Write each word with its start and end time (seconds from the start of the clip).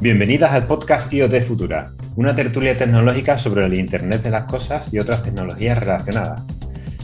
Bienvenidas 0.00 0.52
al 0.52 0.68
podcast 0.68 1.12
IoT 1.12 1.42
Futura, 1.42 1.90
una 2.14 2.32
tertulia 2.32 2.76
tecnológica 2.76 3.36
sobre 3.36 3.66
el 3.66 3.74
Internet 3.74 4.22
de 4.22 4.30
las 4.30 4.44
Cosas 4.44 4.94
y 4.94 5.00
otras 5.00 5.24
tecnologías 5.24 5.76
relacionadas. 5.76 6.40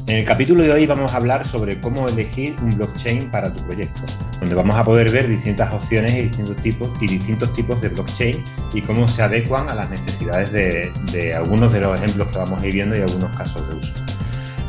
En 0.06 0.18
el 0.18 0.24
capítulo 0.24 0.62
de 0.62 0.72
hoy 0.72 0.86
vamos 0.86 1.12
a 1.12 1.16
hablar 1.16 1.44
sobre 1.44 1.80
cómo 1.80 2.06
elegir 2.06 2.54
un 2.62 2.70
blockchain 2.70 3.32
para 3.32 3.52
tu 3.52 3.64
proyecto, 3.64 4.02
donde 4.38 4.54
vamos 4.54 4.76
a 4.76 4.84
poder 4.84 5.10
ver 5.10 5.26
distintas 5.26 5.74
opciones 5.74 6.14
y 6.14 6.22
distintos 6.22 6.56
tipos, 6.58 6.88
y 7.00 7.08
distintos 7.08 7.52
tipos 7.54 7.80
de 7.80 7.88
blockchain 7.88 8.44
y 8.72 8.80
cómo 8.82 9.08
se 9.08 9.22
adecuan 9.22 9.68
a 9.68 9.74
las 9.74 9.90
necesidades 9.90 10.52
de, 10.52 11.34
algunos 11.34 11.72
de 11.72 11.80
los 11.80 12.00
ejemplos 12.00 12.28
que 12.28 12.38
vamos 12.38 12.62
a 12.62 12.66
ir 12.68 12.74
viendo 12.74 12.96
y 12.96 13.00
algunos 13.00 13.36
casos 13.36 13.68
de 13.70 13.74
uso. 13.74 13.92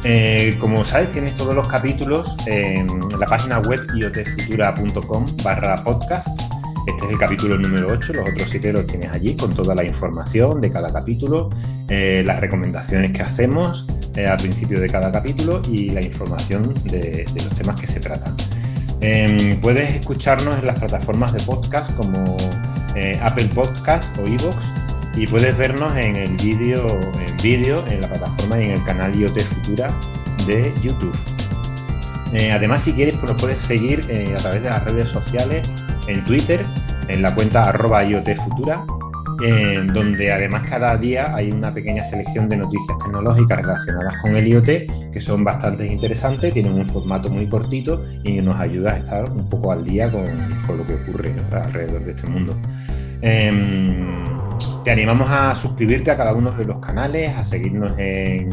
Eh, 0.03 0.57
como 0.59 0.83
sabes, 0.83 1.11
tienes 1.11 1.35
todos 1.35 1.53
los 1.53 1.67
capítulos 1.67 2.35
en 2.47 2.87
la 3.19 3.27
página 3.27 3.59
web 3.59 3.85
iotfutura.com 3.93 5.27
barra 5.43 5.75
podcast 5.83 6.44
este 6.85 7.05
es 7.05 7.11
el 7.11 7.17
capítulo 7.17 7.57
número 7.57 7.87
8, 7.87 8.13
los 8.13 8.29
otros 8.29 8.47
7 8.49 8.73
los 8.73 8.85
tienes 8.85 9.09
allí 9.09 9.35
con 9.35 9.53
toda 9.53 9.73
la 9.73 9.83
información 9.83 10.61
de 10.61 10.71
cada 10.71 10.93
capítulo, 10.93 11.49
eh, 11.89 12.21
las 12.25 12.39
recomendaciones 12.39 13.11
que 13.11 13.23
hacemos 13.23 13.87
eh, 14.15 14.27
al 14.27 14.37
principio 14.37 14.79
de 14.79 14.87
cada 14.87 15.11
capítulo 15.11 15.61
y 15.69 15.89
la 15.89 16.01
información 16.01 16.73
de, 16.83 17.25
los 17.33 17.49
temas 17.49 17.81
que 17.81 17.87
se 17.87 17.99
tratan. 17.99 18.35
Em, 19.01 19.59
puedes 19.61 19.95
escucharnos 19.95 20.57
en 20.57 20.67
las 20.67 20.79
plataformas 20.79 21.33
de 21.33 21.39
podcast 21.41 21.91
como 21.95 22.37
eh, 22.95 23.19
Apple 23.21 23.49
Podcast 23.53 24.15
o 24.19 24.27
Evox 24.27 24.57
y 25.17 25.25
puedes 25.27 25.57
vernos 25.57 25.95
en 25.97 26.15
el 26.15 26.35
vídeo 26.37 26.85
en 27.43 27.91
en 27.91 28.01
la 28.01 28.09
plataforma 28.09 28.59
y 28.59 28.65
en 28.65 28.71
el 28.71 28.83
canal 28.83 29.15
IoT 29.15 29.39
Futura 29.39 29.89
de 30.45 30.73
YouTube. 30.81 31.15
además, 32.51 32.83
si 32.83 32.93
quieres, 32.93 33.17
pues 33.17 33.33
puedes 33.33 33.61
seguir 33.61 34.01
a 34.35 34.37
través 34.37 34.63
de 34.63 34.69
las 34.69 34.83
redes 34.83 35.09
sociales 35.09 35.69
en 36.07 36.23
Twitter, 36.23 36.65
en 37.07 37.21
la 37.21 37.33
cuenta 37.33 37.63
arroba 37.63 38.03
IoTfutura, 38.03 38.85
donde 39.93 40.31
además 40.31 40.67
cada 40.67 40.95
día 40.97 41.35
hay 41.35 41.51
una 41.51 41.73
pequeña 41.73 42.03
selección 42.03 42.47
de 42.47 42.57
noticias 42.57 42.97
tecnológicas 42.99 43.61
relacionadas 43.61 44.21
con 44.21 44.35
el 44.35 44.47
IoT 44.47 45.11
que 45.11 45.21
son 45.21 45.43
bastante 45.43 45.85
interesantes, 45.85 46.53
tienen 46.53 46.73
un 46.73 46.85
formato 46.85 47.29
muy 47.29 47.47
cortito 47.47 48.03
y 48.23 48.41
nos 48.41 48.55
ayuda 48.55 48.93
a 48.93 48.97
estar 48.97 49.29
un 49.29 49.49
poco 49.49 49.71
al 49.71 49.83
día 49.83 50.09
con, 50.11 50.25
lo 50.77 50.87
que 50.87 50.93
ocurre 50.95 51.33
alrededor 51.51 52.03
de 52.03 52.11
este 52.11 52.27
mundo. 52.29 52.57
Em, 53.21 54.23
te 54.83 54.91
animamos 54.91 55.29
a 55.29 55.55
suscribirte 55.55 56.11
a 56.11 56.17
cada 56.17 56.33
uno 56.33 56.51
de 56.51 56.65
los 56.65 56.79
canales, 56.79 57.35
a 57.35 57.43
seguirnos 57.43 57.91
en, 57.97 58.49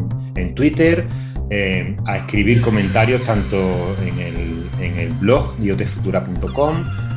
Twitter, 0.55 1.07
em, 1.51 1.97
a 2.07 2.17
escribir 2.19 2.61
comentarios 2.61 3.23
tanto 3.25 3.95
en 4.05 4.19
el, 4.19 4.71
en 4.81 4.99
el 4.99 5.15
blog 5.15 5.55
iotfutura.com 5.61 6.85
como 6.85 7.12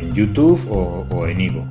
en 0.00 0.14
YouTube 0.14 0.60
o, 0.70 1.26
en. 1.26 1.66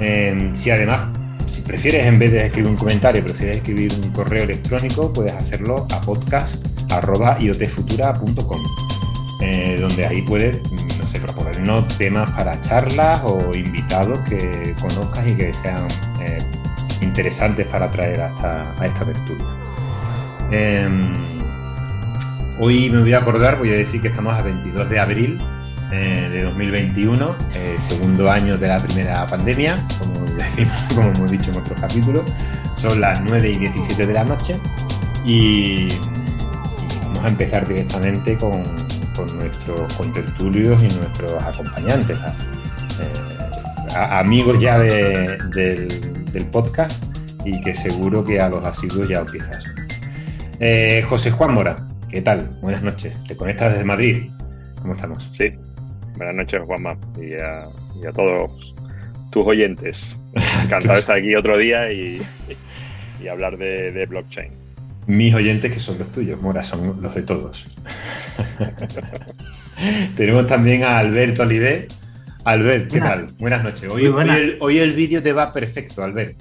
Em, 0.00 0.54
si 0.54 0.70
además, 0.70 1.06
si 1.50 1.62
prefieres 1.62 2.06
en 2.06 2.18
vez 2.18 2.32
de 2.32 2.46
escribir 2.46 2.70
un 2.70 2.76
comentario, 2.76 3.24
prefieres 3.24 3.56
escribir 3.58 3.92
un 4.02 4.10
correo 4.10 4.42
electrónico, 4.44 5.12
puedes 5.12 5.32
hacerlo 5.32 5.86
a 5.92 6.00
podcast.iotfutura.com, 6.00 8.62
eh, 9.42 9.76
donde 9.80 10.06
ahí 10.06 10.22
puedes, 10.22 10.60
no 10.70 11.06
sé, 11.06 11.20
proponernos 11.20 11.86
temas 11.98 12.30
para 12.32 12.60
charlas 12.60 13.20
o 13.24 13.54
invitados 13.54 14.18
que 14.28 14.74
conozcas 14.80 15.30
y 15.30 15.34
que 15.34 15.54
sean 15.54 15.86
eh, 16.20 16.38
interesantes 17.00 17.66
para 17.68 17.90
traer 17.90 18.20
a 18.20 18.74
esta 18.84 19.04
tertulia. 19.04 19.46
Em, 20.50 21.14
hoy 22.60 22.90
me 22.90 23.00
voy 23.00 23.12
a 23.12 23.18
acordar, 23.18 23.58
voy 23.58 23.70
a 23.70 23.76
decir 23.76 24.00
que 24.00 24.08
estamos 24.08 24.34
a 24.34 24.42
22 24.42 24.88
de 24.88 24.98
abril 24.98 25.38
eh, 25.92 26.28
de 26.32 26.42
2021, 26.42 27.36
eh, 27.54 27.76
segundo 27.88 28.28
año 28.28 28.58
de 28.58 28.66
la 28.66 28.78
primera 28.78 29.24
pandemia, 29.24 29.80
como 30.00 30.20
decimos, 30.32 30.74
como 30.94 31.08
hemos 31.08 31.30
dicho 31.30 31.50
en 31.52 31.58
otros 31.58 31.80
capítulos. 31.80 32.24
Son 32.76 33.00
las 33.00 33.22
9 33.22 33.50
y 33.50 33.58
17 33.58 34.06
de 34.06 34.12
la 34.12 34.24
noche 34.24 34.58
y, 35.24 35.88
vamos 37.04 37.24
a 37.24 37.28
empezar 37.28 37.68
directamente 37.68 38.36
con, 38.36 38.62
nuestros 39.36 39.94
contertulios 39.94 40.82
y 40.82 40.88
nuestros 40.88 41.42
acompañantes, 41.42 42.18
eh, 43.00 43.94
amigos 43.94 44.60
ya 44.60 44.78
del, 44.78 45.38
podcast 46.52 47.02
y 47.46 47.58
que 47.62 47.74
seguro 47.74 48.22
que 48.24 48.40
a 48.40 48.50
los 48.50 48.62
asiduos 48.62 49.08
ya 49.08 49.20
empiezas. 49.20 49.64
José 51.08 51.30
Juan 51.30 51.54
Mora, 51.54 51.76
¿qué 52.10 52.20
tal? 52.20 52.50
Buenas 52.60 52.82
noches. 52.82 53.16
¿Te 53.26 53.36
conectas 53.36 53.72
desde 53.72 53.84
Madrid? 53.84 54.30
¿Cómo 54.82 54.94
estamos? 54.94 55.26
Sí, 55.32 55.50
Buenas 56.16 56.34
noches, 56.34 56.62
Juanma, 56.64 56.96
y 57.20 57.34
a, 57.34 58.12
todos 58.12 58.74
tus 59.30 59.46
oyentes. 59.46 60.16
Encantado 60.64 60.94
de 60.94 61.00
estar 61.00 61.16
aquí 61.16 61.34
otro 61.34 61.58
día 61.58 61.92
y, 61.92 62.22
hablar 63.30 63.58
de, 63.58 64.06
blockchain. 64.08 64.50
Mis 65.06 65.34
oyentes, 65.34 65.72
que 65.72 65.78
son 65.78 65.98
los 65.98 66.10
tuyos, 66.10 66.40
Mora, 66.40 66.64
son 66.64 67.00
los 67.02 67.14
de 67.14 67.22
todos. 67.22 67.64
Tenemos 70.16 70.46
también 70.46 70.84
a 70.84 70.98
Alberto 70.98 71.42
Oliver. 71.42 71.86
Albert, 72.44 72.92
¿qué 72.92 73.00
tal? 73.00 73.26
Buenas 73.38 73.62
noches. 73.62 73.92
Hoy, 73.92 74.06
hoy 74.60 74.78
el 74.78 74.92
vídeo 74.92 75.22
te 75.22 75.32
va 75.32 75.52
perfecto, 75.52 76.02
Albert. 76.02 76.36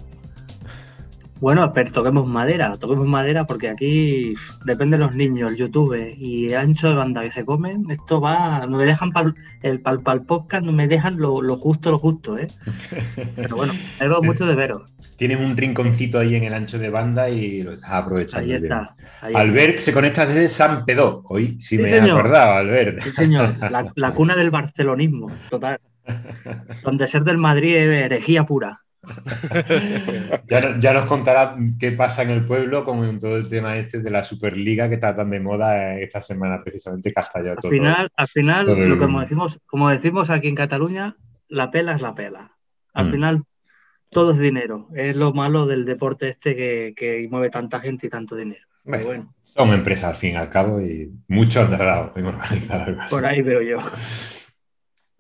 Bueno, 1.42 1.74
pero 1.74 1.92
toquemos 1.92 2.28
madera, 2.28 2.74
toquemos 2.80 3.08
madera 3.08 3.46
porque 3.46 3.70
aquí 3.70 4.36
depende 4.64 4.98
de 4.98 5.04
los 5.04 5.16
niños, 5.16 5.58
YouTube 5.58 6.16
y 6.18 6.48
el 6.48 6.56
ancho 6.56 6.88
de 6.88 6.96
banda 6.96 7.22
que 7.24 7.32
se 7.32 7.44
comen, 7.44 7.86
esto 7.92 8.22
va, 8.22 8.66
no 8.66 8.78
me 8.78 8.86
dejan 8.86 9.12
pal, 9.12 9.36
el 9.62 9.82
pal, 9.82 10.24
podcast, 10.26 10.66
no 10.66 10.72
me 10.72 10.88
dejan 10.88 11.18
lo, 11.18 11.42
justo, 11.58 11.92
lo 11.92 12.00
justo, 12.00 12.38
¿eh? 12.38 12.48
Pero 13.36 13.58
bueno, 13.58 13.74
algo 14.00 14.24
mucho 14.24 14.46
de 14.46 14.56
veros. 14.56 14.84
Tienes 15.18 15.40
un 15.40 15.56
rinconcito 15.56 16.20
ahí 16.20 16.36
en 16.36 16.44
el 16.44 16.54
ancho 16.54 16.78
de 16.80 16.90
banda 16.90 17.30
y 17.30 17.64
lo 17.64 17.74
estás 17.74 17.92
aprovechando. 17.92 18.54
Ahí 18.54 18.54
está. 18.54 18.96
Albert 19.22 19.80
se 19.80 19.94
conecta 19.94 20.26
desde 20.26 20.50
San 20.50 20.86
Pedro. 20.86 21.24
Hoy 21.30 21.58
sí, 21.60 21.78
me 21.78 21.90
he 21.90 22.02
acordado, 22.02 22.54
Albert. 22.54 23.02
Sí, 23.02 23.12
señor. 23.12 23.56
La, 23.60 23.92
la, 23.96 24.12
cuna 24.14 24.36
del 24.36 24.52
barcelonismo, 24.52 25.32
total. 25.50 25.80
Donde 26.84 27.08
ser 27.08 27.24
del 27.24 27.38
Madrid 27.38 27.76
es 27.76 28.06
herejía 28.06 28.46
pura. 28.46 28.85
ya, 30.80 30.94
nos 30.94 31.06
contará 31.06 31.56
qué 31.80 31.92
pasa 31.92 32.24
en 32.24 32.30
el 32.32 32.46
pueblo 32.46 32.84
con 32.86 33.20
todo 33.20 33.38
el 33.38 33.50
tema 33.50 33.78
este 33.78 34.00
de 34.00 34.12
la 34.12 34.24
Superliga 34.24 34.90
que 34.90 34.96
está 34.96 35.16
tan 35.16 35.30
de 35.30 35.40
moda 35.40 35.98
esta 35.98 36.22
semana 36.22 36.64
precisamente 36.64 37.12
que 37.12 37.20
al 37.20 37.70
Final, 37.70 38.10
al 38.16 38.28
final, 38.28 38.90
lo 38.90 38.98
como 38.98 39.22
decimos, 39.22 39.60
como 39.66 39.90
decimos 39.90 40.30
aquí 40.30 40.48
en 40.48 40.56
Cataluña, 40.56 41.16
la 41.48 41.72
pela 41.72 41.96
es 41.96 42.02
la 42.02 42.16
pela. 42.16 42.52
Al 42.94 43.08
mm. 43.08 43.12
final 43.12 43.44
todo 44.10 44.32
es 44.32 44.40
dinero. 44.40 44.88
Es 44.96 45.16
lo 45.16 45.34
malo 45.34 45.66
del 45.66 45.86
deporte 45.86 46.30
este 46.30 46.56
que, 46.56 47.28
mueve 47.30 47.50
tanta 47.50 47.80
gente 47.80 48.08
y 48.08 48.10
tanto 48.10 48.36
dinero. 48.36 48.66
Bueno, 48.84 49.34
Son 49.44 49.74
empresas 49.74 50.12
al 50.12 50.16
fin 50.16 50.34
y 50.34 50.36
al 50.36 50.50
cabo 50.50 50.80
y 50.80 51.12
mucho 51.28 51.68
tardado 51.68 52.12
en 52.16 52.26
organizar 52.26 52.82
algo 52.88 53.02
así. 53.02 53.14
Por 53.14 53.26
ahí 53.26 53.42
veo 53.42 53.62
yo. 53.62 53.78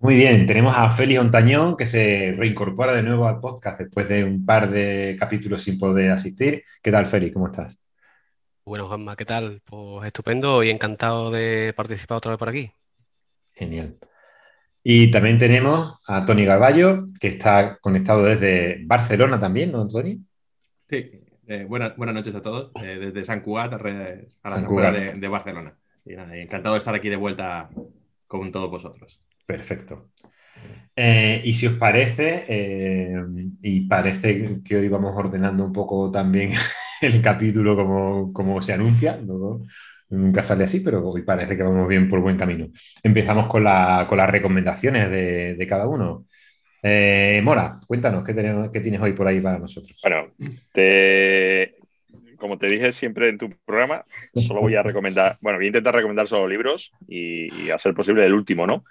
Muy 0.05 0.17
bien, 0.17 0.45
tenemos 0.45 0.75
a 0.77 0.91
Félix 0.91 1.19
Ontañón 1.19 1.75
que 1.75 1.87
se 1.87 2.35
reincorpora 2.37 2.93
de 2.93 3.01
nuevo 3.01 3.27
al 3.27 3.39
podcast 3.39 3.79
después 3.79 4.07
de 4.07 4.23
un 4.23 4.45
par 4.45 4.69
de 4.69 5.17
capítulos 5.19 5.63
sin 5.63 5.79
poder 5.79 6.11
asistir. 6.11 6.61
¿Qué 6.83 6.91
tal, 6.91 7.07
Félix? 7.07 7.33
¿Cómo 7.33 7.47
estás? 7.47 7.81
Bueno, 8.63 8.87
Juanma, 8.87 9.15
¿qué 9.15 9.25
tal? 9.25 9.63
Pues 9.65 10.05
estupendo 10.05 10.61
y 10.61 10.69
encantado 10.69 11.31
de 11.31 11.73
participar 11.75 12.19
otra 12.19 12.33
vez 12.33 12.37
por 12.37 12.49
aquí. 12.49 12.71
Genial. 13.55 13.97
Y 14.83 15.09
también 15.09 15.39
tenemos 15.39 15.97
a 16.05 16.23
Tony 16.23 16.45
Garballo, 16.45 17.07
que 17.19 17.29
está 17.29 17.79
conectado 17.81 18.21
desde 18.21 18.85
Barcelona 18.85 19.39
también, 19.39 19.71
¿no, 19.71 19.87
Tony? 19.87 20.19
Sí, 20.87 21.23
eh, 21.47 21.65
buenas, 21.67 21.97
noches 21.97 22.35
a 22.35 22.43
todos, 22.43 22.71
eh, 22.83 22.99
desde 22.99 23.23
San 23.23 23.41
Cugat 23.41 23.73
a 23.73 23.77
la 23.79 24.59
San 24.59 25.19
de, 25.19 25.27
Barcelona. 25.27 25.75
encantado 26.05 26.75
de 26.75 26.79
estar 26.79 26.93
aquí 26.93 27.09
de 27.09 27.15
vuelta 27.15 27.71
con 28.27 28.51
todos 28.51 28.69
vosotros. 28.69 29.19
Perfecto. 29.45 30.09
Eh, 30.95 31.41
y 31.43 31.53
si 31.53 31.67
os 31.67 31.73
parece, 31.73 32.45
eh, 32.47 33.13
y 33.61 33.81
parece 33.81 34.61
que 34.63 34.77
hoy 34.77 34.87
vamos 34.87 35.13
ordenando 35.15 35.65
un 35.65 35.73
poco 35.73 36.09
también 36.09 36.51
el 37.01 37.21
capítulo 37.21 37.75
como, 38.31 38.61
se 38.61 38.73
anuncia, 38.73 39.19
nunca 40.09 40.43
sale 40.43 40.63
así, 40.63 40.79
pero 40.79 41.05
hoy 41.09 41.23
parece 41.23 41.57
que 41.57 41.63
vamos 41.63 41.87
bien 41.87 42.09
por 42.09 42.21
buen 42.21 42.37
camino. 42.37 42.69
Empezamos 43.03 43.47
con, 43.47 43.65
las 43.65 44.29
recomendaciones 44.29 45.09
de, 45.09 45.65
cada 45.67 45.85
uno. 45.85 46.25
Eh, 46.81 47.41
Mora, 47.43 47.79
cuéntanos, 47.85 48.23
¿qué, 48.23 48.33
tienes 48.79 49.01
hoy 49.01 49.13
por 49.13 49.27
ahí 49.27 49.41
para 49.41 49.59
nosotros? 49.59 49.99
Bueno, 50.01 50.31
como 52.37 52.57
te 52.57 52.67
dije 52.67 52.91
siempre 52.91 53.29
en 53.29 53.37
tu 53.37 53.49
programa, 53.65 54.05
solo 54.33 54.61
voy 54.61 54.75
a 54.75 54.83
recomendar, 54.83 55.33
bueno, 55.41 55.57
voy 55.57 55.65
a 55.65 55.67
intentar 55.67 55.95
recomendar 55.95 56.27
solo 56.27 56.47
libros 56.47 56.91
y, 57.07 57.53
y 57.63 57.69
a 57.71 57.79
ser 57.79 57.93
posible 57.93 58.25
el 58.25 58.33
último, 58.33 58.65
¿no? 58.65 58.85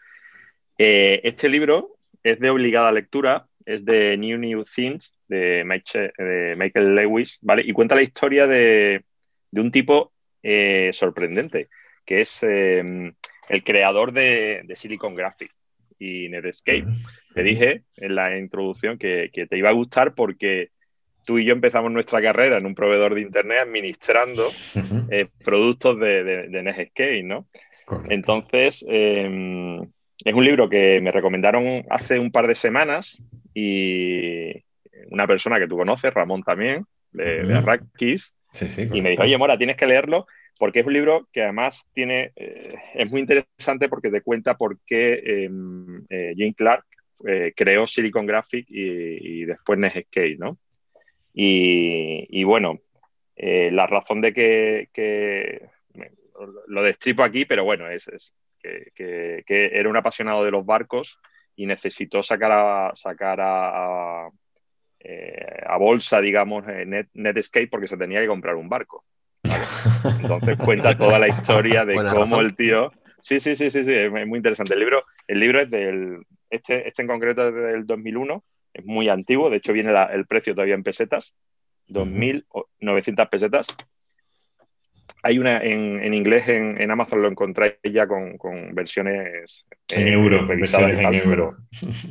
Eh, 0.79 1.21
este 1.25 1.49
libro 1.49 1.97
es 2.23 2.41
de 2.41 2.51
obligada 2.51 2.91
lectura, 2.91 3.47
es 3.65 3.85
de 3.85 4.17
New 4.17 4.39
New 4.39 4.65
Things, 4.65 5.13
de, 5.29 5.63
Michael 5.65 6.95
Lewis, 6.95 7.39
¿vale? 7.43 7.63
Y 7.65 7.73
cuenta 7.73 7.95
la 7.95 8.03
historia 8.03 8.47
de, 8.47 9.05
un 9.53 9.71
tipo 9.71 10.13
eh, 10.43 10.91
sorprendente, 10.93 11.69
que 12.05 12.21
es 12.21 12.43
em, 12.43 13.15
el 13.49 13.65
creador 13.65 14.13
de, 14.13 14.65
Silicon 14.75 15.15
Graphics. 15.15 15.55
y 15.99 16.29
Netscape. 16.29 16.87
Te 17.35 17.43
dije 17.43 17.83
en 17.97 18.15
la 18.15 18.37
introducción 18.37 18.99
que, 18.99 19.31
te 19.33 19.59
iba 19.59 19.71
a 19.71 19.73
gustar 19.73 20.15
porque 20.15 20.71
tú 21.25 21.39
y 21.39 21.45
yo 21.45 21.53
empezamos 21.53 21.91
nuestra 21.91 22.21
carrera 22.21 22.59
en 22.59 22.67
un 22.67 22.75
proveedor 22.75 23.15
de 23.15 23.23
Internet 23.23 23.61
administrando 23.63 24.47
eh, 25.11 25.29
productos 25.45 25.99
de, 25.99 26.49
Netscape, 26.51 27.23
¿no? 27.23 27.47
Entonces, 28.09 28.85
em, 28.89 29.81
es 30.25 30.35
un 30.35 30.45
libro 30.45 30.69
que 30.69 31.01
me 31.01 31.13
recomendaron 31.13 31.85
hace 31.91 32.19
un 32.19 32.31
par 32.33 32.47
de 32.47 32.55
semanas 32.55 33.23
y 33.53 34.53
una 35.11 35.27
persona 35.27 35.59
que 35.59 35.69
tú 35.69 35.77
conoces, 35.77 36.13
Ramón 36.13 36.43
también, 36.43 36.87
de, 37.13 37.45
uh 37.45 38.95
y 38.95 39.03
me 39.03 39.11
dijo, 39.11 39.23
oye, 39.25 39.37
Mora, 39.37 39.59
tienes 39.59 39.77
que 39.77 39.87
leerlo 39.87 40.27
porque 40.59 40.81
es 40.81 40.87
un 40.87 40.93
libro 40.93 41.29
que 41.33 41.43
además 41.43 41.89
tiene, 41.93 42.33
eh, 42.37 42.75
es 42.95 43.11
muy 43.11 43.21
interesante 43.21 43.89
porque 43.89 44.11
te 44.11 44.21
cuenta 44.21 44.57
por 44.57 44.79
qué 44.87 45.45
em, 45.45 46.05
eh, 46.09 46.33
Jim 46.37 46.53
Clark 46.53 46.85
eh, 47.27 47.53
creó 47.57 47.87
Silicon 47.87 48.27
Graphic 48.27 48.67
y, 48.69 49.45
después 49.45 49.79
Netscape, 49.79 50.37
¿no? 50.39 50.59
Y, 51.33 52.45
bueno, 52.45 52.81
la 53.37 53.87
razón 53.89 54.21
de 54.21 54.33
que, 54.33 55.69
lo 56.69 56.83
destripo 56.83 57.25
aquí, 57.25 57.45
pero 57.45 57.65
bueno, 57.65 57.91
es, 57.91 58.35
que, 58.95 59.45
era 59.47 59.89
un 59.89 59.97
apasionado 59.97 60.45
de 60.45 60.51
los 60.51 60.65
barcos 60.65 61.19
y 61.57 61.67
necesitó 61.67 62.23
sacar 62.23 62.53
a, 62.53 62.93
sacar 62.95 63.41
a, 63.41 64.27
a 64.27 65.77
bolsa, 65.79 66.21
digamos, 66.21 66.65
Net, 66.67 67.09
Netscape 67.15 67.69
porque 67.69 67.87
se 67.87 67.97
tenía 67.97 68.21
que 68.21 68.27
comprar 68.27 68.57
un 68.57 68.69
barco. 68.69 69.05
Entonces 70.21 70.57
cuenta 70.57 70.97
toda 70.97 71.19
la 71.19 71.29
historia 71.29 71.85
de 71.85 71.95
cómo 72.11 72.41
el 72.41 72.55
tío. 72.55 72.93
Sí, 73.21 73.41
sí, 73.41 73.55
sí, 73.55 73.71
sí, 73.71 73.85
sí, 73.85 73.93
es 73.93 74.11
muy 74.11 74.37
interesante. 74.37 74.75
El 74.75 74.81
libro, 74.81 75.05
el 75.27 75.41
libro 75.41 75.61
es 75.61 75.71
del. 75.71 76.23
Este, 76.51 76.87
este 76.87 77.03
en 77.03 77.09
concreto 77.09 77.49
es 77.49 77.55
del 77.55 77.87
2001, 77.87 78.45
es 78.75 78.85
muy 78.85 79.09
antiguo, 79.09 79.51
de 79.51 79.57
hecho 79.57 79.73
viene 79.73 79.93
el 80.13 80.27
precio 80.27 80.55
todavía 80.55 80.75
en 80.75 80.83
pesetas, 80.83 81.35
2.900 81.89 83.29
pesetas. 83.29 83.67
Hay 85.27 85.39
una 85.39 85.57
en, 85.57 86.13
inglés, 86.13 86.47
en, 86.49 86.91
Amazon 86.91 87.23
lo 87.23 87.29
encontráis 87.29 87.77
ya 87.83 88.07
con, 88.07 88.37
versiones 88.75 89.65
en 89.89 90.09
euros, 90.09 90.47
versiones 90.47 90.99
en 90.99 91.15
euros. 91.15 91.57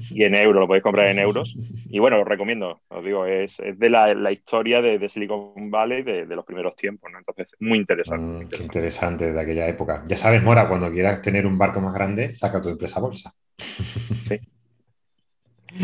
Y 0.09 0.23
en 0.23 0.33
euros, 0.33 0.61
lo 0.61 0.65
podéis 0.67 0.81
comprar 0.81 1.09
en 1.09 1.19
euros. 1.19 1.55
Y 1.91 1.99
bueno, 1.99 2.19
os 2.19 2.27
recomiendo, 2.27 2.81
os 2.87 3.05
digo, 3.05 3.27
es, 3.27 3.57
de 3.57 3.89
la, 3.91 4.31
historia 4.31 4.81
de, 4.81 5.07
Silicon 5.09 5.69
Valley 5.69 6.01
de, 6.01 6.25
los 6.25 6.43
primeros 6.43 6.75
tiempos, 6.75 7.11
¿no? 7.11 7.19
Entonces, 7.19 7.49
muy 7.59 7.77
interesante, 7.77 8.25
muy 8.25 8.41
interesante. 8.41 8.65
interesante 8.65 9.31
de 9.31 9.39
aquella 9.39 9.67
época. 9.67 10.03
Ya 10.07 10.17
sabes, 10.17 10.41
Mora, 10.41 10.67
cuando 10.67 10.91
quieras 10.91 11.21
tener 11.21 11.45
un 11.45 11.55
barco 11.55 11.81
más 11.81 11.93
grande, 11.93 12.33
saca 12.33 12.63
tu 12.63 12.69
empresa 12.69 12.99
bolsa. 12.99 13.35
Sí. 13.57 14.39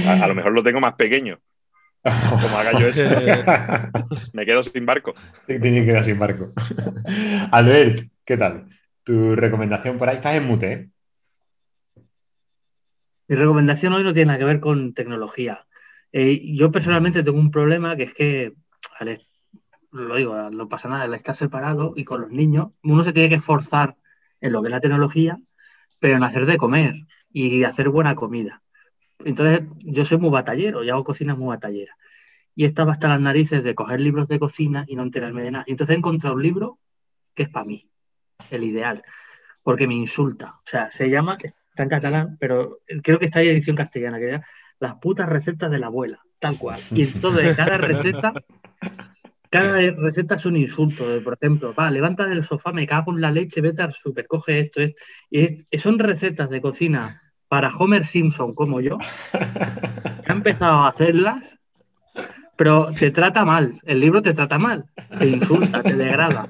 a 0.08 0.28
lo 0.28 0.34
mejor 0.34 0.52
lo 0.52 0.64
tengo 0.64 0.80
más 0.80 0.96
pequeño. 0.96 1.40
Como 2.02 2.48
haga 2.58 2.80
yo 2.80 2.88
eso, 2.88 3.04
me 4.34 4.46
quedo 4.46 4.64
sin 4.64 4.86
barco. 4.86 5.14
Tiene 5.46 5.82
que 5.82 5.86
quedar 5.86 6.06
sin 6.06 6.18
barco. 6.18 6.54
Albert, 7.52 8.10
¿qué 8.24 8.38
tal? 8.38 8.70
Tu 9.04 9.36
recomendación 9.36 9.98
por 9.98 10.10
ahí, 10.10 10.18
estás 10.18 10.36
en 10.36 10.46
mute, 10.46 10.72
¿eh? 10.72 10.90
Mi 13.28 13.36
recomendación 13.36 13.94
hoy 13.94 14.04
no 14.04 14.14
tiene 14.14 14.28
nada 14.28 14.40
que 14.40 14.46
ver 14.46 14.60
con 14.60 14.94
tecnología. 14.94 15.68
Eh, 16.12 16.56
yo 16.56 16.72
personalmente 16.72 17.22
tengo 17.22 17.38
un 17.38 17.52
problema 17.52 17.96
que 17.96 18.04
es 18.04 18.14
que, 18.14 18.54
lo 19.92 20.16
digo, 20.16 20.50
no 20.50 20.68
pasa 20.68 20.90
nada, 20.90 21.04
al 21.04 21.14
estar 21.14 21.36
separado 21.36 21.94
y 21.96 22.06
con 22.06 22.22
los 22.22 22.32
niños, 22.32 22.70
uno 22.82 23.04
se 23.04 23.14
tiene 23.14 23.30
que 23.30 23.36
esforzar 23.36 23.98
en 24.42 24.54
lo 24.54 24.62
que 24.62 24.70
es 24.70 24.72
la 24.72 24.82
tecnología, 24.82 25.38
pero 26.00 26.16
en 26.16 26.24
hacer 26.24 26.48
de 26.48 26.58
comer 26.58 26.96
y 27.32 27.64
hacer 27.66 27.90
buena 27.90 28.16
comida. 28.16 28.64
Entonces, 29.26 29.62
yo 29.80 30.06
soy 30.06 30.18
muy 30.18 30.30
batallero 30.30 30.84
y 30.84 30.90
hago 30.90 31.04
cocina 31.04 31.36
muy 31.36 31.48
batallera. 31.48 31.96
Y 32.56 32.66
estaba 32.66 32.94
hasta 32.94 33.08
las 33.08 33.22
narices 33.22 33.64
de 33.64 33.76
coger 33.76 34.00
libros 34.00 34.28
de 34.28 34.40
cocina 34.40 34.86
y 34.88 34.96
no 34.96 35.04
enterarme 35.04 35.44
de 35.44 35.52
nada. 35.52 35.66
Y 35.68 35.72
entonces 35.72 35.96
he 35.96 35.98
encontrado 35.98 36.36
un 36.36 36.44
libro 36.44 36.80
que 37.34 37.44
es 37.44 37.50
para 37.50 37.66
mí, 37.66 37.90
el 38.52 38.64
ideal, 38.64 39.04
porque 39.64 39.88
me 39.88 39.96
insulta. 39.96 40.56
O 40.66 40.68
sea, 40.68 40.92
se 40.92 41.10
llama, 41.10 41.38
está 41.42 41.84
en 41.84 41.90
catalán, 41.90 42.38
pero 42.40 42.80
creo 43.04 43.20
que 43.20 43.26
está 43.26 43.42
en 43.42 43.50
edición 43.50 43.76
castellana, 43.76 44.20
que 44.20 44.36
es 44.36 44.42
Las 44.80 44.96
putas 44.96 45.30
recetas 45.30 45.72
de 45.72 45.80
la 45.80 45.88
abuela, 45.88 46.20
tal 46.40 46.58
cual. 46.58 46.80
Y 46.92 47.04
entonces 47.04 47.56
cada 47.56 47.78
receta, 47.78 48.34
cada 49.50 49.80
receta 49.80 50.36
es 50.36 50.46
un 50.46 50.58
insulto. 50.58 51.06
Por 51.24 51.38
ejemplo, 51.40 51.74
va, 51.74 51.92
levanta 51.92 52.26
del 52.26 52.44
sofá, 52.44 52.72
me 52.72 52.88
cago 52.88 53.14
en 53.14 53.22
la 53.22 53.32
leche, 53.32 53.62
vete 53.62 53.82
al 53.82 53.94
super, 53.94 54.28
coge 54.28 54.60
esto. 54.60 54.82
esto. 54.82 55.02
Y 55.30 55.78
son 55.78 56.00
recetas 56.00 56.50
de 56.50 56.62
cocina 56.62 57.22
para 57.50 57.76
Homer 57.76 58.06
Simpson 58.06 58.54
como 58.54 58.80
yo, 58.80 59.00
ha 59.34 60.32
empezado 60.32 60.82
a 60.82 60.90
hacerlas, 60.90 61.60
pero 62.56 62.92
te 62.94 63.10
trata 63.12 63.44
mal. 63.44 63.82
El 63.84 64.00
libro 64.00 64.22
te 64.22 64.34
trata 64.34 64.60
mal, 64.60 64.86
te 65.18 65.28
insulta, 65.28 65.82
te 65.82 65.96
degrada 65.96 66.50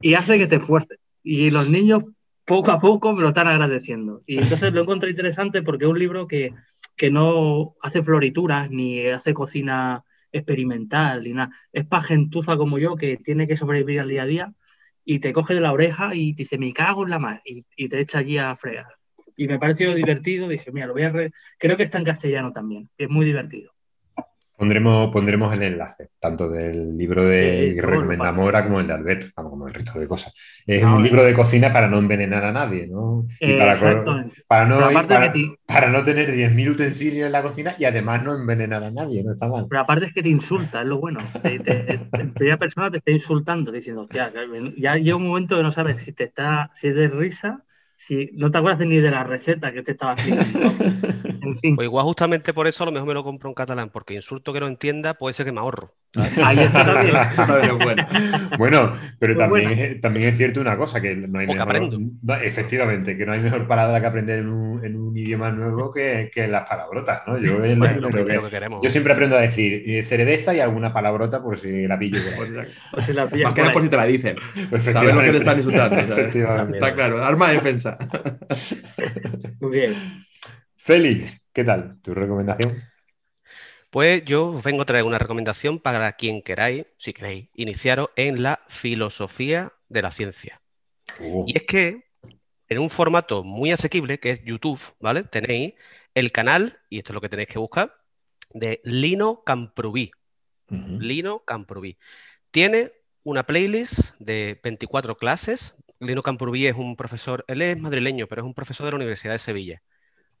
y 0.00 0.14
hace 0.14 0.38
que 0.38 0.48
te 0.48 0.56
esfuerces. 0.56 0.98
Y 1.22 1.50
los 1.50 1.70
niños 1.70 2.02
poco 2.44 2.72
a 2.72 2.80
poco 2.80 3.12
me 3.12 3.22
lo 3.22 3.28
están 3.28 3.46
agradeciendo. 3.46 4.22
Y 4.26 4.38
entonces 4.38 4.72
lo 4.72 4.82
encontré 4.82 5.10
interesante 5.10 5.62
porque 5.62 5.84
es 5.84 5.90
un 5.90 5.98
libro 5.98 6.26
que, 6.26 6.52
que 6.96 7.10
no 7.10 7.76
hace 7.80 8.02
florituras 8.02 8.70
ni 8.70 9.06
hace 9.06 9.34
cocina 9.34 10.04
experimental 10.32 11.22
ni 11.22 11.32
nada. 11.32 11.50
Es 11.72 11.86
para 11.86 12.02
gentuza 12.02 12.56
como 12.56 12.78
yo 12.78 12.96
que 12.96 13.16
tiene 13.18 13.46
que 13.46 13.56
sobrevivir 13.56 14.00
al 14.00 14.08
día 14.08 14.22
a 14.22 14.26
día 14.26 14.52
y 15.04 15.20
te 15.20 15.32
coge 15.32 15.54
de 15.54 15.60
la 15.60 15.72
oreja 15.72 16.14
y 16.14 16.34
te 16.34 16.42
dice, 16.42 16.58
me 16.58 16.72
cago 16.72 17.04
en 17.04 17.10
la 17.10 17.20
mar 17.20 17.42
y, 17.44 17.64
y 17.76 17.88
te 17.88 18.00
echa 18.00 18.18
allí 18.18 18.38
a 18.38 18.54
fregar 18.56 18.96
y 19.36 19.46
me 19.46 19.58
pareció 19.58 19.94
divertido. 19.94 20.48
Dije, 20.48 20.72
mira, 20.72 20.86
lo 20.86 20.94
voy 20.94 21.04
a. 21.04 21.12
Creo 21.58 21.76
que 21.76 21.82
está 21.82 21.98
en 21.98 22.04
castellano 22.04 22.52
también, 22.52 22.88
es 22.96 23.08
muy 23.08 23.26
divertido. 23.26 23.76
Pondremos, 24.56 25.12
pondremos 25.12 25.52
el 25.54 25.62
enlace, 25.64 26.08
tanto 26.18 26.48
del 26.48 26.96
libro 26.96 27.24
de 27.26 27.74
que 27.74 27.82
recomienda 27.82 28.32
Mora 28.32 28.64
como 28.64 28.80
el 28.80 28.86
de 28.86 28.94
Alberto, 28.94 29.26
como 29.34 29.68
el 29.68 29.74
resto 29.74 29.98
de 29.98 30.08
cosas. 30.08 30.32
Es 30.66 30.82
un 30.82 31.02
libro 31.02 31.22
de 31.22 31.34
cocina 31.34 31.70
para 31.74 31.88
no 31.88 31.98
envenenar 31.98 32.42
a 32.42 32.52
nadie, 32.52 32.86
¿no? 32.86 33.26
para, 33.38 33.76
para, 34.48 34.64
no, 34.64 34.78
para, 35.66 35.90
no 35.90 36.02
tener 36.04 36.34
10.000 36.34 36.70
utensilios 36.70 37.26
en 37.26 37.32
la 37.32 37.42
cocina 37.42 37.74
y 37.78 37.84
además 37.84 38.24
no 38.24 38.34
envenenar 38.34 38.82
a 38.82 38.90
nadie, 38.90 39.22
no 39.22 39.32
está 39.32 39.46
mal. 39.46 39.66
Pero 39.68 39.82
aparte 39.82 40.06
es 40.06 40.14
que 40.14 40.22
te 40.22 40.30
insulta, 40.30 40.80
es 40.80 40.88
lo 40.88 41.00
bueno. 41.00 41.20
en 41.44 42.32
primera 42.32 42.56
persona 42.56 42.90
te 42.90 42.96
está 42.96 43.10
insultando, 43.10 43.70
diciendo, 43.70 44.02
hostia, 44.02 44.32
ya 44.78 44.96
llega 44.96 45.16
un 45.16 45.28
momento 45.28 45.58
que 45.58 45.64
no 45.64 45.70
sabes 45.72 46.00
si 46.00 46.12
te 46.12 46.24
está, 46.24 46.70
si 46.72 46.88
es 46.88 46.94
de 46.94 47.08
risa 47.08 47.62
si 47.96 48.30
no 48.34 48.50
te 48.50 48.58
acuerdas 48.58 48.86
ni 48.86 48.96
de 48.96 49.10
la 49.10 49.24
receta 49.24 49.72
que 49.72 49.82
te 49.82 49.92
estaba 49.92 50.12
haciendo. 50.12 50.44
En 51.46 51.56
fin. 51.58 51.76
Pues 51.76 51.86
igual 51.86 52.04
justamente 52.04 52.52
por 52.52 52.66
eso 52.66 52.82
a 52.82 52.86
lo 52.86 52.92
mejor 52.92 53.06
me 53.06 53.14
lo 53.14 53.22
compro 53.22 53.48
en 53.48 53.54
catalán, 53.54 53.90
porque 53.90 54.14
insulto 54.14 54.52
que 54.52 54.58
no 54.58 54.66
entienda 54.66 55.14
puede 55.14 55.32
ser 55.32 55.46
que 55.46 55.52
me 55.52 55.60
ahorro. 55.60 55.94
Ahí 56.42 56.58
está 56.58 56.82
bueno. 57.78 58.06
bueno, 58.58 58.92
pero 59.18 59.34
pues 59.34 59.38
también, 59.38 59.78
Es, 59.78 60.00
también 60.00 60.28
es 60.30 60.36
cierto 60.36 60.60
una 60.60 60.76
cosa, 60.76 61.00
que 61.00 61.14
no 61.14 61.38
hay 61.38 61.46
mejor, 61.46 61.76
efectivamente, 62.42 63.16
que 63.16 63.26
no 63.26 63.32
hay 63.32 63.40
mejor 63.40 63.68
palabra 63.68 64.00
que 64.00 64.06
aprender 64.06 64.38
en 64.40 64.48
un, 64.48 64.84
en 64.84 64.96
un 64.96 65.16
idioma 65.16 65.50
nuevo 65.50 65.92
que, 65.92 66.30
que, 66.34 66.48
las 66.48 66.66
palabrotas, 66.68 67.22
¿no? 67.26 67.38
Yo, 67.38 67.58
yo 68.82 68.90
siempre 68.90 69.12
aprendo 69.12 69.36
a 69.36 69.40
decir 69.40 69.82
eh, 69.86 70.02
cerveza 70.04 70.54
y 70.54 70.60
alguna 70.60 70.92
palabrota 70.92 71.42
por 71.42 71.58
si 71.58 71.86
la 71.86 71.98
pillo. 71.98 72.18
Por 72.90 73.02
si 73.02 73.12
la 73.12 73.26
Más 73.26 73.54
que 73.54 73.60
nada 73.60 73.72
por 73.72 73.82
si 73.82 73.88
te 73.88 73.96
la 73.96 74.06
dicen. 74.06 74.36
Sabemos 74.80 75.22
que 75.22 75.30
te 75.32 75.38
están 75.38 75.58
insultando. 75.58 75.96
Está 75.96 76.94
claro, 76.94 77.22
arma 77.22 77.48
de 77.48 77.54
defensa. 77.54 77.85
Muy 79.60 79.78
bien. 79.78 79.94
Félix, 80.76 81.44
¿qué 81.52 81.64
tal? 81.64 82.00
¿Tu 82.02 82.14
recomendación? 82.14 82.74
Pues 83.90 84.24
yo 84.24 84.48
os 84.48 84.62
vengo 84.62 84.82
a 84.82 84.84
traer 84.84 85.04
una 85.04 85.18
recomendación 85.18 85.78
para 85.78 86.12
quien 86.12 86.42
queráis, 86.42 86.86
si 86.98 87.12
queréis, 87.12 87.48
iniciaros 87.54 88.10
en 88.16 88.42
la 88.42 88.60
filosofía 88.68 89.72
de 89.88 90.02
la 90.02 90.10
ciencia. 90.10 90.60
Uh. 91.20 91.44
Y 91.46 91.56
es 91.56 91.62
que 91.62 92.04
en 92.68 92.78
un 92.78 92.90
formato 92.90 93.44
muy 93.44 93.70
asequible, 93.70 94.18
que 94.18 94.30
es 94.30 94.44
YouTube, 94.44 94.80
¿vale? 95.00 95.22
Tenéis 95.22 95.74
el 96.14 96.32
canal, 96.32 96.80
y 96.90 96.98
esto 96.98 97.12
es 97.12 97.14
lo 97.14 97.20
que 97.20 97.28
tenéis 97.28 97.48
que 97.48 97.58
buscar, 97.58 97.96
de 98.52 98.80
Lino 98.84 99.42
Camprubí. 99.44 100.10
Lino 100.68 101.44
Camprubí. 101.44 101.96
Tiene 102.50 102.92
una 103.22 103.46
playlist 103.46 104.14
de 104.18 104.60
24 104.62 105.16
clases. 105.16 105.75
Lino 106.00 106.22
Camprubí 106.22 106.66
es 106.66 106.76
un 106.76 106.96
profesor, 106.96 107.44
él 107.48 107.62
es 107.62 107.78
madrileño, 107.78 108.26
pero 108.26 108.42
es 108.42 108.46
un 108.46 108.54
profesor 108.54 108.86
de 108.86 108.92
la 108.92 108.96
Universidad 108.96 109.32
de 109.32 109.38
Sevilla 109.38 109.82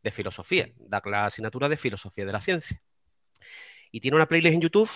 de 0.02 0.10
filosofía, 0.12 0.68
da 0.78 1.02
la 1.04 1.26
asignatura 1.26 1.68
de 1.68 1.76
filosofía 1.76 2.26
de 2.26 2.32
la 2.32 2.40
ciencia. 2.40 2.80
Y 3.90 4.00
tiene 4.00 4.16
una 4.16 4.28
playlist 4.28 4.54
en 4.54 4.60
YouTube, 4.60 4.90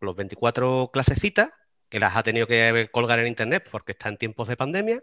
los 0.00 0.16
24 0.16 0.90
clasecitas, 0.92 1.50
que 1.88 2.00
las 2.00 2.16
ha 2.16 2.22
tenido 2.22 2.46
que 2.46 2.88
colgar 2.92 3.18
en 3.18 3.26
internet 3.26 3.68
porque 3.70 3.92
está 3.92 4.08
en 4.08 4.16
tiempos 4.16 4.48
de 4.48 4.56
pandemia, 4.56 5.02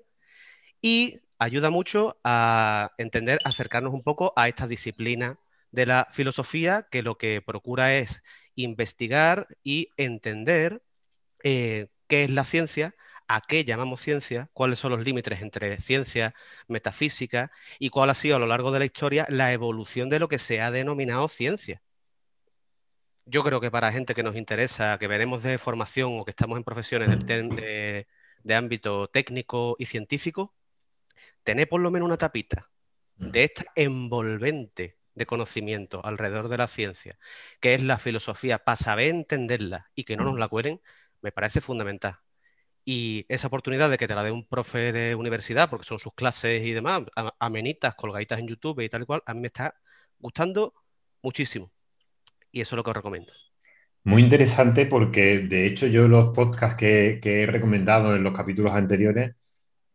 y 0.81 1.19
ayuda 1.37 1.69
mucho 1.69 2.19
a 2.23 2.91
entender, 2.97 3.39
acercarnos 3.43 3.93
un 3.93 4.03
poco 4.03 4.33
a 4.35 4.47
esta 4.47 4.67
disciplina 4.67 5.39
de 5.71 5.85
la 5.85 6.07
filosofía 6.11 6.87
que 6.91 7.03
lo 7.03 7.17
que 7.17 7.41
procura 7.41 7.95
es 7.95 8.23
investigar 8.55 9.47
y 9.63 9.89
entender 9.97 10.81
eh, 11.43 11.87
qué 12.07 12.23
es 12.25 12.31
la 12.31 12.43
ciencia 12.43 12.95
a 13.35 13.41
qué 13.41 13.63
llamamos 13.63 14.01
ciencia, 14.01 14.49
cuáles 14.53 14.79
son 14.79 14.91
los 14.91 15.03
límites 15.05 15.41
entre 15.41 15.79
ciencia, 15.79 16.33
metafísica 16.67 17.51
y 17.79 17.89
cuál 17.89 18.09
ha 18.09 18.15
sido 18.15 18.35
a 18.35 18.39
lo 18.39 18.47
largo 18.47 18.71
de 18.71 18.79
la 18.79 18.85
historia 18.85 19.25
la 19.29 19.53
evolución 19.53 20.09
de 20.09 20.19
lo 20.19 20.27
que 20.27 20.37
se 20.37 20.59
ha 20.61 20.69
denominado 20.71 21.27
ciencia. 21.29 21.81
Yo 23.25 23.43
creo 23.43 23.61
que 23.61 23.71
para 23.71 23.93
gente 23.93 24.13
que 24.13 24.23
nos 24.23 24.35
interesa, 24.35 24.97
que 24.99 25.07
veremos 25.07 25.43
de 25.43 25.57
formación 25.57 26.19
o 26.19 26.25
que 26.25 26.31
estamos 26.31 26.57
en 26.57 26.63
profesiones 26.65 27.25
de, 27.25 28.07
de 28.43 28.55
ámbito 28.55 29.07
técnico 29.07 29.75
y 29.79 29.85
científico, 29.85 30.53
tener 31.43 31.69
por 31.69 31.81
lo 31.81 31.91
menos 31.91 32.07
una 32.07 32.17
tapita 32.17 32.69
de 33.15 33.45
esta 33.45 33.65
envolvente 33.75 34.97
de 35.15 35.25
conocimiento 35.25 36.05
alrededor 36.05 36.49
de 36.49 36.57
la 36.57 36.67
ciencia, 36.67 37.17
que 37.61 37.75
es 37.75 37.83
la 37.83 37.97
filosofía, 37.97 38.59
para 38.59 38.77
saber 38.77 39.09
entenderla 39.09 39.89
y 39.95 40.03
que 40.03 40.17
no 40.17 40.23
nos 40.25 40.37
la 40.39 40.49
cuelen, 40.49 40.81
me 41.21 41.31
parece 41.31 41.61
fundamental. 41.61 42.19
Y 42.83 43.25
esa 43.29 43.47
oportunidad 43.47 43.89
de 43.89 43.97
que 43.97 44.07
te 44.07 44.15
la 44.15 44.23
dé 44.23 44.31
un 44.31 44.45
profe 44.45 44.91
de 44.91 45.15
universidad, 45.15 45.69
porque 45.69 45.85
son 45.85 45.99
sus 45.99 46.13
clases 46.13 46.63
y 46.63 46.71
demás, 46.71 47.03
amenitas, 47.39 47.95
colgaditas 47.95 48.39
en 48.39 48.47
YouTube 48.47 48.81
y 48.81 48.89
tal 48.89 49.03
y 49.03 49.05
cual, 49.05 49.21
a 49.25 49.33
mí 49.33 49.41
me 49.41 49.47
está 49.47 49.75
gustando 50.19 50.73
muchísimo. 51.21 51.71
Y 52.51 52.61
eso 52.61 52.75
es 52.75 52.77
lo 52.77 52.83
que 52.83 52.89
os 52.89 52.95
recomiendo. 52.95 53.31
Muy 54.03 54.23
interesante 54.23 54.87
porque, 54.87 55.39
de 55.39 55.67
hecho, 55.67 55.85
yo 55.85 56.07
los 56.07 56.33
podcasts 56.33 56.75
que, 56.75 57.19
he 57.23 57.45
recomendado 57.45 58.15
en 58.15 58.23
los 58.23 58.35
capítulos 58.35 58.73
anteriores 58.73 59.35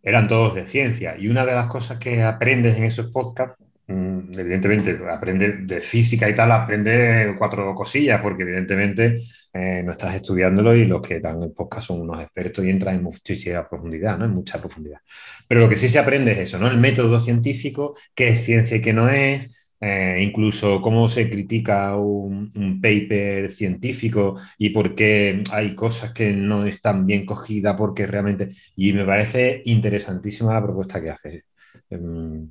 eran 0.02 0.28
todos 0.28 0.55
de 0.55 0.66
ciencia. 0.69 1.16
Y 1.19 1.28
una 1.28 1.45
de 1.45 1.55
las 1.55 1.66
cosas 1.66 1.99
que 1.99 2.23
aprendes 2.23 2.76
en 2.76 2.85
esos 2.85 3.11
podcasts 3.11 3.57
evidentemente, 3.88 4.99
aprender 5.11 5.61
de 5.66 5.81
física 5.81 6.28
y 6.28 6.35
tal, 6.35 6.52
aprende 6.52 7.35
cuatro 7.38 7.75
cosillas, 7.75 8.21
porque 8.21 8.43
evidentemente 8.43 9.23
eh, 9.52 9.83
no 9.85 9.93
estás 9.93 10.14
estudiándolo 10.16 10.75
y 10.75 10.85
los 10.85 11.00
que 11.00 11.21
dan 11.21 11.43
el 11.43 11.52
podcast 11.52 11.88
son 11.88 12.00
unos 12.00 12.21
expertos 12.21 12.64
y 12.64 12.71
entran 12.71 12.97
en 12.97 13.02
muchísima 13.05 13.69
profundidad, 13.69 14.19
¿no? 14.19 14.25
En 14.25 14.33
mucha 14.33 14.61
profundidad. 14.61 15.00
Pero 15.49 15.61
lo 15.62 15.69
que 15.69 15.76
sí 15.76 15.88
se 15.88 15.99
aprende 15.99 16.33
es 16.33 16.38
eso, 16.38 16.59
¿no? 16.59 16.69
El 16.69 16.78
método 16.78 17.21
científico, 17.21 17.97
qué 18.14 18.28
es 18.28 18.45
ciencia 18.45 18.76
y 18.76 18.81
qué 18.83 18.93
no 18.93 19.09
es, 19.09 19.49
eh, 19.81 20.19
incluso 20.23 20.81
cómo 20.81 21.09
se 21.09 21.28
critica 21.31 21.97
un, 21.97 22.81
paper 22.81 23.50
científico 23.52 24.37
y 24.59 24.71
por 24.71 24.95
qué 24.95 25.43
hay 25.52 25.75
cosas 25.75 26.12
que 26.12 26.33
no 26.33 26.66
están 26.66 27.07
bien 27.07 27.26
cogidas 27.26 27.76
porque 27.76 28.07
realmente... 28.07 28.50
Y 28.75 28.93
me 28.93 29.05
parece 29.05 29.62
interesantísima 29.64 30.55
la 30.55 30.62
propuesta 30.62 31.00
que 31.02 31.11
hace. 31.11 31.45
Em, 31.90 32.49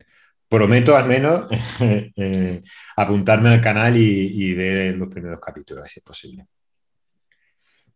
prometo 0.50 0.96
al 0.96 1.08
menos 1.08 1.48
eh, 1.80 2.64
apuntarme 2.96 3.50
al 3.50 3.62
canal 3.62 3.96
y, 3.98 4.54
ver 4.54 4.96
los 4.96 5.10
primeros 5.10 5.40
capítulos, 5.40 5.90
si 5.92 6.00
es 6.00 6.04
posible. 6.04 6.46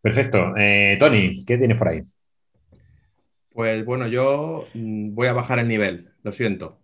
Perfecto. 0.01 0.53
Eh, 0.57 0.97
Tony, 0.99 1.43
¿qué 1.45 1.57
tienes 1.57 1.77
por 1.77 1.89
ahí? 1.89 2.01
Pues 3.51 3.83
bueno, 3.85 4.07
yo 4.07 4.67
mm, 4.73 5.13
voy 5.13 5.27
a 5.27 5.33
bajar 5.33 5.59
el 5.59 5.67
nivel, 5.67 6.11
lo 6.23 6.31
siento. 6.31 6.79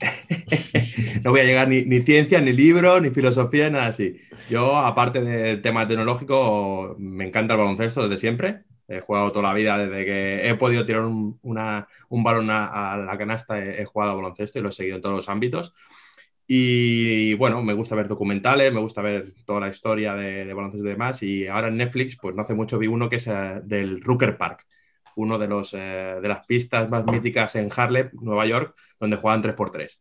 no 1.24 1.30
voy 1.30 1.40
a 1.40 1.44
llegar 1.44 1.68
ni, 1.68 1.84
ni, 1.84 2.00
ciencia, 2.02 2.40
ni 2.40 2.52
libro, 2.52 3.00
ni 3.00 3.10
filosofía, 3.10 3.70
nada 3.70 3.86
así. 3.86 4.20
Yo, 4.48 4.76
aparte 4.76 5.20
del 5.20 5.60
tema 5.62 5.86
tecnológico, 5.86 6.96
me 6.98 7.26
encanta 7.26 7.54
el 7.54 7.60
baloncesto 7.60 8.02
desde 8.02 8.16
siempre. 8.18 8.62
He 8.88 9.00
jugado 9.00 9.30
toda 9.30 9.48
la 9.48 9.54
vida 9.54 9.76
desde 9.76 10.04
que 10.06 10.48
he 10.48 10.54
podido 10.54 10.86
tirar 10.86 11.02
un, 11.02 11.38
balón 12.10 12.48
a, 12.50 12.96
la 12.96 13.18
canasta, 13.18 13.62
he, 13.62 13.84
jugado 13.84 14.16
baloncesto 14.16 14.58
y 14.58 14.62
lo 14.62 14.70
he 14.70 14.72
seguido 14.72 14.96
en 14.96 15.02
todos 15.02 15.16
los 15.16 15.28
ámbitos. 15.28 15.74
Y 16.46 17.34
bueno, 17.34 17.62
me 17.62 17.74
gusta 17.74 17.94
ver 17.94 18.08
documentales, 18.08 18.72
me 18.72 18.80
gusta 18.80 19.02
ver 19.02 19.34
toda 19.44 19.60
la 19.60 19.68
historia 19.68 20.14
de, 20.14 20.50
baloncesto 20.54 20.86
y 20.86 20.90
demás. 20.90 21.22
Y 21.22 21.46
ahora 21.46 21.68
en 21.68 21.76
Netflix, 21.76 22.16
pues 22.16 22.34
no 22.34 22.40
hace 22.40 22.54
mucho 22.54 22.78
vi 22.78 22.86
uno 22.86 23.10
que 23.10 23.16
es 23.16 23.26
eh, 23.26 23.60
del 23.62 24.00
Rooker 24.00 24.38
Park, 24.38 24.66
uno 25.16 25.38
de, 25.38 25.48
los, 25.48 25.74
eh, 25.74 26.18
de 26.22 26.28
las 26.28 26.46
pistas 26.46 26.88
más 26.88 27.04
míticas 27.04 27.54
en 27.56 27.68
Harlem, 27.76 28.10
Nueva 28.14 28.46
York, 28.46 28.74
donde 28.98 29.18
juegan 29.18 29.42
3x3. 29.42 30.00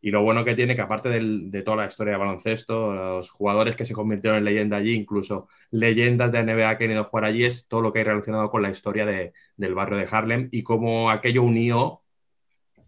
Y 0.00 0.10
lo 0.10 0.22
bueno 0.22 0.44
que 0.44 0.54
tiene 0.54 0.76
que 0.76 0.82
aparte 0.82 1.08
de 1.08 1.62
toda 1.62 1.78
la 1.78 1.86
historia 1.86 2.12
de 2.12 2.18
baloncesto, 2.18 2.94
los 2.94 3.30
jugadores 3.30 3.74
que 3.76 3.84
se 3.84 3.94
convirtieron 3.94 4.38
en 4.38 4.44
leyenda 4.44 4.76
allí, 4.76 4.94
incluso 4.94 5.48
leyendas 5.70 6.30
de 6.30 6.38
NBA 6.44 6.78
que 6.78 6.84
han 6.84 6.92
ido 6.92 7.00
a 7.00 7.04
jugar 7.04 7.24
allí, 7.24 7.44
es 7.44 7.66
todo 7.68 7.80
lo 7.82 7.92
que 7.92 8.00
hay 8.00 8.04
relacionado 8.04 8.50
con 8.50 8.62
la 8.62 8.70
historia 8.70 9.04
del 9.06 9.74
barrio 9.74 9.98
de 9.98 10.08
Harlem 10.10 10.48
y 10.52 10.62
cómo 10.62 11.10
aquello 11.10 11.42
unió 11.42 12.02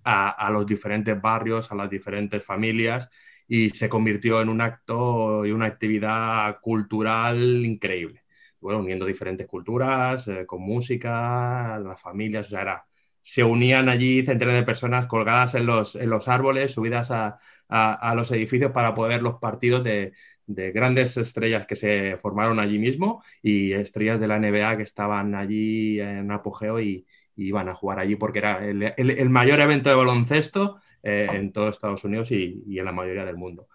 a, 0.04 0.50
los 0.50 0.66
diferentes 0.66 1.20
barrios, 1.20 1.70
a 1.72 1.74
las 1.74 1.90
diferentes 1.90 2.44
familias 2.44 3.10
y 3.46 3.70
se 3.70 3.88
convirtió 3.88 4.40
en 4.40 4.48
un 4.48 4.60
acto 4.60 5.44
y 5.44 5.52
una 5.52 5.66
actividad 5.66 6.58
cultural 6.60 7.64
increíble. 7.66 8.24
Bueno, 8.60 8.80
uniendo 8.80 9.06
diferentes 9.06 9.46
culturas, 9.46 10.28
eh, 10.28 10.46
con 10.46 10.62
música, 10.62 11.78
las 11.80 12.00
familias, 12.00 12.46
o 12.48 12.50
sea, 12.50 12.60
era 12.62 12.86
se 13.20 13.44
unían 13.44 13.88
allí 13.88 14.22
centenares 14.24 14.60
de 14.60 14.66
personas 14.66 15.06
colgadas 15.06 15.54
en 15.54 15.66
los, 15.66 15.94
en 15.96 16.10
los 16.10 16.28
árboles, 16.28 16.72
subidas 16.72 17.10
a, 17.10 17.38
a, 17.68 18.14
los 18.14 18.30
edificios 18.32 18.72
para 18.72 18.94
poder 18.94 19.12
ver 19.12 19.22
los 19.22 19.36
partidos 19.38 19.84
de, 19.84 20.12
de, 20.46 20.72
grandes 20.72 21.16
estrellas 21.16 21.66
que 21.66 21.76
se 21.76 22.16
formaron 22.16 22.58
allí 22.58 22.78
mismo 22.78 23.22
y 23.42 23.72
estrellas 23.72 24.20
de 24.20 24.26
la 24.26 24.38
NBA 24.38 24.76
que 24.76 24.82
estaban 24.82 25.34
allí 25.34 26.00
en 26.00 26.30
apogeo 26.30 26.80
y, 26.80 27.06
iban 27.36 27.70
a 27.70 27.74
jugar 27.74 28.00
allí 28.00 28.16
porque 28.16 28.40
era 28.40 28.62
el, 28.62 28.82
el, 28.82 29.30
mayor 29.30 29.60
evento 29.60 29.88
de 29.88 29.94
baloncesto 29.94 30.78
eh, 31.02 31.26
en 31.32 31.52
todo 31.52 31.70
Estados 31.70 32.04
Unidos 32.04 32.30
y, 32.32 32.62
y 32.66 32.78
en 32.78 32.84
la 32.84 32.92
mayoría 32.92 33.24
del 33.24 33.38
mundo. 33.38 33.66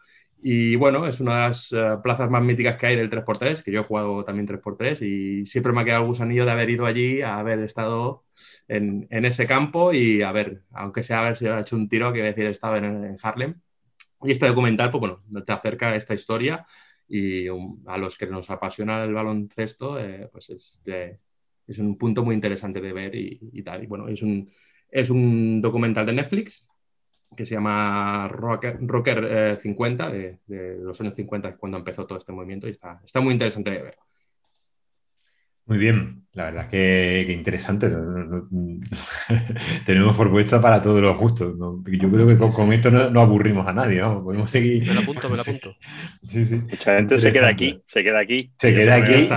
Y 0.48 0.76
bueno, 0.76 1.08
es 1.08 1.20
una 1.22 1.34
de 1.34 1.40
las 1.48 1.72
eh, 1.72 1.98
plazas 2.04 2.30
más 2.30 2.44
míticas 2.44 2.78
que 2.78 2.86
hay 2.86 2.96
del 2.96 3.10
3x3, 3.10 3.64
que 3.64 3.72
yo 3.72 3.82
he 3.82 3.84
jugado 3.84 4.24
también 4.24 4.48
3x3 4.48 5.02
y 5.02 5.46
siempre 5.48 5.74
me 5.74 5.82
ha 5.82 5.86
quedado 5.86 6.04
el 6.04 6.10
gusanillo 6.10 6.46
de 6.46 6.52
haber 6.52 6.70
ido 6.70 6.86
allí, 6.86 7.24
haber 7.24 7.62
estado 7.62 8.26
en, 8.68 9.08
en, 9.10 9.26
ese 9.26 9.48
campo 9.48 9.92
y 9.92 10.22
a 10.22 10.32
ver, 10.32 10.62
aunque 10.72 11.02
sea 11.02 11.22
haber 11.22 11.36
si 11.36 11.48
hecho 11.48 11.76
un 11.76 11.90
tiro, 11.90 12.14
que 12.14 12.22
decir, 12.22 12.46
he 12.46 12.52
estado 12.52 12.76
en, 12.76 13.18
Harlem. 13.24 13.60
Y 14.22 14.32
este 14.32 14.48
documental, 14.48 14.92
pues 14.92 15.00
bueno, 15.00 15.24
te 15.44 15.52
acerca 15.52 15.90
a 15.90 15.96
esta 15.96 16.14
historia 16.14 16.68
y 17.08 17.48
a 17.88 17.98
los 17.98 18.16
que 18.16 18.28
nos 18.28 18.48
apasiona 18.52 19.04
el 19.04 19.16
baloncesto, 19.16 20.00
eh, 20.00 20.30
pues 20.32 20.52
es, 20.52 20.80
es, 21.68 21.80
un 21.80 21.98
punto 21.98 22.24
muy 22.24 22.36
interesante 22.36 22.82
de 22.82 22.94
ver 22.94 23.16
y, 23.16 23.40
y 23.52 23.64
tal. 23.64 23.84
Y 23.84 23.88
bueno, 23.88 24.08
es 24.10 24.22
un, 24.22 24.52
es 24.92 25.10
un 25.10 25.60
documental 25.60 26.06
de 26.06 26.14
Netflix 26.14 26.68
que 27.36 27.46
se 27.46 27.56
llama 27.56 28.28
Rocker, 28.28 28.78
Rocker 28.82 29.60
50, 29.60 30.16
eh, 30.16 30.40
de, 30.46 30.78
los 30.78 31.00
años 31.02 31.16
50, 31.16 31.58
cuando 31.58 31.78
empezó 31.78 32.06
todo 32.06 32.18
este 32.18 32.32
movimiento, 32.32 32.68
y 32.68 32.72
está, 32.72 33.02
está 33.04 33.22
muy 33.22 33.34
interesante 33.34 33.72
de 33.72 33.84
ver. 33.84 33.98
Muy 35.66 35.78
bien, 35.78 36.25
la 36.36 36.46
verdad 36.46 36.70
que, 36.70 37.24
que 37.26 37.32
interesante. 37.32 37.90
Tenemos 39.86 40.18
propuestas 40.18 40.62
para 40.62 40.82
todos 40.82 41.02
los 41.02 41.18
gustos. 41.18 41.56
Yo 41.58 42.12
creo 42.12 42.28
que 42.28 42.38
con, 42.38 42.74
esto 42.74 42.92
no, 42.92 43.22
aburrimos 43.22 43.66
a 43.66 43.72
nadie. 43.72 44.02
Podemos 44.02 44.52
seguir. 44.52 44.86
Me 44.86 44.96
lo 44.96 45.00
apunto, 45.00 45.30
me 45.30 45.38
lo 45.38 45.42
apunto. 45.48 45.74
Sí, 46.24 46.46
sí. 46.46 46.56
Mucha 46.56 46.98
gente 46.98 47.18
se 47.18 47.32
queda 47.32 47.48
aquí, 47.48 47.82
se 47.86 48.04
queda 48.04 48.20
aquí. 48.20 48.52
Se 48.60 48.74
queda 48.74 48.96
aquí. 48.96 49.30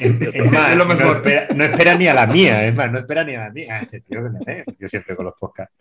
Es, 0.00 0.50
más, 0.50 0.76
lo 0.76 0.84
mejor. 0.84 1.24
No, 1.56 1.64
espera, 1.64 1.94
ni 1.96 2.06
a 2.06 2.14
la 2.14 2.26
mía, 2.26 2.66
es 2.66 2.74
más, 2.74 2.92
no 2.92 2.98
espera 2.98 3.24
ni 3.24 3.34
a 3.34 3.44
la 3.44 3.50
mía. 3.50 3.78
Este 3.78 4.00
tío 4.00 4.22
que 4.22 4.30
me 4.30 4.64
yo 4.78 4.88
siempre 4.88 5.16
con 5.16 5.24
los 5.24 5.34
podcasts. 5.38 5.74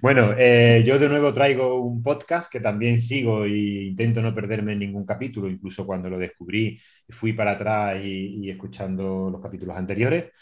Bueno, 0.00 0.34
eh, 0.36 0.82
yo 0.86 0.98
de 0.98 1.08
nuevo 1.08 1.32
traigo 1.32 1.80
un 1.80 2.02
podcast 2.02 2.50
que 2.50 2.60
también 2.60 3.00
sigo 3.00 3.44
e 3.44 3.86
intento 3.88 4.20
no 4.20 4.34
perderme 4.34 4.74
en 4.74 4.80
ningún 4.80 5.06
capítulo, 5.06 5.48
incluso 5.48 5.86
cuando 5.86 6.10
lo 6.10 6.18
descubrí, 6.18 6.78
fui 7.08 7.32
para 7.32 7.52
atrás 7.52 7.98
y, 8.02 8.44
y 8.44 8.50
escuchando 8.50 9.30
los 9.30 9.37
capítulos 9.40 9.76
anteriores. 9.76 10.32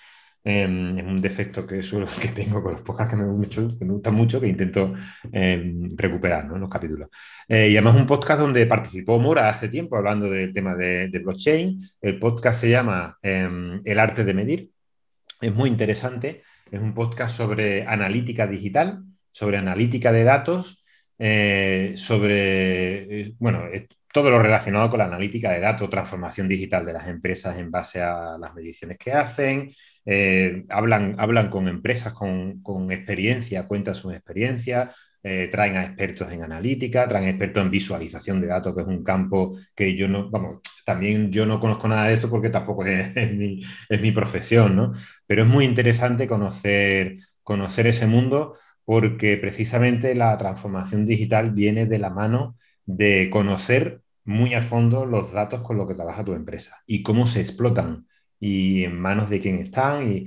Em, 0.48 0.96
es 0.96 1.04
un 1.04 1.20
defecto 1.20 1.66
que, 1.66 1.82
suelo, 1.82 2.06
que 2.22 2.28
tengo 2.28 2.62
con 2.62 2.72
los 2.72 2.82
podcasts 2.82 3.12
que 3.12 3.20
me, 3.20 3.26
mucho, 3.26 3.68
gustan 3.80 4.14
mucho, 4.14 4.40
que 4.40 4.46
intento 4.46 4.94
em, 5.32 5.96
recuperar 5.96 6.44
en 6.44 6.60
los 6.60 6.70
capítulos. 6.70 7.08
Eh, 7.48 7.70
y 7.70 7.76
además 7.76 7.96
un 7.96 8.06
podcast 8.06 8.40
donde 8.40 8.64
participó 8.66 9.18
Mora 9.18 9.48
hace 9.48 9.68
tiempo 9.68 9.96
hablando 9.96 10.30
del 10.30 10.52
tema 10.54 10.76
de, 10.76 11.08
blockchain. 11.22 11.80
El 12.00 12.18
podcast 12.20 12.60
se 12.60 12.70
llama 12.70 13.18
em, 13.22 13.80
El 13.84 13.98
arte 13.98 14.22
de 14.22 14.34
medir. 14.34 14.70
Es 15.40 15.52
muy 15.52 15.68
interesante. 15.68 16.42
Es 16.70 16.80
un 16.80 16.94
podcast 16.94 17.36
sobre 17.36 17.84
analítica 17.84 18.46
digital, 18.46 19.02
sobre 19.32 19.58
analítica 19.58 20.12
de 20.12 20.24
datos, 20.24 20.84
eh, 21.18 21.94
sobre, 21.96 23.20
eh, 23.20 23.34
bueno, 23.38 23.64
todo 24.16 24.30
lo 24.30 24.38
relacionado 24.38 24.88
con 24.88 25.00
la 25.00 25.04
analítica 25.04 25.52
de 25.52 25.61
datos, 25.61 25.90
transformación 25.90 26.49
digital 26.49 26.87
de 26.87 26.94
las 26.94 27.06
empresas 27.06 27.58
en 27.58 27.70
base 27.70 28.00
a 28.00 28.38
las 28.38 28.54
mediciones 28.54 28.96
que 28.96 29.12
hacen. 29.12 29.70
Eh, 30.06 30.64
hablan, 30.70 31.16
hablan 31.18 31.50
con 31.50 31.68
empresas 31.68 32.14
con, 32.14 32.62
experiencia, 32.90 33.68
cuentan 33.68 33.94
sus 33.94 34.14
experiencias, 34.14 34.96
eh, 35.23 35.50
traen 35.52 35.76
a 35.76 35.85
expertos 35.85 36.32
en 36.32 36.44
analítica, 36.44 37.06
traen 37.06 37.28
expertos 37.28 37.62
en 37.62 37.70
visualización 37.70 38.40
de 38.40 38.46
datos, 38.46 38.75
que 38.75 38.80
es 38.80 38.87
un 38.87 39.04
campo 39.04 39.54
que 39.75 39.94
yo 39.94 40.08
no, 40.08 40.30
vamos, 40.30 40.62
también 40.87 41.30
yo 41.30 41.44
no 41.44 41.61
conozco 41.61 41.87
nada 41.87 42.06
de 42.06 42.14
esto 42.14 42.30
porque 42.30 42.49
tampoco 42.49 42.87
es, 42.87 43.35
mi, 43.35 43.61
es 43.87 44.00
mi, 44.00 44.12
profesión, 44.12 44.76
¿no? 44.76 44.94
Pero 45.26 45.42
es 45.42 45.49
muy 45.49 45.66
interesante 45.66 46.26
conocer, 46.26 47.18
conocer 47.42 47.87
ese 47.87 48.06
mundo 48.06 48.56
porque 48.82 49.37
precisamente 49.37 50.14
la 50.14 50.35
transformación 50.38 51.04
digital 51.04 51.50
viene 51.50 51.85
de 51.85 51.99
la 51.99 52.08
mano 52.08 52.56
de 52.87 53.28
conocer 53.30 54.00
muy 54.26 54.54
a 54.54 54.62
fondo 54.62 55.06
los 55.06 55.33
datos 55.33 55.62
con 55.62 55.76
los 55.78 55.88
que 55.88 55.95
trabaja 55.95 56.25
tu 56.25 56.35
empresa 56.35 56.83
y 56.87 57.02
cómo 57.02 57.26
se 57.26 57.40
explotan 57.40 58.06
y 58.40 58.85
en 58.85 59.00
manos 59.00 59.30
de 59.30 59.40
quién 59.40 59.59
están 59.59 60.12
y 60.12 60.26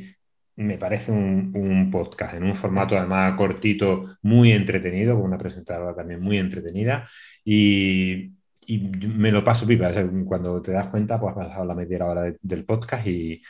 me 0.60 0.78
parece 0.78 1.12
un, 1.12 1.90
podcast 1.92 2.34
en 2.36 2.44
un 2.44 2.56
formato 2.56 2.98
además 2.98 3.36
cortito, 3.38 4.18
muy 4.22 4.52
entretenido, 4.52 5.16
con 5.16 5.26
una 5.26 5.38
presentadora 5.38 5.96
también 5.96 6.22
muy 6.22 6.38
entretenida 6.38 7.08
y, 7.46 8.34
me 8.68 9.32
lo 9.32 9.44
paso 9.44 9.66
pipa. 9.66 9.92
cuando 10.26 10.62
te 10.62 10.72
das 10.72 10.88
cuenta, 10.90 11.20
pues 11.20 11.32
has 11.32 11.46
pasado 11.48 11.66
la 11.66 11.74
media 11.74 12.06
hora 12.06 12.32
del 12.42 12.66
podcast 12.66 13.08
y, 13.08 13.42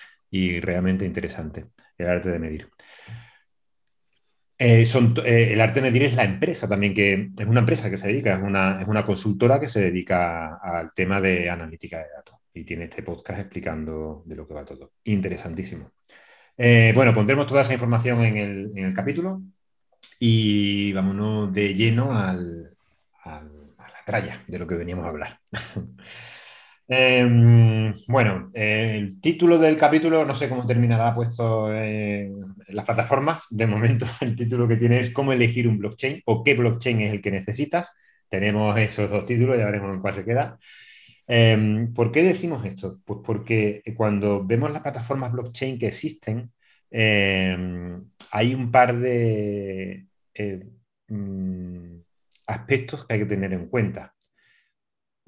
realmente 0.61 1.05
interesante 1.05 1.65
el 1.97 2.07
arte 2.07 2.29
de 2.29 2.39
medir. 2.39 2.69
Eh, 4.61 4.83
eh, 4.83 5.53
el 5.53 5.61
arte 5.61 5.81
medir 5.81 6.03
es 6.03 6.13
la 6.15 6.25
empresa 6.25 6.67
también, 6.67 6.93
que 6.93 7.31
es 7.37 7.47
una 7.47 7.61
empresa 7.61 7.89
que 7.89 7.97
se 7.97 8.07
dedica, 8.09 8.35
es 8.35 8.43
una, 8.43 8.81
es 8.81 8.87
una 8.89 9.05
consultora 9.05 9.57
que 9.57 9.69
se 9.69 9.79
dedica 9.79 10.57
al 10.57 10.91
tema 10.93 11.21
de 11.21 11.49
analítica 11.49 11.99
de 11.99 12.09
datos 12.13 12.35
y 12.53 12.65
tiene 12.65 12.83
este 12.85 13.01
podcast 13.01 13.39
explicando 13.39 14.21
de 14.25 14.35
lo 14.35 14.45
que 14.45 14.53
va 14.53 14.65
todo. 14.65 14.91
Interesantísimo. 15.05 15.91
Eh, 16.57 16.91
bueno, 16.93 17.13
pondremos 17.13 17.47
toda 17.47 17.61
esa 17.61 17.73
información 17.73 18.21
en 18.25 18.77
el, 18.77 18.93
capítulo 18.93 19.41
y 20.19 20.91
vámonos 20.91 21.53
de 21.53 21.73
lleno 21.73 22.17
al, 22.17 22.75
a 23.23 23.41
la 23.41 24.05
tralla 24.05 24.43
de 24.45 24.59
lo 24.59 24.67
que 24.67 24.75
veníamos 24.75 25.05
a 25.05 25.09
hablar. 25.09 25.39
Em, 26.91 27.93
bueno, 28.07 28.49
el 28.53 29.21
título 29.21 29.59
del 29.59 29.77
capítulo, 29.77 30.25
no 30.25 30.33
sé 30.33 30.49
cómo 30.49 30.65
terminará 30.65 31.13
puesto 31.13 31.71
en 31.73 32.55
las 32.69 32.85
plataformas. 32.85 33.43
De 33.51 33.67
momento, 33.67 34.07
el 34.21 34.35
título 34.35 34.67
que 34.67 34.75
tiene 34.77 34.99
es 34.99 35.11
cómo 35.11 35.31
elegir 35.31 35.67
un 35.67 35.77
blockchain 35.77 36.23
o 36.25 36.43
qué 36.43 36.55
blockchain 36.55 37.01
es 37.01 37.13
el 37.13 37.21
que 37.21 37.29
necesitas. 37.31 37.93
Tenemos 38.27 38.75
esos 38.79 39.09
dos 39.09 39.25
títulos, 39.25 39.57
ya 39.57 39.65
veremos 39.65 39.93
en 39.93 40.01
cuál 40.01 40.13
se 40.15 40.25
queda. 40.25 40.57
Em, 41.27 41.93
¿Por 41.93 42.11
qué 42.11 42.23
decimos 42.23 42.65
esto? 42.65 42.99
Pues 43.05 43.19
porque 43.25 43.83
cuando 43.97 44.43
vemos 44.45 44.71
las 44.71 44.81
plataformas 44.81 45.31
blockchain 45.31 45.77
que 45.79 45.87
existen, 45.87 46.51
em, 46.91 48.03
hay 48.31 48.55
un 48.55 48.71
par 48.71 48.97
de 48.97 50.07
eh, 50.33 50.67
mm, 51.07 51.97
aspectos 52.47 53.05
que 53.05 53.13
hay 53.13 53.19
que 53.19 53.25
tener 53.27 53.53
en 53.53 53.67
cuenta. 53.67 54.15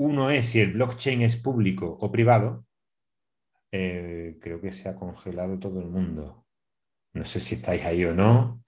Uno 0.01 0.31
es 0.31 0.47
si 0.47 0.59
el 0.59 0.73
blockchain 0.73 1.21
es 1.21 1.35
público 1.35 1.85
o 2.01 2.11
privado. 2.11 2.65
Eh, 3.71 4.35
creo 4.41 4.59
que 4.59 4.71
se 4.71 4.89
ha 4.89 4.95
congelado 4.95 5.59
todo 5.59 5.79
el 5.79 5.89
mundo. 5.89 6.47
No 7.13 7.23
sé 7.25 7.39
si 7.39 7.55
estáis 7.55 7.83
ahí 7.85 8.03
o 8.05 8.13
no. 8.15 8.63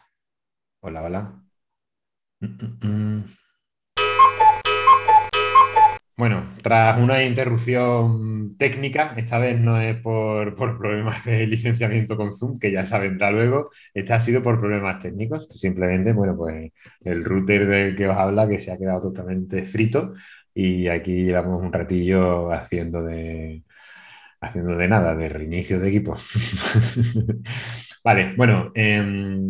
Hola, 0.81 1.03
hola. 1.03 1.43
Mm, 2.39 2.87
mm, 2.87 3.25
bueno, 6.15 6.43
tras 6.61 6.99
una 7.01 7.23
interrupción 7.23 8.55
técnica, 8.57 9.15
esta 9.17 9.39
vez 9.39 9.59
no 9.59 9.81
es 9.81 9.99
por, 9.99 10.55
problemas 10.55 11.25
de 11.25 11.47
licenciamiento 11.47 12.15
con 12.15 12.35
Zoom, 12.37 12.59
que 12.59 12.71
ya 12.71 12.85
se 12.85 12.99
vendrá 12.99 13.31
luego, 13.31 13.71
esta 13.93 14.15
ha 14.15 14.21
sido 14.21 14.43
por 14.43 14.59
problemas 14.59 15.01
técnicos. 15.01 15.49
Simplemente, 15.55 16.13
bueno, 16.13 16.37
pues 16.37 16.71
el 17.03 17.23
router 17.25 17.67
del 17.67 17.95
que 17.95 18.07
os 18.07 18.15
habla 18.15 18.47
que 18.47 18.59
se 18.59 18.71
ha 18.71 18.77
quedado 18.77 19.01
totalmente 19.01 19.65
frito 19.65 20.13
y 20.53 20.87
aquí 20.87 21.25
llevamos 21.25 21.61
un 21.61 21.73
ratillo 21.73 22.51
haciendo 22.51 23.03
de, 23.03 23.63
haciendo 24.41 24.77
de 24.77 24.87
nada, 24.87 25.15
de 25.15 25.29
reinicio 25.29 25.79
de 25.79 25.89
equipo. 25.89 26.15
vale, 28.03 28.33
bueno, 28.37 28.71
em, 28.75 29.49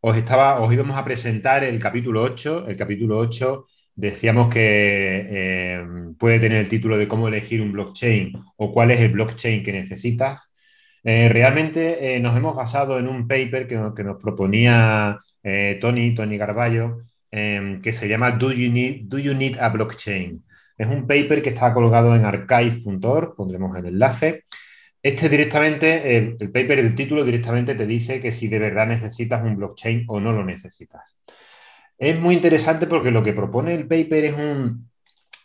os, 0.00 0.16
estaba, 0.16 0.60
os 0.60 0.72
íbamos 0.72 0.96
a 0.96 1.04
presentar 1.04 1.64
el 1.64 1.80
capítulo 1.80 2.22
8. 2.22 2.66
El 2.68 2.76
capítulo 2.76 3.18
8 3.18 3.66
Decíamos 3.96 4.52
que 4.52 5.26
eh, 5.30 5.84
puede 6.18 6.40
tener 6.40 6.58
el 6.58 6.68
título 6.68 6.98
de 6.98 7.06
cómo 7.06 7.28
elegir 7.28 7.62
un 7.62 7.72
blockchain 7.72 8.32
o 8.56 8.72
cuál 8.72 8.90
es 8.90 9.00
el 9.00 9.12
blockchain 9.12 9.62
que 9.62 9.72
necesitas. 9.72 10.52
Eh, 11.04 11.28
realmente 11.28 12.16
eh, 12.16 12.20
nos 12.20 12.36
hemos 12.36 12.56
basado 12.56 12.98
en 12.98 13.06
un 13.08 13.28
paper 13.28 13.68
que, 13.68 13.76
nos 13.76 14.20
proponía 14.20 15.18
Tony, 15.80 16.14
Tony 16.14 16.38
Garballo, 16.38 17.02
em, 17.34 17.82
que 17.82 17.92
se 17.92 18.08
llama 18.08 18.30
Do 18.32 18.52
you, 18.52 18.70
need, 18.70 19.06
Do 19.08 19.18
you 19.18 19.34
Need 19.34 19.58
a 19.58 19.68
Blockchain? 19.68 20.44
Es 20.78 20.88
un 20.88 21.06
paper 21.06 21.42
que 21.42 21.50
está 21.50 21.74
colgado 21.74 22.14
en 22.14 22.24
archive.org, 22.24 23.34
pondremos 23.36 23.76
el 23.76 23.86
enlace. 23.86 24.44
Este 25.02 25.28
directamente, 25.28 26.16
el, 26.16 26.36
el 26.38 26.50
paper, 26.52 26.78
el 26.78 26.94
título 26.94 27.24
directamente 27.24 27.74
te 27.74 27.86
dice 27.86 28.20
que 28.20 28.30
si 28.30 28.48
de 28.48 28.60
verdad 28.60 28.86
necesitas 28.86 29.42
un 29.44 29.56
blockchain 29.56 30.04
o 30.08 30.20
no 30.20 30.32
lo 30.32 30.44
necesitas. 30.44 31.18
Es 31.98 32.18
muy 32.18 32.34
interesante 32.34 32.86
porque 32.86 33.10
lo 33.10 33.22
que 33.22 33.32
propone 33.32 33.74
el 33.74 33.88
paper 33.88 34.24
es 34.26 34.34
un, 34.34 34.88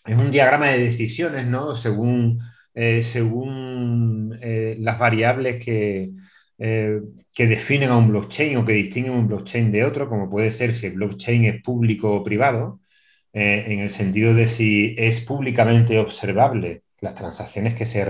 es 0.06 0.18
un 0.18 0.32
diagrama 0.32 0.68
de 0.68 0.80
decisiones, 0.80 1.48
¿no? 1.48 1.76
Según, 1.76 2.40
eh, 2.76 3.02
según 3.04 4.38
eh, 4.42 4.76
las 4.80 5.00
variables 5.00 5.64
que, 5.64 6.12
eh, 6.60 7.02
que 7.34 7.48
definen 7.48 7.90
a 7.90 7.98
un 7.98 8.10
blockchain 8.10 8.58
o 8.58 8.66
que 8.66 8.74
distinguen 8.74 9.14
un 9.14 9.28
blockchain 9.28 9.72
de 9.72 9.86
otro, 9.86 10.10
como 10.10 10.30
puede 10.30 10.52
ser 10.52 10.74
si 10.74 10.88
el 10.88 10.94
blockchain 10.94 11.46
es 11.46 11.62
público 11.64 12.14
o 12.14 12.24
privado, 12.24 12.80
en 13.32 13.80
el 13.82 13.92
sentido 13.92 14.34
de 14.34 14.48
si 14.48 14.96
es 14.98 15.22
públicamente 15.22 16.00
observable 16.00 16.82
las 17.00 17.14
transacciones 17.14 17.76
que 17.76 17.86
se, 17.86 18.04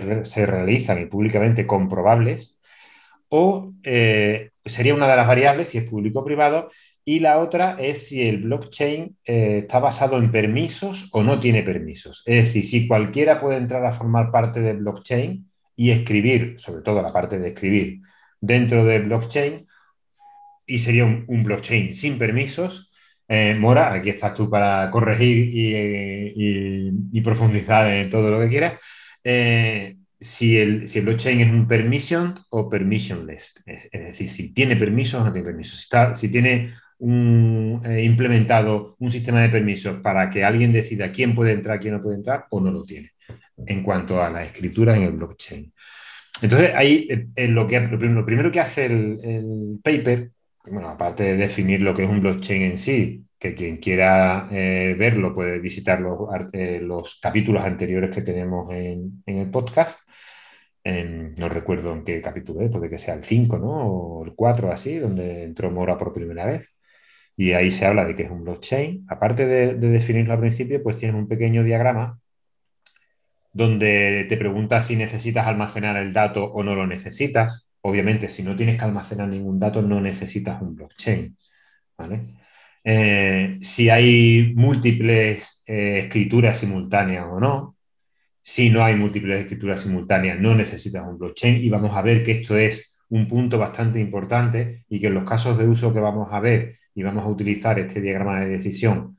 realizan 0.46 1.02
y 1.02 1.08
públicamente 1.08 1.68
comprobables, 1.68 2.58
o 3.28 3.74
sería 3.84 4.96
una 4.96 5.10
de 5.10 5.16
las 5.18 5.28
variables 5.28 5.70
si 5.70 5.78
es 5.78 5.84
público 5.84 6.20
o 6.20 6.26
privado, 6.26 6.70
y 7.10 7.22
la 7.22 7.40
otra 7.40 7.76
es 7.80 8.08
si 8.08 8.28
el 8.28 8.38
blockchain 8.38 9.18
eh, 9.26 9.60
está 9.64 9.80
basado 9.80 10.20
en 10.20 10.32
permisos 10.32 11.10
o 11.12 11.24
no 11.24 11.40
tiene 11.40 11.64
permisos. 11.64 12.22
Es 12.28 12.46
decir, 12.46 12.64
si 12.64 12.88
cualquiera 12.88 13.40
puede 13.40 13.58
entrar 13.58 13.84
a 13.84 13.92
formar 13.92 14.32
parte 14.32 14.62
del 14.62 14.78
blockchain 14.78 15.50
y 15.76 15.90
escribir, 15.90 16.60
sobre 16.60 16.84
todo 16.84 17.02
la 17.02 17.12
parte 17.12 17.40
de 17.40 17.50
escribir, 17.50 18.02
dentro 18.42 18.86
del 18.86 19.04
blockchain, 19.04 19.68
y 20.66 20.78
sería 20.80 21.06
un, 21.06 21.44
blockchain 21.44 21.94
sin 21.96 22.18
permisos. 22.18 22.92
Eh, 23.28 23.56
Mora, 23.60 23.94
aquí 23.94 24.10
estás 24.10 24.34
tú 24.36 24.50
para 24.50 24.90
corregir 24.92 25.52
y, 25.54 27.22
profundizar 27.22 27.88
en 27.88 28.10
todo 28.10 28.30
lo 28.32 28.40
que 28.40 28.50
quieras. 28.50 28.74
Eh, 29.24 29.98
si 30.20 30.58
el, 30.58 30.90
si 30.90 31.02
blockchain 31.02 31.42
es 31.42 31.52
un 31.52 31.68
permission 31.68 32.40
o 32.50 32.70
permissionless, 32.70 33.64
es, 33.66 33.90
decir, 33.92 34.30
si 34.30 34.54
tiene 34.54 34.76
permisos 34.76 35.22
o 35.22 35.26
no 35.26 35.32
tiene 35.32 35.48
permisos. 35.48 35.80
Si, 35.80 35.88
si 36.16 36.32
tiene 36.32 36.72
un, 37.00 37.82
eh, 37.86 38.04
implementado 38.04 38.96
un 39.00 39.10
sistema 39.10 39.42
de 39.42 39.50
permisos 39.50 40.02
para 40.02 40.30
que 40.30 40.44
alguien 40.44 40.72
decida 40.72 41.12
quién 41.12 41.34
puede 41.34 41.54
entrar, 41.54 41.80
quién 41.80 41.94
no 41.94 42.02
puede 42.02 42.18
entrar, 42.18 42.46
o 42.50 42.60
no 42.60 42.72
lo 42.72 42.84
tiene, 42.84 43.12
en 43.66 43.84
cuanto 43.84 44.22
a 44.22 44.30
la 44.30 44.44
escritura 44.44 44.96
en 44.96 45.04
el 45.04 45.14
blockchain. 45.14 45.74
Entonces, 46.42 46.72
ahí 46.76 47.08
eh, 47.36 47.48
lo, 47.48 47.68
que, 47.68 47.80
lo, 47.80 48.26
primero, 48.26 48.52
que 48.52 48.60
hace 48.60 48.86
el, 48.86 49.80
paper, 49.84 50.32
bueno, 50.66 50.90
aparte 50.90 51.24
de 51.24 51.38
definir 51.38 51.82
lo 51.82 51.94
que 51.96 52.04
es 52.04 52.10
un 52.10 52.22
blockchain 52.22 52.62
en 52.64 52.78
sí, 52.78 53.26
que 53.38 53.56
quien 53.56 53.78
quiera 53.78 54.48
eh, 54.52 54.96
verlo 54.98 55.34
puede 55.34 55.60
visitar 55.60 56.00
los, 56.02 56.20
los, 56.82 57.20
capítulos 57.22 57.64
anteriores 57.64 58.16
que 58.16 58.22
tenemos 58.22 58.72
en, 58.74 59.24
en 59.26 59.38
el 59.38 59.50
podcast. 59.52 60.00
no 60.86 61.50
recuerdo 61.50 61.94
en 61.94 62.04
qué 62.04 62.22
capítulo 62.22 62.62
es, 62.62 62.72
puede 62.72 62.90
que 62.90 63.00
sea 63.00 63.14
el 63.16 63.24
5, 63.24 63.58
¿no? 63.58 64.22
O 64.22 64.26
el 64.26 64.34
4, 64.36 64.72
así, 64.72 64.98
donde 64.98 65.44
entró 65.44 65.72
Mora 65.72 65.98
por 65.98 66.14
primera 66.14 66.46
vez. 66.46 66.74
Y 67.40 67.54
ahí 67.54 67.72
se 67.72 67.86
habla 67.86 68.06
de 68.06 68.16
que 68.16 68.24
es 68.24 68.32
un 68.32 68.44
blockchain. 68.44 69.06
Aparte 69.10 69.46
de, 69.48 69.76
definirlo 69.76 70.34
al 70.34 70.42
principio, 70.42 70.84
pues 70.84 70.98
tienes 70.98 71.16
un 71.16 71.28
pequeño 71.28 71.64
diagrama 71.64 72.20
donde 73.60 74.26
te 74.30 74.38
pregunta 74.38 74.80
si 74.80 74.96
necesitas 74.96 75.46
almacenar 75.46 75.98
el 75.98 76.14
dato 76.14 76.46
o 76.46 76.64
no 76.64 76.76
lo 76.76 76.88
necesitas. 76.88 77.68
Obviamente, 77.82 78.30
si 78.30 78.42
no 78.42 78.56
tienes 78.56 78.78
que 78.78 78.86
almacenar 78.86 79.28
ningún 79.28 79.60
dato, 79.60 79.82
no 79.82 80.00
necesitas 80.00 80.62
un 80.62 80.76
blockchain. 80.76 81.38
Eh, 82.86 83.58
si 83.62 83.90
hay 83.90 84.54
múltiples 84.56 85.62
eh, 85.68 86.04
escrituras 86.06 86.60
simultáneas 86.60 87.26
o 87.30 87.40
no. 87.42 87.76
Si 88.42 88.70
no 88.70 88.82
hay 88.84 88.96
múltiples 88.96 89.42
escrituras 89.42 89.82
simultáneas, 89.82 90.40
no 90.40 90.56
necesitas 90.56 91.06
un 91.06 91.18
blockchain. 91.18 91.62
Y 91.62 91.70
vamos 91.70 91.98
a 91.98 92.02
ver 92.02 92.24
que 92.24 92.32
esto 92.32 92.58
es 92.58 92.94
un 93.10 93.28
punto 93.28 93.58
bastante 93.58 94.00
importante 94.00 94.86
y 94.88 95.02
que 95.02 95.08
en 95.08 95.16
los 95.16 95.26
casos 95.26 95.58
de 95.58 95.68
uso 95.68 95.94
que 95.94 96.00
vamos 96.00 96.30
a 96.32 96.40
ver 96.40 96.78
y 96.96 97.04
vamos 97.04 97.26
a 97.26 97.28
utilizar 97.28 97.78
este 97.78 98.00
diagrama 98.00 98.40
de 98.40 98.48
decisión, 98.52 99.18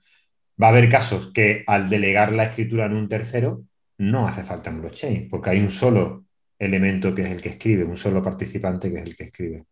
va 0.61 0.69
a 0.69 0.71
haber 0.71 0.89
casos 0.89 1.31
que 1.35 1.63
al 1.67 1.91
delegar 1.91 2.33
la 2.33 2.45
escritura 2.45 2.87
en 2.87 2.95
un 2.95 3.09
tercero 3.09 3.65
no 4.01 4.27
hace 4.29 4.45
falta 4.45 4.71
un 4.71 4.81
blockchain, 4.81 5.29
porque 5.29 5.51
hay 5.51 5.61
un 5.61 5.71
solo 5.71 6.27
elemento 6.59 7.15
que 7.15 7.23
es 7.23 7.31
el 7.31 7.43
que 7.43 7.51
escribe, 7.51 7.85
un 7.85 7.97
solo 7.97 8.23
participante 8.23 8.91
que 8.91 8.99
es 8.99 9.05
el 9.05 9.17
que 9.17 9.25
escribe. 9.25 9.65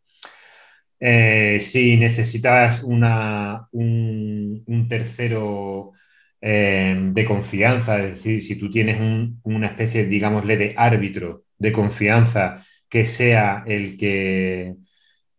Eh, 1.01 1.61
si 1.61 1.97
necesitas 1.97 2.83
una, 2.83 3.69
un, 3.73 4.87
tercero 4.89 5.93
eh, 6.41 6.97
de 7.13 7.25
confianza, 7.25 7.99
es 8.01 8.11
decir, 8.17 8.43
si 8.45 8.57
tú 8.57 8.71
tienes 8.71 9.01
una 9.45 9.69
especie, 9.69 10.07
digámosle, 10.07 10.57
de 10.57 10.75
árbitro 10.77 11.45
de 11.59 11.73
confianza 11.73 12.65
que 12.89 13.07
sea 13.07 13.65
el 13.67 13.97
que, 13.97 14.77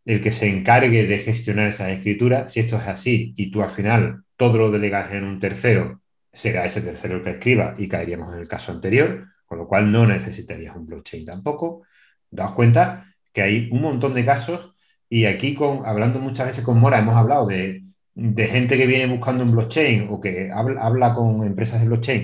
el 0.06 0.22
que 0.22 0.32
se 0.32 0.48
encargue 0.50 1.06
de 1.06 1.20
gestionar 1.20 1.68
esa 1.70 1.92
escritura, 1.92 2.48
si 2.48 2.62
esto 2.62 2.78
es 2.78 2.88
así 2.88 3.34
y 3.38 3.52
tú 3.52 3.62
al 3.62 3.70
final 3.70 4.24
todo 4.38 4.58
lo 4.58 4.72
delegas 4.72 5.14
en 5.14 5.24
un 5.26 5.40
tercero, 5.40 6.02
será 6.32 6.66
ese 6.66 6.82
tercero 6.82 7.18
el 7.18 7.24
que 7.24 7.32
escriba 7.32 7.76
y 7.78 7.88
caeríamos 7.88 8.34
en 8.34 8.40
el 8.40 8.48
caso 8.48 8.72
anterior, 8.72 9.28
con 9.46 9.58
lo 9.58 9.68
cual 9.68 9.92
no 9.92 10.06
necesitarías 10.06 10.76
un 10.76 10.86
blockchain 10.86 11.26
tampoco. 11.26 11.84
Daos 12.30 12.54
cuenta 12.54 13.14
que 13.34 13.42
hay 13.42 13.70
un 13.72 13.82
montón 13.82 14.14
de 14.14 14.26
casos 14.26 14.76
Y 15.10 15.26
aquí, 15.26 15.56
con, 15.56 15.86
hablando 15.86 16.20
muchas 16.20 16.48
veces 16.48 16.64
con 16.64 16.80
Mora, 16.80 17.00
hemos 17.00 17.16
hablado 17.16 17.48
de, 17.48 17.84
gente 18.16 18.78
que 18.78 18.86
viene 18.86 19.08
buscando 19.08 19.44
un 19.44 19.52
blockchain 19.52 20.08
o 20.12 20.20
que 20.22 20.52
habla, 20.52 21.14
con 21.16 21.46
empresas 21.46 21.82
de 21.82 21.88
blockchain 21.88 22.22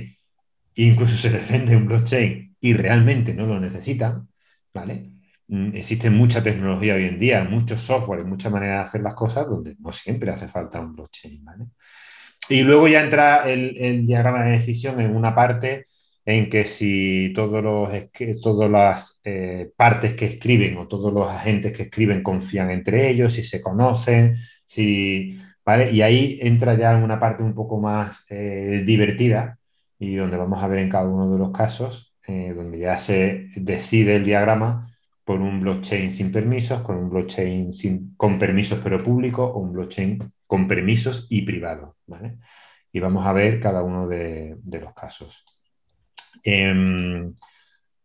e 0.76 0.84
incluso 0.84 1.16
se 1.18 1.30
les 1.32 1.72
un 1.72 1.88
blockchain 1.88 2.56
y 2.60 2.74
realmente 2.74 3.34
no 3.34 3.46
lo 3.48 3.60
necesitan, 3.60 4.28
¿vale? 4.74 5.12
Mm, 5.48 5.76
existe 5.76 6.10
mucha 6.10 6.44
tecnología 6.44 6.96
hoy 6.96 7.06
en 7.06 7.20
día, 7.20 7.44
muchos 7.44 7.82
software, 7.82 8.26
muchas 8.26 8.52
maneras 8.52 8.80
de 8.80 8.84
hacer 8.90 9.02
las 9.02 9.14
cosas 9.16 9.48
donde 9.48 9.76
no 9.80 9.92
siempre 9.92 10.32
hace 10.32 10.48
falta 10.48 10.80
un 10.80 10.94
blockchain, 10.96 11.44
¿vale? 11.46 11.66
Y 12.50 12.62
luego 12.62 12.88
ya 12.88 13.02
entra 13.02 13.50
el, 13.50 14.06
diagrama 14.06 14.44
de 14.44 14.52
decisión 14.52 15.00
en 15.02 15.16
una 15.16 15.34
parte 15.34 15.86
en 16.26 16.50
que 16.50 16.66
si 16.66 17.32
todos 17.36 17.64
los, 17.64 17.90
todas 18.42 18.70
las 18.72 19.22
eh, 19.24 19.72
partes 19.76 20.14
que 20.16 20.26
escriben 20.26 20.78
o 20.78 20.88
todos 20.88 21.14
los 21.14 21.30
agentes 21.30 21.76
que 21.76 21.84
escriben 21.84 22.24
confían 22.24 22.72
entre 22.72 23.10
ellos, 23.10 23.34
si 23.34 23.44
se 23.44 23.62
conocen, 23.62 24.36
si, 24.66 25.40
¿vale? 25.64 25.92
Y 25.92 26.02
ahí 26.02 26.40
entra 26.42 26.76
ya 26.78 26.98
en 26.98 27.04
una 27.04 27.20
parte 27.20 27.44
un 27.44 27.54
poco 27.54 27.80
más 27.80 28.26
eh, 28.30 28.84
divertida 28.86 29.60
y 30.00 30.16
donde 30.16 30.38
vamos 30.38 30.64
a 30.64 30.68
ver 30.68 30.80
en 30.80 30.90
cada 30.90 31.08
uno 31.08 31.32
de 31.32 31.40
los 31.40 31.52
casos, 31.52 32.16
eh, 32.28 32.54
donde 32.56 32.80
ya 32.80 33.00
se 33.00 33.50
decide 33.56 34.16
el 34.16 34.26
diagrama 34.26 34.95
por 35.26 35.42
un 35.42 35.60
blockchain 35.60 36.12
sin 36.12 36.32
permisos, 36.32 36.82
con 36.82 36.98
un 36.98 37.10
blockchain 37.10 37.72
con 38.16 38.40
permisos 38.40 38.80
pero 38.84 39.04
público 39.04 39.44
o 39.44 39.60
un 39.60 39.74
blockchain 39.74 40.32
con 40.48 40.68
permisos 40.68 41.28
y 41.30 41.42
privado. 41.42 41.98
Y 42.92 43.00
vamos 43.00 43.26
a 43.26 43.34
ver 43.34 43.60
cada 43.60 43.84
uno 43.84 44.08
de, 44.08 44.56
los 44.64 44.94
casos. 44.94 45.44
Eh, 46.44 47.26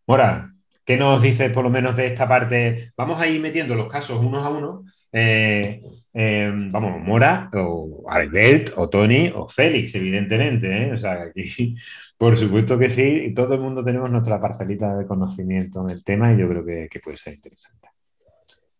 Mora, 0.06 0.52
¿qué 0.84 0.96
nos 0.96 1.22
dice 1.22 1.50
por 1.50 1.62
lo 1.62 1.70
menos 1.70 1.94
de 1.94 2.06
esta 2.06 2.26
parte? 2.26 2.92
Vamos 2.96 3.20
a 3.20 3.28
ir 3.28 3.40
metiendo 3.40 3.74
los 3.76 3.86
casos 3.86 4.18
unos 4.18 4.44
a 4.44 4.48
uno. 4.48 4.84
Eh, 5.12 5.82
em, 6.12 6.70
vamos, 6.70 7.00
Mora, 7.00 7.50
o 7.54 8.04
Albert, 8.08 8.72
o 8.76 8.88
Tony, 8.88 9.30
o 9.34 9.48
Félix, 9.48 9.94
evidentemente. 9.94 10.66
¿eh? 10.66 10.92
O 10.92 10.96
sea, 10.96 11.22
aquí, 11.22 11.74
por 12.18 12.36
supuesto 12.36 12.78
que 12.78 12.88
sí, 12.88 13.32
todo 13.34 13.54
el 13.54 13.60
mundo 13.60 13.82
tenemos 13.82 14.10
nuestra 14.10 14.40
parcelita 14.40 14.96
de 14.96 15.06
conocimiento 15.06 15.82
en 15.82 15.90
el 15.90 16.04
tema 16.04 16.32
y 16.32 16.38
yo 16.38 16.48
creo 16.48 16.64
que, 16.64 17.00
puede 17.02 17.16
ser 17.16 17.34
interesante. 17.34 17.88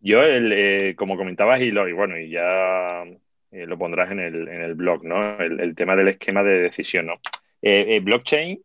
Yo, 0.00 0.22
eh, 0.24 0.94
como 0.96 1.16
comentabas, 1.16 1.60
y, 1.60 1.70
lo, 1.70 1.86
y 1.88 1.92
bueno, 1.92 2.18
y 2.18 2.30
ya 2.30 3.04
eh, 3.52 3.66
lo 3.66 3.76
pondrás 3.76 4.10
en 4.12 4.20
el, 4.20 4.48
en 4.48 4.62
el 4.62 4.74
blog, 4.74 5.04
¿no? 5.04 5.38
El, 5.40 5.74
tema 5.74 5.96
del 5.96 6.08
esquema 6.08 6.42
de 6.42 6.60
decisión, 6.60 7.06
¿no? 7.06 7.14
Eh, 7.62 7.96
eh, 7.96 8.00
blockchain, 8.00 8.60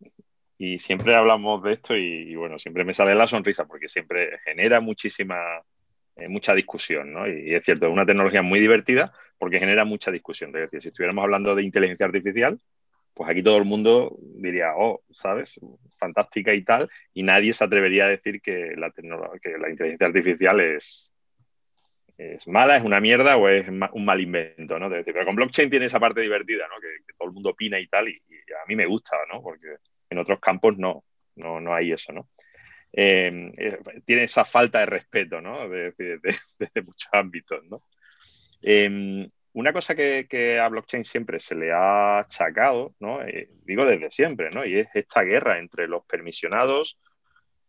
y 0.59 0.77
siempre 0.79 1.15
hablamos 1.15 1.63
de 1.63 1.73
esto 1.73 1.97
y, 1.97 2.35
bueno, 2.35 2.59
siempre 2.59 2.83
me 2.85 2.93
sale 2.93 3.15
la 3.15 3.27
sonrisa 3.27 3.65
porque 3.65 3.89
siempre 3.89 4.39
genera 4.43 4.79
muchísima, 4.81 5.37
mucha 6.29 6.53
discusión, 6.53 7.13
¿no? 7.13 7.27
Y, 7.27 7.53
es 7.53 7.63
cierto, 7.63 7.87
es 7.87 7.91
una 7.91 8.05
tecnología 8.05 8.41
muy 8.41 8.59
divertida 8.59 9.11
porque 9.37 9.59
genera 9.59 9.85
mucha 9.85 10.11
discusión. 10.11 10.49
Es 10.55 10.63
decir, 10.63 10.81
si 10.81 10.87
estuviéramos 10.89 11.23
hablando 11.23 11.55
de 11.55 11.63
inteligencia 11.63 12.05
artificial, 12.05 12.59
pues 13.15 13.29
aquí 13.29 13.41
todo 13.41 13.57
el 13.57 13.65
mundo 13.65 14.17
diría, 14.19 14.73
oh, 14.75 15.01
¿sabes? 15.09 15.59
Fantástica 15.97 16.53
y 16.53 16.63
tal, 16.63 16.89
y 17.13 17.23
nadie 17.23 17.53
se 17.53 17.63
atrevería 17.63 18.05
a 18.05 18.09
decir 18.09 18.41
que 18.41 18.73
la, 18.75 18.91
que 18.91 19.57
la 19.57 19.69
inteligencia 19.69 20.07
artificial 20.07 20.59
es, 20.59 21.13
mala, 22.45 22.75
es 22.75 22.83
una 22.83 22.99
mierda 22.99 23.37
o 23.37 23.47
es 23.47 23.67
un 23.67 24.05
mal 24.05 24.21
invento, 24.21 24.77
¿no? 24.77 24.89
pero 24.89 25.25
con 25.25 25.35
blockchain 25.35 25.69
tiene 25.69 25.85
esa 25.85 25.99
parte 25.99 26.21
divertida, 26.21 26.67
¿no? 26.67 26.79
Que, 26.79 27.13
todo 27.17 27.29
el 27.29 27.33
mundo 27.33 27.51
opina 27.51 27.79
y 27.79 27.87
tal, 27.87 28.09
y, 28.09 28.15
a 28.17 28.67
mí 28.67 28.75
me 28.75 28.85
gusta, 28.85 29.15
¿no? 29.31 29.41
Porque 29.41 29.77
en 30.09 30.17
otros 30.17 30.39
campos 30.41 30.77
no, 30.77 31.05
no, 31.35 31.61
no 31.61 31.73
hay 31.73 31.93
eso, 31.93 32.11
¿no? 32.11 32.27
Eh, 32.97 33.51
eh, 33.57 33.79
tiene 34.05 34.23
esa 34.23 34.45
falta 34.45 34.79
de 34.79 34.85
respeto, 34.85 35.41
¿no? 35.41 35.67
Desde 35.67 36.17
de, 36.19 36.81
muchos 36.81 37.09
ámbitos, 37.11 37.63
¿no? 37.65 37.83
Eh, 38.61 39.27
una 39.53 39.73
cosa 39.73 39.95
que, 39.95 40.59
a 40.59 40.67
blockchain 40.69 41.05
siempre 41.05 41.39
se 41.39 41.55
le 41.55 41.71
ha 41.71 42.19
achacado, 42.19 42.93
¿no? 42.99 43.19
digo 43.63 43.85
desde 43.85 44.11
siempre, 44.11 44.49
¿no? 44.51 44.65
Y 44.65 44.79
es 44.79 44.89
esta 44.93 45.21
guerra 45.21 45.59
entre 45.59 45.87
los 45.87 46.05
permisionados, 46.05 46.99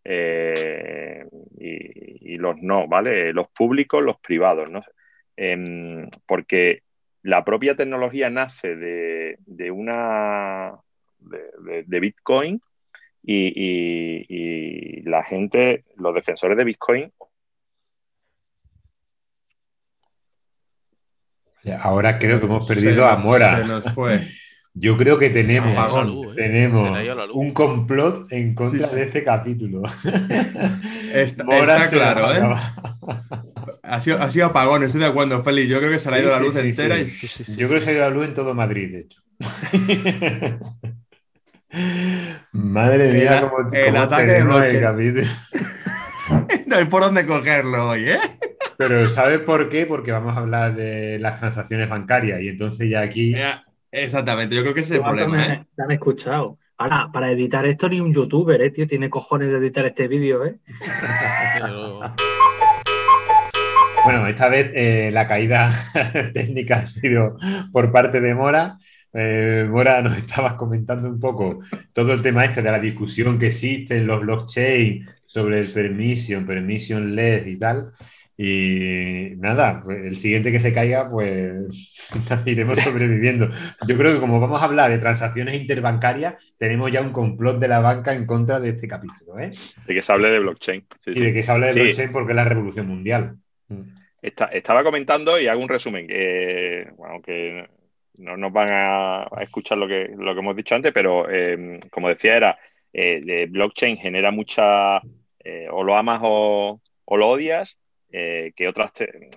eh, 0.09 1.27
y, 1.59 2.37
los 2.39 2.57
no, 2.63 2.87
¿vale? 2.87 3.33
Los 3.33 3.49
públicos, 3.49 4.03
los 4.03 4.21
privados, 4.21 4.71
¿no? 4.71 4.85
Em, 5.37 6.09
porque 6.27 6.83
la 7.23 7.45
propia 7.45 7.75
tecnología 7.75 8.31
nace 8.31 8.77
de, 8.77 9.71
una 9.71 10.77
de, 11.19 12.01
Bitcoin 12.01 12.61
y, 13.27 15.03
la 15.03 15.23
gente, 15.23 15.85
los 15.97 16.15
defensores 16.15 16.57
de 16.57 16.65
Bitcoin. 16.65 17.13
Ahora 21.81 22.19
creo 22.19 22.39
que 22.39 22.47
hemos 22.47 22.67
perdido 22.67 23.07
a 23.07 23.17
Mora. 23.17 23.59
Se 23.59 23.69
nos 23.69 23.93
fue. 23.93 24.21
Yo 24.79 24.99
creo 24.99 25.19
que 25.19 25.31
tenemos, 25.31 25.75
¿eh? 25.75 26.35
tenemos 26.37 26.95
un 27.33 27.53
complot 27.53 28.31
en 28.31 28.55
contra 28.55 28.87
de 28.87 29.05
este 29.05 29.25
capítulo. 29.25 29.83
Está, 31.15 31.89
claro, 31.89 32.35
¿eh? 32.35 32.57
Ha 33.83 34.01
sido, 34.03 34.21
ha 34.21 34.31
sido, 34.31 34.47
apagón, 34.47 34.83
estoy 34.83 35.01
de 35.01 35.07
acuerdo, 35.07 35.43
Félix. 35.43 35.69
Yo 35.69 35.79
creo 35.79 35.91
que 35.93 35.99
se 35.99 36.11
le 36.11 36.17
ha 36.17 36.21
ido 36.21 36.31
la 36.31 36.41
luz 36.41 36.57
entera. 36.57 36.99
Y... 37.01 37.07
Yo 37.07 37.69
creo 37.69 37.79
que 37.79 37.81
se 37.81 37.91
ha 37.91 37.93
ido 37.95 38.03
la 38.03 38.11
luz 38.11 38.27
en 38.27 38.35
todo 38.35 38.53
Madrid, 38.53 38.93
de 38.93 39.01
hecho. 39.01 39.23
Madre 42.53 43.13
mía, 43.13 43.39
el, 43.39 43.49
cómo, 43.49 43.69
el 43.73 43.97
ataque 43.97 44.27
de 44.27 44.45
noche. 44.45 44.81
capítulo. 44.81 45.27
no 46.67 46.77
hay 46.77 46.85
por 46.85 47.03
dónde 47.03 47.27
cogerlo 47.27 47.91
hoy, 47.91 48.11
¿eh? 48.11 48.21
Pero 48.77 49.09
¿sabes 49.09 49.41
por 49.41 49.69
qué? 49.69 49.87
Porque 49.87 50.13
vamos 50.13 50.37
a 50.37 50.41
hablar 50.41 50.75
de 50.75 51.19
las 51.19 51.41
transacciones 51.41 51.89
bancarias 51.89 52.43
y 52.43 52.49
entonces 52.49 52.91
ya 52.91 53.01
aquí... 53.01 53.35
Exactamente, 53.91 54.55
yo 54.55 54.63
creo 54.63 54.75
que 54.75 54.81
ese 54.81 54.95
es 54.95 55.01
el 55.01 55.05
problema. 55.05 55.37
Me, 55.37 55.55
¿eh? 55.55 55.67
han 55.79 55.91
escuchado. 55.91 56.59
Ahora, 56.79 57.09
para 57.11 57.31
editar 57.31 57.65
esto 57.65 57.89
ni 57.89 58.01
un 58.01 58.13
youtuber, 58.13 58.61
¿eh, 58.61 58.71
tío? 58.71 58.87
Tiene 58.87 59.09
cojones 59.09 59.49
de 59.49 59.57
editar 59.57 59.87
este 59.87 60.09
vídeo, 60.09 60.45
¿eh? 60.45 60.59
bueno, 64.05 64.27
esta 64.27 64.51
vez 64.51 64.73
eh, 64.75 65.09
la 65.11 65.27
caída 65.27 65.73
técnica 66.35 66.81
ha 66.81 66.87
sido 66.87 67.39
por 67.73 67.91
parte 67.91 68.21
de 68.21 68.35
Mora. 68.35 68.77
Eh, 69.19 69.67
Mora, 69.71 70.03
nos 70.03 70.19
estabas 70.19 70.55
comentando 70.55 71.09
un 71.09 71.19
poco 71.19 71.61
todo 71.95 72.13
el 72.13 72.23
tema 72.23 72.45
este 72.45 72.61
de 72.61 72.71
la 72.71 72.79
discusión 72.79 73.39
que 73.39 73.47
existe 73.47 73.97
en 73.97 74.07
los 74.07 74.21
blockchain 74.21 75.09
sobre 75.25 75.59
el 75.59 75.73
permission, 75.73 76.47
permission 76.47 77.15
led 77.15 77.47
y 77.47 77.59
tal. 77.59 77.93
Y 78.39 79.31
nada, 79.39 79.81
pues, 79.83 80.05
el 80.05 80.17
siguiente 80.19 80.53
que 80.53 80.61
se 80.61 80.75
caiga, 80.75 81.11
pues 81.11 82.11
iremos 82.45 82.79
sobreviviendo. 82.81 83.49
Yo 83.89 83.97
creo 83.97 84.13
que 84.13 84.21
como 84.21 84.39
vamos 84.39 84.61
a 84.61 84.67
hablar 84.67 84.91
de 84.91 84.99
transacciones 84.99 85.55
interbancarias, 85.55 86.35
tenemos 86.59 86.93
ya 86.93 87.01
un 87.01 87.13
complot 87.13 87.59
de 87.59 87.69
la 87.69 87.81
banca 87.81 88.13
en 88.13 88.27
contra 88.27 88.61
de 88.61 88.71
este 88.71 88.87
capítulo. 88.87 89.39
¿eh? 89.39 89.53
De 89.87 89.95
que 89.95 90.03
se 90.03 90.13
hable 90.13 90.31
de 90.31 90.41
blockchain. 90.41 90.85
y 91.07 91.21
de 91.21 91.33
que 91.33 91.43
se 91.43 91.51
hable 91.51 91.73
de 91.73 91.81
blockchain 91.81 92.13
porque 92.13 92.33
es 92.33 92.37
la 92.37 92.45
revolución 92.45 92.87
mundial. 92.87 93.37
Estaba 94.21 94.85
comentando 94.85 95.41
y 95.41 95.47
hago 95.47 95.63
un 95.63 95.69
resumen, 95.69 96.07
que, 96.07 96.91
bueno, 96.97 97.23
que 97.23 97.67
no 98.19 98.37
nos 98.37 98.53
van 98.53 98.69
a, 98.71 99.29
escuchar 99.41 99.79
lo 99.79 99.87
que, 99.89 100.11
lo 100.17 100.35
que 100.35 100.41
hemos 100.41 100.57
dicho 100.57 100.75
antes, 100.75 100.93
pero 100.93 101.29
em, 101.29 101.81
como 101.91 102.09
decía, 102.09 102.37
era 102.37 102.59
eh, 102.93 103.47
blockchain 103.49 103.97
genera 103.99 104.31
mucha, 104.31 105.01
eh, 105.45 105.69
o 105.71 105.83
lo 105.83 105.97
amas 105.97 106.21
o, 106.23 106.81
o 107.05 107.17
lo 107.17 107.29
odias, 107.29 107.81
eh, 108.11 108.53
que 108.57 108.69
otras 108.69 108.93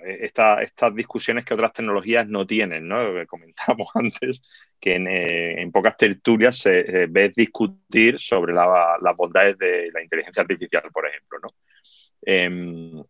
estas 0.06 0.96
discusiones 0.96 1.44
que 1.44 1.54
otras 1.54 1.74
tecnologías 1.74 2.28
no 2.28 2.46
tienen, 2.46 2.88
¿no? 2.88 3.14
Que 3.14 3.26
comentamos 3.26 3.90
antes 3.96 4.42
que 4.80 4.96
en, 4.96 5.72
pocas 5.72 5.98
tertulias 5.98 6.58
se 6.58 7.08
ve 7.08 7.34
discutir 7.36 8.20
sobre 8.20 8.54
las 8.54 9.18
bondades 9.18 9.58
de 9.58 9.90
la 9.94 10.02
inteligencia 10.02 10.42
artificial, 10.42 10.84
por 10.94 11.08
ejemplo, 11.08 11.40
¿no? 11.44 11.50
Em, 12.22 13.04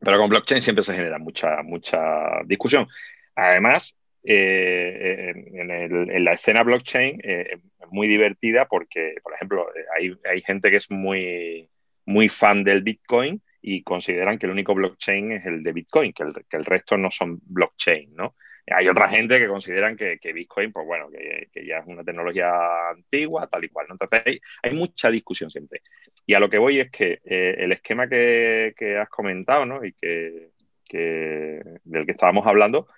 pero 0.00 0.18
con 0.18 0.28
blockchain 0.28 0.62
siempre 0.62 0.82
se 0.82 0.94
genera 0.94 1.18
mucha, 1.18 1.62
mucha 1.62 2.42
discusión. 2.44 2.86
Además, 3.34 3.96
eh, 4.24 5.32
en, 5.52 6.24
la 6.24 6.32
escena 6.32 6.62
blockchain 6.62 7.20
es 7.22 7.60
muy 7.90 8.08
divertida 8.08 8.66
porque, 8.66 9.14
por 9.22 9.34
ejemplo, 9.34 9.66
hay, 9.96 10.16
hay 10.30 10.40
gente 10.42 10.70
que 10.70 10.76
es 10.76 10.90
muy, 10.90 11.68
muy 12.06 12.28
fan 12.28 12.64
del 12.64 12.82
Bitcoin 12.82 13.42
y 13.60 13.82
consideran 13.82 14.38
que 14.38 14.46
el 14.46 14.52
único 14.52 14.74
blockchain 14.74 15.32
es 15.32 15.46
el 15.46 15.62
de 15.62 15.72
Bitcoin, 15.72 16.12
que 16.12 16.22
el, 16.22 16.34
que 16.48 16.56
el 16.56 16.64
resto 16.64 16.96
no 16.96 17.10
son 17.10 17.38
blockchain, 17.44 18.14
¿no? 18.14 18.34
Hay 18.66 18.88
otra 18.88 19.08
gente 19.08 19.38
que 19.38 19.46
consideran 19.46 19.96
que, 19.96 20.32
Bitcoin, 20.32 20.72
pues 20.72 20.86
bueno, 20.86 21.10
que, 21.10 21.66
ya 21.66 21.78
es 21.78 21.86
una 21.86 22.02
tecnología 22.02 22.50
antigua, 22.90 23.46
tal 23.46 23.64
y 23.64 23.68
cual. 23.68 23.86
¿no? 23.88 23.94
Entonces 23.94 24.40
hay, 24.62 24.72
mucha 24.72 25.10
discusión 25.10 25.50
siempre. 25.50 25.82
Y 26.26 26.34
a 26.34 26.40
lo 26.40 26.48
que 26.48 26.58
voy 26.58 26.80
es 26.80 26.90
que 26.90 27.20
eh, 27.24 27.56
el 27.58 27.72
esquema 27.72 28.08
que, 28.08 28.74
has 28.98 29.08
comentado, 29.10 29.66
¿no? 29.66 29.84
Y 29.84 29.92
que, 29.92 30.50
del 30.88 32.06
que 32.06 32.12
estábamos 32.12 32.46
hablando, 32.46 32.88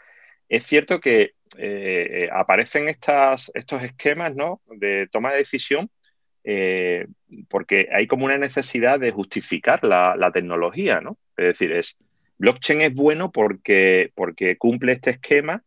es 0.49 0.65
cierto 0.65 1.01
que 1.01 1.33
eh, 1.59 2.29
aparecen 2.33 2.89
estos 2.89 3.51
esquemas. 3.83 4.35
De 4.67 5.09
toma 5.11 5.33
de 5.33 5.39
decisión 5.39 5.91
eh, 6.49 7.09
porque 7.49 7.89
hay 7.93 8.07
como 8.07 8.25
una 8.25 8.39
necesidad 8.39 9.01
de 9.01 9.11
justificar 9.11 9.83
la, 9.83 10.31
tecnología, 10.33 11.01
¿no? 11.01 11.19
Es 11.37 11.47
decir, 11.47 11.73
es, 11.73 11.99
blockchain 12.39 12.83
es 12.83 12.95
bueno 12.95 13.33
porque, 13.33 14.13
porque 14.15 14.57
cumple 14.57 14.93
este 14.93 15.11
esquema 15.11 15.65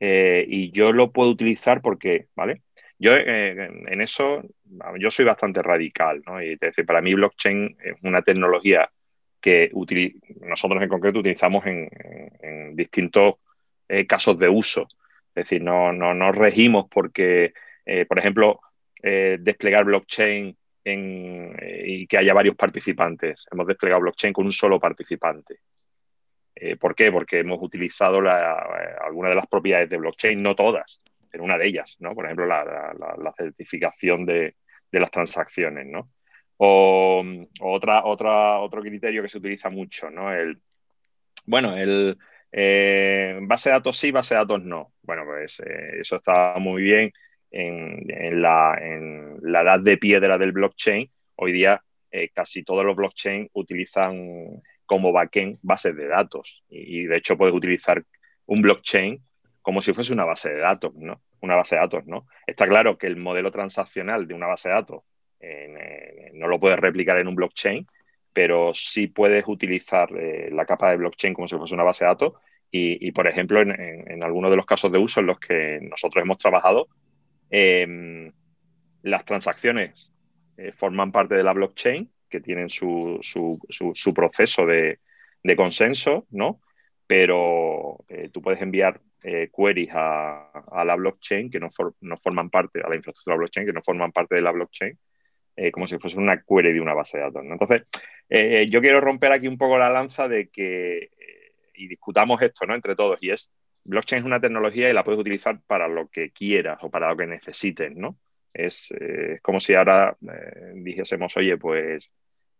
eh, 0.00 0.46
y 0.48 0.70
yo 0.70 0.92
lo 0.92 1.12
puedo 1.12 1.30
utilizar 1.30 1.82
porque, 1.82 2.28
¿vale? 2.34 2.62
Yo 2.98 3.12
en 3.14 4.00
eso, 4.00 4.42
yo 4.98 5.10
soy 5.10 5.26
bastante 5.26 5.60
radical, 5.60 6.22
¿no? 6.24 6.40
Y 6.40 6.56
decir, 6.56 6.86
para 6.86 7.02
mí 7.02 7.12
blockchain 7.12 7.76
es 7.84 7.96
una 8.02 8.22
tecnología 8.22 8.88
que 9.42 9.70
nosotros 10.40 10.82
en 10.82 10.88
concreto 10.88 11.18
utilizamos 11.18 11.66
en, 11.66 12.70
distintos 12.70 13.34
eh, 14.00 14.06
casos 14.06 14.36
de 14.38 14.48
uso. 14.48 14.88
Es 15.28 15.44
decir, 15.44 15.62
no, 15.62 15.92
no 15.92 16.14
nos 16.14 16.34
regimos 16.36 16.86
porque, 16.88 17.52
por 18.08 18.18
ejemplo, 18.20 18.60
desplegar 19.02 19.84
blockchain 19.84 20.56
y 20.84 22.06
que 22.06 22.18
haya 22.18 22.32
varios 22.32 22.54
participantes. 22.54 23.44
Hemos 23.50 23.66
desplegado 23.66 24.02
blockchain 24.02 24.32
con 24.32 24.46
un 24.46 24.52
solo 24.52 24.78
participante. 24.78 25.58
Eh, 26.54 26.76
¿Por 26.76 26.94
qué? 26.94 27.10
Porque 27.10 27.40
hemos 27.40 27.60
utilizado 27.60 28.24
eh, 28.24 28.30
algunas 29.04 29.30
de 29.30 29.36
las 29.36 29.46
propiedades 29.46 29.90
de 29.90 29.96
blockchain, 29.96 30.40
no 30.40 30.54
todas, 30.54 31.02
pero 31.30 31.42
una 31.42 31.58
de 31.58 31.66
ellas, 31.66 31.96
¿no? 31.98 32.14
Por 32.14 32.26
ejemplo, 32.26 32.46
la, 32.46 33.34
certificación 33.36 34.24
de, 34.24 34.54
las 34.92 35.10
transacciones, 35.10 35.86
¿no? 35.86 36.10
O, 36.58 37.24
otra, 37.60 38.04
otra, 38.04 38.60
otro 38.60 38.80
criterio 38.82 39.22
que 39.22 39.28
se 39.28 39.38
utiliza 39.38 39.68
mucho, 39.68 40.10
¿no? 40.10 40.32
El, 40.32 40.60
bueno, 41.46 41.76
el 41.76 42.16
eh, 42.56 43.36
base 43.42 43.68
de 43.68 43.74
datos 43.74 43.98
sí, 43.98 44.12
base 44.12 44.34
de 44.34 44.40
datos 44.40 44.62
no. 44.62 44.92
Bueno, 45.02 45.24
pues 45.24 45.60
eso 45.60 46.16
está 46.16 46.54
muy 46.58 46.82
bien 46.82 47.12
en, 47.50 48.40
la, 48.40 48.76
edad 48.80 49.80
de 49.80 49.98
piedra 49.98 50.38
del 50.38 50.52
blockchain. 50.52 51.10
Hoy 51.36 51.52
día 51.52 51.82
casi 52.32 52.62
todos 52.62 52.84
los 52.84 52.94
blockchain 52.94 53.50
utilizan 53.54 54.62
como 54.86 55.12
backend 55.12 55.58
bases 55.62 55.96
de 55.96 56.06
datos. 56.06 56.62
Y, 56.68 57.04
de 57.06 57.16
hecho 57.16 57.36
puedes 57.36 57.54
utilizar 57.54 58.04
un 58.46 58.62
blockchain 58.62 59.20
como 59.62 59.80
si 59.80 59.92
fuese 59.92 60.12
una 60.12 60.24
base 60.24 60.50
de 60.50 60.58
datos, 60.58 60.94
¿no? 60.94 61.22
Una 61.40 61.56
base 61.56 61.74
de 61.74 61.80
datos, 61.80 62.06
¿no? 62.06 62.26
Está 62.46 62.68
claro 62.68 62.98
que 62.98 63.06
el 63.06 63.16
modelo 63.16 63.50
transaccional 63.50 64.28
de 64.28 64.34
una 64.34 64.46
base 64.46 64.68
de 64.68 64.74
datos 64.74 65.02
eh, 65.40 66.30
no 66.34 66.48
lo 66.48 66.60
puedes 66.60 66.78
replicar 66.78 67.18
en 67.18 67.28
un 67.28 67.34
blockchain, 67.34 67.86
pero 68.34 68.74
sí 68.74 69.06
puedes 69.06 69.44
utilizar 69.46 70.10
eh, 70.18 70.50
la 70.52 70.66
capa 70.66 70.90
de 70.90 70.96
blockchain 70.96 71.32
como 71.32 71.46
si 71.46 71.56
fuese 71.56 71.72
una 71.72 71.84
base 71.84 72.04
de 72.04 72.10
datos. 72.10 72.34
Y, 72.76 73.12
por 73.12 73.28
ejemplo, 73.28 73.60
en, 73.60 74.24
algunos 74.24 74.50
de 74.50 74.56
los 74.56 74.66
casos 74.66 74.90
de 74.90 74.98
uso 74.98 75.20
en 75.20 75.26
los 75.26 75.38
que 75.38 75.78
nosotros 75.80 76.20
hemos 76.20 76.38
trabajado, 76.38 76.88
em, 77.48 78.32
las 79.02 79.24
transacciones 79.24 80.12
eh, 80.56 80.72
forman 80.72 81.12
parte 81.12 81.36
de 81.36 81.44
la 81.44 81.52
blockchain 81.52 82.10
que 82.28 82.40
tienen 82.40 82.68
su, 82.68 83.20
su, 83.22 84.12
proceso 84.12 84.66
de, 84.66 84.98
consenso, 85.56 86.26
¿no? 86.30 86.62
Pero 87.06 87.98
eh, 88.08 88.28
tú 88.32 88.42
puedes 88.42 88.60
enviar 88.60 89.00
queries 89.22 89.90
a, 89.92 90.82
la 90.84 90.96
blockchain 90.96 91.52
que 91.52 91.60
no, 91.60 91.68
no, 92.00 92.16
forman 92.16 92.50
parte, 92.50 92.80
a 92.80 92.88
la 92.88 92.96
infraestructura 92.96 93.36
blockchain, 93.36 93.66
que 93.66 93.72
no 93.72 93.82
forman 93.82 94.10
parte 94.10 94.34
de 94.34 94.42
la 94.42 94.50
blockchain, 94.50 94.98
como 95.72 95.86
si 95.86 95.96
fuese 95.98 96.18
una 96.18 96.42
query 96.42 96.72
de 96.72 96.80
una 96.80 96.94
base 96.94 97.18
de 97.18 97.22
datos. 97.22 97.44
Entonces, 97.44 97.84
yo 98.28 98.80
quiero 98.80 99.00
romper 99.00 99.32
aquí 99.32 99.46
un 99.46 99.58
poco 99.58 99.78
la 99.78 99.90
lanza 99.90 100.28
de 100.28 100.48
que, 100.48 101.10
y 101.74 101.88
discutamos 101.88 102.40
esto, 102.42 102.66
¿no? 102.66 102.74
Entre 102.74 102.96
todos, 102.96 103.22
y 103.22 103.30
es, 103.30 103.50
blockchain 103.84 104.20
es 104.20 104.26
una 104.26 104.40
tecnología 104.40 104.90
y 104.90 104.92
la 104.92 105.04
puedes 105.04 105.20
utilizar 105.20 105.60
para 105.66 105.88
lo 105.88 106.08
que 106.08 106.30
quieras 106.30 106.78
o 106.82 106.90
para 106.90 107.08
lo 107.08 107.16
que 107.16 107.26
necesites, 107.26 107.94
¿no? 107.94 108.18
Es, 108.52 108.92
como 109.42 109.60
si 109.60 109.74
ahora 109.74 110.16
dijésemos, 110.74 111.36
oye, 111.36 111.56
pues 111.58 112.10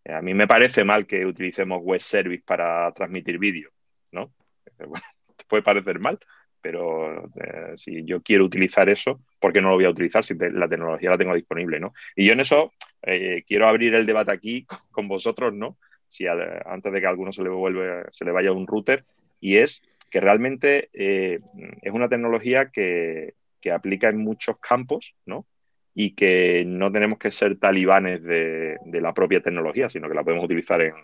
a 0.06 0.20
mí 0.20 0.34
me 0.34 0.46
parece 0.46 0.84
mal 0.84 1.06
que 1.06 1.24
utilicemos 1.24 1.82
web 1.82 2.00
service 2.00 2.42
para 2.44 2.92
transmitir 2.92 3.38
vídeo, 3.38 3.70
¿no? 4.12 4.32
Puede 5.48 5.62
parecer 5.62 5.98
mal, 5.98 6.18
pero 6.60 7.26
eh, 7.36 7.72
si 7.76 8.04
yo 8.04 8.22
quiero 8.22 8.44
utilizar 8.44 8.88
eso, 8.88 9.20
¿por 9.38 9.52
qué 9.52 9.60
no 9.60 9.70
lo 9.70 9.74
voy 9.76 9.84
a 9.84 9.90
utilizar 9.90 10.24
si 10.24 10.34
la 10.34 10.68
tecnología 10.68 11.10
la 11.10 11.18
tengo 11.18 11.34
disponible, 11.34 11.80
¿no? 11.80 11.92
Y 12.16 12.26
yo 12.26 12.32
en 12.32 12.40
eso 12.40 12.72
eh, 13.06 13.44
quiero 13.46 13.68
abrir 13.68 13.94
el 13.94 14.06
debate 14.06 14.32
aquí 14.32 14.66
con 14.90 15.08
vosotros, 15.08 15.52
¿no? 15.54 15.76
Si 16.08 16.26
antes 16.26 16.92
de 16.92 17.00
que 17.00 17.06
a 17.06 17.10
alguno 17.10 17.32
se 17.32 17.42
le 17.42 17.48
vuelve, 17.48 18.04
se 18.12 18.24
le 18.24 18.30
vaya 18.30 18.52
un 18.52 18.66
router, 18.66 19.04
y 19.40 19.56
es 19.56 19.82
que 20.10 20.20
realmente 20.20 20.88
eh, 20.92 21.40
es 21.82 21.92
una 21.92 22.08
tecnología 22.08 22.70
que, 22.70 23.34
que 23.60 23.72
aplica 23.72 24.10
en 24.10 24.18
muchos 24.18 24.58
campos, 24.60 25.16
¿no? 25.26 25.44
y 25.94 26.10
que 26.10 26.64
no 26.66 26.90
tenemos 26.90 27.18
que 27.18 27.30
ser 27.30 27.56
talibanes 27.58 28.22
de, 28.22 28.76
la 28.84 29.14
propia 29.14 29.40
tecnología, 29.40 29.88
sino 29.88 30.08
que 30.08 30.14
la 30.14 30.24
podemos 30.24 30.44
utilizar 30.44 30.80
en, 30.80 30.94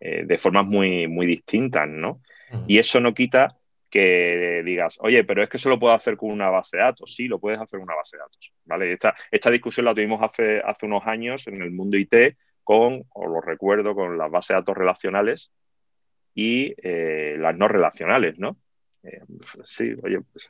eh, 0.00 0.24
de 0.26 0.38
formas 0.38 0.66
muy, 0.66 1.06
muy 1.06 1.26
distintas, 1.26 1.88
¿no? 1.88 2.20
Y 2.66 2.78
eso 2.78 2.98
no 2.98 3.14
quita 3.14 3.56
que 3.90 4.62
digas, 4.64 4.98
oye, 5.00 5.24
pero 5.24 5.42
es 5.42 5.48
que 5.48 5.56
eso 5.56 5.68
lo 5.68 5.78
puedo 5.78 5.94
hacer 5.94 6.16
con 6.16 6.30
una 6.30 6.48
base 6.48 6.76
de 6.76 6.84
datos. 6.84 7.14
Sí, 7.14 7.26
lo 7.28 7.38
puedes 7.38 7.60
hacer 7.60 7.78
con 7.78 7.88
una 7.88 7.96
base 7.96 8.16
de 8.16 8.22
datos, 8.22 8.52
¿vale? 8.64 8.92
Esta, 8.92 9.14
esta 9.30 9.50
discusión 9.50 9.86
la 9.86 9.94
tuvimos 9.94 10.22
hace, 10.22 10.60
hace 10.60 10.86
unos 10.86 11.06
años 11.06 11.46
en 11.46 11.60
el 11.62 11.70
mundo 11.70 11.96
IT 11.96 12.36
con, 12.62 13.04
o 13.14 13.26
lo 13.26 13.40
recuerdo, 13.40 13.94
con 13.94 14.16
las 14.16 14.30
bases 14.30 14.48
de 14.48 14.54
datos 14.54 14.76
relacionales 14.76 15.52
y 16.34 16.74
eh, 16.82 17.36
las 17.38 17.56
no 17.56 17.68
relacionales, 17.68 18.38
¿no? 18.38 18.56
Eh, 19.02 19.22
sí, 19.64 19.94
oye, 20.02 20.20
pues 20.32 20.48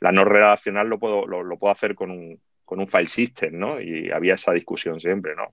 la 0.00 0.12
no 0.12 0.24
relacional 0.24 0.88
lo 0.88 0.98
puedo, 0.98 1.26
lo 1.26 1.58
puedo 1.58 1.72
hacer 1.72 1.94
con 1.94 2.10
un, 2.10 2.40
con 2.72 2.80
un 2.80 2.88
file 2.88 3.06
system, 3.06 3.58
¿no? 3.58 3.78
Y 3.82 4.10
había 4.10 4.32
esa 4.32 4.50
discusión 4.52 4.98
siempre, 4.98 5.34
¿no? 5.36 5.52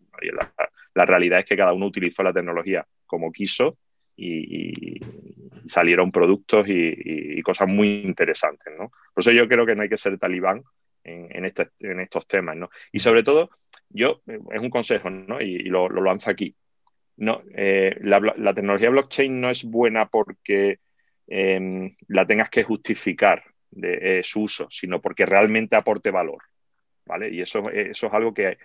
la, 0.93 1.05
realidad 1.05 1.39
es 1.39 1.45
que 1.45 1.57
cada 1.57 1.73
uno 1.73 1.87
utilizó 1.87 2.23
la 2.23 2.31
tecnología 2.31 2.87
como 3.05 3.29
quiso 3.33 3.77
y, 4.19 4.99
salieron 5.65 6.11
productos 6.11 6.65
y, 6.67 7.41
cosas 7.43 7.67
muy 7.67 8.01
interesantes, 8.01 8.73
¿no? 8.77 8.89
Por 9.13 9.21
eso 9.21 9.31
yo 9.31 9.47
creo 9.47 9.65
que 9.65 9.75
no 9.75 9.83
hay 9.83 9.89
que 9.89 9.97
ser 9.97 10.17
talibán 10.17 10.63
en, 11.03 11.45
este, 11.45 11.69
estos 11.79 12.27
temas, 12.27 12.55
¿no? 12.55 12.69
Y 12.91 12.99
sobre 12.99 13.23
todo, 13.23 13.49
yo, 13.89 14.21
es 14.27 14.59
un 14.59 14.69
consejo, 14.69 15.09
¿no? 15.09 15.41
Y, 15.41 15.63
lo, 15.63 15.89
lanzo 15.89 16.29
aquí. 16.29 16.55
No, 17.17 17.41
eh, 17.53 17.97
la, 18.01 18.53
tecnología 18.53 18.89
blockchain 18.89 19.39
no 19.41 19.49
es 19.49 19.63
buena 19.63 20.07
porque 20.07 20.79
em, 21.27 21.95
la 22.07 22.25
tengas 22.25 22.49
que 22.49 22.63
justificar 22.63 23.43
de 23.71 24.21
su 24.23 24.43
uso, 24.43 24.67
sino 24.69 25.01
porque 25.01 25.25
realmente 25.25 25.75
aporte 25.75 26.11
valor. 26.11 26.41
Y 27.31 27.41
eso, 27.41 27.69
eso 27.69 28.07
es 28.07 28.13
algo 28.13 28.33
que, 28.33 28.57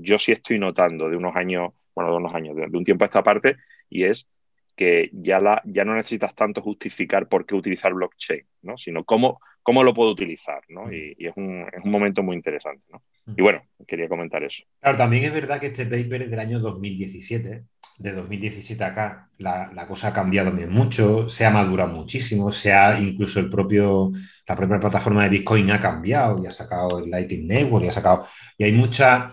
yo 0.00 0.18
sí 0.18 0.32
estoy 0.32 0.58
notando 0.58 1.08
de 1.08 1.16
unos 1.16 1.34
años, 1.34 1.72
bueno, 1.94 2.10
de 2.10 2.16
unos 2.16 2.34
años, 2.34 2.56
de, 2.56 2.66
un 2.66 2.84
tiempo 2.84 3.04
a 3.04 3.06
esta 3.06 3.22
parte, 3.22 3.56
y 3.88 4.04
es 4.04 4.30
que 4.76 5.10
ya, 5.12 5.40
la, 5.40 5.62
ya 5.64 5.84
no 5.84 5.94
necesitas 5.94 6.34
tanto 6.34 6.60
justificar 6.60 7.28
por 7.28 7.46
qué 7.46 7.54
utilizar 7.54 7.92
blockchain, 7.94 8.44
¿no? 8.62 8.76
Sino 8.76 9.04
cómo, 9.04 9.40
cómo 9.62 9.84
lo 9.84 9.94
puedo 9.94 10.10
utilizar, 10.10 10.62
¿no? 10.68 10.92
Y, 10.92 11.14
es, 11.18 11.32
un, 11.36 11.66
es, 11.72 11.84
un, 11.84 11.90
momento 11.90 12.22
muy 12.22 12.36
interesante, 12.36 12.84
¿no? 12.90 13.02
Y 13.36 13.42
bueno, 13.42 13.62
quería 13.86 14.08
comentar 14.08 14.42
eso. 14.42 14.64
Claro, 14.80 14.98
también 14.98 15.24
es 15.24 15.32
verdad 15.32 15.60
que 15.60 15.68
este 15.68 15.86
paper 15.86 16.22
es 16.22 16.30
del 16.30 16.40
año 16.40 16.58
2017, 16.58 17.64
de 17.96 18.12
2017 18.12 18.82
acá 18.82 19.28
la, 19.38 19.86
cosa 19.86 20.08
ha 20.08 20.12
cambiado 20.12 20.50
mucho, 20.52 21.28
se 21.28 21.46
ha 21.46 21.50
madurado 21.50 21.92
muchísimo, 21.92 22.50
se 22.50 22.72
ha 22.72 22.98
incluso 22.98 23.40
el 23.40 23.48
propio, 23.48 24.12
la 24.46 24.56
propia 24.56 24.80
plataforma 24.80 25.22
de 25.22 25.28
Bitcoin 25.28 25.70
ha 25.70 25.80
cambiado 25.80 26.42
y 26.42 26.46
ha 26.46 26.50
sacado 26.50 26.98
el 26.98 27.10
Lightning 27.10 27.46
Network 27.46 27.84
y 27.84 27.88
ha 27.88 27.92
sacado, 27.92 28.26
y 28.58 28.64
hay 28.64 28.72
mucha, 28.72 29.30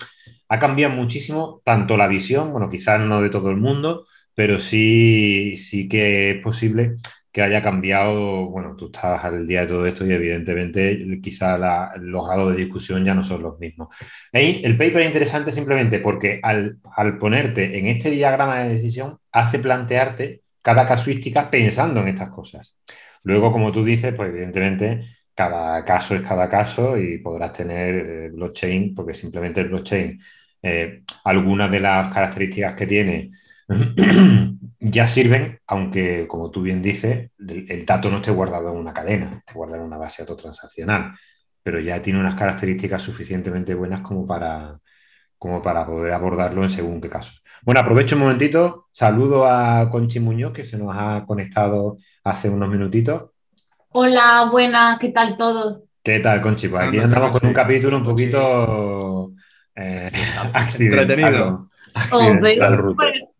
ha 0.47 0.59
cambiado 0.59 0.93
muchísimo 0.93 1.61
tanto 1.63 1.97
la 1.97 2.07
visión, 2.07 2.51
bueno, 2.51 2.69
quizás 2.69 3.01
no 3.01 3.21
de 3.21 3.29
todo 3.29 3.49
el 3.49 3.57
mundo, 3.57 4.05
pero 4.35 4.59
sí, 4.59 5.55
sí 5.57 5.87
que 5.87 6.31
es 6.31 6.41
posible 6.43 6.95
que 7.31 7.41
haya 7.41 7.63
cambiado, 7.63 8.47
bueno, 8.47 8.75
tú 8.75 8.87
estás 8.87 9.23
al 9.23 9.47
día 9.47 9.61
de 9.61 9.67
todo 9.67 9.85
esto 9.87 10.05
y 10.05 10.11
evidentemente 10.11 11.19
quizá 11.21 11.57
los 11.97 12.27
grados 12.27 12.51
de 12.51 12.63
discusión 12.63 13.05
ya 13.05 13.13
no 13.13 13.23
son 13.23 13.41
los 13.43 13.57
mismos. 13.59 13.87
el 14.33 14.77
paper 14.77 15.01
es 15.01 15.07
interesante 15.07 15.51
simplemente 15.51 15.99
porque 15.99 16.39
al, 16.43 16.79
ponerte 17.19 17.79
en 17.79 17.87
este 17.87 18.09
diagrama 18.11 18.59
de 18.61 18.75
decisión 18.75 19.17
hace 19.31 19.59
plantearte 19.59 20.41
cada 20.61 20.85
casuística 20.85 21.49
pensando 21.49 22.01
en 22.01 22.09
estas 22.09 22.29
cosas. 22.31 22.77
Luego, 23.23 23.51
como 23.51 23.71
tú 23.71 23.83
dices, 23.85 24.13
pues 24.15 24.29
evidentemente 24.29 25.01
cada 25.33 25.83
caso 25.85 26.15
es 26.15 26.21
cada 26.23 26.49
caso 26.49 26.97
y 26.97 27.19
podrás 27.19 27.53
tener 27.53 27.95
eh, 27.95 28.29
blockchain, 28.29 28.93
porque 28.95 29.13
simplemente 29.13 29.61
el 29.61 29.69
blockchain, 29.69 30.19
eh, 30.61 31.03
algunas 31.23 31.71
de 31.71 31.79
las 31.79 32.13
características 32.13 32.75
que 32.75 32.87
tiene 32.87 33.31
ya 34.79 35.07
sirven, 35.07 35.59
aunque 35.67 36.27
como 36.27 36.51
tú 36.51 36.61
bien 36.61 36.81
dices, 36.81 37.31
el, 37.37 37.85
dato 37.85 38.09
no 38.09 38.17
esté 38.17 38.31
guardado 38.31 38.71
en 38.71 38.77
una 38.77 38.93
cadena, 38.93 39.37
esté 39.39 39.53
guardado 39.53 39.81
en 39.81 39.87
una 39.87 39.97
base 39.97 40.21
autotransaccional, 40.21 41.13
pero 41.63 41.79
ya 41.79 42.01
tiene 42.01 42.19
unas 42.19 42.35
características 42.35 43.01
suficientemente 43.01 43.73
buenas 43.73 44.01
como 44.01 44.25
para, 44.25 44.79
como 45.37 45.61
para 45.61 45.85
poder 45.85 46.13
abordarlo 46.13 46.63
en 46.63 46.69
según 46.69 46.99
qué 46.99 47.09
casos. 47.09 47.43
Bueno, 47.63 47.81
aprovecho 47.81 48.15
un 48.15 48.23
momentito, 48.23 48.87
saludo 48.91 49.45
a 49.45 49.87
Conchi 49.89 50.19
Muñoz, 50.19 50.51
que 50.51 50.63
se 50.63 50.77
nos 50.77 50.95
ha 50.97 51.23
conectado 51.27 51.97
hace 52.23 52.49
unos 52.49 52.69
minutitos. 52.69 53.29
Hola, 53.89 54.49
buenas, 54.51 54.97
¿qué 54.99 55.09
tal 55.09 55.37
todos? 55.37 55.83
¿Qué 56.03 56.19
tal, 56.19 56.41
Conchi? 56.41 56.67
Pues 56.67 56.83
aquí 56.83 56.97
andamos 56.97 57.39
con 57.39 57.47
un 57.47 57.53
capítulo 57.53 57.97
un 57.97 58.03
poquito 58.03 59.33
eh, 59.75 60.09
entretenido. 60.79 61.67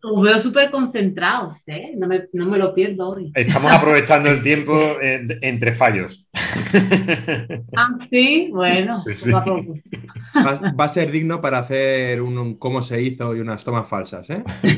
Os 0.04 0.24
veo 0.24 0.40
súper 0.40 0.72
concentrados, 0.72 1.58
¿eh? 1.68 1.94
No 1.96 2.08
me, 2.08 2.24
no 2.34 2.48
me, 2.48 2.58
lo 2.58 2.74
pierdo 2.74 3.10
hoy. 3.10 3.32
Estamos 3.36 3.72
aprovechando 3.72 4.30
el 4.30 4.42
tiempo 4.42 4.98
entre 5.02 5.74
fallos. 5.74 6.26
Ah, 7.76 7.90
sí, 8.10 8.50
bueno. 8.52 8.94
Va, 10.80 10.84
a 10.86 10.88
ser 10.88 11.12
digno 11.12 11.42
para 11.42 11.60
hacer 11.60 12.22
un, 12.22 12.58
cómo 12.58 12.82
se 12.82 13.02
hizo 13.02 13.36
y 13.36 13.42
unas 13.42 13.64
tomas 13.66 13.88
falsas, 13.90 14.30
¿eh? 14.30 14.44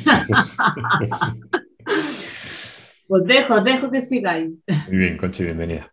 pues 3.07 3.23
dejo, 3.25 3.61
dejo 3.61 3.91
que 3.91 4.01
sigáis. 4.01 4.51
Muy 4.87 4.97
bien, 4.97 5.17
Conchi, 5.17 5.43
bienvenida. 5.43 5.92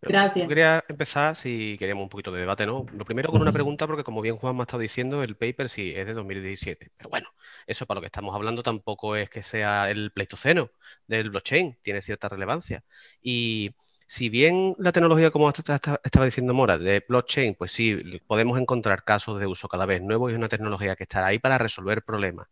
Gracias. 0.00 0.42
Yo 0.42 0.48
quería 0.48 0.84
empezar, 0.88 1.34
si 1.36 1.76
queríamos 1.78 2.04
un 2.04 2.08
poquito 2.08 2.30
de 2.32 2.40
debate, 2.40 2.66
¿no? 2.66 2.86
Lo 2.92 3.04
primero 3.04 3.30
con 3.30 3.40
una 3.42 3.52
pregunta, 3.52 3.86
porque 3.86 4.04
como 4.04 4.20
bien 4.20 4.36
Juan 4.36 4.54
me 4.54 4.62
ha 4.62 4.64
estado 4.64 4.80
diciendo, 4.80 5.22
el 5.22 5.36
paper 5.36 5.68
sí 5.68 5.92
es 5.94 6.06
de 6.06 6.14
2017. 6.14 6.92
Pero 6.96 7.10
bueno, 7.10 7.28
eso 7.66 7.86
para 7.86 7.96
lo 7.96 8.02
que 8.02 8.06
estamos 8.06 8.34
hablando 8.34 8.62
tampoco 8.62 9.16
es 9.16 9.28
que 9.28 9.42
sea 9.42 9.90
el 9.90 10.12
pleistoceno 10.12 10.70
del 11.06 11.30
blockchain, 11.30 11.78
tiene 11.82 12.00
cierta 12.02 12.28
relevancia. 12.28 12.84
Y 13.20 13.70
si 14.06 14.30
bien 14.30 14.74
la 14.78 14.92
tecnología, 14.92 15.30
como 15.30 15.50
estaba 15.50 16.24
diciendo 16.24 16.54
Mora, 16.54 16.78
de 16.78 17.04
blockchain, 17.06 17.54
pues 17.56 17.72
sí, 17.72 18.20
podemos 18.26 18.58
encontrar 18.58 19.04
casos 19.04 19.38
de 19.38 19.46
uso 19.46 19.68
cada 19.68 19.84
vez 19.84 20.00
nuevos 20.00 20.30
y 20.30 20.32
es 20.32 20.38
una 20.38 20.48
tecnología 20.48 20.96
que 20.96 21.04
estará 21.04 21.26
ahí 21.26 21.38
para 21.38 21.58
resolver 21.58 22.02
problemas. 22.02 22.48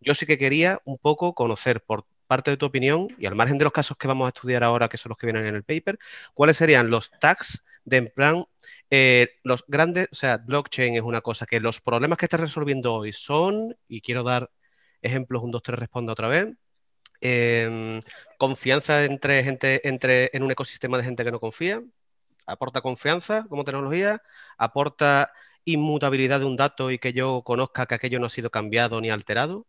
Yo 0.00 0.14
sí 0.14 0.26
que 0.26 0.36
quería 0.36 0.80
un 0.84 0.98
poco 0.98 1.34
conocer 1.34 1.82
por 1.82 2.04
parte 2.28 2.52
de 2.52 2.56
tu 2.56 2.66
opinión, 2.66 3.08
y 3.18 3.26
al 3.26 3.34
margen 3.34 3.58
de 3.58 3.64
los 3.64 3.72
casos 3.72 3.96
que 3.96 4.06
vamos 4.06 4.26
a 4.26 4.28
estudiar 4.28 4.62
ahora, 4.62 4.88
que 4.88 4.98
son 4.98 5.10
los 5.10 5.18
que 5.18 5.26
vienen 5.26 5.46
en 5.46 5.56
el 5.56 5.64
paper, 5.64 5.98
¿cuáles 6.34 6.58
serían 6.58 6.90
los 6.90 7.10
tags 7.20 7.64
de 7.84 7.96
en 7.98 8.08
plan, 8.14 8.44
eh, 8.90 9.36
los 9.42 9.64
grandes, 9.66 10.08
o 10.12 10.14
sea, 10.14 10.38
blockchain 10.38 10.94
es 10.94 11.02
una 11.02 11.20
cosa 11.22 11.46
que 11.46 11.60
los 11.60 11.80
problemas 11.80 12.18
que 12.18 12.26
estás 12.26 12.40
resolviendo 12.40 12.94
hoy 12.94 13.12
son, 13.12 13.76
y 13.88 14.00
quiero 14.02 14.22
dar 14.22 14.50
ejemplos, 15.02 15.42
un, 15.42 15.50
dos, 15.50 15.62
tres, 15.62 15.78
responda 15.78 16.12
otra 16.12 16.28
vez, 16.28 16.48
em, 17.20 18.00
confianza 18.38 19.04
entre 19.04 19.42
gente, 19.44 19.86
entre, 19.88 20.30
en 20.32 20.42
un 20.42 20.50
ecosistema 20.50 20.98
de 20.98 21.04
gente 21.04 21.24
que 21.24 21.30
no 21.32 21.40
confía, 21.40 21.82
aporta 22.46 22.80
confianza 22.80 23.46
como 23.48 23.64
tecnología, 23.64 24.22
aporta 24.58 25.32
inmutabilidad 25.64 26.40
de 26.40 26.46
un 26.46 26.56
dato 26.56 26.90
y 26.90 26.98
que 26.98 27.12
yo 27.12 27.42
conozca 27.42 27.86
que 27.86 27.94
aquello 27.94 28.18
no 28.20 28.26
ha 28.26 28.30
sido 28.30 28.50
cambiado 28.50 29.00
ni 29.00 29.10
alterado, 29.10 29.66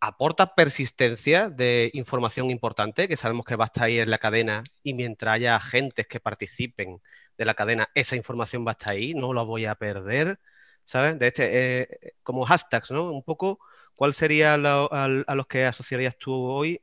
aporta 0.00 0.54
persistencia 0.54 1.50
de 1.50 1.90
información 1.92 2.50
importante, 2.50 3.08
que 3.08 3.16
sabemos 3.16 3.44
que 3.44 3.56
va 3.56 3.64
a 3.64 3.66
estar 3.66 3.84
ahí 3.84 3.98
en 3.98 4.10
la 4.10 4.18
cadena 4.18 4.62
y 4.82 4.94
mientras 4.94 5.34
haya 5.34 5.56
agentes 5.56 6.06
que 6.06 6.20
participen 6.20 7.00
de 7.36 7.44
la 7.44 7.54
cadena, 7.54 7.88
esa 7.94 8.16
información 8.16 8.66
va 8.66 8.72
a 8.72 8.78
estar 8.78 8.92
ahí, 8.92 9.14
no 9.14 9.32
la 9.32 9.42
voy 9.42 9.64
a 9.64 9.74
perder, 9.74 10.38
¿sabes? 10.84 11.18
De 11.18 11.28
este, 11.28 11.80
eh, 11.80 12.12
como 12.22 12.44
hashtags, 12.44 12.90
¿no? 12.90 13.10
Un 13.10 13.22
poco, 13.22 13.60
¿cuál 13.94 14.14
sería 14.14 14.54
a, 14.54 15.08
los 15.34 15.46
que 15.46 15.64
asociarías 15.64 16.16
tú 16.16 16.32
hoy 16.32 16.80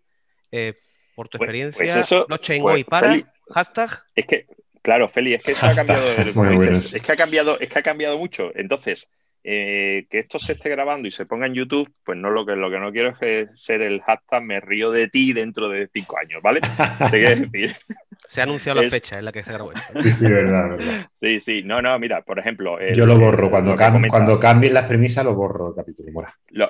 eh, 0.52 0.74
por 1.16 1.28
tu 1.30 1.38
pues, 1.38 1.48
experiencia? 1.48 2.02
Pues 2.08 2.28
blockchain 2.28 2.62
pues, 2.62 2.76
hoy 2.76 2.84
para 2.84 3.34
hashtag. 3.50 4.04
Es 4.16 4.26
que, 4.26 4.48
claro, 4.82 5.08
Feli, 5.08 5.34
es 5.34 5.44
que 5.44 5.54
eso 5.54 5.66
ha 5.66 5.74
cambiado, 5.74 6.06
es 6.08 7.02
que 7.02 7.12
ha 7.12 7.16
cambiado, 7.16 7.60
es 7.60 7.70
que 7.70 7.80
ha 7.80 7.84
cambiado 7.84 8.18
mucho. 8.18 8.52
Entonces, 8.56 9.10
eh, 9.48 10.08
que 10.10 10.18
esto 10.18 10.40
se 10.40 10.54
esté 10.54 10.70
grabando 10.70 11.08
y 11.08 11.12
se 11.12 11.28
ponga 11.28 11.46
en 11.46 11.54
YouTube, 11.54 11.88
pues 12.04 12.18
no 12.18 12.32
lo 12.32 12.48
que 12.48 12.56
lo 12.56 12.72
que 12.72 12.80
no 12.80 12.92
quiero 12.92 13.16
es 13.22 13.48
ser 13.54 13.84
el 13.84 14.02
hashtag 14.02 14.42
me 14.42 14.60
río 14.60 14.90
de 14.90 15.08
ti 15.08 15.34
dentro 15.34 15.70
de 15.70 15.88
cinco 15.94 16.18
años, 16.18 16.42
¿vale? 16.42 16.62
Se 18.28 18.42
ha 18.42 18.46
anunciado 18.46 18.82
la 18.82 18.90
fecha 18.90 19.20
en 19.20 19.26
la 19.26 19.32
que 19.32 19.44
se 19.44 19.54
grabó 19.54 19.72
esto. 19.72 20.02
Sí, 20.02 20.12
sí, 20.14 20.28
verdad, 20.28 20.70
verdad. 20.70 21.10
Sí, 21.14 21.40
sí, 21.40 21.64
no, 21.64 21.80
no, 21.82 22.00
mira, 22.00 22.24
por 22.24 22.40
ejemplo. 22.40 22.80
Yo 22.94 23.06
lo 23.06 23.20
borro, 23.20 23.52
cuando, 23.52 23.76
cuando 24.10 24.40
cambien 24.40 24.74
las 24.74 24.86
premisas 24.86 25.24
lo 25.24 25.36
borro 25.36 25.70
el 25.70 25.76
capítulo. 25.76 26.26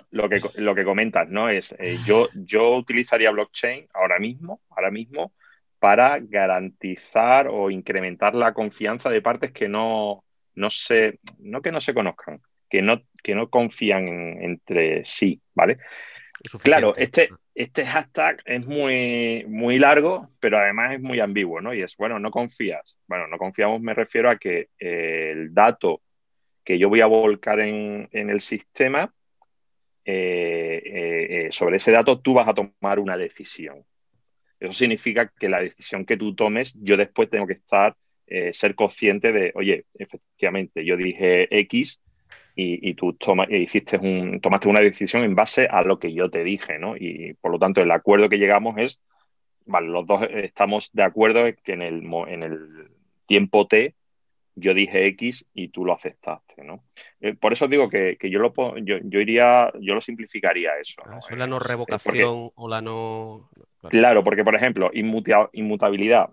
Lo, 0.09 0.29
que, 0.29 0.41
lo 0.55 0.75
que 0.75 0.83
comentas, 0.83 1.29
¿no? 1.29 1.47
Es 1.47 1.73
eh, 1.79 1.97
yo, 2.05 2.27
yo 2.33 2.75
utilizaría 2.75 3.31
blockchain 3.31 3.88
ahora 3.93 4.19
mismo, 4.19 4.59
ahora 4.71 4.91
mismo, 4.91 5.31
para 5.79 6.19
garantizar 6.19 7.47
o 7.47 7.69
incrementar 7.69 8.35
la 8.35 8.53
confianza 8.53 9.09
de 9.09 9.21
partes 9.21 9.51
que 9.53 9.69
no, 9.69 10.25
no 10.55 10.69
se, 10.69 11.19
no 11.39 11.61
que 11.61 11.71
no 11.71 11.79
se 11.79 11.93
conozcan, 11.93 12.41
que 12.75 12.81
no, 12.81 13.01
que 13.23 13.35
no 13.35 13.49
confían 13.49 14.05
entre 14.43 15.05
sí, 15.05 15.39
¿vale? 15.53 15.77
Claro, 16.61 16.93
este, 16.97 17.29
este 17.53 17.85
hashtag 17.85 18.41
es 18.43 18.67
muy, 18.67 19.45
muy 19.47 19.79
largo, 19.79 20.29
pero 20.41 20.59
además 20.59 20.91
es 20.91 20.99
muy 20.99 21.21
ambiguo, 21.21 21.61
¿no? 21.61 21.73
Y 21.73 21.81
es, 21.81 21.95
bueno, 21.95 22.19
no 22.19 22.31
confías. 22.31 22.99
Bueno, 23.07 23.27
no 23.27 23.38
confiamos 23.38 23.79
me 23.79 23.93
refiero 23.93 24.29
a 24.29 24.38
que 24.38 24.67
eh, 24.77 25.31
el 25.31 25.53
dato 25.53 26.01
que 26.65 26.77
yo 26.77 26.89
voy 26.89 26.99
a 26.99 27.05
volcar 27.05 27.61
en, 27.61 28.09
el 28.11 28.41
sistema, 28.41 29.13
eh, 30.03 30.81
eh, 30.83 31.47
sobre 31.51 31.77
ese 31.77 31.93
dato 31.93 32.19
tú 32.19 32.33
vas 32.33 32.49
a 32.49 32.53
tomar 32.53 32.99
una 32.99 33.15
decisión. 33.15 33.85
Eso 34.59 34.73
significa 34.73 35.31
que 35.39 35.47
la 35.47 35.61
decisión 35.61 36.05
que 36.05 36.17
tú 36.17 36.35
tomes, 36.35 36.75
yo 36.81 36.97
después 36.97 37.29
tengo 37.29 37.47
que 37.47 37.53
estar, 37.53 37.95
ser 38.51 38.75
consciente 38.75 39.31
de, 39.31 39.53
oye, 39.55 39.85
efectivamente, 39.93 40.83
yo 40.83 40.97
dije 40.97 41.47
X, 41.59 42.01
y, 42.55 42.93
tú 42.93 43.13
toma, 43.13 43.45
hiciste 43.49 43.97
un, 43.97 44.39
tomaste 44.39 44.69
una 44.69 44.79
decisión 44.79 45.23
en 45.23 45.35
base 45.35 45.67
a 45.69 45.81
lo 45.81 45.99
que 45.99 46.13
yo 46.13 46.29
te 46.29 46.43
dije, 46.43 46.79
¿no? 46.79 46.95
Y 46.95 47.33
por 47.41 47.51
lo 47.51 47.59
tanto, 47.59 47.81
el 47.81 47.91
acuerdo 47.91 48.29
que 48.29 48.37
llegamos 48.37 48.77
es, 48.77 49.01
vale, 49.65 49.87
los 49.87 50.05
dos 50.05 50.23
estamos 50.31 50.89
de 50.93 51.03
acuerdo 51.03 51.45
en 51.45 51.57
que 51.61 51.73
en 51.73 51.81
el, 51.81 52.03
en 52.27 52.43
el 52.43 52.89
tiempo 53.27 53.67
T 53.67 53.95
yo 54.55 54.73
dije 54.73 55.05
X 55.07 55.45
y 55.53 55.67
tú 55.67 55.83
lo 55.83 55.93
aceptaste, 55.93 56.63
¿no? 56.63 56.85
Eh, 57.19 57.33
por 57.33 57.51
eso 57.51 57.67
digo 57.67 57.89
que, 57.89 58.17
yo 58.21 58.39
lo 58.39 58.53
yo, 58.77 58.99
yo, 59.03 59.19
iría, 59.19 59.69
yo 59.81 59.93
lo 59.93 60.01
simplificaría 60.01 60.79
eso. 60.79 61.01
¿no? 61.05 61.19
Eso 61.19 61.29
es 61.31 61.37
la 61.37 61.47
no 61.47 61.59
revocación 61.59 62.51
o 62.55 62.69
la 62.69 62.81
no. 62.81 63.49
Claro. 63.89 64.23
porque 64.23 64.45
por 64.45 64.55
ejemplo, 64.55 64.91
inmutabilidad. 64.93 66.29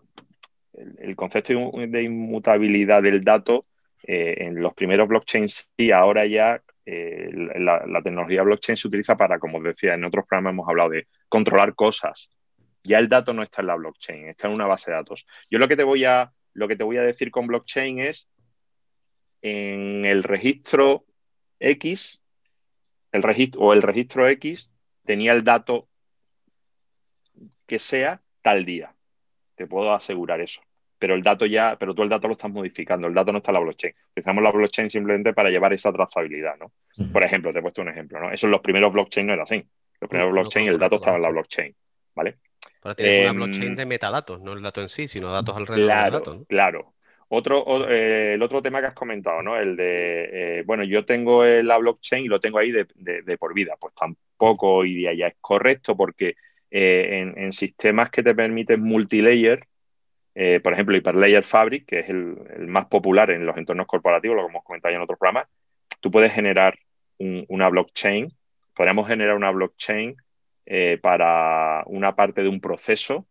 el 0.99 1.17
concepto 1.17 1.53
de 1.53 2.03
inmutabilidad 2.05 3.03
del 3.03 3.25
dato 3.25 3.67
eh, 4.03 4.35
en 4.39 4.61
los 4.61 4.75
primeros 4.75 5.09
blockchains 5.09 5.71
sí, 5.77 5.93
ahora 5.93 6.27
ya 6.27 6.63
eh, 6.85 7.31
la, 7.33 8.03
tecnología 8.03 8.43
blockchain 8.43 8.77
se 8.77 8.89
utiliza 8.89 9.17
para, 9.17 9.39
como 9.39 9.59
os 9.59 9.65
decía, 9.65 9.95
en 9.95 10.05
otros 10.05 10.27
programas 10.27 10.53
hemos 10.53 10.69
hablado 10.69 10.91
de 10.91 11.07
controlar 11.29 11.75
cosas. 11.75 12.31
Ya 12.83 12.99
el 12.99 13.09
dato 13.09 13.33
no 13.33 13.43
está 13.43 13.63
en 13.63 13.69
la 13.69 13.77
blockchain, 13.77 14.29
está 14.29 14.49
en 14.49 14.55
una 14.55 14.67
base 14.67 14.91
de 14.91 14.97
datos. 14.97 15.27
Yo 15.49 15.59
lo 15.59 15.69
que 15.69 15.77
te 15.77 15.85
voy 15.85 16.05
a, 16.05 16.33
lo 16.53 16.67
que 16.67 16.77
te 16.77 16.83
voy 16.83 16.97
a 16.97 17.03
decir 17.03 17.31
con 17.31 17.47
blockchain 17.47 18.01
es 18.01 18.29
en 19.41 20.05
el 20.05 20.25
registro 20.25 21.05
X, 21.61 22.25
el 23.13 23.23
registro, 23.23 23.61
o 23.61 23.73
el 23.73 23.83
registro 23.83 24.29
X 24.29 24.73
tenía 25.05 25.33
el 25.33 25.45
dato 25.45 25.89
que 27.67 27.79
sea 27.79 28.21
tal 28.43 28.65
día. 28.65 28.95
Te 29.55 29.67
puedo 29.69 29.95
asegurar 29.95 30.41
eso 30.41 30.63
pero 31.03 31.17
el 31.17 31.23
dato 31.25 31.47
ya, 31.47 31.75
pero 31.81 31.97
tú 31.97 32.05
el 32.05 32.09
dato 32.09 32.29
lo 32.29 32.35
estás 32.35 32.53
modificando, 32.53 33.09
el 33.09 33.15
dato 33.15 33.33
no 33.33 33.39
está 33.39 33.51
en 33.51 33.55
la 33.55 33.61
blockchain. 33.63 33.93
Utilizamos 34.13 34.45
la 34.45 34.53
blockchain 34.53 34.89
simplemente 34.89 35.33
para 35.33 35.51
llevar 35.51 35.73
esa 35.73 35.93
trazabilidad, 35.93 36.55
¿no? 36.61 36.71
Por 37.13 37.25
ejemplo, 37.25 37.51
te 37.51 37.59
he 37.59 37.63
puesto 37.63 37.83
un 37.83 37.89
ejemplo, 37.89 38.21
¿no? 38.21 38.31
Eso 38.31 38.47
en 38.47 38.53
los 38.53 38.61
primeros 38.61 38.93
blockchain 38.93 39.27
no 39.27 39.33
era 39.33 39.43
así. 39.43 39.67
Los 40.01 40.09
primeros 40.09 40.33
blockchain, 40.33 40.69
el 40.69 40.79
dato 40.79 40.95
estaba 40.95 41.17
en 41.17 41.23
la 41.23 41.31
blockchain, 41.31 41.75
¿vale? 42.15 42.37
Para 42.81 42.95
tener 42.95 43.23
una 43.23 43.31
em, 43.31 43.37
blockchain 43.37 43.75
de 43.75 43.85
metadatos, 43.85 44.41
no 44.43 44.53
el 44.53 44.63
dato 44.63 44.81
en 44.81 44.89
sí, 44.89 45.09
sino 45.09 45.33
datos 45.33 45.57
alrededor 45.57 45.93
del 45.93 46.13
dato. 46.13 46.45
Claro. 46.49 46.95
Otro, 47.31 47.91
eh, 47.91 48.35
el 48.35 48.43
otro 48.43 48.63
tema 48.63 48.81
que 48.81 48.87
has 48.87 48.95
comentado, 48.95 49.43
¿no? 49.43 49.59
El 49.59 49.75
de, 49.75 50.61
eh, 50.61 50.63
bueno, 50.65 50.85
yo 50.85 51.05
tengo 51.05 51.45
la 51.45 51.79
blockchain 51.79 52.27
y 52.27 52.29
lo 52.29 52.39
tengo 52.39 52.59
ahí 52.59 52.71
de, 52.71 53.39
por 53.39 53.55
vida. 53.55 53.75
Pues 53.81 53.93
tampoco 53.97 54.73
hoy 54.73 54.95
día 54.95 55.13
ya 55.15 55.27
es 55.27 55.35
correcto 55.41 55.97
porque 55.97 56.37
eh, 56.71 57.23
en, 57.23 57.37
en, 57.43 57.53
sistemas 57.53 58.09
que 58.11 58.23
te 58.23 58.37
permiten 58.37 58.81
multilayer, 58.83 59.67
eh, 60.35 60.61
por 60.63 60.73
ejemplo, 60.73 60.97
Hyperlayer 60.97 61.45
Fabric, 61.45 61.87
que 61.87 62.01
es 62.01 62.09
el, 62.09 62.37
más 62.67 62.87
popular 62.87 63.31
en 63.31 63.45
los 63.45 63.57
entornos 63.57 63.87
corporativos, 63.87 64.37
lo 64.37 64.45
que 64.45 64.51
hemos 64.51 64.65
comentado 64.65 64.93
ya 64.93 64.97
en 64.97 65.03
otros 65.03 65.19
programas, 65.19 65.49
tú 66.01 66.11
puedes 66.11 66.33
generar 66.33 66.79
una 67.19 67.69
blockchain, 67.69 68.33
podríamos 68.75 69.07
generar 69.07 69.37
una 69.37 69.53
blockchain 69.53 70.17
eh, 70.67 70.99
para 71.01 71.85
una 71.87 72.17
parte 72.17 72.43
de 72.43 72.49
un 72.49 72.61
proceso, 72.61 73.27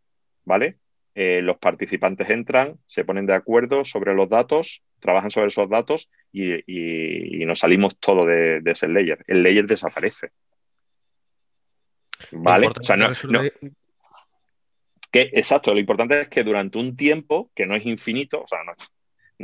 ¿vale? 0.46 0.78
Eh, 1.14 1.42
los 1.42 1.58
participantes 1.58 2.30
entran, 2.30 2.78
se 2.86 3.04
ponen 3.04 3.26
de 3.26 3.34
acuerdo 3.34 3.84
sobre 3.84 4.14
los 4.14 4.30
datos, 4.30 4.82
trabajan 5.02 5.30
sobre 5.30 5.48
esos 5.48 5.70
datos 5.70 6.10
y, 6.32 7.44
nos 7.46 7.60
salimos 7.60 7.98
todo 8.00 8.26
de, 8.26 8.62
ese 8.64 8.88
layer. 8.88 9.22
El 9.28 9.44
layer 9.44 9.68
desaparece. 9.68 10.30
¿Vale? 12.32 12.68
O 12.68 12.84
sea, 12.84 12.96
no, 12.96 13.10
que, 15.12 15.30
exacto, 15.34 15.74
lo 15.74 15.80
importante 15.80 16.22
es 16.22 16.28
que 16.30 16.44
durante 16.44 16.78
un 16.78 16.96
tiempo, 16.96 17.52
que 17.54 17.66
no 17.66 17.76
es 17.76 17.86
infinito, 17.86 18.44
o 18.44 18.48
sea, 18.48 18.60
no, 18.64 18.74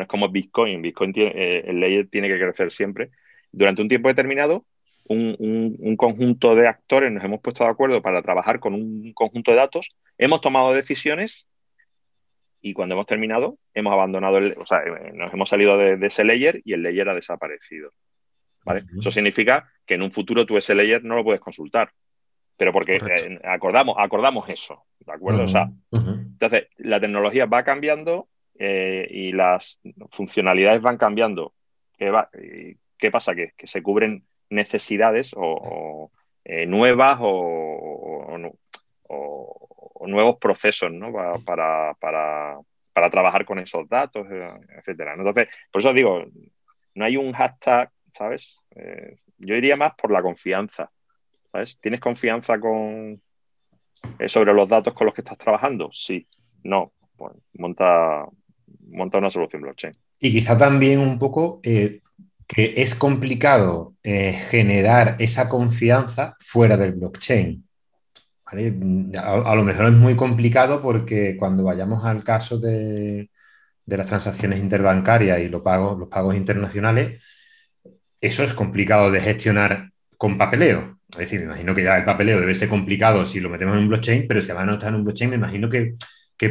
es 0.03 0.07
como 0.07 0.29
Bitcoin, 0.29 0.81
Bitcoin 0.81 1.13
tiene, 1.13 1.31
eh, 1.35 1.63
el 1.67 1.79
layer 1.79 2.07
tiene 2.07 2.27
que 2.27 2.39
crecer 2.39 2.71
siempre, 2.71 3.11
durante 3.51 3.81
un 3.81 3.89
tiempo 3.89 4.07
determinado, 4.07 4.65
un, 5.09 5.95
conjunto 5.97 6.55
de 6.55 6.67
actores 6.67 7.11
nos 7.11 7.23
hemos 7.23 7.41
puesto 7.41 7.63
de 7.63 7.69
acuerdo 7.69 8.01
para 8.01 8.21
trabajar 8.21 8.59
con 8.59 8.73
un 8.73 9.13
conjunto 9.13 9.51
de 9.51 9.57
datos, 9.57 9.95
hemos 10.17 10.41
tomado 10.41 10.73
decisiones 10.73 11.47
y 12.61 12.73
cuando 12.73 12.95
hemos 12.95 13.05
terminado, 13.05 13.57
hemos 13.73 13.93
abandonado, 13.93 14.37
el, 14.37 14.55
o 14.57 14.65
sea, 14.65 14.79
eh, 14.79 15.11
nos 15.13 15.33
hemos 15.33 15.49
salido 15.49 15.77
de, 15.77 16.05
ese 16.05 16.23
layer 16.23 16.61
y 16.65 16.73
el 16.73 16.83
layer 16.83 17.07
ha 17.09 17.13
desaparecido. 17.13 17.91
¿vale? 18.65 18.83
Eso 18.99 19.11
significa 19.11 19.71
que 19.85 19.93
en 19.93 20.01
un 20.01 20.11
futuro 20.11 20.45
tú 20.45 20.57
ese 20.57 20.75
layer 20.75 21.03
no 21.03 21.15
lo 21.15 21.23
puedes 21.23 21.39
consultar. 21.39 21.91
Pero 22.57 22.73
porque 22.73 22.95
eh, 22.97 23.39
acordamos, 23.43 23.95
acordamos 23.99 24.49
eso, 24.49 24.83
¿de 24.99 25.13
acuerdo? 25.13 25.43
o 25.43 25.47
sea, 25.47 25.69
entonces, 25.91 26.67
la 26.77 26.99
tecnología 26.99 27.45
va 27.45 27.63
cambiando 27.63 28.27
eh, 28.57 29.07
y 29.09 29.31
las 29.31 29.79
funcionalidades 30.11 30.81
van 30.81 30.97
cambiando. 30.97 31.53
¿Qué, 31.97 32.09
va, 32.09 32.29
¿qué 32.97 33.11
pasa? 33.11 33.35
Que, 33.35 33.53
se 33.63 33.81
cubren 33.81 34.25
necesidades 34.49 35.33
o, 35.35 36.11
eh, 36.43 36.65
nuevas 36.65 37.19
o, 37.21 38.37
nuevos 40.07 40.37
procesos 40.37 40.91
¿no? 40.91 41.11
para, 41.11 41.93
para, 41.93 42.59
para, 42.93 43.09
trabajar 43.09 43.45
con 43.45 43.59
esos 43.59 43.87
datos, 43.89 44.25
etcétera. 44.77 45.15
Entonces, 45.15 45.49
por 45.71 45.81
eso 45.81 45.93
digo, 45.93 46.23
no 46.95 47.05
hay 47.05 47.17
un 47.17 47.33
hashtag, 47.33 47.91
¿sabes? 48.13 48.57
yo 49.37 49.55
iría 49.55 49.75
más 49.75 49.93
por 49.95 50.11
la 50.11 50.21
confianza. 50.21 50.89
¿Tienes 51.81 51.99
confianza 51.99 52.59
con, 52.59 53.21
eh, 54.19 54.29
sobre 54.29 54.53
los 54.53 54.69
datos 54.69 54.93
con 54.93 55.05
los 55.05 55.13
que 55.13 55.21
estás 55.21 55.37
trabajando? 55.37 55.89
Sí. 55.93 56.27
No. 56.63 56.91
Pues 57.15 57.33
monta, 57.53 58.25
monta 58.89 59.17
una 59.17 59.31
solución 59.31 59.63
blockchain. 59.63 59.93
Y 60.19 60.31
quizá 60.31 60.55
también 60.55 60.99
un 60.99 61.17
poco 61.17 61.59
eh, 61.63 62.01
que 62.47 62.75
es 62.77 62.95
complicado 62.95 63.95
eh, 64.03 64.33
generar 64.33 65.15
esa 65.19 65.49
confianza 65.49 66.37
fuera 66.39 66.77
del 66.77 66.93
blockchain. 66.93 67.63
A, 68.45 69.55
lo 69.55 69.63
mejor 69.63 69.87
es 69.87 69.91
muy 69.91 70.15
complicado 70.15 70.81
porque 70.81 71.35
cuando 71.37 71.63
vayamos 71.63 72.05
al 72.05 72.23
caso 72.23 72.57
de, 72.57 73.29
de 73.85 73.97
las 73.97 74.07
transacciones 74.07 74.59
interbancarias 74.59 75.39
y 75.39 75.49
los 75.49 75.61
pagos, 75.61 75.99
los 75.99 76.07
pagos 76.07 76.35
internacionales, 76.35 77.21
eso 78.21 78.43
es 78.43 78.53
complicado 78.53 79.11
de 79.11 79.21
gestionar 79.21 79.91
con 80.17 80.37
papeleo. 80.37 80.99
Es 81.11 81.17
decir, 81.19 81.39
me 81.39 81.45
imagino 81.45 81.73
que 81.73 81.83
ya 81.83 81.97
el 81.97 82.05
papeleo 82.05 82.39
debe 82.39 82.55
ser 82.55 82.69
complicado 82.69 83.25
si 83.25 83.39
lo 83.39 83.49
metemos 83.49 83.75
en 83.75 83.83
un 83.83 83.87
blockchain, 83.89 84.27
pero 84.27 84.41
si 84.41 84.51
va 84.51 84.63
a 84.63 84.73
estar 84.73 84.89
en 84.89 84.95
un 84.95 85.03
blockchain, 85.03 85.29
me 85.29 85.35
imagino 85.37 85.69
que, 85.69 85.95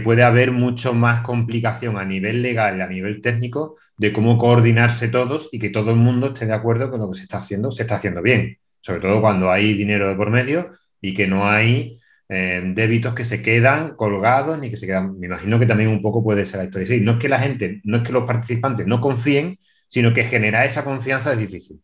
puede 0.03 0.25
haber 0.25 0.51
mucho 0.51 0.93
más 0.95 1.21
complicación 1.21 1.97
a 1.97 2.05
nivel 2.05 2.43
legal 2.43 2.81
a 2.83 2.89
nivel 2.89 3.23
técnico 3.23 3.77
de 3.97 4.12
cómo 4.12 4.37
coordinarse 4.37 5.09
todos 5.09 5.49
y 5.53 5.61
que 5.61 5.71
todo 5.71 5.91
el 5.91 5.97
mundo 5.97 6.29
esté 6.29 6.47
de 6.47 6.55
acuerdo 6.55 6.91
con 6.91 7.01
lo 7.01 7.11
que 7.11 7.19
se 7.19 7.23
está 7.23 7.39
haciendo, 7.39 7.71
se 7.71 7.83
está 7.83 7.97
haciendo 7.97 8.21
bien. 8.23 8.59
Sobre 8.81 9.01
todo 9.01 9.21
cuando 9.21 9.51
hay 9.51 9.75
dinero 9.75 10.09
de 10.09 10.17
por 10.17 10.31
medio 10.31 10.71
y 11.01 11.14
que 11.14 11.27
no 11.29 11.49
hay 11.49 11.99
eh, 12.29 12.62
débitos 12.75 13.14
que 13.14 13.25
se 13.25 13.43
quedan 13.43 13.95
colgados 13.97 14.59
ni 14.59 14.71
que 14.71 14.77
se 14.77 14.87
quedan. 14.87 15.19
Me 15.21 15.27
imagino 15.27 15.59
que 15.59 15.67
también 15.67 15.91
un 15.91 16.03
poco 16.03 16.23
puede 16.23 16.45
ser 16.45 16.59
la 16.59 16.64
historia. 16.64 17.01
No 17.03 17.12
es 17.12 17.19
que 17.19 17.29
la 17.29 17.39
gente, 17.39 17.81
no 17.85 17.99
es 17.99 18.03
que 18.03 18.12
los 18.12 18.25
participantes 18.25 18.87
no 18.87 19.01
confíen, 19.01 19.59
sino 19.87 20.12
que 20.12 20.25
generar 20.25 20.67
esa 20.67 20.85
confianza 20.85 21.33
es 21.33 21.39
difícil 21.39 21.81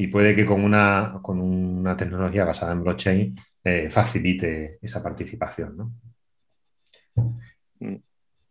y 0.00 0.06
puede 0.06 0.34
que 0.34 0.46
con 0.46 0.62
una, 0.62 1.18
con 1.20 1.40
una 1.40 1.96
tecnología 1.96 2.44
basada 2.44 2.72
en 2.72 2.82
blockchain 2.82 3.36
eh, 3.64 3.90
facilite 3.90 4.78
esa 4.80 5.02
participación. 5.02 5.76
¿no? 5.76 5.92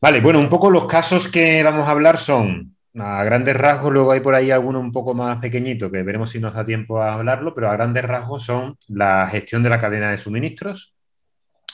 Vale, 0.01 0.19
bueno, 0.19 0.39
un 0.39 0.49
poco 0.49 0.69
los 0.69 0.85
casos 0.85 1.29
que 1.29 1.63
vamos 1.63 1.87
a 1.87 1.91
hablar 1.91 2.17
son 2.17 2.75
a 2.95 3.23
grandes 3.23 3.55
rasgos, 3.55 3.93
luego 3.93 4.11
hay 4.11 4.19
por 4.19 4.35
ahí 4.35 4.51
alguno 4.51 4.79
un 4.79 4.91
poco 4.91 5.13
más 5.13 5.39
pequeñito 5.39 5.89
que 5.89 6.03
veremos 6.03 6.31
si 6.31 6.39
nos 6.39 6.53
da 6.53 6.65
tiempo 6.65 7.01
a 7.01 7.13
hablarlo, 7.13 7.53
pero 7.55 7.69
a 7.69 7.73
grandes 7.73 8.03
rasgos 8.03 8.43
son 8.43 8.77
la 8.89 9.27
gestión 9.27 9.63
de 9.63 9.69
la 9.69 9.79
cadena 9.79 10.11
de 10.11 10.17
suministros, 10.17 10.95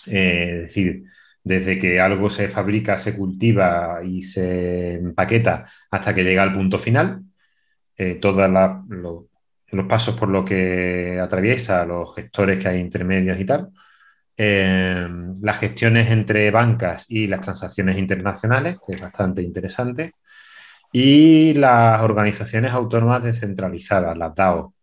eh, 0.05 0.51
es 0.55 0.61
decir, 0.61 1.05
desde 1.43 1.79
que 1.79 1.99
algo 1.99 2.29
se 2.29 2.47
fabrica, 2.47 2.97
se 2.97 3.15
cultiva 3.17 4.01
y 4.05 4.21
se 4.21 4.95
empaqueta 4.95 5.65
hasta 5.89 6.13
que 6.13 6.23
llega 6.23 6.43
al 6.43 6.53
punto 6.53 6.77
final, 6.77 7.23
eh, 7.97 8.15
todas 8.15 8.49
las 8.51 8.85
los 9.73 9.87
pasos 9.87 10.15
por 10.15 10.29
lo 10.29 10.45
que 10.45 11.19
atraviesa, 11.19 11.85
los 11.85 12.13
gestores 12.15 12.59
que 12.59 12.69
hay 12.69 12.79
intermedios 12.79 13.39
y 13.39 13.45
tal, 13.45 13.69
eh, 14.37 15.07
las 15.41 15.59
gestiones 15.59 16.09
entre 16.09 16.49
bancas 16.51 17.05
y 17.09 17.27
las 17.27 17.41
transacciones 17.41 17.97
internacionales, 17.97 18.77
que 18.85 18.95
es 18.95 19.01
bastante 19.01 19.41
interesante, 19.41 20.13
y 20.91 21.53
las 21.55 22.01
organizaciones 22.01 22.71
autónomas 22.71 23.23
descentralizadas, 23.23 24.17
las 24.17 24.35
DAO, 24.35 24.75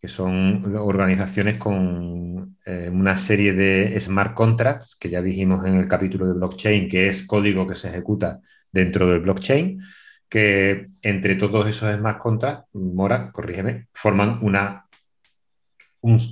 que 0.00 0.08
son 0.08 0.76
organizaciones 0.76 1.58
con 1.58 2.58
eh, 2.66 2.90
una 2.92 3.16
serie 3.16 3.54
de 3.54 3.98
smart 4.00 4.34
contracts, 4.34 4.96
que 4.96 5.08
ya 5.10 5.22
dijimos 5.22 5.64
en 5.66 5.76
el 5.76 5.88
capítulo 5.88 6.26
de 6.26 6.34
blockchain, 6.34 6.88
que 6.88 7.08
es 7.08 7.26
código 7.26 7.66
que 7.66 7.74
se 7.74 7.88
ejecuta 7.88 8.40
dentro 8.70 9.08
del 9.08 9.20
blockchain, 9.20 9.80
que 10.34 10.88
entre 11.02 11.36
todos 11.36 11.64
esos 11.68 11.94
smart 11.94 12.18
contracts, 12.18 12.66
Mora, 12.74 13.30
corrígeme, 13.30 13.86
forman 13.94 14.40
una, 14.42 14.86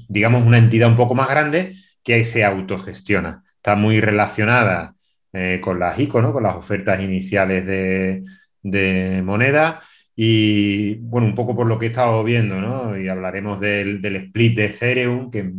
digamos, 0.08 0.44
una 0.44 0.58
entidad 0.58 0.88
un 0.88 0.96
poco 0.96 1.14
más 1.14 1.28
grande 1.28 1.76
que 2.02 2.14
ahí 2.14 2.24
se 2.24 2.42
autogestiona. 2.42 3.44
Está 3.54 3.76
muy 3.76 4.00
relacionada 4.00 4.96
eh, 5.32 5.60
con 5.62 5.78
las 5.78 6.00
ICO, 6.00 6.32
con 6.32 6.42
las 6.42 6.56
ofertas 6.56 7.00
iniciales 7.00 7.64
de, 7.64 9.22
moneda. 9.22 9.82
Y 10.16 10.96
bueno, 10.96 11.28
un 11.28 11.36
poco 11.36 11.54
por 11.54 11.68
lo 11.68 11.78
que 11.78 11.86
he 11.86 11.90
estado 11.90 12.24
viendo, 12.24 12.60
¿no? 12.60 12.98
Y 12.98 13.08
hablaremos 13.08 13.60
del, 13.60 14.04
split 14.04 14.56
de 14.56 14.64
Ethereum, 14.64 15.30
que 15.30 15.52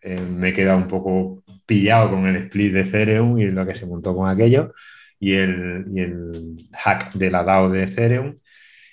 eh, 0.00 0.20
me 0.22 0.54
queda 0.54 0.74
un 0.74 0.88
poco 0.88 1.42
pillado 1.66 2.08
con 2.08 2.26
el 2.26 2.36
split 2.36 2.72
de 2.72 2.80
Ethereum 2.80 3.38
y 3.38 3.50
lo 3.50 3.66
que 3.66 3.74
se 3.74 3.84
montó 3.84 4.16
con 4.16 4.30
aquello 4.30 4.72
y 5.20 5.34
el, 5.34 6.68
hack 6.72 7.12
de 7.14 7.30
la 7.30 7.44
DAO 7.44 7.70
de 7.70 7.84
Ethereum. 7.84 8.34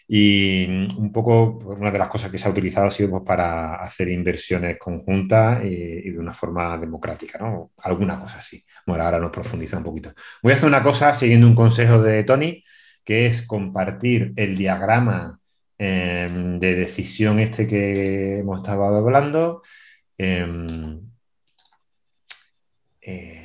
Y 0.10 0.66
un 0.98 1.12
poco, 1.12 1.58
una 1.78 1.92
de 1.92 2.00
las 2.00 2.08
cosas 2.08 2.32
que 2.32 2.38
se 2.38 2.48
ha 2.48 2.52
utilizado 2.52 2.88
ha 2.88 2.92
sido 2.92 3.10
pues, 3.10 3.24
para 3.26 3.76
hacer 3.76 4.10
inversiones 4.10 4.78
conjuntas 4.78 5.64
y, 5.66 6.10
de 6.12 6.20
una 6.20 6.34
forma 6.34 6.78
democrática, 6.78 7.40
¿no? 7.40 7.72
Alguna 7.78 8.20
cosa 8.20 8.38
así. 8.38 8.64
Bueno, 8.86 9.04
ahora 9.04 9.20
nos 9.20 9.32
profundiza 9.32 9.78
un 9.78 9.84
poquito. 9.84 10.14
Voy 10.42 10.54
a 10.54 10.56
hacer 10.56 10.70
una 10.70 10.84
cosa 10.84 11.14
siguiendo 11.14 11.48
un 11.48 11.56
consejo 11.56 12.02
de 12.02 12.24
Tony, 12.24 12.64
que 13.04 13.26
es 13.28 13.42
compartir 13.42 14.34
el 14.38 14.58
diagrama 14.58 15.40
em, 15.78 16.60
de 16.60 16.76
decisión 16.76 17.40
este 17.40 17.68
que 17.68 18.40
hemos 18.40 18.60
estado 18.60 18.84
hablando. 18.86 19.62
Em, 20.18 21.02
eh, 23.02 23.37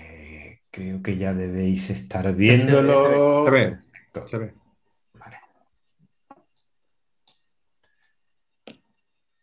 Creo 0.72 1.02
que 1.02 1.18
ya 1.18 1.34
debéis 1.34 1.90
estar 1.90 2.34
viéndolo. 2.34 3.44
Se 3.44 3.50
ve, 3.50 3.76
se 4.24 4.38
ve. 4.38 4.54
Vale. 5.12 5.36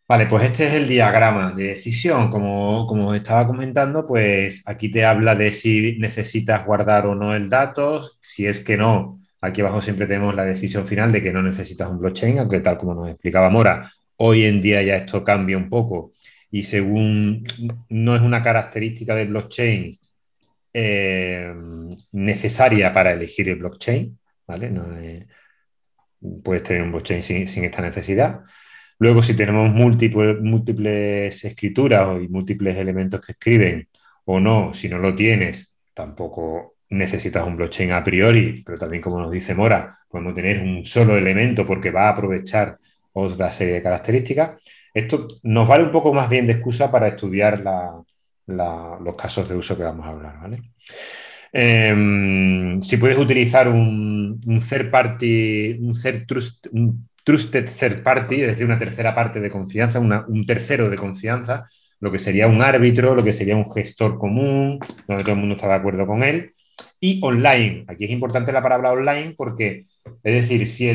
Vale, 0.08 0.26
pues 0.26 0.42
este 0.42 0.66
es 0.66 0.74
el 0.74 0.88
diagrama 0.88 1.52
de 1.52 1.68
decisión. 1.68 2.32
Como, 2.32 2.84
como 2.88 3.14
estaba 3.14 3.46
comentando, 3.46 4.08
pues 4.08 4.60
aquí 4.66 4.90
te 4.90 5.04
habla 5.04 5.36
de 5.36 5.52
si 5.52 5.98
necesitas 6.00 6.66
guardar 6.66 7.06
o 7.06 7.14
no 7.14 7.32
el 7.32 7.48
dato. 7.48 8.00
Si 8.20 8.44
es 8.44 8.58
que 8.58 8.76
no, 8.76 9.20
aquí 9.40 9.60
abajo 9.60 9.80
siempre 9.82 10.08
tenemos 10.08 10.34
la 10.34 10.44
decisión 10.44 10.84
final 10.88 11.12
de 11.12 11.22
que 11.22 11.32
no 11.32 11.44
necesitas 11.44 11.88
un 11.88 12.00
blockchain, 12.00 12.40
aunque 12.40 12.58
tal 12.58 12.76
como 12.76 12.92
nos 12.92 13.08
explicaba 13.08 13.50
Mora, 13.50 13.92
hoy 14.16 14.46
en 14.46 14.60
día 14.60 14.82
ya 14.82 14.96
esto 14.96 15.22
cambia 15.22 15.56
un 15.56 15.68
poco 15.68 16.10
y 16.50 16.64
según 16.64 17.46
no 17.88 18.16
es 18.16 18.22
una 18.22 18.42
característica 18.42 19.14
del 19.14 19.28
blockchain 19.28 19.99
eh, 20.72 21.52
necesaria 22.12 22.92
para 22.92 23.12
elegir 23.12 23.48
el 23.48 23.56
blockchain, 23.56 24.18
¿vale? 24.46 24.70
No 24.70 24.86
puedes 26.42 26.62
tener 26.62 26.82
un 26.82 26.92
blockchain 26.92 27.22
sin, 27.22 27.64
esta 27.64 27.82
necesidad. 27.82 28.40
Luego, 28.98 29.22
si 29.22 29.34
tenemos 29.34 29.70
múltiples, 29.72 30.40
múltiples 30.40 31.44
escrituras 31.44 32.22
y 32.22 32.28
múltiples 32.28 32.76
elementos 32.76 33.20
que 33.20 33.32
escriben 33.32 33.88
o 34.26 34.38
no, 34.40 34.74
si 34.74 34.88
no 34.88 34.98
lo 34.98 35.14
tienes, 35.14 35.74
tampoco 35.94 36.76
necesitas 36.90 37.46
un 37.46 37.56
blockchain 37.56 37.92
a 37.92 38.04
priori, 38.04 38.62
pero 38.64 38.78
también 38.78 39.02
como 39.02 39.20
nos 39.20 39.30
dice 39.30 39.54
Mora, 39.54 39.96
podemos 40.08 40.34
tener 40.34 40.60
un 40.60 40.84
solo 40.84 41.16
elemento 41.16 41.66
porque 41.66 41.90
va 41.90 42.08
a 42.08 42.10
aprovechar 42.10 42.78
otra 43.12 43.50
serie 43.50 43.74
de 43.74 43.82
características. 43.82 44.62
Esto 44.92 45.28
nos 45.44 45.68
vale 45.68 45.84
un 45.84 45.92
poco 45.92 46.12
más 46.12 46.28
bien 46.28 46.46
de 46.46 46.54
excusa 46.54 46.90
para 46.90 47.08
estudiar 47.08 47.60
la, 47.60 48.02
los 48.50 49.14
casos 49.16 49.48
de 49.48 49.56
uso 49.56 49.76
que 49.76 49.82
vamos 49.82 50.06
a 50.06 50.10
hablar. 50.10 50.40
¿vale? 50.40 50.62
Em, 51.52 52.80
si 52.82 52.96
puedes 52.96 53.18
utilizar 53.18 53.68
un, 53.68 54.40
third 54.68 54.90
party, 54.90 55.78
un, 55.80 57.08
trusted 57.24 57.68
third 57.78 58.02
party, 58.02 58.42
es 58.42 58.48
decir, 58.48 58.66
una 58.66 58.78
tercera 58.78 59.14
parte 59.14 59.40
de 59.40 59.50
confianza, 59.50 60.00
un 60.00 60.46
tercero 60.46 60.88
de 60.88 60.96
confianza, 60.96 61.66
lo 62.00 62.10
que 62.10 62.18
sería 62.18 62.48
un 62.48 62.62
árbitro, 62.62 63.14
lo 63.14 63.22
que 63.22 63.32
sería 63.32 63.56
un 63.56 63.70
gestor 63.70 64.18
común, 64.18 64.78
donde 65.06 65.22
todo 65.22 65.34
el 65.34 65.40
mundo 65.40 65.54
está 65.54 65.68
de 65.68 65.74
acuerdo 65.74 66.06
con 66.06 66.24
él. 66.24 66.54
Y 66.98 67.20
online, 67.22 67.84
aquí 67.88 68.04
es 68.04 68.10
importante 68.10 68.52
la 68.52 68.62
palabra 68.62 68.92
online 68.92 69.34
porque, 69.36 69.84
es 70.22 70.34
decir, 70.34 70.66
si 70.66 70.88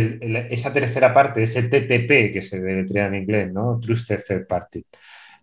esa 0.49 0.73
tercera 0.73 1.13
parte, 1.13 1.43
ese 1.43 1.63
TTP 1.63 2.33
que 2.33 2.41
se 2.41 2.59
deletrea 2.59 3.07
en 3.07 3.15
inglés, 3.15 3.51
¿no? 3.53 3.79
Trusted 3.79 4.21
Third 4.27 4.47
Party, 4.47 4.83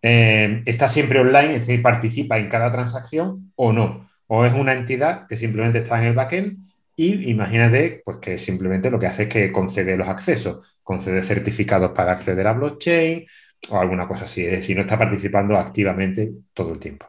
eh, 0.03 0.63
está 0.67 0.89
siempre 0.89 1.21
online, 1.21 1.55
es 1.55 1.67
decir, 1.67 1.81
participa 1.83 2.39
en 2.39 2.49
cada 2.49 2.73
transacción 2.73 3.53
o 3.57 3.73
no. 3.73 4.11
O 4.27 4.45
es 4.45 4.53
una 4.53 4.73
entidad 4.73 5.27
que 5.29 5.37
simplemente 5.37 5.79
está 5.79 5.99
en 6.01 6.09
el 6.09 6.15
backend 6.15 6.59
y 6.97 7.31
imagínate 7.31 8.03
pues, 8.05 8.19
que 8.19 8.39
simplemente 8.39 8.91
lo 8.91 8.99
que 8.99 9.07
hace 9.07 9.25
es 9.25 9.29
que 9.29 9.53
concede 9.53 9.97
los 9.97 10.09
accesos, 10.09 10.77
concede 10.83 11.23
certificados 11.23 11.93
para 11.93 12.13
acceder 12.13 12.47
a 12.47 12.53
blockchain, 12.53 13.27
o 13.71 13.79
alguna 13.79 14.09
cosa 14.09 14.25
así. 14.25 14.45
Es 14.45 14.53
decir, 14.53 14.77
no 14.77 14.83
está 14.83 14.99
participando 14.99 15.57
activamente 15.57 16.33
todo 16.53 16.73
el 16.73 16.81
tiempo. 16.81 17.07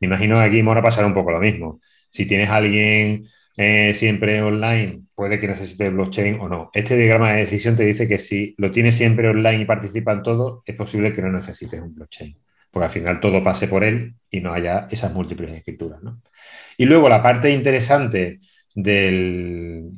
Me 0.00 0.06
imagino 0.06 0.36
que 0.36 0.42
aquí 0.42 0.62
Mora 0.62 0.82
pasará 0.82 1.06
un 1.06 1.14
poco 1.14 1.30
lo 1.30 1.40
mismo. 1.40 1.80
Si 2.10 2.26
tienes 2.26 2.48
a 2.48 2.56
alguien 2.56 3.24
eh, 3.56 3.94
siempre 3.94 4.42
online, 4.42 5.02
puede 5.14 5.38
que 5.38 5.48
necesite 5.48 5.88
blockchain 5.90 6.40
o 6.40 6.48
no. 6.48 6.70
Este 6.72 6.96
diagrama 6.96 7.32
de 7.32 7.40
decisión 7.40 7.76
te 7.76 7.84
dice 7.84 8.08
que 8.08 8.18
si 8.18 8.54
lo 8.58 8.70
tienes 8.70 8.96
siempre 8.96 9.28
online 9.28 9.62
y 9.62 9.64
participa 9.64 10.12
en 10.12 10.22
todo, 10.22 10.62
es 10.66 10.74
posible 10.74 11.12
que 11.12 11.22
no 11.22 11.30
necesites 11.30 11.80
un 11.80 11.94
blockchain, 11.94 12.36
porque 12.70 12.84
al 12.84 12.90
final 12.90 13.20
todo 13.20 13.42
pase 13.42 13.68
por 13.68 13.84
él 13.84 14.14
y 14.30 14.40
no 14.40 14.52
haya 14.52 14.88
esas 14.90 15.12
múltiples 15.12 15.52
escrituras. 15.52 16.00
Y 16.76 16.86
luego 16.86 17.08
la 17.08 17.22
parte 17.22 17.50
interesante 17.50 18.40
del, 18.74 19.90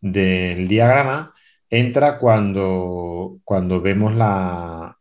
del 0.00 0.68
diagrama 0.68 1.34
entra 1.70 2.18
cuando, 2.18 3.40
cuando 3.44 3.80
vemos 3.80 4.14
la, 4.14 4.96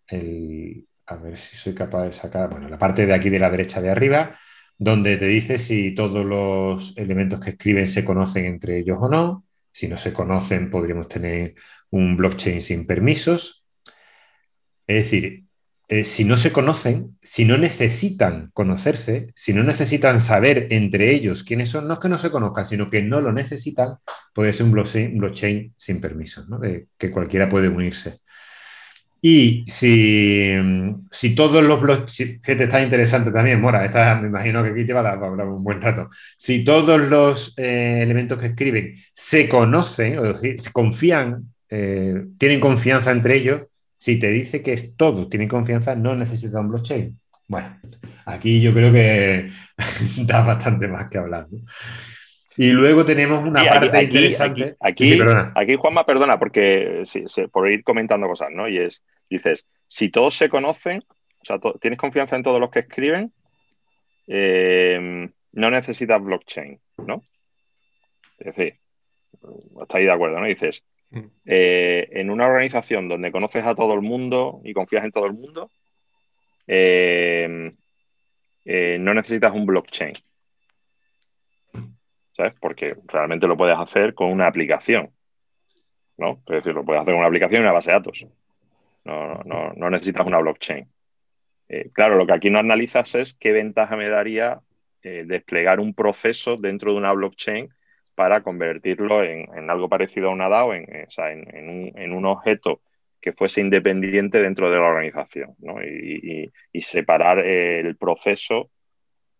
a 1.07 1.15
ver 1.15 1.37
si 1.37 1.55
soy 1.55 1.73
capaz 1.73 2.03
de 2.03 2.13
sacar, 2.13 2.49
bueno, 2.49 2.67
la 2.67 2.77
parte 2.77 3.05
de 3.05 3.13
aquí 3.13 3.29
de 3.29 3.39
la 3.39 3.49
derecha 3.49 3.81
de 3.81 3.89
arriba, 3.89 4.37
donde 4.77 5.17
te 5.17 5.25
dice 5.25 5.57
si 5.57 5.93
todos 5.95 6.25
los 6.25 6.95
elementos 6.97 7.39
que 7.39 7.51
escriben 7.51 7.87
se 7.87 8.03
conocen 8.05 8.45
entre 8.45 8.79
ellos 8.79 8.97
o 9.01 9.09
no. 9.09 9.45
Si 9.71 9.87
no 9.87 9.97
se 9.97 10.13
conocen, 10.13 10.69
podríamos 10.69 11.07
tener 11.07 11.55
un 11.89 12.17
blockchain 12.17 12.61
sin 12.61 12.85
permisos. 12.85 13.63
Es 14.87 15.05
decir, 15.05 15.45
eh, 15.89 16.03
si 16.03 16.25
no 16.25 16.37
se 16.37 16.51
conocen, 16.51 17.17
si 17.21 17.45
no 17.45 17.57
necesitan 17.57 18.51
conocerse, 18.53 19.31
si 19.35 19.53
no 19.53 19.63
necesitan 19.63 20.19
saber 20.19 20.67
entre 20.71 21.11
ellos 21.11 21.43
quiénes 21.43 21.69
son, 21.69 21.87
no 21.87 21.93
es 21.95 21.99
que 21.99 22.09
no 22.09 22.19
se 22.19 22.31
conozcan, 22.31 22.65
sino 22.65 22.89
que 22.89 23.01
no 23.01 23.21
lo 23.21 23.31
necesitan, 23.31 23.97
puede 24.33 24.53
ser 24.53 24.65
un 24.65 24.71
blockchain, 24.73 25.73
sin 25.77 26.01
permisos, 26.01 26.49
¿no? 26.49 26.59
que 26.59 27.11
cualquiera 27.11 27.49
puede 27.49 27.69
unirse. 27.69 28.19
Y 29.21 29.65
si, 29.67 30.51
si 31.11 31.35
todos 31.35 31.63
los 31.63 31.81
blockchain, 31.81 32.41
te 32.41 32.63
está 32.63 32.81
interesante 32.81 33.31
también, 33.31 33.59
Mora, 33.59 33.83
esta, 33.85 34.15
me 34.15 34.27
imagino 34.27 34.63
que 34.63 34.69
aquí 34.69 34.85
te 34.85 34.93
va 34.93 34.99
a 34.99 35.17
dar, 35.17 35.47
un 35.47 35.63
buen 35.63 35.81
rato. 35.81 36.09
Si 36.37 36.63
todos 36.63 36.99
los 37.09 37.53
eh, 37.57 37.99
elementos 38.01 38.39
que 38.39 38.47
escriben 38.47 38.95
se 39.13 39.49
conocen, 39.49 40.19
o 40.19 40.37
se 40.37 40.71
confían, 40.71 41.53
eh, 41.69 42.25
tienen 42.37 42.59
confianza 42.59 43.11
entre 43.11 43.37
ellos, 43.37 43.63
si 43.97 44.17
te 44.19 44.29
dice 44.29 44.61
que 44.61 44.73
es 44.73 44.95
todo, 44.95 45.27
tienen 45.27 45.49
confianza, 45.49 45.95
no 45.95 46.15
necesita 46.15 46.59
un 46.59 46.69
blockchain. 46.69 47.19
Bueno, 47.47 47.77
aquí 48.25 48.61
yo 48.61 48.73
creo 48.73 48.91
que 48.91 49.49
da 50.25 50.41
bastante 50.41 50.87
más 50.87 51.09
que 51.09 51.17
hablar. 51.17 51.47
Y 52.57 52.71
luego 52.71 53.05
tenemos 53.05 53.47
una 53.47 53.63
parte 53.63 54.03
interesante. 54.03 54.75
Aquí, 54.79 55.19
aquí, 55.53 55.75
Juanma, 55.75 56.05
perdona, 56.05 56.39
porque 56.39 57.03
por 57.51 57.69
ir 57.69 57.83
comentando 57.83 58.27
cosas, 58.27 58.49
¿no? 58.51 58.67
Y 58.67 58.79
es, 58.79 59.03
dices, 59.29 59.67
si 59.85 60.09
todos 60.09 60.33
se 60.33 60.49
conocen, 60.49 61.03
o 61.39 61.45
sea, 61.45 61.59
tienes 61.79 61.99
confianza 61.99 62.35
en 62.35 62.41
todos 62.41 62.59
los 62.59 62.71
que 62.71 62.79
escriben, 62.79 63.31
eh, 64.25 65.29
no 65.51 65.69
necesitas 65.69 66.21
blockchain, 66.21 66.79
¿no? 66.97 67.23
Es 68.39 68.55
decir, 68.55 68.79
está 69.79 69.99
ahí 69.99 70.05
de 70.05 70.11
acuerdo, 70.11 70.39
¿no? 70.39 70.47
Dices, 70.47 70.83
mm. 71.11 71.19
eh, 71.45 72.09
en 72.11 72.31
una 72.31 72.47
organización 72.47 73.07
donde 73.07 73.31
conoces 73.31 73.65
a 73.65 73.75
todo 73.75 73.93
el 73.93 74.01
mundo 74.01 74.61
y 74.63 74.73
confías 74.73 75.05
en 75.05 75.11
todo 75.11 75.27
el 75.27 75.33
mundo, 75.33 75.69
eh, 76.65 77.71
no 78.65 79.13
necesitas 79.13 79.53
un 79.53 79.67
blockchain. 79.67 80.13
Porque 82.59 82.95
realmente 83.07 83.47
lo 83.47 83.57
puedes 83.57 83.77
hacer 83.77 84.13
con 84.13 84.31
una 84.31 84.47
aplicación, 84.47 85.11
¿no? 86.17 86.41
Es 86.47 86.55
decir, 86.57 86.73
lo 86.73 86.85
puedes 86.85 87.01
hacer 87.01 87.13
con 87.13 87.19
una 87.19 87.27
aplicación 87.27 87.61
y 87.61 87.63
una 87.63 87.73
base 87.73 87.91
de 87.91 87.97
datos. 87.97 88.27
No, 89.03 89.89
necesitas 89.89 90.27
una 90.27 90.39
blockchain. 90.39 90.87
Eh, 91.69 91.89
claro, 91.93 92.15
lo 92.15 92.25
que 92.25 92.33
aquí 92.33 92.49
no 92.49 92.59
analizas 92.59 93.15
es 93.15 93.33
qué 93.35 93.51
ventaja 93.51 93.95
me 93.95 94.09
daría 94.09 94.59
eh, 95.03 95.23
desplegar 95.25 95.79
un 95.79 95.93
proceso 95.93 96.57
dentro 96.57 96.91
de 96.91 96.97
una 96.97 97.13
blockchain 97.13 97.69
para 98.15 98.41
convertirlo 98.41 99.23
en, 99.23 99.69
algo 99.69 99.89
parecido 99.89 100.29
a 100.29 100.33
una 100.33 100.49
DAO, 100.49 100.73
en, 100.73 100.87
en, 100.89 102.11
un, 102.13 102.25
objeto 102.25 102.81
que 103.21 103.31
fuese 103.31 103.61
independiente 103.61 104.41
dentro 104.41 104.71
de 104.71 104.77
la 104.77 104.85
organización 104.85 105.55
¿no? 105.59 105.83
y, 105.83 106.51
separar 106.81 107.39
el 107.39 107.95
proceso 107.95 108.71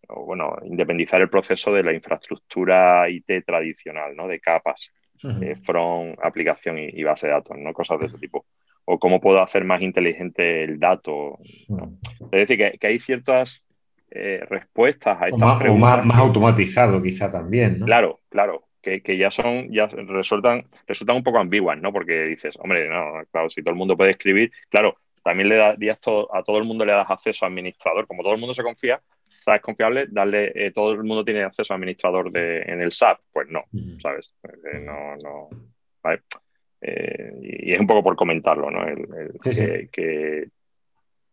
o 0.08 0.24
bueno, 0.24 0.56
independizar 0.64 1.20
el 1.20 1.28
proceso 1.28 1.72
de 1.72 1.82
la 1.82 1.92
infraestructura 1.92 3.08
IT 3.08 3.44
tradicional, 3.46 4.16
¿no? 4.16 4.26
De 4.26 4.40
capas, 4.40 4.90
uh 5.22 5.54
front, 5.64 6.18
aplicación 6.22 6.78
y, 6.78 7.02
base 7.02 7.26
de 7.26 7.32
datos, 7.34 7.56
¿no? 7.58 7.72
Cosas 7.72 8.00
de 8.00 8.06
ese 8.06 8.18
tipo. 8.18 8.46
O 8.84 8.98
cómo 8.98 9.20
puedo 9.20 9.42
hacer 9.42 9.64
más 9.64 9.82
inteligente 9.82 10.64
el 10.64 10.78
dato. 10.78 11.38
Es 12.32 12.48
decir, 12.48 12.78
que, 12.78 12.86
hay 12.86 12.98
ciertas 12.98 13.64
eh, 14.10 14.40
respuestas 14.48 15.20
a 15.20 15.28
estas 15.28 15.40
más, 15.40 15.58
preguntas. 15.58 15.98
O 15.98 16.04
más, 16.04 16.18
automatizado 16.18 17.02
quizá 17.02 17.30
también, 17.30 17.80
¿no? 17.80 17.86
Claro, 17.86 18.20
claro. 18.28 18.64
Que, 18.80 19.18
ya 19.18 19.30
son, 19.30 19.70
ya 19.70 19.86
resultan, 19.86 20.64
resultan 20.86 21.16
un 21.16 21.22
poco 21.22 21.38
ambiguas, 21.38 21.78
¿no? 21.78 21.92
Porque 21.92 22.24
dices, 22.24 22.56
hombre, 22.58 22.88
no, 22.88 23.22
claro, 23.30 23.50
si 23.50 23.60
todo 23.60 23.72
el 23.72 23.76
mundo 23.76 23.98
puede 23.98 24.12
escribir, 24.12 24.50
claro, 24.70 24.96
también 25.28 25.50
le 25.50 25.56
darías 25.56 26.00
todo, 26.00 26.34
a 26.34 26.42
todo 26.42 26.56
el 26.56 26.64
mundo 26.64 26.86
le 26.86 26.92
das 26.92 27.10
acceso 27.10 27.44
a 27.44 27.48
administrador, 27.48 28.06
como 28.06 28.22
todo 28.22 28.32
el 28.32 28.40
mundo 28.40 28.54
se 28.54 28.62
confía, 28.62 28.98
¿sabes? 29.26 29.60
Confiable, 29.60 30.06
darle, 30.08 30.52
eh, 30.54 30.70
todo 30.70 30.92
el 30.92 31.04
mundo 31.04 31.22
tiene 31.22 31.42
acceso 31.42 31.74
a 31.74 31.76
administrador 31.76 32.32
de, 32.32 32.62
en 32.62 32.80
el 32.80 32.92
SAP. 32.92 33.20
Pues 33.30 33.46
no, 33.50 33.64
¿sabes? 33.98 34.32
Eh, 34.42 34.78
no, 34.80 35.16
no. 35.16 35.50
Eh, 36.80 37.32
y 37.42 37.72
es 37.72 37.78
un 37.78 37.86
poco 37.86 38.02
por 38.02 38.16
comentarlo, 38.16 38.70
¿no? 38.70 38.86
Que, 39.92 40.48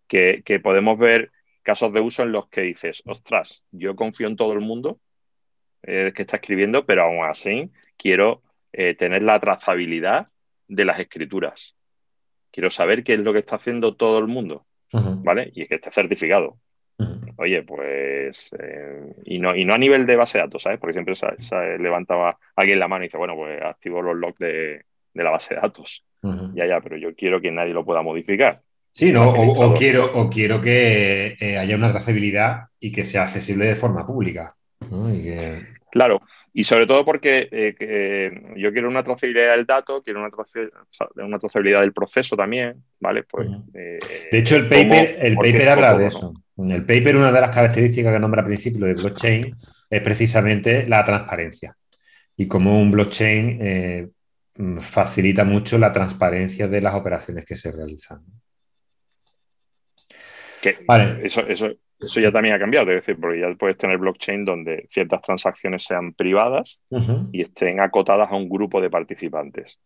que, 0.09 0.59
podemos 0.59 0.99
ver 0.99 1.31
casos 1.63 1.93
de 1.93 2.01
uso 2.01 2.23
en 2.23 2.33
los 2.33 2.49
que 2.49 2.63
dices, 2.63 3.01
ostras, 3.05 3.63
yo 3.71 3.95
confío 3.95 4.27
en 4.27 4.35
todo 4.35 4.51
el 4.51 4.59
mundo 4.59 4.99
que 5.81 6.13
está 6.17 6.35
escribiendo, 6.35 6.85
pero 6.85 7.03
aún 7.03 7.23
así 7.23 7.71
quiero 7.95 8.41
tener 8.73 9.23
la 9.23 9.39
trazabilidad 9.39 10.27
de 10.67 10.83
las 10.83 10.99
escrituras. 10.99 11.77
Quiero 12.55 12.69
saber 12.69 13.03
qué 13.03 13.15
es 13.15 13.19
lo 13.19 13.33
que 13.33 13.39
está 13.39 13.57
haciendo 13.57 13.95
todo 13.95 14.17
el 14.17 14.27
mundo, 14.27 14.65
¿vale? 14.93 15.51
Y 15.53 15.63
es 15.63 15.67
que 15.67 15.75
esté 15.75 15.91
certificado. 15.91 16.55
Oye, 17.35 17.63
pues. 17.63 18.49
Eh, 18.57 19.13
y, 19.25 19.39
no, 19.39 19.53
y 19.53 19.65
no 19.65 19.73
a 19.73 19.77
nivel 19.77 20.05
de 20.05 20.15
base 20.15 20.37
de 20.37 20.45
datos, 20.45 20.63
¿sabes? 20.63 20.79
Porque 20.79 20.93
siempre 20.93 21.15
se, 21.15 21.77
levantaba 21.79 22.37
alguien 22.55 22.79
la 22.79 22.87
mano 22.87 23.03
y 23.03 23.07
dice, 23.07 23.17
bueno, 23.17 23.35
pues 23.35 23.61
activo 23.61 24.01
los 24.01 24.15
logs 24.15 24.39
de, 24.39 24.85
la 25.15 25.31
base 25.31 25.55
de 25.55 25.59
datos. 25.59 26.05
Ya, 26.53 26.65
ya, 26.65 26.79
pero 26.79 26.95
yo 26.95 27.13
quiero 27.13 27.41
que 27.41 27.51
nadie 27.51 27.73
lo 27.73 27.83
pueda 27.83 28.01
modificar. 28.01 28.61
Sí, 28.89 29.11
no, 29.11 29.31
o, 29.31 29.73
quiero, 29.73 30.17
o 30.17 30.29
quiero 30.29 30.61
que 30.61 31.35
eh, 31.37 31.57
haya 31.57 31.75
una 31.75 31.91
trazabilidad 31.91 32.69
y 32.79 32.93
que 32.93 33.03
sea 33.03 33.23
accesible 33.23 33.65
de 33.65 33.75
forma 33.75 34.07
pública. 34.07 34.55
Claro, 35.95 36.21
y 36.51 36.65
sobre 36.65 36.85
todo 36.87 37.05
porque 37.05 37.47
eh, 37.49 38.53
yo 38.57 38.73
quiero 38.73 38.89
una 38.89 39.01
trazabilidad 39.01 39.55
del 39.55 39.65
dato, 39.65 40.03
quiero 40.03 40.19
una, 40.19 40.29
una 41.25 41.39
trazabilidad 41.39 41.79
del 41.79 41.93
proceso 41.93 42.35
también, 42.35 42.83
¿vale? 42.99 43.23
Pues, 43.23 43.47
de 43.71 44.37
hecho, 44.37 44.57
el 44.57 44.67
paper, 44.67 45.19
el 45.21 45.37
paper 45.37 45.69
habla 45.69 45.93
de 45.93 46.07
eso. 46.07 46.33
En 46.57 46.73
el 46.73 46.85
paper, 46.85 47.15
una 47.15 47.31
de 47.31 47.39
las 47.39 47.55
características 47.55 48.11
que 48.11 48.19
nombra 48.19 48.41
al 48.41 48.47
principio 48.47 48.85
de 48.85 48.93
blockchain 48.93 49.55
es 49.89 50.01
precisamente 50.01 50.85
la 50.85 51.05
transparencia. 51.05 51.73
Y 52.35 52.45
como 52.45 52.77
un 52.77 52.91
blockchain 52.91 53.57
eh, 53.61 54.07
facilita 54.79 55.45
mucho 55.45 55.77
la 55.77 55.93
transparencia 55.93 56.67
de 56.67 56.81
las 56.81 56.93
operaciones 56.93 57.45
que 57.45 57.55
se 57.55 57.71
realizan. 57.71 58.19
eso, 61.23 61.47
eso, 61.47 61.69
ya 61.99 62.31
también 62.31 62.55
ha 62.55 62.59
cambiado, 62.59 62.89
es 62.91 62.97
decir, 62.97 63.17
porque 63.19 63.39
ya 63.39 63.47
puedes 63.57 63.77
tener 63.77 63.97
blockchain 63.97 64.45
donde 64.45 64.85
ciertas 64.89 65.21
transacciones 65.21 65.83
sean 65.83 66.13
privadas 66.13 66.79
y 67.31 67.41
estén 67.41 67.79
acotadas 67.79 68.31
a 68.31 68.35
un 68.35 68.49
grupo 68.49 68.81
de 68.81 68.89
participantes. 68.89 69.79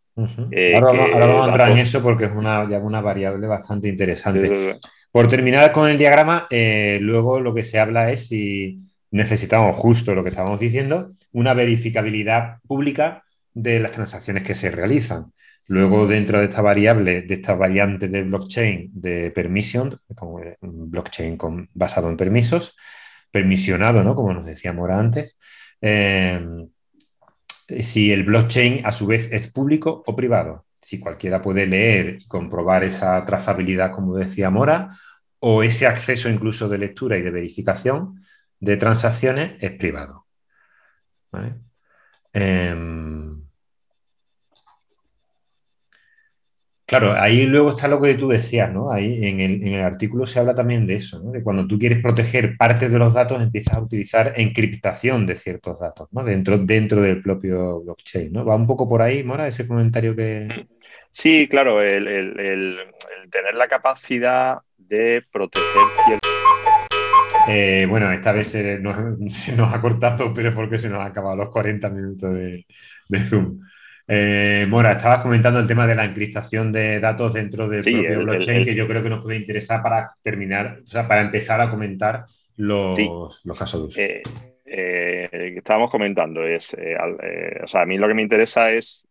Eh, 0.51 0.73
ahora, 0.75 1.27
vamos, 1.27 1.41
a 1.43 1.49
entrar 1.49 1.71
en 1.71 1.77
eso 1.79 2.01
porque 2.01 2.25
es 2.25 2.31
una, 2.31 2.63
una 2.63 3.01
variable 3.01 3.47
bastante 3.47 3.87
interesante. 3.87 4.79
Por 5.11 5.27
terminar 5.27 5.71
con 5.71 5.89
el 5.89 5.97
diagrama, 5.97 6.47
eh, 6.49 6.99
luego 7.01 7.39
lo 7.39 7.53
que 7.53 7.63
se 7.63 7.79
habla 7.79 8.11
es 8.11 8.27
si 8.27 8.77
necesitamos, 9.11 9.75
justo 9.75 10.13
lo 10.13 10.23
que 10.23 10.29
estábamos 10.29 10.59
diciendo, 10.59 11.11
una 11.31 11.53
verificabilidad 11.53 12.57
pública 12.67 13.23
de 13.53 13.79
las 13.79 13.91
transacciones 13.91 14.43
que 14.43 14.55
se 14.55 14.71
realizan. 14.71 15.31
Luego, 15.69 16.07
dentro 16.07 16.39
de 16.39 16.45
esta 16.45 16.61
variable, 16.61 17.21
de 17.21 17.33
esta 17.33 17.53
variante 17.55 18.07
de 18.07 18.23
blockchain 18.23 18.91
de 18.93 19.31
permission, 19.31 19.99
como 20.15 20.41
un 20.61 20.91
blockchain 20.91 21.37
basado 21.73 22.09
en 22.09 22.17
permisos, 22.17 22.75
permisionado, 23.31 24.03
¿no? 24.03 24.15
Como 24.15 24.33
nos 24.33 24.45
decíamos 24.45 24.81
ahora 24.81 24.99
antes, 24.99 25.35
eh, 25.81 26.67
si 27.81 28.11
el 28.11 28.23
blockchain 28.23 28.85
a 28.85 28.91
su 28.91 29.07
vez 29.07 29.29
es 29.31 29.47
público 29.47 30.03
o 30.05 30.15
privado 30.15 30.65
si 30.81 30.99
cualquiera 30.99 31.41
puede 31.41 31.65
leer 31.65 32.19
y 32.21 32.27
comprobar 32.27 32.83
esa 32.83 33.23
trazabilidad, 33.25 33.91
como 33.91 34.15
decía 34.15 34.49
Mora, 34.49 34.97
o 35.39 35.63
ese 35.63 35.87
acceso 35.87 36.29
incluso 36.29 36.69
de 36.69 36.77
lectura 36.77 37.17
y 37.17 37.21
de 37.21 37.31
verificación 37.31 38.23
de 38.59 38.77
transacciones 38.77 39.53
es 39.61 39.71
privado. 39.73 40.25
Em, 42.33 43.41
Claro, 46.89 47.13
ahí 47.13 47.45
luego 47.45 47.69
está 47.69 47.87
lo 47.87 48.01
que 48.01 48.15
tú 48.15 48.29
decías, 48.29 48.73
¿no? 48.73 48.91
Ahí 48.91 49.23
en 49.23 49.39
el, 49.39 49.81
artículo 49.81 50.25
se 50.25 50.39
habla 50.39 50.55
también 50.55 50.87
de 50.87 50.95
eso, 50.95 51.19
¿no? 51.19 51.29
De 51.29 51.43
cuando 51.43 51.67
tú 51.67 51.77
quieres 51.77 52.01
proteger 52.01 52.57
parte 52.57 52.89
de 52.89 52.97
los 52.97 53.13
datos, 53.13 53.39
empiezas 53.39 53.77
a 53.77 53.81
utilizar 53.81 54.33
encriptación 54.37 55.27
de 55.27 55.35
ciertos 55.35 55.81
datos, 55.81 56.09
¿no? 56.11 56.23
Dentro, 56.23 56.57
dentro 56.57 56.99
del 57.01 57.21
propio 57.21 57.81
blockchain, 57.81 58.33
¿no? 58.33 58.43
Va 58.43 58.55
un 58.55 58.65
poco 58.65 58.89
por 58.89 59.03
ahí, 59.03 59.23
Mora, 59.23 59.47
ese 59.47 59.67
comentario 59.67 60.15
que... 60.15 60.65
Sí, 61.11 61.47
claro, 61.47 61.79
el, 61.79 62.79
tener 63.29 63.53
la 63.53 63.67
capacidad 63.67 64.57
de 64.79 65.23
proteger 65.31 65.67
ciertos... 66.07 66.31
Eh, 67.49 67.85
bueno, 67.87 68.11
esta 68.11 68.31
vez 68.31 68.47
se 68.49 68.79
nos, 68.79 69.73
ha 69.73 69.79
cortado, 69.79 70.33
pero 70.33 70.55
porque 70.55 70.79
se 70.79 70.89
nos 70.89 71.01
han 71.01 71.11
acabado 71.11 71.35
los 71.35 71.49
40 71.49 71.87
minutos 71.91 72.33
de 72.33 72.65
Zoom. 73.25 73.59
Eh, 74.11 74.65
Mora, 74.67 74.93
estabas 74.93 75.21
comentando 75.21 75.59
el 75.59 75.67
tema 75.67 75.85
de 75.85 75.93
la 75.93 76.03
encriptación 76.03 76.71
de 76.71 76.99
datos 76.99 77.35
dentro 77.35 77.69
del 77.69 77.83
propio 77.83 78.23
blockchain, 78.23 78.65
que 78.65 78.73
yo 78.73 78.87
creo 78.87 79.03
que 79.03 79.09
nos 79.09 79.21
puede 79.21 79.37
interesar 79.37 79.83
para 79.83 80.15
terminar, 80.23 80.79
o 80.83 80.87
sea, 80.87 81.07
para 81.07 81.21
empezar 81.21 81.61
a 81.61 81.69
comentar 81.69 82.25
los, 82.57 82.97
casos 83.55 83.81
de 83.81 83.87
uso. 83.87 84.01
Eh, 84.01 84.23
eh, 84.65 85.53
estábamos 85.55 85.91
comentando 85.91 86.43
es, 86.43 86.73
o 86.73 87.67
sea, 87.67 87.83
a 87.83 87.85
mí 87.85 87.99
lo 87.99 88.07
que 88.07 88.15
me 88.15 88.23
interesa 88.23 88.71
es 88.71 89.07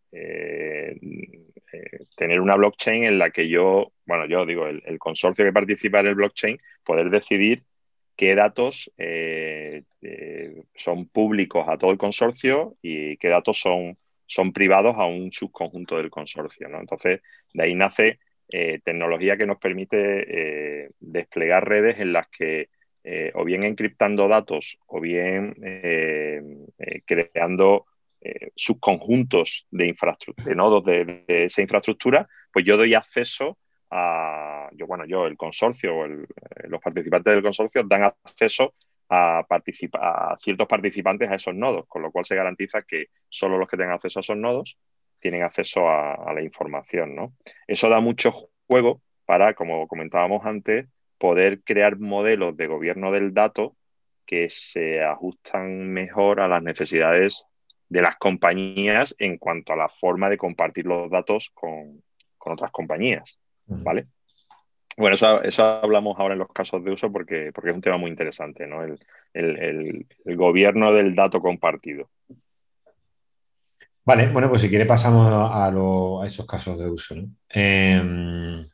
tener 2.17 2.41
una 2.41 2.57
blockchain 2.57 3.05
en 3.05 3.19
la 3.19 3.29
que 3.29 3.47
yo, 3.47 3.93
bueno, 4.05 4.25
yo 4.25 4.45
digo, 4.45 4.67
el, 4.67 4.83
el, 4.85 4.99
consorcio 4.99 5.45
que 5.45 5.53
participa 5.53 6.01
en 6.01 6.07
el 6.07 6.15
blockchain, 6.15 6.59
poder 6.83 7.09
decidir 7.09 7.63
qué 8.17 8.35
datos 8.35 8.91
son 10.75 11.07
públicos 11.07 11.65
a 11.69 11.77
todo 11.77 11.91
el 11.91 11.97
consorcio 11.97 12.75
y 12.81 13.15
qué 13.15 13.29
datos 13.29 13.61
son 13.61 13.97
son 14.29 14.53
privados 14.53 14.95
a 14.97 15.05
un 15.05 15.31
subconjunto 15.31 15.97
del 15.97 16.11
consorcio. 16.11 16.69
¿no? 16.69 16.79
Entonces, 16.79 17.21
de 17.51 17.63
ahí 17.63 17.73
nace 17.73 18.19
eh, 18.51 18.79
tecnología 18.83 19.37
que 19.37 19.47
nos 19.47 19.57
permite 19.57 20.83
eh, 20.83 20.89
desplegar 20.99 21.67
redes 21.67 21.99
en 21.99 22.13
las 22.13 22.27
que 22.29 22.69
eh, 23.03 23.31
o 23.33 23.43
bien 23.43 23.63
encriptando 23.63 24.27
datos 24.27 24.77
o 24.85 25.01
bien 25.01 25.55
creando 27.05 27.85
subconjuntos 28.55 29.65
de, 29.71 29.95
de 30.43 30.55
nodos 30.55 30.83
de, 30.83 31.23
esa 31.27 31.61
infraestructura, 31.61 32.27
pues 32.51 32.65
yo 32.65 32.77
doy 32.77 32.93
acceso 32.93 33.57
a, 33.89 34.69
yo, 34.73 34.85
bueno, 34.85 35.05
yo, 35.05 35.25
el 35.25 35.37
consorcio 35.37 35.95
o 35.95 36.07
los 36.07 36.81
participantes 36.83 37.33
del 37.33 37.41
consorcio 37.41 37.83
dan 37.83 38.03
acceso 38.03 38.75
a, 39.09 39.39
a 39.39 40.37
ciertos 40.37 40.67
participantes 40.67 41.29
a 41.29 41.35
esos 41.35 41.55
nodos, 41.55 41.85
con 41.87 42.01
lo 42.01 42.11
cual 42.11 42.25
se 42.25 42.35
garantiza 42.35 42.83
que 42.83 43.07
solo 43.27 43.57
los 43.57 43.67
que 43.67 43.77
tengan 43.77 43.95
acceso 43.95 44.19
a 44.19 44.21
esos 44.21 44.37
nodos 44.37 44.77
tienen 45.19 45.43
acceso 45.43 45.89
a, 45.89 46.31
la 46.33 46.41
información. 46.41 47.15
¿no? 47.15 47.33
Eso 47.67 47.89
da 47.89 47.99
mucho 47.99 48.31
juego 48.67 49.01
para, 49.25 49.53
como 49.53 49.87
comentábamos 49.87 50.45
antes, 50.45 50.87
poder 51.17 51.61
crear 51.63 51.99
modelos 51.99 52.55
de 52.55 52.67
gobierno 52.67 53.11
del 53.11 53.33
dato 53.33 53.75
que 54.25 54.49
se 54.49 55.03
ajustan 55.03 55.89
mejor 55.89 56.39
a 56.39 56.47
las 56.47 56.63
necesidades 56.63 57.45
de 57.89 58.01
las 58.01 58.15
compañías 58.17 59.15
en 59.17 59.37
cuanto 59.37 59.73
a 59.73 59.75
la 59.75 59.89
forma 59.89 60.29
de 60.29 60.37
compartir 60.37 60.85
los 60.85 61.09
datos 61.09 61.49
con, 61.53 62.03
con 62.37 62.53
otras 62.53 62.71
compañías. 62.71 63.39
¿Vale? 63.65 64.07
Bueno, 64.99 65.15
eso, 65.15 65.63
hablamos 65.81 66.19
ahora 66.19 66.33
en 66.33 66.39
los 66.39 66.49
casos 66.49 66.83
de 66.83 66.91
uso 66.91 67.09
porque, 67.09 67.51
porque 67.55 67.69
es 67.69 67.75
un 67.75 67.81
tema 67.81 67.95
muy 67.95 68.11
interesante, 68.11 68.67
¿no? 68.67 68.83
El, 68.83 70.05
gobierno 70.35 70.91
del 70.91 71.15
dato 71.15 71.39
compartido. 71.39 72.09
Vale, 74.03 74.27
bueno, 74.27 74.49
pues 74.49 74.61
si 74.61 74.67
quiere 74.67 74.85
pasamos 74.85 75.29
a, 75.31 76.25
esos 76.25 76.45
casos 76.45 76.77
de 76.77 76.89
uso. 76.89 77.15
Em, 77.47 78.67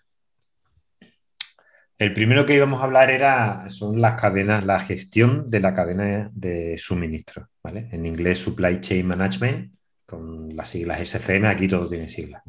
el 1.99 2.13
primero 2.15 2.43
que 2.43 2.55
íbamos 2.55 2.81
a 2.81 2.85
hablar 2.85 3.11
era, 3.11 3.69
son 3.69 4.01
las 4.01 4.19
cadenas, 4.19 4.65
la 4.65 4.79
gestión 4.79 5.51
de 5.51 5.59
la 5.59 5.75
cadena 5.75 6.31
de 6.33 6.75
suministro, 6.79 7.49
¿vale? 7.61 7.87
En 7.91 8.03
inglés 8.03 8.39
Supply 8.39 8.81
Chain 8.81 9.05
Management, 9.05 9.75
con 10.07 10.49
las 10.55 10.69
siglas 10.69 11.01
SCM, 11.01 11.45
aquí 11.45 11.67
todo 11.67 11.87
tiene 11.87 12.07
siglas. 12.07 12.41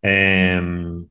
Em, 0.00 1.06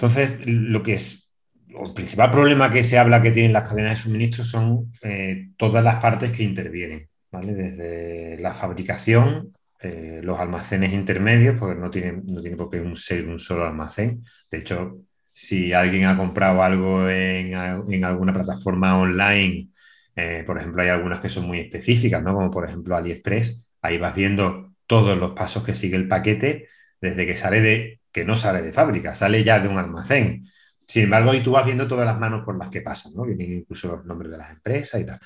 entonces, 0.00 0.46
lo 0.46 0.82
que 0.82 0.94
es 0.94 1.28
el 1.68 1.92
principal 1.92 2.30
problema 2.30 2.70
que 2.70 2.82
se 2.82 2.96
habla 2.98 3.20
que 3.20 3.32
tienen 3.32 3.52
las 3.52 3.68
cadenas 3.68 3.98
de 3.98 4.02
suministro 4.02 4.44
son 4.46 4.94
eh, 5.02 5.50
todas 5.58 5.84
las 5.84 6.00
partes 6.00 6.32
que 6.32 6.42
intervienen, 6.42 7.10
¿vale? 7.30 7.52
Desde 7.52 8.38
la 8.40 8.54
fabricación, 8.54 9.52
eh, 9.78 10.20
los 10.22 10.40
almacenes 10.40 10.94
intermedios, 10.94 11.56
porque 11.58 11.78
no 11.78 11.90
tiene, 11.90 12.22
no 12.26 12.40
tiene 12.40 12.56
por 12.56 12.70
qué 12.70 12.82
ser 12.96 13.28
un 13.28 13.38
solo 13.38 13.66
almacén. 13.66 14.24
De 14.50 14.56
hecho, 14.56 15.02
si 15.34 15.74
alguien 15.74 16.06
ha 16.06 16.16
comprado 16.16 16.62
algo 16.62 17.06
en, 17.10 17.54
alguna 17.54 18.32
plataforma 18.32 18.98
online, 18.98 19.68
eh, 20.16 20.44
por 20.46 20.56
ejemplo, 20.56 20.80
hay 20.80 20.88
algunas 20.88 21.20
que 21.20 21.28
son 21.28 21.46
muy 21.46 21.58
específicas, 21.60 22.22
¿no? 22.22 22.32
Como 22.32 22.50
por 22.50 22.66
ejemplo 22.66 22.96
AliExpress, 22.96 23.68
ahí 23.82 23.98
vas 23.98 24.14
viendo 24.14 24.72
todos 24.86 25.18
los 25.18 25.32
pasos 25.32 25.62
que 25.62 25.74
sigue 25.74 25.96
el 25.96 26.08
paquete 26.08 26.68
desde 27.02 27.26
que 27.26 27.36
sale 27.36 27.60
de 27.60 27.99
que 28.12 28.24
no 28.24 28.36
sale 28.36 28.62
de 28.62 28.72
fábrica, 28.72 29.14
sale 29.14 29.44
ya 29.44 29.60
de 29.60 29.68
un 29.68 29.78
almacén. 29.78 30.46
Sin 30.86 31.04
embargo, 31.04 31.30
ahí 31.30 31.42
tú 31.42 31.52
vas 31.52 31.64
viendo 31.64 31.86
todas 31.86 32.06
las 32.06 32.18
manos 32.18 32.44
por 32.44 32.58
las 32.58 32.68
que 32.68 32.82
pasan, 32.82 33.12
¿no? 33.14 33.24
Vienen 33.24 33.52
incluso 33.52 33.88
los 33.96 34.04
nombres 34.04 34.32
de 34.32 34.38
las 34.38 34.50
empresas 34.50 35.00
y 35.00 35.06
tal. 35.06 35.20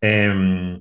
Em, 0.00 0.80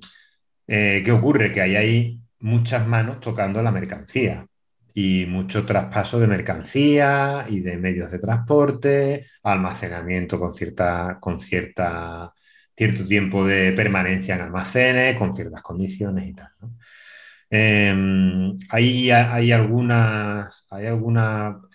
eh, 0.68 1.02
¿Qué 1.04 1.12
ocurre? 1.12 1.52
Que 1.52 1.62
ahí 1.62 1.76
hay 1.76 2.20
muchas 2.40 2.86
manos 2.88 3.20
tocando 3.20 3.62
la 3.62 3.72
mercancía 3.72 4.46
y 4.94 5.26
mucho 5.26 5.66
traspaso 5.66 6.20
de 6.20 6.28
mercancía 6.28 7.46
y 7.48 7.62
de 7.62 7.78
medios 7.78 8.12
de 8.12 8.20
transporte, 8.20 9.28
almacenamiento 9.44 10.40
con, 10.40 10.54
cierta, 10.54 11.18
con 11.22 11.40
cierta, 11.40 12.34
cierto 12.76 13.06
tiempo 13.06 13.46
de 13.46 13.72
permanencia 13.74 14.36
en 14.36 14.42
almacenes, 14.42 15.18
con 15.18 15.34
ciertas 15.34 15.62
condiciones 15.62 16.28
y 16.28 16.34
tal. 16.34 16.50
Em, 17.52 18.56
hay, 18.70 19.10
algunas, 19.12 20.68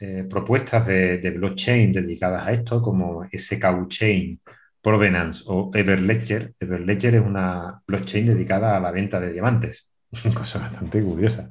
eh, 0.00 0.24
propuestas 0.30 0.86
de, 0.86 1.30
blockchain 1.36 1.92
dedicadas 1.92 2.46
a 2.46 2.52
esto, 2.52 2.80
como 2.80 3.24
SKU 3.32 3.88
Chain, 3.88 4.40
Provenance 4.80 5.44
o 5.46 5.70
Everledger. 5.74 6.54
Everledger 6.60 7.16
es 7.16 7.22
una 7.22 7.80
blockchain 7.86 8.26
dedicada 8.26 8.76
a 8.76 8.80
la 8.80 8.90
venta 8.92 9.18
de 9.18 9.32
diamantes. 9.32 9.90
Cosa 10.34 10.58
bastante 10.60 11.02
curiosa. 11.02 11.48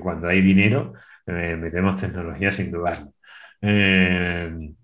cuando 0.00 0.28
hay 0.28 0.40
dinero, 0.40 0.94
eh, 1.26 1.56
metemos 1.56 2.00
tecnología 2.00 2.50
sin 2.50 2.70
dudarlo. 2.70 3.12
Em, 3.60 4.74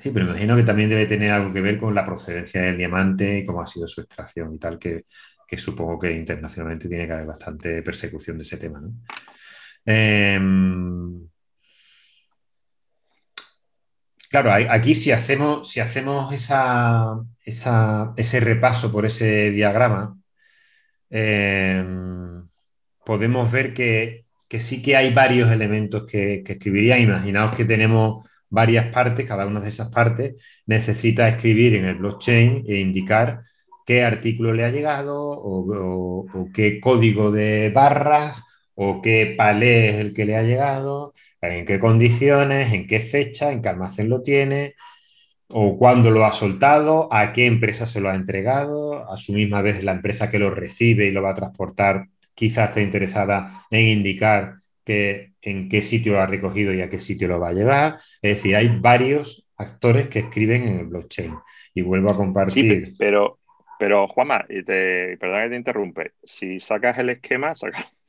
sí, 0.00 0.10
pero 0.10 0.26
imagino 0.26 0.56
que 0.56 0.62
también 0.64 0.90
debe 0.90 1.06
tener 1.06 1.30
algo 1.32 1.52
que 1.52 1.60
ver 1.60 1.78
con 1.78 1.94
la 1.94 2.06
procedencia 2.06 2.62
del 2.62 2.78
diamante 2.78 3.38
y 3.38 3.46
cómo 3.46 3.62
ha 3.62 3.66
sido 3.66 3.86
su 3.88 4.00
extracción 4.02 4.54
y 4.54 4.58
tal, 4.58 4.78
que 4.78 5.04
que 5.52 5.58
supongo 5.58 5.98
que 5.98 6.10
internacionalmente 6.10 6.88
tiene 6.88 7.06
que 7.06 7.12
haber 7.12 7.26
bastante 7.26 7.82
persecución 7.82 8.38
de 8.38 8.42
ese 8.42 8.56
tema. 8.56 8.80
Em, 9.84 11.28
claro, 14.30 14.50
aquí 14.70 14.94
si 14.94 15.12
hacemos, 15.12 15.70
si 15.70 15.80
hacemos 15.80 16.32
ese 16.32 16.50
repaso 18.40 18.90
por 18.90 19.04
ese 19.04 19.50
diagrama, 19.50 20.16
em, 21.10 22.48
podemos 23.04 23.52
ver 23.52 23.74
que, 23.74 24.24
sí 24.58 24.82
que 24.82 24.96
hay 24.96 25.12
varios 25.12 25.52
elementos 25.52 26.06
que, 26.10 26.42
que 26.44 26.52
escribiría. 26.54 26.98
Imaginaos 26.98 27.54
que 27.54 27.66
tenemos 27.66 28.26
varias 28.48 28.86
partes, 28.86 29.26
cada 29.26 29.46
una 29.46 29.60
de 29.60 29.68
esas 29.68 29.90
partes 29.90 30.34
necesita 30.64 31.28
escribir 31.28 31.74
en 31.74 31.84
el 31.84 31.96
blockchain 31.96 32.64
e 32.66 32.80
indicar 32.80 33.42
qué 33.86 34.04
artículo 34.04 34.52
le 34.52 34.64
ha 34.64 34.70
llegado 34.70 35.16
o, 35.18 36.26
qué 36.54 36.80
código 36.80 37.30
de 37.30 37.70
barras 37.70 38.42
o 38.74 39.02
qué 39.02 39.34
palé 39.36 39.90
es 39.90 39.96
el 39.96 40.14
que 40.14 40.24
le 40.24 40.36
ha 40.36 40.42
llegado, 40.42 41.14
en 41.40 41.66
qué 41.66 41.78
condiciones, 41.78 42.72
en 42.72 42.86
qué 42.86 43.00
fecha, 43.00 43.52
en 43.52 43.62
qué 43.62 43.68
almacén 43.68 44.08
lo 44.08 44.22
tiene 44.22 44.74
o 45.48 45.76
cuándo 45.76 46.10
lo 46.10 46.24
ha 46.24 46.32
soltado, 46.32 47.12
a 47.12 47.32
qué 47.32 47.46
empresa 47.46 47.84
se 47.86 48.00
lo 48.00 48.08
ha 48.08 48.14
entregado, 48.14 49.10
a 49.10 49.16
su 49.18 49.32
misma 49.32 49.60
vez 49.60 49.84
la 49.84 49.92
empresa 49.92 50.30
que 50.30 50.38
lo 50.38 50.50
recibe 50.50 51.06
y 51.06 51.12
lo 51.12 51.22
va 51.22 51.30
a 51.30 51.34
transportar 51.34 52.06
quizás 52.34 52.70
esté 52.70 52.82
interesada 52.82 53.66
en 53.70 53.88
indicar 53.88 54.56
que, 54.84 55.32
en 55.42 55.68
qué 55.68 55.82
sitio 55.82 56.14
lo 56.14 56.20
ha 56.20 56.26
recogido 56.26 56.72
y 56.74 56.80
a 56.80 56.90
qué 56.90 56.98
sitio 56.98 57.28
lo 57.28 57.40
va 57.40 57.48
a 57.48 57.52
llevar. 57.52 57.98
Es 58.20 58.36
decir, 58.36 58.56
hay 58.56 58.68
varios 58.80 59.46
actores 59.56 60.08
que 60.08 60.20
escriben 60.20 60.64
en 60.64 60.78
el 60.80 60.86
blockchain. 60.86 61.34
Y 61.74 61.82
vuelvo 61.82 62.10
a 62.10 62.16
compartir. 62.16 62.86
Sí, 62.86 62.94
pero, 62.98 63.38
pero, 63.82 64.06
Juanma, 64.06 64.46
y 64.48 64.62
te, 64.62 65.16
perdona 65.16 65.42
que 65.42 65.50
te 65.50 65.56
interrumpe, 65.56 66.12
si 66.22 66.60
sacas 66.60 66.96
el 66.98 67.08
esquema, 67.08 67.52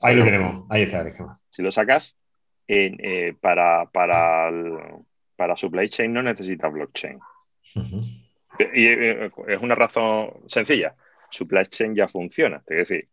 ahí 0.03 0.15
lo 0.15 0.23
tenemos, 0.23 0.67
ahí 0.69 0.83
está 0.83 1.01
el 1.01 1.07
esquema. 1.07 1.35
Si 1.49 1.63
lo 1.63 1.71
sacas, 1.71 2.15
eh, 2.67 3.33
para, 3.41 3.87
para, 3.87 4.51
para 5.35 5.55
supply 5.57 5.89
chain 5.89 6.13
no 6.13 6.21
necesita 6.21 6.67
blockchain. 6.67 7.19
Y 7.73 8.85
eh, 8.85 9.31
es 9.47 9.61
una 9.63 9.73
razón 9.73 10.43
sencilla. 10.45 10.93
Supply 11.31 11.65
chain 11.65 11.95
ya 11.95 12.07
funciona. 12.07 12.57
Es 12.67 12.87
decir, 12.87 13.07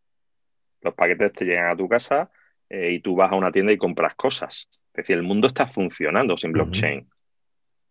los 0.82 0.92
paquetes 0.92 1.32
te 1.32 1.46
llegan 1.46 1.70
a 1.70 1.76
tu 1.76 1.88
casa 1.88 2.30
eh, 2.68 2.90
y 2.92 3.00
tú 3.00 3.16
vas 3.16 3.32
a 3.32 3.36
una 3.36 3.50
tienda 3.50 3.72
y 3.72 3.78
compras 3.78 4.14
cosas. 4.16 4.68
Es 4.88 4.96
decir, 4.96 5.16
el 5.16 5.22
mundo 5.22 5.46
está 5.46 5.66
funcionando 5.66 6.36
sin 6.36 6.52
blockchain. 6.52 7.08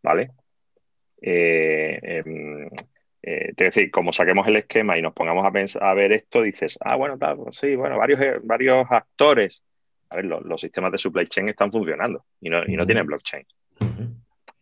¿Vale? 0.03 0.30
Eh, 1.20 1.99
em, 2.03 2.70
eh, 3.22 3.49
es 3.49 3.55
decir, 3.55 3.91
como 3.91 4.13
saquemos 4.13 4.47
el 4.47 4.57
esquema 4.57 4.97
y 4.97 5.01
nos 5.01 5.13
pongamos 5.13 5.45
a, 5.45 5.51
pensar, 5.51 5.84
a 5.84 5.93
ver 5.93 6.11
esto, 6.11 6.41
dices, 6.41 6.78
ah, 6.82 6.95
bueno, 6.95 7.17
tal, 7.17 7.38
pues 7.38 7.57
sí, 7.57 7.76
bueno, 7.76 7.97
varios, 7.97 8.22
eh, 8.22 8.39
varios 8.43 8.86
actores. 8.89 9.63
A 10.09 10.15
ver, 10.15 10.26
los, 10.26 10.59
sistemas 10.59 10.91
de 10.91 10.97
supply 10.97 11.28
chain 11.28 11.49
están 11.49 11.72
funcionando 11.72 12.26
y 12.41 12.49
no, 12.49 12.63
y 12.65 12.76
no 12.76 12.86
tienen 12.86 13.05
blockchain. 13.05 13.45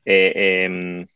Em, 0.04 1.08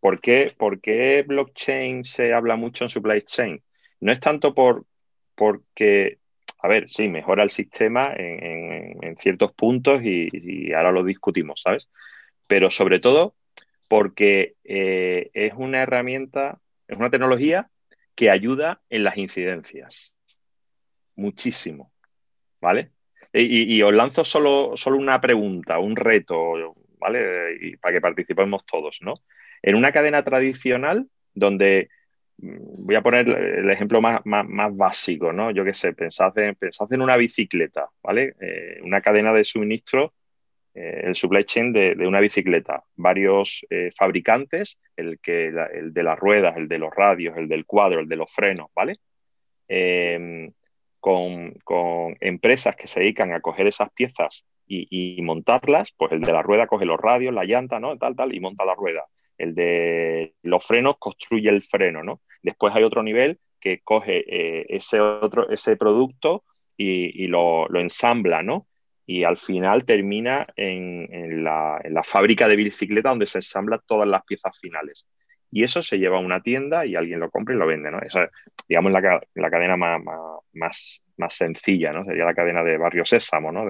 ¿por, 0.00 0.20
qué, 0.20 0.52
¿Por 0.56 0.80
qué 0.80 1.24
blockchain 1.26 2.04
se 2.04 2.32
habla 2.32 2.56
mucho 2.56 2.84
en 2.84 2.90
supply 2.90 3.22
chain? 3.22 3.62
No 4.00 4.12
es 4.12 4.20
tanto 4.20 4.54
por 4.54 4.84
porque 5.34 6.18
a 6.60 6.68
ver, 6.68 6.88
sí, 6.88 7.08
mejora 7.08 7.44
el 7.44 7.50
sistema 7.50 8.12
en, 8.16 9.16
ciertos 9.16 9.52
puntos 9.52 10.00
y, 10.02 10.72
ahora 10.72 10.92
lo 10.92 11.04
discutimos, 11.04 11.62
¿sabes? 11.62 11.88
Pero 12.46 12.70
sobre 12.70 13.00
todo 13.00 13.34
porque 13.88 14.54
eh, 14.64 15.30
es 15.32 15.54
una 15.56 15.82
herramienta, 15.82 16.60
es 16.86 16.98
una 16.98 17.10
tecnología 17.10 17.70
que 18.14 18.30
ayuda 18.30 18.82
en 18.90 19.04
las 19.04 19.16
incidencias. 19.16 20.12
Muchísimo, 21.16 21.92
¿vale? 22.60 22.92
Y, 23.32 23.80
os 23.82 23.92
lanzo 23.92 24.24
solo, 24.24 24.72
solo 24.74 24.96
una 24.96 25.20
pregunta, 25.20 25.78
un 25.78 25.96
reto, 25.96 26.74
¿vale? 26.98 27.58
Y 27.60 27.76
para 27.76 27.94
que 27.94 28.00
participemos 28.00 28.64
todos, 28.64 28.98
¿no? 29.02 29.14
En 29.62 29.76
una 29.76 29.92
cadena 29.92 30.22
tradicional 30.24 31.06
donde 31.34 31.90
voy 32.38 32.94
a 32.94 33.02
poner 33.02 33.28
el 33.28 33.70
ejemplo 33.70 34.00
más, 34.00 34.22
básico, 34.72 35.32
¿no? 35.32 35.50
Yo 35.50 35.64
qué 35.64 35.74
sé, 35.74 35.92
pensad 35.92 36.36
en, 36.38 36.56
en 36.60 37.02
una 37.02 37.16
bicicleta, 37.16 37.88
¿vale? 38.02 38.34
Eh, 38.40 38.80
una 38.82 39.00
cadena 39.00 39.32
de 39.32 39.44
suministro, 39.44 40.14
eh, 40.74 41.02
el 41.04 41.16
supply 41.16 41.44
chain 41.44 41.72
de, 41.72 41.94
una 42.06 42.20
bicicleta. 42.20 42.82
Varios 42.96 43.66
eh, 43.70 43.90
fabricantes, 43.96 44.78
el, 44.96 45.18
que, 45.20 45.48
el 45.48 45.92
de 45.92 46.02
las 46.02 46.18
ruedas, 46.18 46.56
el 46.56 46.68
de 46.68 46.78
los 46.78 46.94
radios, 46.94 47.36
el 47.36 47.48
del 47.48 47.66
cuadro, 47.66 48.00
el 48.00 48.08
de 48.08 48.16
los 48.16 48.32
frenos, 48.32 48.68
¿vale? 48.74 48.96
Em, 49.68 50.52
con, 51.00 51.54
empresas 52.20 52.76
que 52.76 52.86
se 52.86 53.00
dedican 53.00 53.32
a 53.32 53.40
coger 53.40 53.66
esas 53.66 53.90
piezas 53.92 54.46
y, 54.66 55.20
montarlas, 55.22 55.92
pues 55.96 56.12
el 56.12 56.20
de 56.20 56.32
la 56.32 56.42
rueda 56.42 56.66
coge 56.66 56.84
los 56.84 57.00
radios, 57.00 57.32
la 57.34 57.44
llanta, 57.44 57.80
¿no? 57.80 57.96
Tal, 57.96 58.14
tal, 58.16 58.34
y 58.34 58.40
monta 58.40 58.64
la 58.64 58.74
rueda 58.74 59.06
el 59.38 59.54
de 59.54 60.34
los 60.42 60.66
frenos 60.66 60.98
construye 60.98 61.48
el 61.48 61.62
freno, 61.62 62.02
¿no? 62.02 62.20
Después 62.42 62.74
hay 62.74 62.82
otro 62.82 63.02
nivel 63.02 63.38
que 63.60 63.80
coge 63.80 64.24
eh, 64.26 64.66
ese 64.68 65.00
otro, 65.00 65.48
ese 65.48 65.76
producto 65.76 66.44
y, 66.76 67.26
lo, 67.26 67.66
ensambla, 67.74 68.42
¿no? 68.42 68.67
Y 69.08 69.24
al 69.24 69.38
final 69.38 69.86
termina 69.86 70.46
en, 70.54 71.42
la, 71.42 71.80
fábrica 72.04 72.46
de 72.46 72.56
bicicleta 72.56 73.08
donde 73.08 73.26
se 73.26 73.38
ensamblan 73.38 73.80
todas 73.86 74.06
las 74.06 74.22
piezas 74.24 74.58
finales. 74.60 75.06
Y 75.50 75.64
eso 75.64 75.82
se 75.82 75.98
lleva 75.98 76.18
a 76.18 76.20
una 76.20 76.42
tienda 76.42 76.84
y 76.84 76.94
alguien 76.94 77.20
lo 77.20 77.30
compra 77.30 77.54
y 77.54 77.58
lo 77.58 77.66
vende, 77.66 77.90
¿no? 77.90 78.00
Esa 78.00 78.24
es, 78.24 78.30
digamos, 78.68 78.92
la, 78.92 79.20
la 79.34 79.50
cadena 79.50 79.78
más, 79.78 80.02
más, 80.52 81.02
más, 81.16 81.34
sencilla, 81.34 81.90
¿no? 81.90 82.04
Sería 82.04 82.26
la 82.26 82.34
cadena 82.34 82.62
de 82.62 82.76
Barrio 82.76 83.06
Sésamo, 83.06 83.50
¿no? 83.50 83.64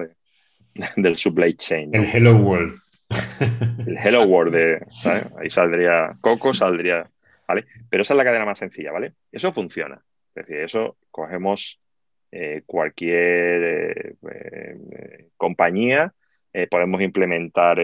del 0.97 1.15
supply 1.15 1.55
chain. 1.55 1.95
El 1.95 2.03
Hello 2.03 2.35
World 2.35 2.77
el 3.85 3.97
Hello 3.97 4.23
World, 4.23 4.85
¿sabes? 4.91 5.25
Ahí 5.39 5.49
saldría 5.49 6.17
Coco, 6.21 6.53
saldría, 6.53 7.09
¿vale? 7.47 7.65
Pero 7.89 8.03
esa 8.03 8.13
es 8.13 8.17
la 8.17 8.23
cadena 8.23 8.45
más 8.45 8.59
sencilla, 8.59 8.91
¿vale? 8.91 9.13
Eso 9.31 9.51
funciona. 9.51 10.01
Es 10.35 10.45
decir, 10.45 10.63
eso 10.63 10.97
cogemos 11.11 11.79
eh, 12.31 12.63
cualquier 12.65 13.63
eh, 13.63 14.15
eh, 14.31 15.29
compañía, 15.37 16.13
podemos 16.71 16.99
implementar 17.01 17.79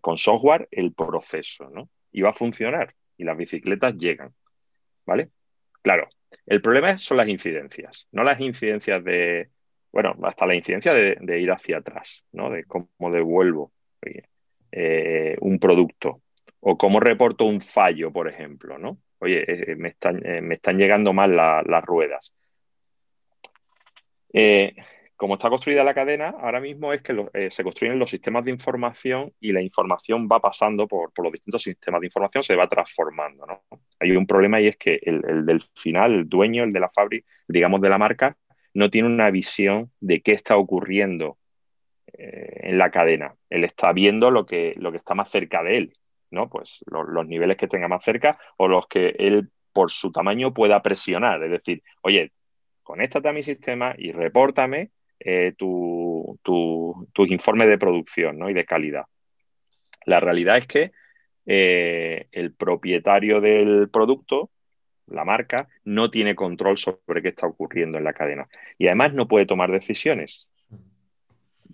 con 0.00 0.16
software 0.16 0.66
el 0.70 0.94
proceso, 0.94 1.68
¿no? 1.70 1.90
Y 2.10 2.22
va 2.22 2.30
a 2.30 2.32
funcionar 2.32 2.94
y 3.18 3.24
las 3.24 3.36
bicicletas 3.36 3.94
llegan, 3.96 4.34
¿vale? 5.04 5.28
Claro, 5.82 6.08
el 6.46 6.62
problema 6.62 6.98
son 6.98 7.18
las 7.18 7.28
incidencias, 7.28 8.08
no 8.12 8.24
las 8.24 8.40
incidencias 8.40 9.04
de, 9.04 9.50
bueno, 9.92 10.16
hasta 10.22 10.46
la 10.46 10.54
incidencia 10.54 10.94
de, 10.94 11.40
ir 11.40 11.52
hacia 11.52 11.76
atrás, 11.76 12.24
¿no? 12.32 12.50
De 12.50 12.64
cómo 12.64 12.88
devuelvo. 13.12 13.72
Eh, 14.72 15.36
un 15.40 15.58
producto 15.58 16.20
o 16.60 16.76
cómo 16.76 17.00
reporto 17.00 17.46
un 17.46 17.62
fallo, 17.62 18.12
por 18.12 18.28
ejemplo, 18.28 18.76
¿no? 18.76 18.98
Oye, 19.20 19.40
eh, 19.50 19.72
eh, 19.72 19.76
me, 19.76 19.88
están, 19.88 20.76
llegando 20.76 21.14
mal 21.14 21.34
las 21.34 21.84
ruedas. 21.84 22.34
Como 25.16 25.34
está 25.34 25.48
construida 25.48 25.82
la 25.82 25.94
cadena, 25.94 26.34
ahora 26.40 26.60
mismo 26.60 26.92
es 26.92 27.00
que 27.02 27.50
se 27.50 27.62
construyen 27.62 27.98
los 27.98 28.10
sistemas 28.10 28.44
de 28.44 28.50
información 28.50 29.32
y 29.40 29.52
la 29.52 29.62
información 29.62 30.28
va 30.30 30.40
pasando 30.40 30.86
por, 30.86 31.10
los 31.16 31.32
distintos 31.32 31.62
sistemas 31.62 32.00
de 32.00 32.08
información, 32.08 32.44
se 32.44 32.54
va 32.54 32.68
transformando. 32.68 33.46
¿no? 33.46 33.62
Hay 33.98 34.12
un 34.12 34.26
problema 34.26 34.60
y 34.60 34.68
es 34.68 34.76
que 34.76 35.00
el, 35.02 35.46
del 35.46 35.62
final, 35.74 36.12
el 36.12 36.28
dueño, 36.28 36.64
el 36.64 36.72
de 36.72 36.80
la 36.80 36.90
fábrica, 36.90 37.26
digamos 37.48 37.80
de 37.80 37.88
la 37.88 37.98
marca, 37.98 38.36
no 38.74 38.90
tiene 38.90 39.08
una 39.08 39.30
visión 39.30 39.90
de 40.00 40.20
qué 40.20 40.32
está 40.32 40.58
ocurriendo 40.58 41.38
eh, 42.12 42.60
en 42.64 42.78
la 42.78 42.90
cadena. 42.90 43.34
Él 43.48 43.64
está 43.64 43.92
viendo 43.92 44.30
lo 44.30 44.44
que, 44.44 44.74
lo 44.76 44.92
que 44.92 44.98
está 44.98 45.14
más 45.14 45.30
cerca 45.30 45.62
de 45.62 45.78
él, 45.78 45.92
¿no? 46.30 46.50
Pues 46.50 46.84
los 46.86 47.26
niveles 47.26 47.56
que 47.56 47.68
tenga 47.68 47.88
más 47.88 48.04
cerca 48.04 48.38
o 48.58 48.68
los 48.68 48.86
que 48.86 49.14
él 49.18 49.48
por 49.72 49.90
su 49.90 50.12
tamaño 50.12 50.52
pueda 50.52 50.82
presionar. 50.82 51.42
Es 51.42 51.50
decir, 51.50 51.82
oye, 52.02 52.32
conéctate 52.86 53.28
a 53.28 53.32
mi 53.32 53.42
sistema 53.42 53.94
y 53.98 54.12
repórtame 54.12 54.90
eh, 55.18 55.54
tus 55.56 57.30
informes 57.30 57.68
de 57.68 57.78
producción 57.78 58.38
¿no? 58.38 58.48
y 58.48 58.54
de 58.54 58.64
calidad. 58.64 59.06
La 60.04 60.20
realidad 60.20 60.58
es 60.58 60.66
que 60.68 60.92
eh, 61.46 62.28
el 62.30 62.54
propietario 62.54 63.40
del 63.40 63.88
producto, 63.90 64.50
la 65.08 65.24
marca, 65.24 65.68
no 65.84 66.10
tiene 66.10 66.36
control 66.36 66.78
sobre 66.78 67.22
qué 67.22 67.28
está 67.28 67.48
ocurriendo 67.48 67.98
en 67.98 68.04
la 68.04 68.12
cadena. 68.12 68.48
Y 68.78 68.86
además 68.86 69.14
no 69.14 69.26
puede 69.26 69.46
tomar 69.46 69.72
decisiones 69.72 70.46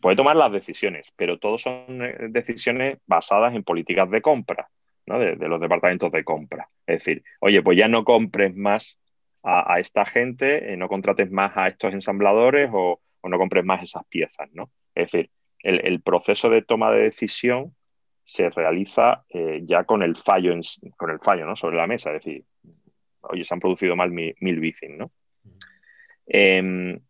puede 0.00 0.16
tomar 0.16 0.36
las 0.36 0.50
decisiones, 0.50 1.12
pero 1.16 1.38
todos 1.38 1.62
son 1.62 2.02
eh, 2.04 2.16
decisiones 2.28 2.98
basadas 3.06 3.54
en 3.54 3.62
políticas 3.62 4.10
de 4.10 4.20
compra, 4.20 4.68
¿no? 5.06 5.18
de, 5.18 5.36
los 5.36 5.60
departamentos 5.60 6.10
de 6.10 6.24
compra. 6.24 6.68
Es 6.86 7.04
decir, 7.04 7.22
oye, 7.38 7.62
pues 7.62 7.78
ya 7.78 7.86
no 7.86 8.04
compres 8.04 8.54
más 8.54 8.98
a, 9.42 9.80
esta 9.80 10.04
gente, 10.04 10.72
eh, 10.72 10.76
no 10.76 10.88
contrates 10.88 11.30
más 11.30 11.56
a 11.56 11.68
estos 11.68 11.92
ensambladores 11.92 12.70
o, 12.72 13.00
no 13.24 13.38
compres 13.38 13.64
más 13.64 13.82
esas 13.82 14.04
piezas, 14.06 14.48
¿no? 14.52 14.70
Es 14.94 15.12
decir, 15.12 15.30
el, 15.60 16.02
proceso 16.02 16.50
de 16.50 16.62
toma 16.62 16.90
de 16.90 17.02
decisión 17.04 17.74
se 18.24 18.50
realiza 18.50 19.24
eh, 19.28 19.60
ya 19.64 19.84
con 19.84 20.02
el 20.02 20.16
fallo 20.16 20.54
con 20.96 21.10
el 21.10 21.20
fallo 21.20 21.46
¿no? 21.46 21.54
sobre 21.54 21.76
la 21.76 21.86
mesa, 21.86 22.10
es 22.10 22.24
decir, 22.24 22.44
oye, 23.20 23.44
se 23.44 23.54
han 23.54 23.60
producido 23.60 23.94
mal 23.94 24.10
mil, 24.10 24.34
mil 24.40 24.74
¿no? 24.98 25.12
Em, 26.26 27.00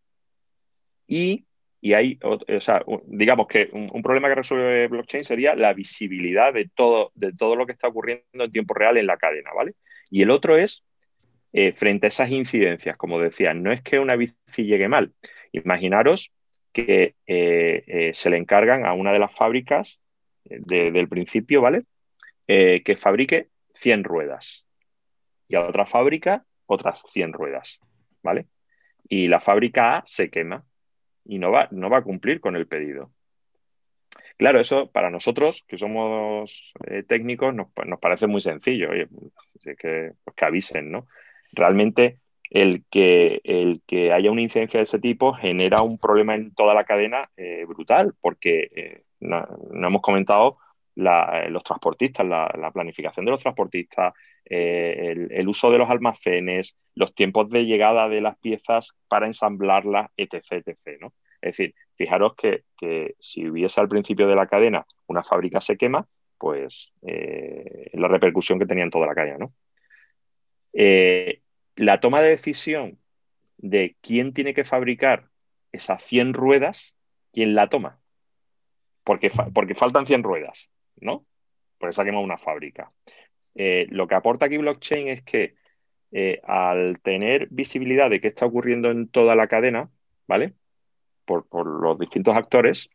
y 1.06 1.46
y 1.84 1.94
hay, 1.94 2.16
o, 2.22 2.38
sea, 2.60 2.84
digamos 3.06 3.48
que 3.48 3.68
un, 3.72 4.02
problema 4.02 4.28
que 4.28 4.36
resuelve 4.36 4.86
blockchain 4.86 5.24
sería 5.24 5.56
la 5.56 5.72
visibilidad 5.72 6.52
de 6.52 6.70
todo, 6.72 7.10
de 7.16 7.32
todo 7.32 7.56
lo 7.56 7.66
que 7.66 7.72
está 7.72 7.88
ocurriendo 7.88 8.22
en 8.34 8.52
tiempo 8.52 8.72
real 8.72 8.98
en 8.98 9.08
la 9.08 9.16
cadena, 9.16 9.50
¿vale? 9.52 9.74
Y 10.08 10.22
el 10.22 10.30
otro 10.30 10.56
es, 10.56 10.84
eh, 11.54 11.72
frente 11.72 12.06
a 12.06 12.08
esas 12.08 12.30
incidencias, 12.30 12.96
como 12.96 13.20
decía, 13.20 13.52
no 13.52 13.72
es 13.72 13.82
que 13.82 13.98
una 13.98 14.16
bici 14.16 14.64
llegue 14.64 14.88
mal. 14.88 15.12
Imaginaros 15.52 16.32
que 16.72 17.14
eh, 17.26 17.84
eh, 17.86 18.10
se 18.14 18.30
le 18.30 18.38
encargan 18.38 18.86
a 18.86 18.94
una 18.94 19.12
de 19.12 19.18
las 19.18 19.34
fábricas 19.34 20.00
del 20.44 21.08
principio, 21.08 21.60
¿vale? 21.60 21.84
que 22.46 22.96
fabrique 22.98 23.48
100 23.74 24.04
ruedas 24.04 24.66
y 25.48 25.54
a 25.54 25.66
otra 25.66 25.86
fábrica 25.86 26.44
otras 26.66 27.02
100 27.10 27.32
ruedas, 27.32 27.80
¿vale? 28.22 28.46
Y 29.08 29.28
la 29.28 29.40
fábrica 29.40 29.96
A 29.96 30.02
se 30.04 30.28
quema 30.28 30.62
y 31.24 31.38
no 31.38 31.50
va, 31.50 31.68
no 31.70 31.88
va 31.88 31.98
a 31.98 32.02
cumplir 32.02 32.40
con 32.40 32.56
el 32.56 32.66
pedido. 32.66 33.10
Claro, 34.36 34.60
eso 34.60 34.90
para 34.90 35.08
nosotros, 35.08 35.64
que 35.66 35.78
somos 35.78 36.74
técnicos, 37.08 37.54
nos, 37.54 37.68
parece 38.00 38.26
muy 38.26 38.42
sencillo. 38.42 38.90
Oye, 38.90 39.06
pues, 39.06 39.76
que, 39.78 40.12
pues 40.24 40.36
que 40.36 40.44
avisen, 40.44 40.90
¿no? 40.90 41.06
Realmente 41.52 42.18
el 42.50 42.84
que, 42.90 43.40
el 43.44 43.82
que 43.86 44.12
haya 44.12 44.30
una 44.30 44.42
incidencia 44.42 44.78
de 44.78 44.84
ese 44.84 44.98
tipo 44.98 45.32
genera 45.32 45.82
un 45.82 45.98
problema 45.98 46.34
en 46.34 46.54
toda 46.54 46.74
la 46.74 46.84
cadena 46.84 47.30
eh, 47.36 47.64
brutal, 47.66 48.14
porque 48.20 48.68
eh, 48.74 49.02
no, 49.20 49.46
hemos 49.72 50.02
comentado 50.02 50.58
los 50.94 51.62
transportistas, 51.64 52.26
la, 52.26 52.70
planificación 52.72 53.24
de 53.24 53.30
los 53.30 53.40
transportistas, 53.40 54.12
el, 54.44 55.48
uso 55.48 55.70
de 55.70 55.78
los 55.78 55.88
almacenes, 55.88 56.76
los 56.94 57.14
tiempos 57.14 57.48
de 57.48 57.64
llegada 57.64 58.10
de 58.10 58.20
las 58.20 58.36
piezas 58.38 58.92
para 59.08 59.26
ensamblarlas, 59.26 60.10
etc. 60.18 60.66
etc 60.66 61.00
¿no? 61.00 61.14
Es 61.42 61.56
decir, 61.56 61.74
fijaros 61.96 62.34
que, 62.36 62.62
si 63.18 63.48
hubiese 63.48 63.80
al 63.80 63.88
principio 63.88 64.28
de 64.28 64.36
la 64.36 64.46
cadena 64.46 64.86
una 65.08 65.22
fábrica 65.22 65.60
se 65.60 65.76
quema, 65.76 66.06
pues 66.38 66.92
eh, 67.02 67.90
la 67.94 68.08
repercusión 68.08 68.58
que 68.58 68.66
tenía 68.66 68.84
en 68.84 68.90
toda 68.90 69.06
la 69.06 69.14
cadena. 69.14 69.38
¿no? 69.38 69.52
Eh, 70.72 71.40
la 71.76 72.00
toma 72.00 72.20
de 72.20 72.30
decisión 72.30 72.98
de 73.58 73.96
quién 74.00 74.32
tiene 74.32 74.54
que 74.54 74.64
fabricar 74.64 75.28
esas 75.72 76.02
100 76.02 76.34
ruedas, 76.34 76.96
¿quién 77.32 77.54
la 77.54 77.68
toma? 77.68 78.02
porque, 79.04 79.30
porque 79.52 79.74
faltan 79.74 80.06
100 80.06 80.22
ruedas, 80.22 80.70
¿no? 81.00 81.24
Porque 81.78 81.96
quemado 81.96 82.24
una 82.24 82.38
fábrica. 82.38 82.92
Eh, 83.54 83.86
lo 83.90 84.06
que 84.06 84.14
aporta 84.14 84.46
aquí 84.46 84.56
blockchain 84.58 85.08
es 85.08 85.22
que 85.22 85.54
eh, 86.12 86.40
al 86.44 87.00
tener 87.00 87.48
visibilidad 87.50 88.10
de 88.10 88.20
qué 88.20 88.28
está 88.28 88.46
ocurriendo 88.46 88.90
en 88.90 89.08
toda 89.08 89.34
la 89.34 89.48
cadena, 89.48 89.90
¿vale? 90.26 90.54
Por, 91.24 91.46
los 91.66 91.98
distintos 91.98 92.36
actores, 92.36 92.90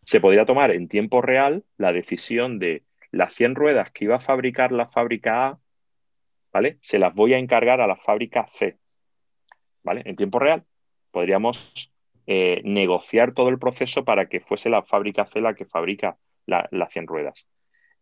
se 0.00 0.20
podría 0.20 0.44
tomar 0.44 0.70
en 0.70 0.88
tiempo 0.88 1.22
real 1.22 1.64
la 1.76 1.92
decisión 1.92 2.58
de 2.58 2.84
las 3.10 3.34
100 3.34 3.54
ruedas 3.54 3.90
que 3.90 4.04
iba 4.04 4.16
a 4.16 4.20
fabricar 4.20 4.72
la 4.72 4.88
fábrica 4.88 5.48
A, 5.48 5.58
¿vale? 6.54 6.78
Se 6.80 7.00
las 7.00 7.12
voy 7.12 7.34
a 7.34 7.38
encargar 7.38 7.80
a 7.80 7.88
la 7.88 7.96
fábrica 7.96 8.46
C, 8.52 8.78
¿vale? 9.82 10.02
En 10.04 10.14
tiempo 10.14 10.38
real. 10.38 10.64
Podríamos 11.10 11.92
eh, 12.26 12.62
negociar 12.64 13.34
todo 13.34 13.48
el 13.48 13.58
proceso 13.58 14.04
para 14.04 14.28
que 14.28 14.40
fuese 14.40 14.70
la 14.70 14.84
fábrica 14.84 15.26
C 15.26 15.40
la 15.40 15.54
que 15.54 15.66
fabrica 15.66 16.16
las 16.46 16.92
100 16.92 17.06
ruedas. 17.08 17.48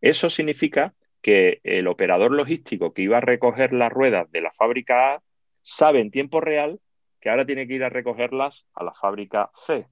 Eso 0.03 0.29
significa 0.29 0.95
que 1.23 1.61
el 1.65 1.87
operador 1.87 2.33
logístico 2.33 2.93
que 2.93 3.03
iba 3.03 3.19
a 3.19 3.21
recoger 3.21 3.73
las 3.73 3.91
ruedas 3.91 4.31
de 4.31 4.43
la 4.43 4.53
fábrica 4.53 5.13
A 5.13 5.23
sabe 5.63 6.01
en 6.01 6.11
tiempo 6.11 6.41
real 6.41 6.81
que 7.21 7.31
ahora 7.31 7.47
tiene 7.47 7.67
que 7.67 7.75
ir 7.75 7.85
a 7.85 7.89
recogerlas 7.89 8.67
a 8.75 8.85
la 8.85 8.93
fábrica 8.93 9.51
C. 9.55 9.87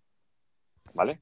¿Vale? 0.93 1.21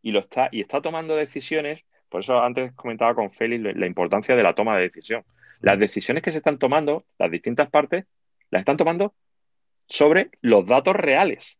Y, 0.00 0.12
lo 0.12 0.20
está, 0.20 0.48
y 0.52 0.62
está 0.62 0.80
tomando 0.80 1.16
decisiones, 1.16 1.84
por 2.08 2.22
eso 2.22 2.40
antes 2.40 2.72
comentaba 2.74 3.14
con 3.14 3.30
Félix 3.30 3.76
la 3.76 3.86
importancia 3.86 4.36
de 4.36 4.42
la 4.42 4.54
toma 4.54 4.76
de 4.76 4.82
decisión. 4.82 5.24
Las 5.60 5.78
decisiones 5.78 6.22
que 6.22 6.32
se 6.32 6.38
están 6.38 6.58
tomando, 6.58 7.04
las 7.18 7.30
distintas 7.30 7.70
partes, 7.70 8.06
las 8.50 8.60
están 8.60 8.76
tomando 8.76 9.14
sobre 9.88 10.30
los 10.40 10.66
datos 10.66 10.94
reales 10.96 11.58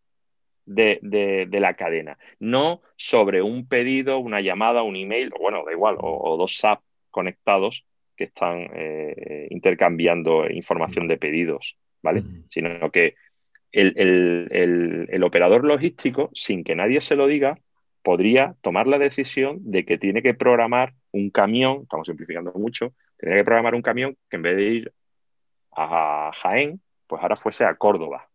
de, 0.65 1.49
la 1.51 1.75
cadena, 1.75 2.19
no 2.39 2.81
sobre 2.97 3.43
un 3.43 3.67
pedido, 3.67 4.19
una 4.19 4.41
llamada, 4.41 4.83
un 4.83 4.97
email, 4.97 5.33
o 5.35 5.43
bueno, 5.43 5.65
da 5.65 5.73
igual, 5.73 5.97
o, 5.99 6.37
dos 6.37 6.57
SAP 6.57 6.81
conectados 7.11 7.85
que 8.17 8.25
están 8.25 8.69
eh, 8.75 9.49
intercambiando 9.51 10.49
información 10.49 11.09
de 11.09 11.17
pedidos, 11.17 11.77
¿vale? 12.03 12.23
Sino 12.49 12.91
que 12.91 13.15
el, 13.73 15.23
operador 15.25 15.65
logístico, 15.65 16.31
sin 16.35 16.65
que 16.65 16.75
nadie 16.75 17.01
se 17.01 17.17
lo 17.17 17.27
diga, 17.27 17.59
podría 18.03 18.55
tomar 18.63 18.87
la 18.87 18.99
decisión 18.99 19.59
de 19.71 19.85
que 19.85 19.99
tiene 19.99 20.23
que 20.23 20.35
programar 20.35 20.95
un 21.13 21.31
camión, 21.31 21.81
estamos 21.83 22.07
simplificando 22.07 22.53
mucho, 22.55 22.95
tenía 23.21 23.37
que 23.37 23.45
programar 23.45 23.75
un 23.75 23.83
camión 23.83 24.17
que 24.29 24.37
en 24.37 24.43
vez 24.43 24.57
de 24.57 24.63
ir 24.63 24.93
a 25.77 26.31
Jaén, 26.35 26.81
pues 27.07 27.23
ahora 27.23 27.37
fuese 27.37 27.65
a 27.65 27.75
Córdoba, 27.75 28.29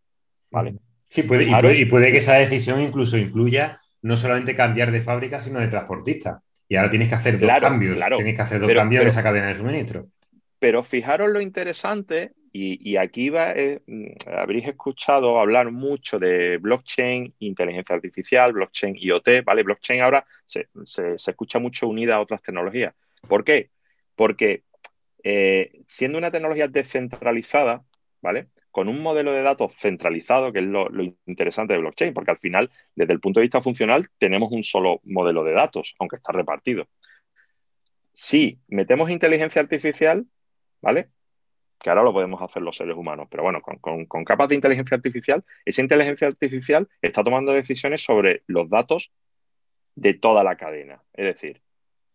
¿vale? 0.52 0.76
Sí, 1.10 1.24
puede, 1.24 1.46
y, 1.46 1.86
puede, 1.86 2.12
que 2.12 2.18
esa 2.18 2.36
decisión 2.36 2.82
incluso 2.82 3.18
incluya 3.18 3.82
no 4.02 4.18
solamente 4.18 4.56
cambiar 4.56 4.92
de 4.92 5.02
fábrica, 5.02 5.40
sino 5.40 5.60
de 5.60 5.68
transportista. 5.68 6.42
Y 6.68 6.76
ahora 6.76 6.90
tienes 6.90 7.10
que 7.10 7.16
hacer 7.16 7.40
dos 7.40 7.52
cambios. 7.60 8.02
Tienes 8.16 8.36
que 8.36 8.42
hacer 8.42 8.60
dos 8.60 8.74
cambios 8.74 9.04
en 9.04 9.08
esa 9.08 9.24
cadena 9.24 9.48
de 9.48 9.56
suministro. 9.56 10.02
Pero 10.60 10.84
fijaros 10.84 11.30
lo 11.30 11.42
interesante, 11.42 12.34
y, 12.58 12.96
aquí 12.96 13.30
va, 13.30 13.52
eh, 13.52 13.82
habréis 14.26 14.66
escuchado 14.68 15.40
hablar 15.42 15.72
mucho 15.72 16.18
de 16.18 16.58
blockchain, 16.58 17.34
inteligencia 17.40 17.96
artificial, 17.96 18.54
blockchain 18.54 18.96
IoT, 18.96 19.44
¿vale? 19.44 19.64
Blockchain 19.64 20.02
ahora 20.02 20.26
se, 20.46 20.68
escucha 21.18 21.60
mucho 21.60 21.90
unida 21.90 22.16
a 22.16 22.22
otras 22.22 22.42
tecnologías. 22.42 22.96
¿Por 23.28 23.44
qué? 23.44 23.72
Porque 24.16 24.64
eh, 25.28 25.82
siendo 25.88 26.20
una 26.20 26.30
tecnología 26.30 26.68
descentralizada, 26.68 27.84
¿vale? 28.22 28.50
con 28.70 28.88
un 28.90 29.02
modelo 29.02 29.32
de 29.32 29.42
datos 29.42 29.74
centralizado, 29.74 30.54
que 30.54 30.60
es 30.60 30.66
lo, 30.66 30.88
interesante 31.26 31.74
de 31.74 31.80
blockchain, 31.80 32.14
porque 32.14 32.30
al 32.30 32.38
final, 32.38 32.70
desde 32.94 33.14
el 33.14 33.20
punto 33.20 33.40
de 33.40 33.46
vista 33.46 33.60
funcional, 33.60 34.08
tenemos 34.20 34.52
un 34.52 34.62
solo 34.62 35.02
modelo 35.04 35.44
de 35.44 35.54
datos, 35.54 35.96
aunque 35.98 36.18
está 36.18 36.32
repartido. 36.32 36.88
Si 38.14 38.60
metemos 38.68 39.10
inteligencia 39.10 39.62
artificial, 39.62 40.28
¿vale? 40.80 41.10
Que 41.80 41.90
ahora 41.90 42.04
lo 42.04 42.14
podemos 42.14 42.40
hacer 42.44 42.62
los 42.62 42.78
seres 42.78 42.96
humanos, 42.96 43.28
pero 43.32 43.42
bueno, 43.42 43.62
con, 43.62 44.26
capas 44.26 44.50
de 44.50 44.56
inteligencia 44.56 44.96
artificial, 44.96 45.44
esa 45.66 45.82
inteligencia 45.82 46.28
artificial 46.28 46.88
está 47.02 47.24
tomando 47.24 47.52
decisiones 47.52 48.04
sobre 48.04 48.44
los 48.46 48.70
datos 48.70 49.12
de 49.96 50.14
toda 50.14 50.44
la 50.44 50.56
cadena. 50.56 51.02
Es 51.14 51.26
decir, 51.26 51.64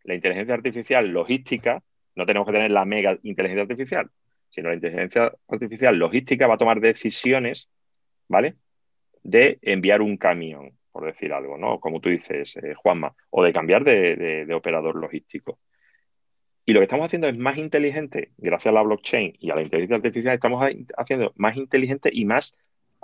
la 0.05 0.15
inteligencia 0.15 0.55
artificial 0.55 1.09
logística, 1.09 1.83
no 2.21 2.27
tenemos 2.27 2.47
que 2.47 2.53
tener 2.53 2.71
la 2.71 2.85
mega 2.85 3.18
inteligencia 3.23 3.62
artificial, 3.62 4.11
sino 4.51 4.68
la 4.68 4.75
inteligencia 4.75 5.33
artificial 5.49 5.97
logística 5.97 6.47
va 6.47 6.55
a 6.55 6.59
tomar 6.59 6.81
decisiones, 6.81 7.71
¿vale? 8.29 8.57
De 9.23 9.59
enviar 9.62 10.03
un 10.03 10.18
camión, 10.18 10.73
por 10.93 11.07
decir 11.07 11.33
algo, 11.33 11.57
¿no? 11.57 11.81
Como 11.81 12.01
tú 12.01 12.11
dices, 12.11 12.57
eh, 12.57 12.75
Juanma, 12.75 13.14
o 13.31 13.43
de 13.43 13.55
cambiar 13.55 13.85
de, 13.85 14.47
operador 14.55 14.97
logístico. 14.97 15.59
Y 16.66 16.75
lo 16.75 16.81
que 16.81 16.85
estamos 16.85 17.07
haciendo 17.07 17.27
es 17.27 17.39
más 17.39 17.57
inteligente, 17.57 18.33
gracias 18.37 18.71
a 18.71 18.75
la 18.75 18.83
blockchain 18.83 19.35
y 19.39 19.51
a 19.51 19.55
la 19.55 19.62
inteligencia 19.62 19.97
artificial, 19.97 20.35
estamos 20.35 20.62
haciendo 20.99 21.33
más 21.37 21.57
inteligente 21.57 22.11
y 22.12 22.27
más 22.27 22.55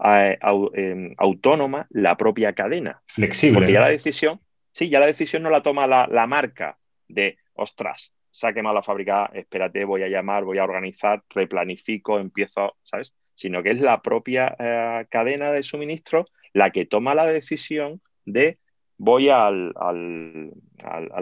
eh, 0.05 0.39
em, 0.75 1.15
autónoma 1.17 1.87
la 1.89 2.19
propia 2.19 2.53
cadena. 2.53 3.01
Flexible. 3.07 3.61
Porque 3.61 3.73
ya 3.73 3.81
la 3.81 3.89
decisión, 3.89 4.41
sí, 4.73 4.91
ya 4.91 5.01
la 5.01 5.07
decisión 5.07 5.43
no 5.43 5.49
la 5.49 5.63
toma 5.63 5.87
la, 5.87 6.07
la 6.07 6.27
marca 6.27 6.77
de, 7.09 7.39
ostras, 7.55 8.13
se 8.37 8.47
ha 8.47 8.53
quemado 8.53 8.75
la 8.75 8.83
fábrica, 8.83 9.31
espérate, 9.33 9.87
voy 9.87 10.03
a 10.03 10.09
llamar, 10.09 10.45
voy 10.45 10.59
a 10.59 10.65
organizar, 10.65 11.23
replanifico, 11.31 12.19
empiezo, 12.19 12.77
¿sabes? 12.83 13.15
Sino 13.35 13.63
que 13.63 13.71
es 13.71 13.81
la 13.81 14.03
propia 14.03 14.55
eh, 14.59 15.07
cadena 15.09 15.53
de 15.53 15.63
suministro 15.63 16.27
la 16.53 16.71
que 16.71 16.85
toma 16.85 17.15
la 17.15 17.25
decisión 17.25 18.03
de 18.27 18.59
voy 18.99 19.31
al, 19.31 19.73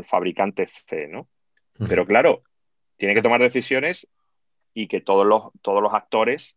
fabricante 0.04 0.66
C, 0.66 1.06
¿no? 1.06 1.28
Pero 1.88 2.04
claro, 2.04 2.42
tiene 2.96 3.14
que 3.14 3.22
tomar 3.22 3.40
decisiones 3.40 4.08
y 4.74 4.88
que 4.88 5.00
todos 5.00 5.24
los, 5.24 5.52
todos 5.62 5.80
los 5.80 5.94
actores 5.94 6.56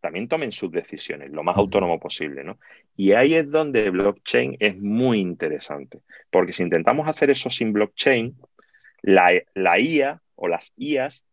también 0.00 0.28
tomen 0.28 0.52
sus 0.52 0.70
decisiones 0.70 1.32
lo 1.32 1.42
más 1.42 1.56
autónomo 1.56 1.98
posible, 1.98 2.44
¿no? 2.44 2.60
Y 2.96 3.12
ahí 3.12 3.34
es 3.34 3.50
donde 3.50 3.90
blockchain 3.90 4.56
es 4.60 4.78
muy 4.78 5.18
interesante, 5.18 6.02
porque 6.30 6.52
si 6.52 6.62
intentamos 6.62 7.08
hacer 7.08 7.30
eso 7.30 7.50
sin 7.50 7.72
blockchain, 7.72 8.36
la, 9.06 9.78
IA 9.78 10.20
o 10.34 10.48
las 10.48 10.72
IAs 10.76 11.24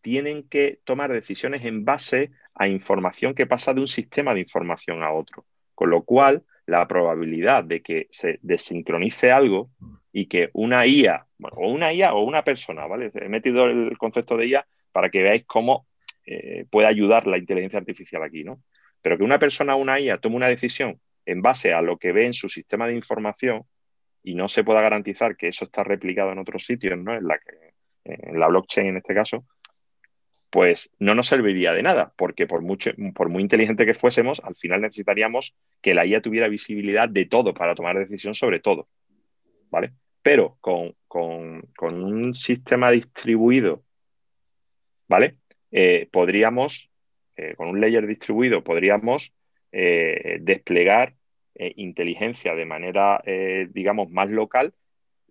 tienen 0.00 0.48
que 0.48 0.80
tomar 0.84 1.12
decisiones 1.12 1.64
en 1.64 1.84
base 1.84 2.30
a 2.54 2.66
información 2.66 3.34
que 3.34 3.46
pasa 3.46 3.72
de 3.72 3.80
un 3.80 3.88
sistema 3.88 4.34
de 4.34 4.40
información 4.40 5.02
a 5.02 5.12
otro. 5.12 5.46
Con 5.74 5.90
lo 5.90 6.02
cual, 6.02 6.42
la 6.66 6.86
probabilidad 6.88 7.64
de 7.64 7.82
que 7.82 8.08
se 8.10 8.40
desincronice 8.42 9.30
algo 9.30 9.70
y 10.12 10.26
que 10.26 10.50
una 10.54 10.86
IA, 10.86 11.26
o 11.40 11.70
una 11.70 11.92
IA 11.92 12.14
o 12.14 12.24
una 12.24 12.42
persona, 12.42 12.86
¿vale? 12.86 13.12
He 13.14 13.28
metido 13.28 13.66
el 13.66 13.96
concepto 13.96 14.36
de 14.36 14.46
IA 14.46 14.66
para 14.90 15.08
que 15.08 15.22
veáis 15.22 15.44
cómo 15.46 15.86
eh, 16.26 16.66
puede 16.68 16.88
ayudar 16.88 17.28
la 17.28 17.38
inteligencia 17.38 17.78
artificial 17.78 18.24
aquí, 18.24 18.42
¿no? 18.42 18.60
Pero 19.00 19.16
que 19.16 19.24
una 19.24 19.38
persona 19.38 19.76
o 19.76 19.78
una 19.78 20.00
IA 20.00 20.18
tome 20.18 20.34
una 20.34 20.48
decisión 20.48 21.00
en 21.24 21.42
base 21.42 21.72
a 21.72 21.80
lo 21.80 21.96
que 21.96 22.10
ve 22.10 22.26
en 22.26 22.34
su 22.34 22.48
sistema 22.48 22.88
de 22.88 22.94
información 22.94 23.62
y 24.28 24.34
no 24.34 24.46
se 24.46 24.62
pueda 24.62 24.82
garantizar 24.82 25.36
que 25.36 25.48
eso 25.48 25.64
está 25.64 25.82
replicado 25.82 26.32
en 26.32 26.38
otros 26.38 26.66
sitios, 26.66 26.98
¿no? 26.98 27.14
En 27.14 27.26
la, 27.26 28.48
blockchain 28.48 28.88
en 28.88 28.98
este 28.98 29.14
caso, 29.14 29.46
pues 30.50 30.90
no 30.98 31.14
nos 31.14 31.28
serviría 31.28 31.72
de 31.72 31.82
nada, 31.82 32.12
porque 32.14 32.46
por, 32.46 32.60
mucho, 32.60 32.90
por 33.14 33.30
muy 33.30 33.42
inteligente 33.42 33.86
que 33.86 33.94
fuésemos, 33.94 34.40
al 34.44 34.54
final 34.54 34.82
necesitaríamos 34.82 35.54
que 35.80 35.94
la 35.94 36.04
IA 36.04 36.20
tuviera 36.20 36.46
visibilidad 36.48 37.08
de 37.08 37.24
todo 37.24 37.54
para 37.54 37.74
tomar 37.74 37.98
decisión 37.98 38.34
sobre 38.34 38.60
todo. 38.60 38.88
¿Vale? 39.70 39.92
Pero 40.20 40.58
con, 40.60 40.94
un 41.80 42.34
sistema 42.34 42.90
distribuido, 42.90 43.82
¿vale? 45.08 45.36
Eh, 45.70 46.06
podríamos, 46.12 46.90
eh, 47.34 47.54
con 47.56 47.68
un 47.68 47.80
layer 47.80 48.06
distribuido, 48.06 48.62
podríamos 48.62 49.32
eh, 49.72 50.36
desplegar 50.42 51.14
eh, 51.58 51.72
inteligencia 51.76 52.54
de 52.54 52.64
manera, 52.64 53.20
eh, 53.24 53.68
digamos, 53.72 54.10
más 54.10 54.30
local 54.30 54.72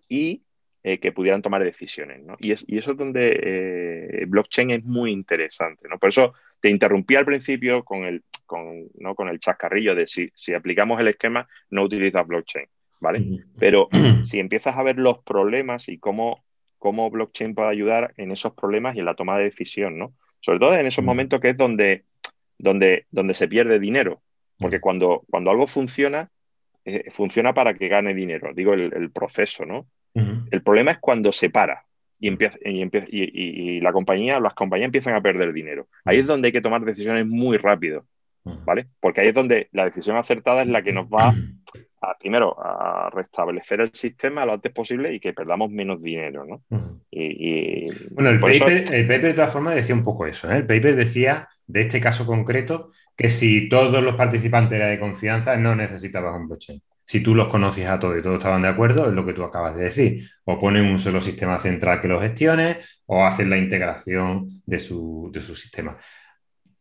y 0.08 0.42
eh, 0.82 0.98
que 0.98 1.10
pudieran 1.10 1.40
tomar 1.40 1.64
decisiones. 1.64 2.22
¿no? 2.22 2.36
Y, 2.38 2.52
eso 2.52 2.66
es 2.68 2.96
donde 2.96 4.24
blockchain 4.28 4.70
es 4.70 4.84
muy 4.84 5.10
interesante. 5.10 5.88
¿no? 5.88 5.98
Por 5.98 6.10
eso 6.10 6.34
te 6.60 6.70
interrumpí 6.70 7.16
al 7.16 7.24
principio 7.24 7.82
con 7.82 8.04
el, 8.04 8.22
con, 8.44 8.88
¿no? 8.98 9.14
con 9.14 9.28
el 9.28 9.40
chascarrillo 9.40 9.94
de 9.94 10.06
si, 10.06 10.30
si 10.34 10.52
aplicamos 10.52 11.00
el 11.00 11.08
esquema, 11.08 11.48
no 11.70 11.82
utilizas 11.82 12.26
blockchain. 12.26 12.66
¿vale? 13.00 13.44
Pero 13.58 13.88
si 14.22 14.38
empiezas 14.38 14.76
a 14.76 14.82
ver 14.82 14.98
los 14.98 15.18
problemas 15.20 15.88
y 15.88 15.98
cómo, 15.98 16.44
cómo 16.78 17.10
blockchain 17.10 17.54
puede 17.54 17.70
ayudar 17.70 18.12
en 18.16 18.32
esos 18.32 18.52
problemas 18.54 18.96
y 18.96 18.98
en 18.98 19.06
la 19.06 19.14
toma 19.14 19.38
de 19.38 19.44
decisión, 19.44 19.98
¿no? 19.98 20.12
Sobre 20.40 20.58
todo 20.58 20.74
en 20.74 20.86
esos 20.86 21.04
momentos 21.04 21.40
que 21.40 21.50
es 21.50 21.56
donde, 21.56 22.04
donde, 22.58 23.06
donde 23.10 23.34
se 23.34 23.48
pierde 23.48 23.78
dinero. 23.78 24.20
Porque 24.58 24.80
cuando, 24.80 25.22
cuando 25.30 25.50
algo 25.50 25.66
funciona, 25.66 26.30
eh, 26.84 27.04
funciona 27.10 27.54
para 27.54 27.74
que 27.74 27.88
gane 27.88 28.14
dinero, 28.14 28.52
digo 28.54 28.74
el, 28.74 29.10
proceso, 29.10 29.64
¿no? 29.64 29.86
El 30.50 30.62
problema 30.62 30.90
es 30.90 30.98
cuando 30.98 31.30
se 31.30 31.48
para 31.48 31.84
y, 32.18 32.26
empieza, 32.28 32.58
y, 32.62 33.76
y, 33.76 33.80
la 33.80 33.92
compañía, 33.92 34.40
las 34.40 34.54
compañías 34.54 34.86
empiezan 34.86 35.14
a 35.14 35.20
perder 35.20 35.52
dinero. 35.52 35.86
Ahí 36.04 36.18
es 36.18 36.26
donde 36.26 36.48
hay 36.48 36.52
que 36.52 36.60
tomar 36.60 36.84
decisiones 36.84 37.26
muy 37.26 37.56
rápido, 37.56 38.04
¿vale? 38.64 38.86
Porque 39.00 39.22
ahí 39.22 39.28
es 39.28 39.34
donde 39.34 39.68
la 39.72 39.84
decisión 39.84 40.16
acertada 40.16 40.62
es 40.62 40.68
la 40.68 40.82
que 40.82 40.92
nos 40.92 41.06
va 41.06 41.34
primero, 42.18 42.56
a 42.58 43.10
restablecer 43.10 43.80
el 43.80 43.92
sistema 43.92 44.44
lo 44.44 44.54
antes 44.54 44.72
posible 44.72 45.12
y 45.12 45.20
que 45.20 45.32
perdamos 45.32 45.70
menos 45.70 46.02
dinero, 46.02 46.44
¿no? 46.44 46.62
y, 47.10 47.90
bueno, 48.10 48.30
el 48.30 48.40
paper, 48.40 48.94
el 48.94 49.06
paper, 49.06 49.22
de 49.22 49.34
todas 49.34 49.52
formas 49.52 49.74
decía 49.74 49.94
un 49.94 50.04
poco 50.04 50.26
eso, 50.26 50.50
¿eh? 50.50 50.58
El 50.58 50.66
paper 50.66 50.94
decía, 50.94 51.48
de 51.66 51.82
este 51.82 52.00
caso 52.00 52.26
concreto, 52.26 52.90
que 53.16 53.30
si 53.30 53.68
todos 53.68 54.02
los 54.02 54.14
participantes 54.14 54.76
eran 54.76 54.90
de 54.90 55.00
confianza, 55.00 55.56
no 55.56 55.74
necesitabas 55.74 56.36
un 56.36 56.46
blockchain. 56.46 56.82
Si 57.04 57.22
tú 57.22 57.34
los 57.34 57.48
conocías 57.48 57.90
a 57.90 57.98
todos 57.98 58.18
y 58.18 58.22
todos 58.22 58.36
estaban 58.36 58.62
de 58.62 58.68
acuerdo, 58.68 59.08
es 59.08 59.14
lo 59.14 59.24
que 59.24 59.32
tú 59.32 59.42
acabas 59.42 59.74
de 59.74 59.84
decir. 59.84 60.28
O 60.44 60.60
ponen 60.60 60.84
un 60.84 60.98
solo 60.98 61.20
sistema 61.22 61.58
central 61.58 62.02
que 62.02 62.08
lo 62.08 62.20
gestione 62.20 62.78
o 63.06 63.24
hacen 63.24 63.48
la 63.48 63.56
integración 63.56 64.62
de 64.66 64.78
su, 64.78 65.30
de 65.32 65.40
su 65.40 65.56
sistema 65.56 65.96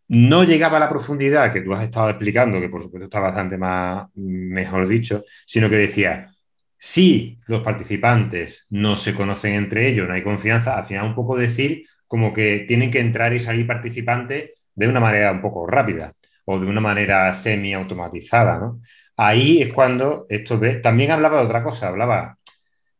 no 0.09 0.43
llegaba 0.43 0.77
a 0.77 0.79
la 0.79 0.89
profundidad 0.89 1.51
que 1.51 1.61
tú 1.61 1.73
has 1.73 1.83
estado 1.83 2.09
explicando, 2.09 2.59
que 2.61 2.69
por 2.69 2.81
supuesto 2.81 3.05
está 3.05 3.19
bastante 3.19 3.57
más, 3.57 4.07
mejor 4.15 4.87
dicho, 4.87 5.23
sino 5.45 5.69
que 5.69 5.77
decía, 5.77 6.33
si 6.77 7.39
los 7.47 7.63
participantes 7.63 8.67
no 8.69 8.95
se 8.97 9.13
conocen 9.13 9.53
entre 9.53 9.87
ellos, 9.87 10.07
no 10.07 10.13
hay 10.13 10.23
confianza, 10.23 10.77
al 10.77 10.85
final 10.85 11.05
un 11.07 11.15
poco 11.15 11.35
decir 11.37 11.85
como 12.07 12.33
que 12.33 12.65
tienen 12.67 12.91
que 12.91 12.99
entrar 12.99 13.33
y 13.33 13.39
salir 13.39 13.67
participantes 13.67 14.51
de 14.75 14.87
una 14.87 14.99
manera 14.99 15.31
un 15.31 15.41
poco 15.41 15.67
rápida 15.67 16.13
o 16.45 16.59
de 16.59 16.67
una 16.67 16.79
manera 16.79 17.33
semi-automatizada, 17.33 18.59
¿no? 18.59 18.81
Ahí 19.17 19.61
es 19.61 19.73
cuando 19.73 20.27
esto 20.29 20.59
ve... 20.59 20.75
También 20.75 21.11
hablaba 21.11 21.39
de 21.39 21.45
otra 21.45 21.63
cosa, 21.63 21.87
hablaba 21.87 22.37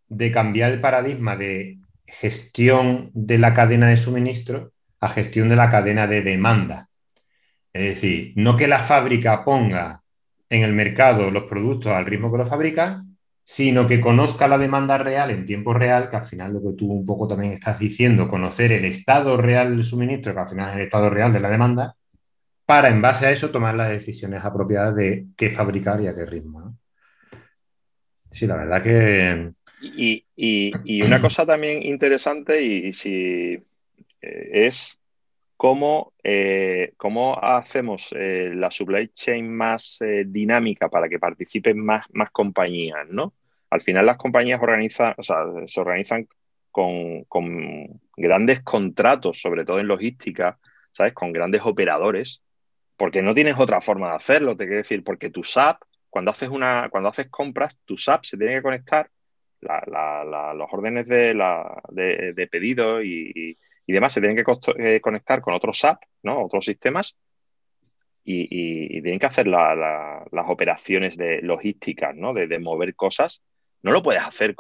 de 0.10 0.32
cambiar 0.32 0.72
el 0.72 0.82
paradigma 0.82 1.36
de 1.38 1.78
gestión 2.06 3.12
de 3.14 3.38
la 3.38 3.54
cadena 3.54 3.88
de 3.88 3.98
suministro 3.98 4.72
a 5.00 5.10
gestión 5.10 5.48
de 5.50 5.56
la 5.56 5.70
cadena 5.70 6.08
de 6.08 6.22
demanda. 6.22 6.87
Es 7.78 7.96
decir, 7.96 8.34
no 8.36 8.58
que 8.58 8.68
la 8.68 8.80
fábrica 8.80 9.44
ponga 9.44 10.02
en 10.50 10.64
el 10.64 10.74
mercado 10.74 11.30
los 11.30 11.44
productos 11.44 11.92
al 11.92 12.08
ritmo 12.08 12.32
que 12.32 12.40
los 12.40 12.50
fabrica, 12.50 13.04
sino 13.44 13.86
que 13.86 14.02
conozca 14.02 14.48
la 14.48 14.58
demanda 14.58 14.98
real 14.98 15.30
en 15.30 15.46
tiempo 15.46 15.76
real, 15.76 16.10
que 16.10 16.16
al 16.16 16.26
final 16.26 16.54
lo 16.54 16.62
que 16.62 16.74
tú 16.76 16.92
un 16.92 17.06
poco 17.06 17.28
también 17.28 17.54
estás 17.54 17.78
diciendo, 17.78 18.28
conocer 18.28 18.72
el 18.72 18.84
estado 18.86 19.38
real 19.38 19.76
del 19.76 19.86
suministro, 19.86 20.34
que 20.34 20.40
al 20.40 20.50
final 20.50 20.70
es 20.72 20.76
el 20.78 20.82
estado 20.82 21.10
real 21.12 21.32
de 21.32 21.40
la 21.40 21.52
demanda, 21.52 21.96
para 22.66 22.90
en 22.90 23.00
base 23.00 23.28
a 23.28 23.32
eso 23.32 23.52
tomar 23.52 23.76
las 23.76 23.90
decisiones 23.90 24.44
apropiadas 24.44 24.96
de 24.96 25.28
qué 25.38 25.52
fabricar 25.52 26.02
y 26.02 26.08
a 26.08 26.16
qué 26.16 26.26
ritmo. 26.26 26.76
Sí, 28.32 28.48
la 28.48 28.56
verdad 28.56 28.82
que... 28.82 29.54
Y, 29.82 31.04
una 31.04 31.22
cosa 31.22 31.46
también 31.46 31.84
interesante 31.84 32.60
y, 32.62 32.92
si 32.92 33.64
eh, 34.22 34.50
es 34.52 35.00
eh, 36.24 36.94
cómo, 36.98 37.40
hacemos 37.42 38.14
eh, 38.16 38.52
la 38.54 38.70
supply 38.70 39.10
chain 39.10 39.52
más 39.56 39.98
eh, 40.02 40.24
dinámica 40.28 40.90
para 40.90 41.10
que 41.10 41.20
participen 41.20 41.84
más, 41.84 42.06
más 42.14 42.30
compañías, 42.32 43.08
¿no? 43.10 43.34
Al 43.70 43.82
final 43.82 44.06
las 44.06 44.18
compañías 44.18 44.62
organizan, 44.62 45.16
se 45.20 45.82
organizan 45.82 46.28
con, 46.72 47.26
grandes 48.16 48.62
contratos, 48.62 49.42
sobre 49.42 49.66
todo 49.66 49.80
en 49.80 49.88
logística, 49.88 50.58
¿sabes? 50.92 51.14
Con 51.14 51.34
grandes 51.34 51.64
operadores, 51.64 52.44
porque 52.96 53.22
no 53.22 53.34
tienes 53.34 53.58
otra 53.58 53.82
forma 53.82 54.10
de 54.10 54.16
hacerlo, 54.16 54.56
te 54.56 54.66
quiero 54.66 54.78
decir, 54.78 55.04
porque 55.04 55.30
tu 55.32 55.44
SAP, 55.44 55.82
cuando 56.10 56.32
haces, 56.32 56.50
una, 56.50 56.90
cuando 56.90 57.10
haces 57.10 57.28
compras, 57.30 57.78
tu 57.84 57.98
SAP 57.98 58.26
se 58.26 58.38
tiene 58.38 58.56
que 58.56 58.62
conectar, 58.62 59.10
los 59.60 60.68
órdenes 60.72 61.08
de, 61.08 61.34
de 62.36 62.48
pedido 62.48 63.02
y 63.02 63.58
y 63.67 63.67
demás 63.94 64.14
se 64.14 64.22
tienen 64.22 64.36
que 64.36 64.44
eh, 64.78 65.00
conectar 65.02 65.42
con 65.42 65.54
otros 65.54 65.80
SAP, 65.80 66.02
¿no? 66.24 66.44
otros 66.44 66.66
sistemas, 66.66 67.18
y, 68.28 69.02
tienen 69.02 69.20
que 69.20 69.26
hacer 69.26 69.48
las 69.48 70.50
operaciones 70.50 71.18
de 71.18 71.42
logística, 71.42 72.12
¿no? 72.14 72.34
De, 72.34 72.60
mover 72.60 72.94
cosas. 72.96 73.42
No 73.82 73.92
lo 73.92 74.04
puedes 74.04 74.22
hacer 74.22 74.56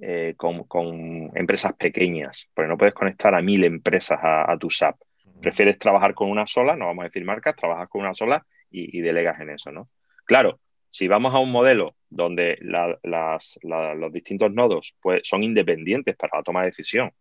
eh, 0.00 0.34
con, 0.36 0.64
con, 0.64 1.30
empresas 1.36 1.74
pequeñas, 1.74 2.48
porque 2.54 2.68
no 2.68 2.76
puedes 2.76 2.94
conectar 2.94 3.34
a 3.34 3.42
mil 3.42 3.62
empresas 3.64 4.18
a, 4.20 4.56
tu 4.58 4.68
SAP. 4.68 4.96
Prefieres 5.40 5.78
trabajar 5.78 6.14
con 6.14 6.28
una 6.28 6.46
sola, 6.46 6.76
no 6.76 6.86
vamos 6.86 7.02
a 7.02 7.06
decir 7.06 7.24
marcas, 7.24 7.56
trabajas 7.56 7.88
con 7.88 8.00
una 8.00 8.14
sola 8.14 8.44
y, 8.70 9.00
delegas 9.00 9.40
en 9.40 9.50
eso, 9.50 9.70
¿no? 9.70 9.88
Claro, 10.24 10.58
si 10.88 11.06
vamos 11.08 11.34
a 11.34 11.38
un 11.38 11.52
modelo 11.52 11.96
donde 12.10 12.58
los 12.62 14.12
distintos 14.12 14.52
nodos 14.52 14.96
pues, 15.00 15.20
son 15.24 15.42
independientes 15.44 16.16
para 16.16 16.38
la 16.38 16.42
toma 16.42 16.60
de 16.60 16.66
decisión, 16.66 17.12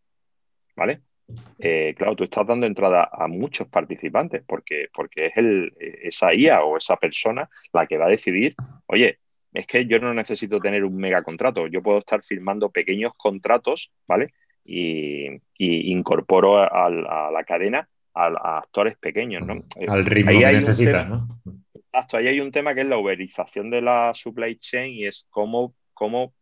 ¿vale? 0.76 1.02
Eh, 1.60 1.94
claro, 1.98 2.16
tú 2.16 2.24
estás 2.24 2.48
dando 2.48 2.66
entrada 2.66 3.10
a 3.12 3.28
muchos 3.28 3.68
participantes 3.68 4.44
porque, 4.46 4.88
porque 4.94 5.28
es 5.28 5.38
el, 5.38 5.74
esa 5.80 6.34
IA 6.34 6.64
o 6.64 6.78
esa 6.78 6.96
persona 6.98 7.50
la 7.74 7.86
que 7.88 7.98
va 7.98 8.06
a 8.06 8.10
decidir, 8.10 8.56
oye, 8.88 9.20
es 9.54 9.68
que 9.68 9.86
yo 9.86 10.00
no 10.00 10.14
necesito 10.14 10.60
tener 10.60 10.84
un 10.84 10.96
mega 10.96 11.24
contrato, 11.24 11.68
yo 11.68 11.82
puedo 11.82 12.00
estar 12.00 12.24
firmando 12.24 12.70
pequeños 12.70 13.14
contratos, 13.16 13.92
¿vale? 14.08 14.34
Y, 14.64 15.28
incorporo 15.58 16.58
a, 16.58 16.90
la 16.90 17.44
cadena 17.44 17.88
a, 18.14 18.60
actores 18.60 18.98
pequeños, 18.98 19.46
¿no? 19.46 19.64
Al 19.88 20.06
ritmo 20.06 20.40
que 20.40 20.52
necesitas, 20.52 21.08
¿no? 21.08 21.28
Exacto, 21.74 22.18
ahí 22.18 22.28
hay 22.28 22.40
un 22.40 22.52
tema 22.52 22.74
que 22.74 22.82
es 22.82 22.88
la 22.88 22.98
uberización 22.98 23.70
de 23.70 23.82
la 23.82 24.14
supply 24.14 24.58
chain 24.58 24.94
y 24.94 25.06
es 25.06 25.28
cómo, 25.30 25.76
cómo 25.94 26.34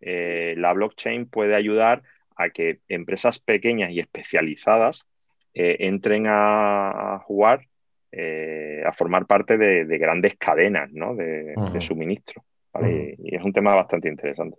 eh, 0.00 0.54
la 0.58 0.72
blockchain 0.72 1.26
puede 1.26 1.54
ayudar 1.54 2.02
a 2.36 2.50
que 2.50 2.80
empresas 2.88 3.38
pequeñas 3.38 3.90
y 3.90 4.00
especializadas 4.00 5.06
eh, 5.54 5.76
entren 5.80 6.26
a, 6.28 7.18
jugar, 7.24 7.66
eh, 8.12 8.82
a 8.84 8.92
formar 8.92 9.26
parte 9.26 9.56
de, 9.56 9.98
grandes 9.98 10.36
cadenas 10.36 10.90
de, 10.92 11.80
suministro. 11.80 12.44
y, 12.82 13.34
es 13.34 13.42
un 13.42 13.52
tema 13.52 13.74
bastante 13.74 14.08
interesante. 14.08 14.58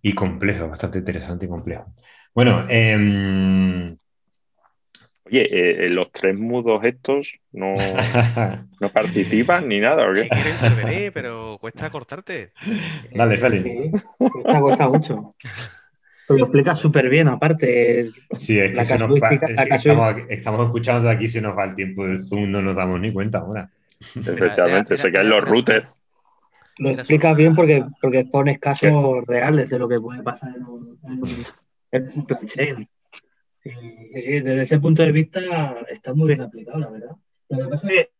Y 0.00 0.14
complejo, 0.14 0.68
bastante 0.68 0.98
interesante 0.98 1.46
y 1.46 1.48
complejo. 1.48 1.94
Bueno, 2.34 2.64
em, 2.68 3.96
Oye, 5.32 5.86
eh, 5.86 5.88
los 5.88 6.12
tres 6.12 6.38
mudos 6.38 6.84
estos 6.84 7.38
no, 7.52 7.74
no 8.80 8.92
participan 8.92 9.66
ni 9.66 9.80
nada, 9.80 10.06
¿o 10.06 10.12
qué? 10.12 10.28
intervenir, 10.60 11.10
pero 11.10 11.56
cuesta 11.58 11.88
cortarte. 11.88 12.52
Dale, 13.14 13.38
Feli. 13.38 13.90
cuesta, 14.18 14.60
cuesta 14.60 14.88
mucho. 14.90 15.34
lo 16.28 16.36
explicas 16.36 16.78
súper 16.78 17.08
bien, 17.08 17.28
aparte. 17.28 18.10
Sí, 18.32 18.58
es 18.58 18.72
que 18.72 18.84
se 18.84 18.98
nos 18.98 19.16
estamos, 19.16 20.16
estamos, 20.28 20.66
escuchando 20.66 21.08
aquí, 21.08 21.26
se 21.28 21.40
nos 21.40 21.56
va 21.56 21.64
el 21.64 21.76
tiempo 21.76 22.04
del 22.04 22.22
Zoom, 22.26 22.50
no 22.50 22.60
nos 22.60 22.76
damos 22.76 23.00
ni 23.00 23.10
cuenta 23.10 23.38
ahora. 23.38 23.70
Efectivamente, 24.14 24.98
se 24.98 25.10
caen 25.10 25.30
los 25.30 25.42
routers. 25.42 25.88
Lo 26.76 26.90
explicas 26.90 27.34
bien 27.34 27.56
porque, 27.56 27.82
porque 28.02 28.26
pones 28.26 28.58
casos 28.58 29.24
reales 29.26 29.70
de 29.70 29.78
lo 29.78 29.88
que 29.88 29.98
puede 29.98 30.22
pasar 30.22 30.54
en 30.54 30.64
un, 30.66 30.98
en 31.90 32.12
un 32.14 32.26
blockchain. 32.26 32.86
Sí, 33.62 34.40
desde 34.40 34.62
ese 34.62 34.80
punto 34.80 35.02
de 35.02 35.12
vista 35.12 35.40
está 35.88 36.14
muy 36.14 36.28
bien 36.28 36.40
aplicado, 36.40 36.78
la 36.78 36.90
verdad. 36.90 37.16
Lo 37.48 37.64
que 37.64 37.70
pasa 37.70 37.88
es 37.88 37.92
que 37.92 38.12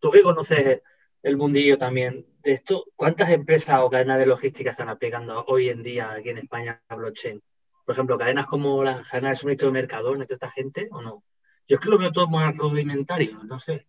tú 0.00 0.10
que 0.10 0.22
conoces 0.22 0.82
el 1.22 1.36
mundillo 1.36 1.76
también 1.76 2.26
de 2.42 2.52
esto, 2.52 2.86
¿cuántas 2.96 3.30
empresas 3.30 3.80
o 3.80 3.90
cadenas 3.90 4.18
de 4.18 4.26
logística 4.26 4.70
están 4.70 4.88
aplicando 4.88 5.44
hoy 5.46 5.68
en 5.68 5.82
día 5.82 6.12
aquí 6.12 6.30
en 6.30 6.38
España 6.38 6.80
a 6.88 6.94
blockchain? 6.96 7.42
Por 7.84 7.94
ejemplo, 7.94 8.16
cadenas 8.16 8.46
como 8.46 8.82
la 8.82 9.02
cadena 9.02 9.30
de 9.30 9.36
suministro 9.36 9.68
de 9.68 9.72
Mercadona, 9.72 10.24
toda 10.24 10.36
esta 10.36 10.50
gente, 10.50 10.88
¿o 10.90 11.02
no? 11.02 11.22
Yo 11.68 11.76
es 11.76 11.80
que 11.80 11.90
lo 11.90 11.98
veo 11.98 12.10
todo 12.10 12.28
más 12.28 12.56
rudimentario, 12.56 13.42
no 13.44 13.58
sé. 13.58 13.86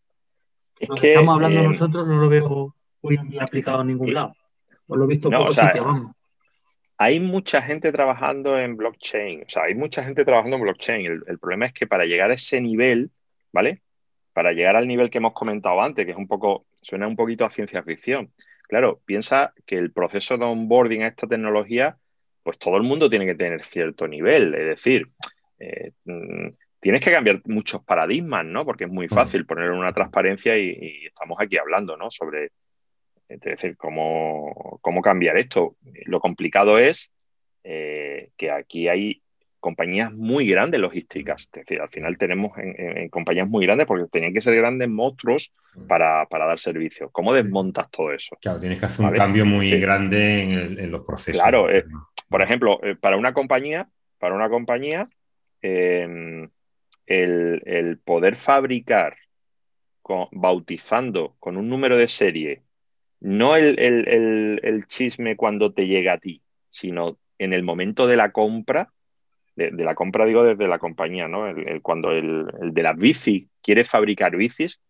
Lo 0.88 0.96
que 0.96 1.12
estamos 1.12 1.36
hablando 1.36 1.62
eh, 1.62 1.64
nosotros 1.64 2.08
no 2.08 2.18
lo 2.18 2.30
veo 2.30 2.76
hoy 3.02 3.16
en 3.16 3.30
día 3.30 3.44
aplicado 3.44 3.82
en 3.82 3.88
ningún 3.88 4.14
lado. 4.14 4.36
O 4.88 4.98
lo 4.98 5.06
he 5.06 5.08
visto 5.08 5.30
poco 5.30 5.50
vamos 5.80 6.16
hay 7.04 7.20
mucha 7.20 7.62
gente 7.62 7.92
trabajando 7.92 8.58
en 8.58 8.78
blockchain, 8.78 9.44
o 9.46 9.50
sea, 9.50 9.64
hay 9.64 9.76
mucha 9.76 10.06
gente 10.06 10.24
trabajando 10.24 10.56
en 10.56 10.64
blockchain. 10.64 11.24
El, 11.28 11.38
problema 11.38 11.66
es 11.66 11.74
que 11.74 11.86
para 11.86 12.06
llegar 12.06 12.32
a 12.32 12.36
ese 12.36 12.62
nivel, 12.62 13.12
¿vale? 13.52 13.82
Para 14.32 14.54
llegar 14.54 14.78
al 14.78 14.88
nivel 14.88 15.10
que 15.10 15.18
hemos 15.18 15.34
comentado 15.34 15.82
antes, 15.82 16.06
que 16.06 16.14
es 16.14 16.18
un 16.18 16.30
poco, 16.30 16.66
suena 16.82 17.06
un 17.06 17.18
poquito 17.18 17.44
a 17.44 17.50
ciencia 17.50 17.84
ficción. 17.84 18.32
Claro, 18.70 19.02
piensa 19.06 19.54
que 19.66 19.78
el 19.78 19.92
proceso 19.92 20.38
de 20.38 20.46
onboarding 20.46 21.04
a 21.04 21.08
esta 21.08 21.28
tecnología, 21.28 21.98
pues 22.42 22.58
todo 22.58 22.78
el 22.78 22.84
mundo 22.84 23.10
tiene 23.10 23.26
que 23.26 23.36
tener 23.36 23.66
cierto 23.66 24.08
nivel. 24.08 24.56
Es 24.56 24.68
decir, 24.68 25.10
eh, 25.60 25.92
mm, 26.06 26.52
tienes 26.80 27.02
que 27.02 27.12
cambiar 27.12 27.42
muchos 27.48 27.84
paradigmas, 27.84 28.46
¿no? 28.46 28.64
Porque 28.64 28.86
es 28.86 28.90
muy 28.90 29.10
fácil 29.10 29.46
poner 29.46 29.72
una 29.72 29.92
transparencia 29.92 30.58
y, 30.58 30.70
y 30.70 31.06
estamos 31.08 31.38
aquí 31.42 31.58
hablando, 31.58 31.98
¿no? 31.98 32.10
Sobre 32.10 32.52
es 33.34 33.42
decir, 33.42 33.78
¿cómo, 33.78 34.80
cambiar 35.04 35.38
esto? 35.38 35.76
Lo 36.06 36.20
complicado 36.20 36.78
es 36.78 37.12
eh, 37.64 38.30
que 38.38 38.52
aquí 38.52 38.88
hay 38.88 39.22
compañías 39.60 40.12
muy 40.12 40.46
grandes 40.48 40.80
logísticas. 40.82 41.44
Es 41.44 41.52
decir, 41.52 41.80
al 41.80 41.90
final 41.90 42.18
tenemos 42.18 42.52
en, 42.58 43.08
compañías 43.10 43.48
muy 43.48 43.66
grandes 43.66 43.88
porque 43.88 44.10
tenían 44.12 44.34
que 44.34 44.42
ser 44.42 44.56
grandes 44.56 44.90
monstruos 44.90 45.54
mm. 45.76 45.88
para, 45.88 46.28
dar 46.30 46.60
servicio. 46.60 47.10
¿Cómo 47.12 47.34
desmontas 47.34 47.90
todo 47.90 48.12
eso? 48.12 48.38
Claro, 48.42 48.60
tienes 48.60 48.80
que 48.80 48.86
hacer 48.86 49.06
un 49.06 49.14
cambio 49.14 49.46
muy 49.46 49.70
grande 49.80 50.42
en, 50.42 50.92
los 50.92 51.06
procesos. 51.06 51.42
Claro, 51.42 51.70
eh, 51.70 51.86
por 52.30 52.44
ejemplo, 52.44 52.84
eh, 52.84 52.96
para 52.96 53.16
una 53.16 53.34
compañía, 53.34 53.88
para 54.20 54.36
una 54.36 54.50
compañía, 54.50 55.08
el, 55.62 56.50
poder 58.04 58.36
fabricar 58.36 59.16
bautizando 60.32 61.36
con 61.40 61.56
un 61.58 61.70
número 61.70 61.98
de 61.98 62.08
serie 62.08 62.62
no 63.24 63.56
el, 63.56 64.86
chisme 64.88 65.38
cuando 65.38 65.74
te 65.74 65.88
llega 65.88 66.14
a 66.14 66.18
ti, 66.18 66.42
sino 66.68 67.18
en 67.40 67.54
el 67.54 67.64
momento 67.64 68.06
de 68.06 68.18
la 68.18 68.34
compra, 68.34 68.92
de, 69.56 69.72
la 69.72 69.96
compra 69.96 70.26
digo 70.26 70.44
desde 70.44 70.68
la 70.68 70.78
compañía, 70.78 71.30
¿no? 71.30 71.46
cuando 71.82 72.12
el, 72.12 72.48
de 72.74 72.84
las 72.84 72.98
bici 72.98 73.50
quiere 73.62 73.86
fabricar 73.86 74.36
bicis, 74.36 74.82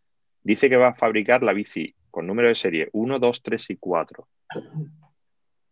dice 0.41 0.67
que 0.67 0.77
va 0.77 0.89
a 0.89 0.95
fabricar 0.95 1.43
la 1.43 1.53
bici 1.53 1.93
con 2.09 2.25
número 2.25 2.47
de 2.47 2.55
serie 2.55 2.89
1, 2.91 3.19
2, 3.19 3.43
3 3.43 3.69
y 3.69 3.75
4. 3.77 4.27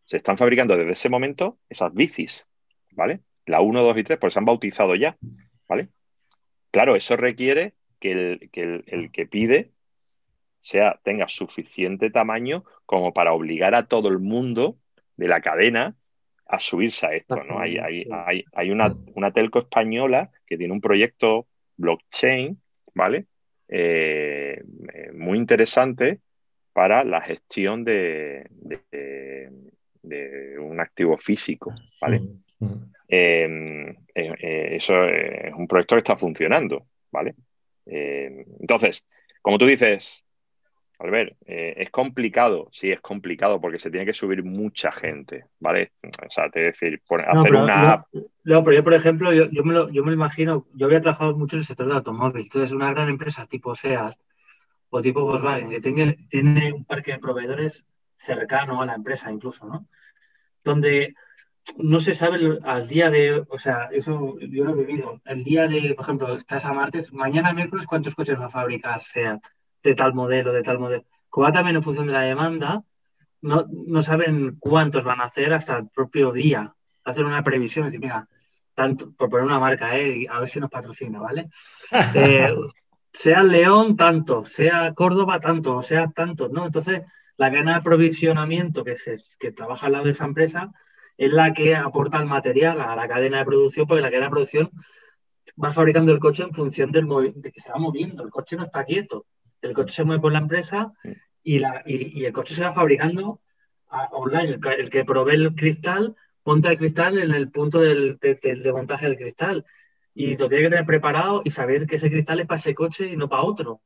Se 0.05 0.17
están 0.17 0.37
fabricando 0.37 0.77
desde 0.77 0.91
ese 0.91 1.09
momento 1.09 1.57
esas 1.67 1.91
bicis, 1.95 2.47
¿vale? 2.91 3.21
La 3.47 3.61
1, 3.61 3.81
2 3.81 3.97
y 3.97 4.03
3, 4.03 4.19
pues 4.19 4.33
se 4.33 4.39
han 4.39 4.45
bautizado 4.45 4.93
ya, 4.93 5.17
¿vale? 5.67 5.89
Claro, 6.69 6.95
eso 6.95 7.17
requiere 7.17 7.73
que, 7.99 8.49
el 8.85 9.11
que 9.11 9.25
pide 9.25 9.71
sea, 10.63 10.99
tenga 11.03 11.27
suficiente 11.27 12.09
tamaño 12.09 12.63
como 12.85 13.13
para 13.13 13.33
obligar 13.33 13.75
a 13.75 13.87
todo 13.87 14.09
el 14.09 14.19
mundo 14.19 14.77
de 15.17 15.27
la 15.27 15.41
cadena 15.41 15.95
a 16.45 16.59
subirse 16.59 17.07
a 17.07 17.13
esto. 17.13 17.37
¿no? 17.47 17.59
Hay, 17.59 17.77
hay, 17.77 18.71
una, 18.71 19.31
telco 19.33 19.59
española 19.59 20.29
que 20.45 20.57
tiene 20.57 20.73
un 20.73 20.81
proyecto 20.81 21.47
blockchain, 21.77 22.61
¿vale? 22.93 23.25
Eh, 23.67 24.61
eh, 24.93 25.11
muy 25.13 25.37
interesante 25.37 26.19
para 26.73 27.03
la 27.05 27.21
gestión 27.21 27.85
de, 27.85 28.47
de, 28.51 29.49
un 30.59 30.79
activo 30.79 31.17
físico, 31.17 31.73
¿vale? 32.01 32.21
Em, 33.07 33.89
eh, 34.13 34.75
eso 34.75 35.05
es 35.05 35.53
un 35.53 35.67
proyecto 35.67 35.95
que 35.95 35.99
está 35.99 36.17
funcionando, 36.17 36.85
¿vale? 37.11 37.35
entonces, 37.83 39.05
como 39.41 39.57
tú 39.57 39.65
dices, 39.65 40.23
Albert, 41.01 41.35
eh, 41.47 41.73
es 41.77 41.89
complicado, 41.89 42.69
sí, 42.71 42.91
es 42.91 43.01
complicado 43.01 43.59
porque 43.59 43.79
se 43.79 43.89
tiene 43.89 44.05
que 44.05 44.13
subir 44.13 44.43
mucha 44.43 44.91
gente, 44.91 45.45
¿vale? 45.59 45.93
O 46.03 46.29
sea, 46.29 46.49
te 46.49 46.59
decir, 46.59 47.01
hacer 47.27 47.55
una 47.55 47.73
app. 47.73 48.07
No, 48.43 48.63
pero 48.63 48.77
yo, 48.77 48.83
por 48.83 48.93
ejemplo, 48.93 49.33
yo, 49.33 49.63
me 49.63 49.73
lo, 49.73 49.89
yo 49.89 50.03
me 50.03 50.13
imagino, 50.13 50.67
yo 50.75 50.85
había 50.85 51.01
trabajado 51.01 51.35
mucho 51.35 51.55
en 51.55 51.61
el 51.61 51.65
sector 51.65 51.87
del 51.87 51.97
automóvil, 51.97 52.43
entonces 52.43 52.71
una 52.71 52.91
gran 52.91 53.09
empresa 53.09 53.47
tipo 53.47 53.73
SEAT 53.73 54.15
o 54.91 55.01
tipo 55.01 55.23
Volkswagen, 55.23 55.71
que 55.71 55.81
tiene, 55.81 56.27
tiene 56.29 56.71
un 56.71 56.85
parque 56.85 57.13
de 57.13 57.19
proveedores 57.19 57.87
cercano 58.19 58.81
a 58.81 58.85
la 58.85 58.93
empresa 58.93 59.31
incluso, 59.31 59.65
¿no? 59.65 59.87
Donde 60.63 61.15
no 61.77 61.99
se 61.99 62.13
sabe 62.13 62.59
al 62.63 62.87
día 62.87 63.09
de, 63.09 63.43
o 63.49 63.57
sea, 63.57 63.89
eso 63.91 64.37
yo 64.39 64.65
lo 64.65 64.71
he 64.73 64.85
vivido, 64.85 65.19
el 65.25 65.43
día 65.43 65.67
de, 65.67 65.95
por 65.95 66.05
ejemplo, 66.05 66.35
estás 66.35 66.63
a 66.65 66.73
martes, 66.73 67.11
mañana 67.11 67.53
miércoles, 67.53 67.87
¿cuántos 67.87 68.13
coches 68.13 68.39
va 68.39 68.45
a 68.45 68.51
fabricar 68.51 69.01
SEAT? 69.01 69.41
De 69.83 69.95
tal 69.95 70.13
modelo, 70.13 70.53
de 70.53 70.63
tal 70.63 70.79
modelo. 70.79 71.05
Como 71.29 71.45
va 71.45 71.51
también 71.51 71.75
en 71.77 71.83
función 71.83 72.07
de 72.07 72.13
la 72.13 72.21
demanda, 72.21 72.83
no, 73.41 73.65
no 73.69 74.01
saben 74.01 74.57
cuántos 74.59 75.03
van 75.03 75.21
a 75.21 75.25
hacer 75.25 75.53
hasta 75.53 75.77
el 75.77 75.89
propio 75.89 76.31
día. 76.31 76.73
Hacer 77.03 77.25
una 77.25 77.43
previsión, 77.43 77.85
decir, 77.85 77.99
mira, 77.99 78.27
tanto, 78.75 79.11
por 79.11 79.29
poner 79.29 79.45
una 79.45 79.59
marca, 79.59 79.97
¿eh? 79.97 80.27
a 80.29 80.39
ver 80.39 80.47
si 80.47 80.59
nos 80.59 80.69
patrocina, 80.69 81.19
¿vale? 81.19 81.49
Eh, 82.15 82.55
sea 83.13 83.43
León, 83.43 83.97
tanto, 83.97 84.45
sea 84.45 84.93
Córdoba, 84.93 85.39
tanto, 85.39 85.83
sea 85.83 86.07
tanto, 86.11 86.47
¿no? 86.47 86.65
Entonces, 86.65 87.01
la 87.35 87.51
cadena 87.51 87.71
de 87.71 87.77
aprovisionamiento 87.79 88.83
que, 88.83 88.95
se, 88.95 89.15
que 89.37 89.51
trabaja 89.51 89.87
al 89.87 89.93
lado 89.93 90.05
de 90.05 90.11
esa 90.11 90.25
empresa 90.25 90.71
es 91.17 91.31
la 91.31 91.51
que 91.51 91.75
aporta 91.75 92.19
el 92.19 92.25
material 92.25 92.79
a 92.79 92.95
la 92.95 93.07
cadena 93.07 93.39
de 93.39 93.45
producción, 93.45 93.85
porque 93.85 94.01
la 94.01 94.09
cadena 94.09 94.27
de 94.27 94.31
producción 94.31 94.71
va 95.61 95.73
fabricando 95.73 96.11
el 96.11 96.19
coche 96.19 96.43
en 96.43 96.53
función 96.53 96.91
del 96.91 97.07
de 97.35 97.51
que 97.51 97.61
se 97.61 97.69
va 97.69 97.77
moviendo, 97.77 98.23
el 98.23 98.29
coche 98.29 98.55
no 98.55 98.63
está 98.63 98.85
quieto 98.85 99.25
el 99.61 99.73
coche 99.73 99.93
se 99.93 100.03
mueve 100.03 100.21
por 100.21 100.31
la 100.31 100.39
empresa 100.39 100.93
y, 101.43 101.59
la, 101.59 101.83
y, 101.85 102.25
el 102.25 102.33
coche 102.33 102.55
se 102.55 102.63
va 102.63 102.73
fabricando 102.73 103.41
online. 104.11 104.59
El, 104.77 104.89
que 104.89 105.05
provee 105.05 105.35
el 105.35 105.55
cristal 105.55 106.15
monta 106.43 106.71
el 106.71 106.77
cristal 106.77 107.19
en 107.19 107.31
el 107.31 107.51
punto 107.51 107.81
del, 107.81 108.17
de, 108.19 108.71
montaje 108.73 109.07
del 109.07 109.17
cristal. 109.17 109.65
Y 110.13 110.35
lo 110.37 110.49
tiene 110.49 110.65
que 110.65 110.69
tener 110.71 110.85
preparado 110.85 111.41
y 111.45 111.51
saber 111.51 111.87
que 111.87 111.95
ese 111.95 112.09
cristal 112.09 112.39
es 112.39 112.47
para 112.47 112.59
ese 112.59 112.75
coche 112.75 113.07
y 113.07 113.15
no 113.15 113.29
para 113.29 113.43
otro. 113.43 113.81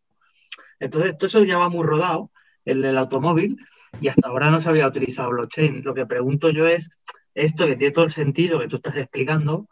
Entonces, 0.80 1.17
todo 1.17 1.28
eso 1.28 1.43
ya 1.43 1.57
va 1.57 1.69
muy 1.69 1.86
rodado 1.86 2.32
el 2.65 2.97
automóvil 2.97 3.57
y 4.01 4.07
hasta 4.07 4.28
ahora 4.28 4.49
no 4.49 4.59
se 4.59 4.69
había 4.69 4.88
utilizado 4.88 5.30
blockchain. 5.30 5.84
Lo 5.84 5.93
que 5.93 6.05
pregunto 6.05 6.49
yo 6.49 6.67
es, 6.67 6.89
esto 7.34 7.67
que 7.67 7.76
tiene 7.76 7.93
todo 7.93 8.05
el 8.05 8.11
sentido 8.11 8.59
que 8.59 8.67
tú 8.67 8.78
estás 8.78 8.95
explicando, 8.95 9.67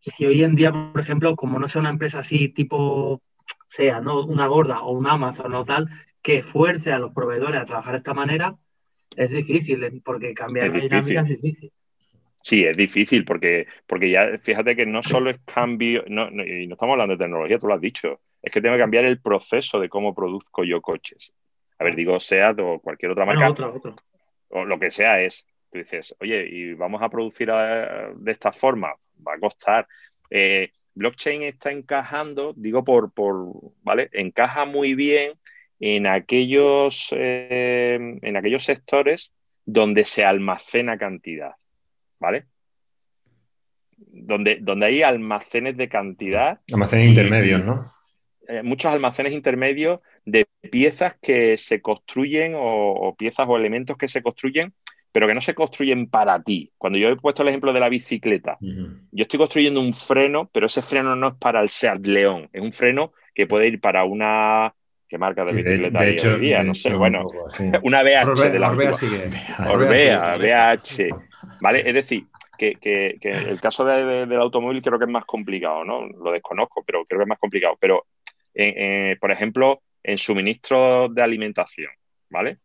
si 0.00 0.26
hoy 0.26 0.42
en 0.42 0.54
día, 0.54 0.72
por 0.72 1.00
ejemplo, 1.00 1.36
como 1.36 1.58
no 1.58 1.68
sea 1.68 1.80
una 1.80 1.90
empresa 1.90 2.20
así 2.20 2.48
tipo 2.48 3.22
sea 3.68 4.00
¿no? 4.00 4.24
una 4.24 4.46
gorda 4.46 4.80
o 4.82 4.92
un 4.92 5.06
Amazon 5.06 5.54
o 5.54 5.64
tal, 5.64 5.88
que 6.22 6.42
fuerce 6.42 6.92
a 6.92 6.98
los 6.98 7.12
proveedores 7.12 7.60
a 7.60 7.64
trabajar 7.64 7.92
de 7.92 7.98
esta 7.98 8.14
manera, 8.14 8.56
es 9.16 9.30
difícil, 9.30 9.82
¿eh? 9.84 10.00
porque 10.04 10.34
cambiar 10.34 10.68
la 10.68 10.80
dinámica 10.80 11.20
es 11.20 11.40
difícil. 11.40 11.72
Sí, 12.42 12.64
es 12.64 12.76
difícil 12.76 13.24
porque, 13.24 13.66
porque 13.86 14.10
ya 14.10 14.38
fíjate 14.42 14.74
que 14.74 14.86
no 14.86 15.02
solo 15.02 15.30
es 15.30 15.38
cambio, 15.44 16.04
no, 16.08 16.28
y 16.30 16.66
no 16.66 16.74
estamos 16.74 16.94
hablando 16.94 17.16
de 17.16 17.24
tecnología, 17.24 17.58
tú 17.58 17.66
lo 17.66 17.74
has 17.74 17.80
dicho, 17.80 18.20
es 18.40 18.50
que 18.50 18.62
tengo 18.62 18.76
que 18.76 18.80
cambiar 18.80 19.04
el 19.04 19.20
proceso 19.20 19.78
de 19.78 19.90
cómo 19.90 20.14
produzco 20.14 20.64
yo 20.64 20.80
coches. 20.80 21.34
A 21.78 21.84
ver, 21.84 21.96
digo 21.96 22.18
SEAT 22.18 22.58
o 22.60 22.78
cualquier 22.78 23.12
otra 23.12 23.26
marca, 23.26 23.52
o 24.48 24.64
lo 24.64 24.78
que 24.78 24.90
sea 24.90 25.20
es, 25.20 25.46
tú 25.70 25.78
dices, 25.78 26.14
oye, 26.20 26.46
y 26.50 26.74
vamos 26.74 27.02
a 27.02 27.08
producir 27.08 27.50
eh, 27.52 28.12
de 28.16 28.32
esta 28.32 28.52
forma, 28.52 28.92
va 29.26 29.34
a 29.34 29.38
costar. 29.38 29.86
Eh, 30.30 30.70
blockchain 30.94 31.42
está 31.42 31.70
encajando, 31.70 32.52
digo 32.56 32.84
por, 32.84 33.12
por 33.12 33.52
¿vale? 33.82 34.08
Encaja 34.12 34.64
muy 34.64 34.94
bien 34.94 35.32
en 35.78 36.06
aquellos, 36.06 37.08
eh, 37.12 37.98
en 38.22 38.36
aquellos 38.36 38.64
sectores 38.64 39.32
donde 39.64 40.04
se 40.04 40.24
almacena 40.24 40.98
cantidad, 40.98 41.52
¿vale? 42.18 42.46
Donde, 43.96 44.58
donde 44.60 44.86
hay 44.86 45.02
almacenes 45.02 45.76
de 45.76 45.88
cantidad. 45.88 46.60
Almacenes 46.70 47.08
intermedios, 47.08 47.64
¿no? 47.64 47.84
Eh, 48.50 48.62
muchos 48.64 48.92
almacenes 48.92 49.32
intermedios 49.32 50.00
de 50.24 50.46
piezas 50.72 51.14
que 51.22 51.56
se 51.56 51.80
construyen 51.80 52.54
o, 52.56 53.14
piezas 53.16 53.46
o 53.48 53.56
elementos 53.56 53.96
que 53.96 54.08
se 54.08 54.22
construyen 54.22 54.74
pero 55.12 55.26
que 55.26 55.34
no 55.34 55.40
se 55.40 55.54
construyen 55.54 56.08
para 56.08 56.42
ti. 56.42 56.70
Cuando 56.78 56.98
yo 56.98 57.08
he 57.08 57.16
puesto 57.16 57.42
el 57.42 57.48
ejemplo 57.48 57.72
de 57.72 57.80
la 57.80 57.88
bicicleta, 57.88 58.56
yo 58.60 59.22
estoy 59.22 59.38
construyendo 59.38 59.80
un 59.80 59.94
freno, 59.94 60.48
pero 60.52 60.66
ese 60.66 60.82
freno 60.82 61.16
no 61.16 61.28
es 61.28 61.34
para 61.34 61.60
el 61.60 61.70
Seat 61.70 62.06
León, 62.06 62.48
es 62.52 62.62
un 62.62 62.72
freno 62.72 63.12
que 63.34 63.46
puede 63.46 63.68
ir 63.68 63.80
para 63.80 64.04
una 64.04 64.74
¿Qué 65.10 65.18
marca 65.18 65.44
de 65.44 65.52
bicicleta 65.52 66.04
de, 66.04 66.10
hecho, 66.10 66.38
día? 66.38 66.62
No 66.62 66.72
sé, 66.72 66.94
bueno, 66.94 67.26
una 67.82 68.04
BH 68.04 68.52
de 68.52 68.58
la 68.60 68.70
Orbea 68.70 68.92
sigue. 68.94 69.28
Orbea, 69.68 70.36
BH. 70.36 71.08
¿Vale? 71.60 71.82
Es 71.84 71.94
decir, 71.94 72.26
que, 72.56 72.76
que, 72.76 73.16
que 73.20 73.30
el 73.30 73.60
caso 73.60 73.84
del 73.84 74.32
automóvil 74.40 74.80
creo 74.80 75.00
que 75.00 75.06
es 75.06 75.10
más 75.10 75.24
complicado, 75.24 75.84
¿no? 75.84 76.06
Lo 76.06 76.30
desconozco, 76.30 76.84
pero 76.86 77.04
creo 77.06 77.18
que 77.18 77.24
es 77.24 77.28
más 77.28 77.40
complicado. 77.40 77.76
Pero, 77.80 78.06
por 79.20 79.32
ejemplo, 79.32 79.82
en 80.04 80.16
suministro 80.16 81.08
de 81.08 81.22
alimentación, 81.22 81.90
¿vale? 82.30 82.58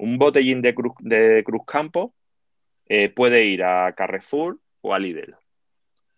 Un 0.00 0.16
botellín 0.16 0.62
de 0.62 0.74
Cruz, 0.74 0.94
de 1.00 1.42
Cruz 1.44 1.62
Campo 1.66 2.14
eh, 2.86 3.10
puede 3.10 3.44
ir 3.44 3.62
a 3.62 3.92
Carrefour 3.92 4.58
o 4.80 4.94
a 4.94 4.98
Lidl. 4.98 5.36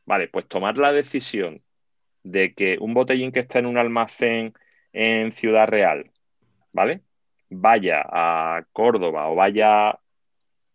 Vale, 0.06 0.28
pues 0.28 0.46
tomar 0.46 0.78
la 0.78 0.92
decisión 0.92 1.62
de 2.22 2.54
que 2.54 2.78
un 2.80 2.94
botellín 2.94 3.32
que 3.32 3.40
está 3.40 3.59
en 3.59 3.66
un 3.66 3.78
almacén 3.78 4.54
en 4.92 5.32
Ciudad 5.32 5.66
Real, 5.66 6.10
¿vale? 6.72 7.02
Vaya 7.50 8.02
a 8.04 8.64
Córdoba 8.72 9.28
o 9.28 9.34
vaya... 9.34 9.98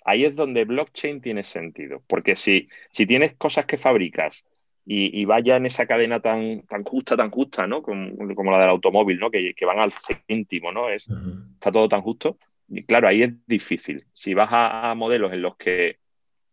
Ahí 0.03 0.23
es 0.23 0.35
donde 0.35 0.65
blockchain 0.65 1.21
tiene 1.21 1.43
sentido, 1.43 2.01
porque 2.07 2.35
si, 2.35 2.69
si 2.91 3.05
tienes 3.05 3.33
cosas 3.35 3.65
que 3.65 3.77
fabricas 3.77 4.45
y, 4.89 5.25
vaya 5.25 5.57
en 5.57 5.65
esa 5.65 5.85
cadena 5.85 6.21
tan, 6.21 6.61
tan 6.61 6.85
justa, 6.85 7.17
tan 7.17 7.29
justa, 7.29 7.67
¿no? 7.67 7.81
Como, 7.81 8.51
la 8.51 8.59
del 8.59 8.69
automóvil, 8.69 9.19
¿no? 9.19 9.29
Que, 9.29 9.53
van 9.65 9.79
al 9.79 9.91
céntimo, 10.27 10.71
¿no? 10.71 10.89
Es, 10.89 11.09
Está 11.55 11.73
todo 11.73 11.89
tan 11.89 12.01
justo. 12.01 12.37
Y 12.69 12.83
claro, 12.83 13.07
ahí 13.07 13.23
es 13.23 13.33
difícil. 13.47 14.05
Si 14.13 14.33
vas 14.33 14.49
a, 14.51 14.93
modelos 14.95 15.33
en 15.33 15.41
los 15.41 15.55
que 15.57 15.99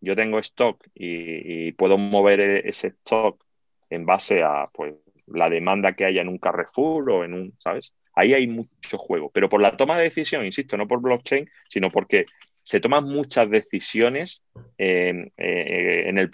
yo 0.01 0.15
tengo 0.15 0.39
stock 0.39 0.87
y, 0.95 1.73
puedo 1.73 1.99
mover 1.99 2.41
e, 2.41 2.69
ese 2.69 2.89
stock 2.89 3.43
en 3.91 4.07
base 4.07 4.43
a 4.43 4.69
pues, 4.73 4.95
la 5.27 5.49
demanda 5.49 5.95
que 5.95 6.05
haya 6.05 6.23
en 6.23 6.29
un 6.29 6.39
Carrefour 6.39 7.11
o 7.11 7.25
en 7.25 7.35
un, 7.35 7.55
¿sabes? 7.59 7.95
Ahí 8.15 8.35
hay 8.35 8.47
mucho 8.47 8.99
juego. 8.99 9.31
Pero 9.31 9.49
por 9.49 9.61
la 9.61 9.77
toma 9.77 9.97
de 9.97 10.05
decisión, 10.05 10.45
insisto, 10.45 10.77
no 10.77 10.87
por 10.87 11.01
blockchain, 11.01 11.51
sino 11.69 11.91
porque 11.91 12.27
se 12.63 12.81
toman 12.81 13.05
muchas 13.05 13.51
decisiones 13.51 14.45
en, 14.79 15.33
eh, 15.37 16.05
en 16.07 16.19
el, 16.19 16.31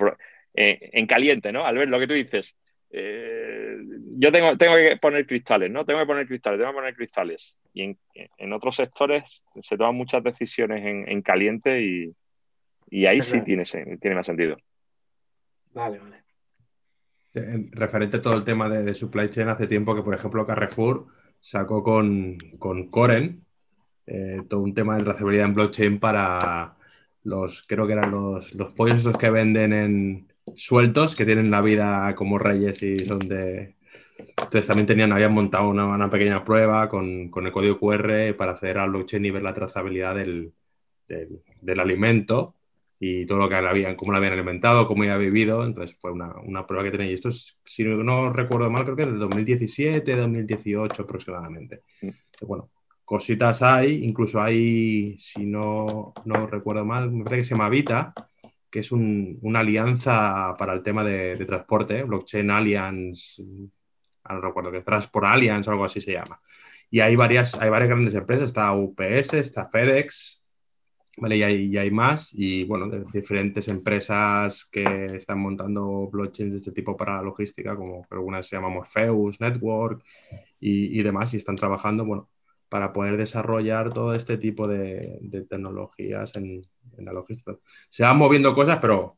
eh, 0.55 0.91
en 0.93 1.07
caliente, 1.07 1.53
¿no? 1.53 1.65
Al 1.65 1.79
ver 1.79 1.89
lo 1.89 1.99
que 1.99 2.07
tú 2.07 2.15
dices, 2.15 2.57
eh, 2.91 3.77
yo 4.19 4.33
tengo, 4.33 4.57
tengo 4.57 4.77
que 4.77 4.97
poner 5.01 5.27
cristales, 5.27 5.71
¿no? 5.71 5.85
Tengo 5.85 6.01
que 6.01 6.07
poner 6.07 6.27
cristales, 6.27 6.59
tengo 6.59 6.73
que 6.73 6.77
poner 6.77 6.95
cristales. 6.95 7.57
Y 7.73 7.97
en, 8.15 8.53
otros 8.53 8.77
sectores 8.77 9.45
se 9.61 9.77
toman 9.77 9.95
muchas 9.95 10.23
decisiones 10.25 10.83
en, 10.85 11.23
caliente 11.23 11.83
y, 11.83 13.07
ahí 13.07 13.23
sí 13.23 13.41
tiene, 13.43 13.65
tiene 13.65 14.17
más 14.17 14.27
sentido. 14.27 14.57
Vale, 15.73 15.99
vale. 15.99 16.25
Referente 17.73 18.17
a 18.17 18.23
todo 18.23 18.35
el 18.35 18.45
tema 18.45 18.69
de, 18.69 18.93
supply 18.93 19.31
chain, 19.31 19.49
hace 19.49 19.69
tiempo 19.69 19.95
que, 19.95 20.03
por 20.03 20.15
ejemplo, 20.15 20.45
Carrefour 20.45 21.07
sacó 21.39 21.83
con, 21.83 22.37
con 22.59 22.91
Coren 22.91 23.45
eh, 24.07 24.43
todo 24.49 24.63
un 24.63 24.75
tema 24.75 24.97
de 24.97 25.05
trazabilidad 25.05 25.47
en 25.47 25.55
blockchain 25.55 26.01
para 26.01 26.77
los, 27.23 27.63
creo 27.63 27.87
que 27.87 27.93
eran 27.93 28.11
los, 28.11 28.53
los 28.57 28.73
pollos 28.73 28.99
esos 28.99 29.17
que 29.17 29.31
venden 29.31 29.73
en 29.73 30.30
sueltos, 30.57 31.15
que 31.15 31.25
tienen 31.25 31.51
la 31.51 31.61
vida 31.61 32.15
como 32.15 32.39
reyes 32.39 32.83
y 32.83 32.99
son 32.99 33.19
de... 33.21 33.77
Entonces 34.19 34.67
también 34.67 34.87
tenían, 34.87 35.13
habían 35.13 35.33
montado 35.33 35.69
una, 35.69 36.11
pequeña 36.11 36.45
prueba 36.45 36.89
con, 36.89 37.31
el 37.35 37.53
código 37.53 37.79
QR 37.79 38.35
para 38.37 38.53
acceder 38.53 38.79
al 38.79 38.91
blockchain 38.91 39.25
y 39.25 39.31
ver 39.31 39.43
la 39.43 39.55
trazabilidad 39.55 40.15
del, 40.15 40.53
del 41.09 41.81
alimento 41.81 42.55
y 43.03 43.25
todo 43.25 43.39
lo 43.39 43.49
que 43.49 43.55
habían, 43.55 43.97
cómo 43.97 44.13
lo 44.13 44.19
habían 44.19 44.35
alimentado, 44.35 44.87
cómo 44.87 45.03
había 45.03 45.17
vivido. 45.17 45.65
Entonces 45.65 45.97
fue 45.99 46.13
una, 46.13 46.35
una 46.45 46.67
prueba 46.67 46.85
que 46.85 46.91
tenía. 46.91 47.11
Y 47.11 47.15
esto 47.15 47.31
es, 47.31 47.59
si 47.65 47.83
no 47.83 48.31
recuerdo 48.31 48.71
mal, 48.71 48.85
creo 48.85 48.95
que 48.95 49.05
es 49.05 49.13
de 49.13 49.17
2017, 49.17 50.17
2018 50.17 51.03
aproximadamente. 51.03 51.83
Mm. 52.03 52.09
bueno, 52.43 52.71
cositas 53.07 53.63
hay, 53.63 54.05
incluso 54.05 54.41
hay, 54.41 55.17
si 55.19 55.47
no, 55.47 56.13
no 56.27 56.47
recuerdo 56.47 56.85
mal, 56.85 57.11
me 57.11 57.25
parece 57.25 57.41
que 57.41 57.45
se 57.47 57.55
llama 57.55 57.71
Vita, 57.71 58.13
que 58.71 58.81
es 58.81 58.93
un, 58.93 59.39
una 59.43 59.61
alianza 59.61 60.55
para 60.59 60.73
el 60.73 60.83
tema 60.83 61.03
de, 61.05 61.45
transporte, 61.45 62.03
Blockchain 62.05 62.51
Alliance, 62.51 63.43
no 63.43 64.41
recuerdo 64.41 64.71
que 64.71 64.83
Transport 64.83 65.27
Alliance 65.27 65.69
o 65.69 65.73
algo 65.73 65.85
así 65.85 66.01
se 66.01 66.13
llama. 66.13 66.41
Y 66.91 67.01
hay 67.01 67.17
varias, 67.17 67.55
hay 67.55 67.71
varias 67.71 67.91
grandes 67.91 68.15
empresas, 68.15 68.49
está 68.49 68.73
UPS, 68.73 69.35
está 69.35 69.67
FedEx, 69.67 70.45
¿vale? 71.19 71.37
Y 71.37 71.77
hay, 71.77 71.91
más, 71.91 72.31
y 72.33 72.65
bueno, 72.65 72.89
de 72.89 73.03
diferentes 73.13 73.69
empresas 73.69 74.65
que 74.71 75.07
están 75.15 75.41
montando 75.41 76.09
blockchains 76.11 76.53
de 76.53 76.59
este 76.59 76.73
tipo 76.73 76.97
para 76.97 77.17
la 77.17 77.23
logística, 77.23 77.77
como 77.77 78.07
algunas 78.11 78.47
se 78.47 78.57
llaman 78.57 78.73
Morpheus, 78.73 79.41
Network 79.41 80.05
y, 80.61 80.99
y, 80.99 81.03
demás, 81.03 81.35
y 81.35 81.39
están 81.39 81.57
trabajando, 81.57 82.05
bueno, 82.05 82.29
para 82.69 82.93
poder 82.93 83.17
desarrollar 83.17 83.93
todo 83.93 84.15
este 84.15 84.39
tipo 84.39 84.69
de, 84.69 85.19
de 85.21 85.43
tecnologías 85.43 86.37
en, 86.37 86.65
en, 86.97 87.05
la 87.05 87.13
logística. 87.13 87.57
Se 87.89 88.03
van 88.03 88.17
moviendo 88.17 88.55
cosas, 88.55 88.79
pero 88.81 89.17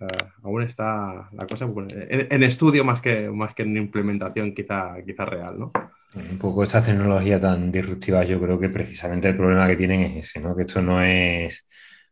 uh, 0.00 0.06
aún 0.46 0.62
está 0.62 1.28
la 1.32 1.46
cosa 1.46 1.64
en, 1.64 2.28
en, 2.30 2.42
estudio 2.42 2.84
más 2.84 3.00
que, 3.00 3.28
más 3.30 3.54
que 3.54 3.62
en 3.62 3.76
implementación 3.76 4.54
quizá, 4.54 4.96
quizá 5.04 5.24
real, 5.24 5.58
¿no? 5.58 5.72
Un 6.14 6.38
poco 6.38 6.62
esta 6.62 6.82
tecnología 6.82 7.40
tan 7.40 7.72
disruptiva, 7.72 8.22
yo 8.24 8.40
creo 8.40 8.58
que 8.58 8.68
precisamente 8.68 9.28
el 9.28 9.36
problema 9.36 9.66
que 9.66 9.76
tienen 9.76 10.02
es 10.02 10.28
ese, 10.28 10.40
¿no? 10.40 10.54
Que 10.54 10.62
esto 10.62 10.80
no 10.80 11.02
es, 11.02 11.66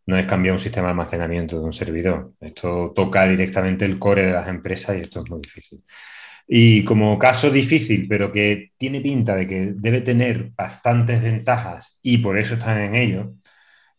no 0.07 0.17
es 0.17 0.27
cambiar 0.27 0.55
un 0.55 0.59
sistema 0.59 0.89
de 0.89 0.91
almacenamiento 0.93 1.59
de 1.59 1.65
un 1.65 1.73
servidor. 1.73 2.33
Esto 2.41 2.93
toca 2.97 3.25
directamente 3.29 3.85
el 3.85 4.01
core 4.01 4.27
de 4.27 4.33
las 4.33 4.49
empresas 4.49 4.97
y 4.97 5.01
esto 5.01 5.23
es 5.23 5.31
muy 5.31 5.41
difícil. 5.41 5.85
Y 6.49 6.83
como 6.85 7.19
caso 7.19 7.51
difícil, 7.51 8.07
pero 8.09 8.33
que 8.33 8.73
tiene 8.77 9.01
pinta 9.01 9.37
de 9.37 9.47
que 9.47 9.73
debe 9.77 10.01
tener 10.01 10.51
bastantes 10.57 11.23
ventajas 11.23 12.01
y 12.03 12.19
por 12.19 12.39
eso 12.39 12.55
están 12.55 12.79
en 12.79 12.95
ello, 12.97 13.35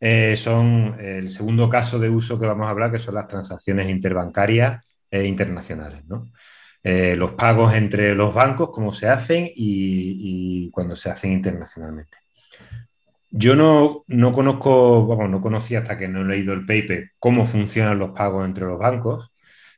eh, 0.05 0.35
son 0.35 0.97
el 0.99 1.29
segundo 1.29 1.69
caso 1.69 1.97
de 1.97 2.09
uso 2.09 2.37
que 2.37 2.45
vamos 2.45 2.67
a 2.67 2.71
hablar, 2.71 2.91
que 2.91 2.99
son 2.99 3.15
las 3.15 3.25
transacciones 3.25 3.89
interbancarias 3.89 4.85
e 5.09 5.23
internacionales. 5.23 6.03
Eh, 6.83 7.15
los 7.15 7.31
pagos 7.31 7.73
entre 7.73 8.13
los 8.13 8.35
bancos, 8.35 8.71
cómo 8.73 8.91
se 8.91 9.07
hacen 9.07 9.49
y, 9.55 10.69
cuando 10.71 10.97
se 10.97 11.09
hacen 11.09 11.31
internacionalmente. 11.31 12.17
Yo 13.31 13.55
no, 13.55 14.03
no 14.07 14.33
conozco, 14.33 15.03
bueno, 15.03 15.29
no 15.29 15.41
conocía 15.41 15.79
hasta 15.79 15.97
que 15.97 16.09
no 16.09 16.21
he 16.21 16.25
leído 16.25 16.51
el 16.51 16.65
paper 16.65 17.11
cómo 17.17 17.47
funcionan 17.47 17.97
los 17.97 18.11
pagos 18.11 18.45
entre 18.45 18.65
los 18.65 18.77
bancos, 18.77 19.31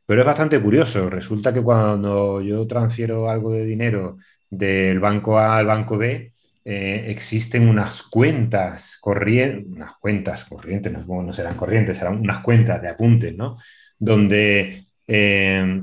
pero 0.07 0.21
es 0.21 0.27
bastante 0.27 0.59
curioso. 0.59 1.07
Resulta 1.07 1.53
que 1.53 1.61
cuando 1.61 2.41
yo 2.41 2.65
transfiero 2.65 3.29
algo 3.29 3.51
de 3.51 3.63
dinero 3.63 4.17
del 4.49 4.99
banco 4.99 5.37
A 5.37 5.57
al 5.57 5.67
banco 5.67 5.99
B, 5.99 6.33
eh, 6.65 7.05
existen 7.07 7.67
unas 7.69 8.01
cuentas 8.01 8.97
corrientes, 8.99 9.71
unas 9.71 9.97
cuentas 9.99 10.45
corrientes, 10.45 10.91
no, 10.91 11.23
no, 11.23 11.31
serán 11.33 11.55
corrientes, 11.55 11.97
serán 11.97 12.19
unas 12.19 12.43
cuentas 12.43 12.81
de 12.81 12.89
apuntes, 12.89 13.35
¿no? 13.35 13.57
Donde 13.99 14.87
eh, 15.07 15.81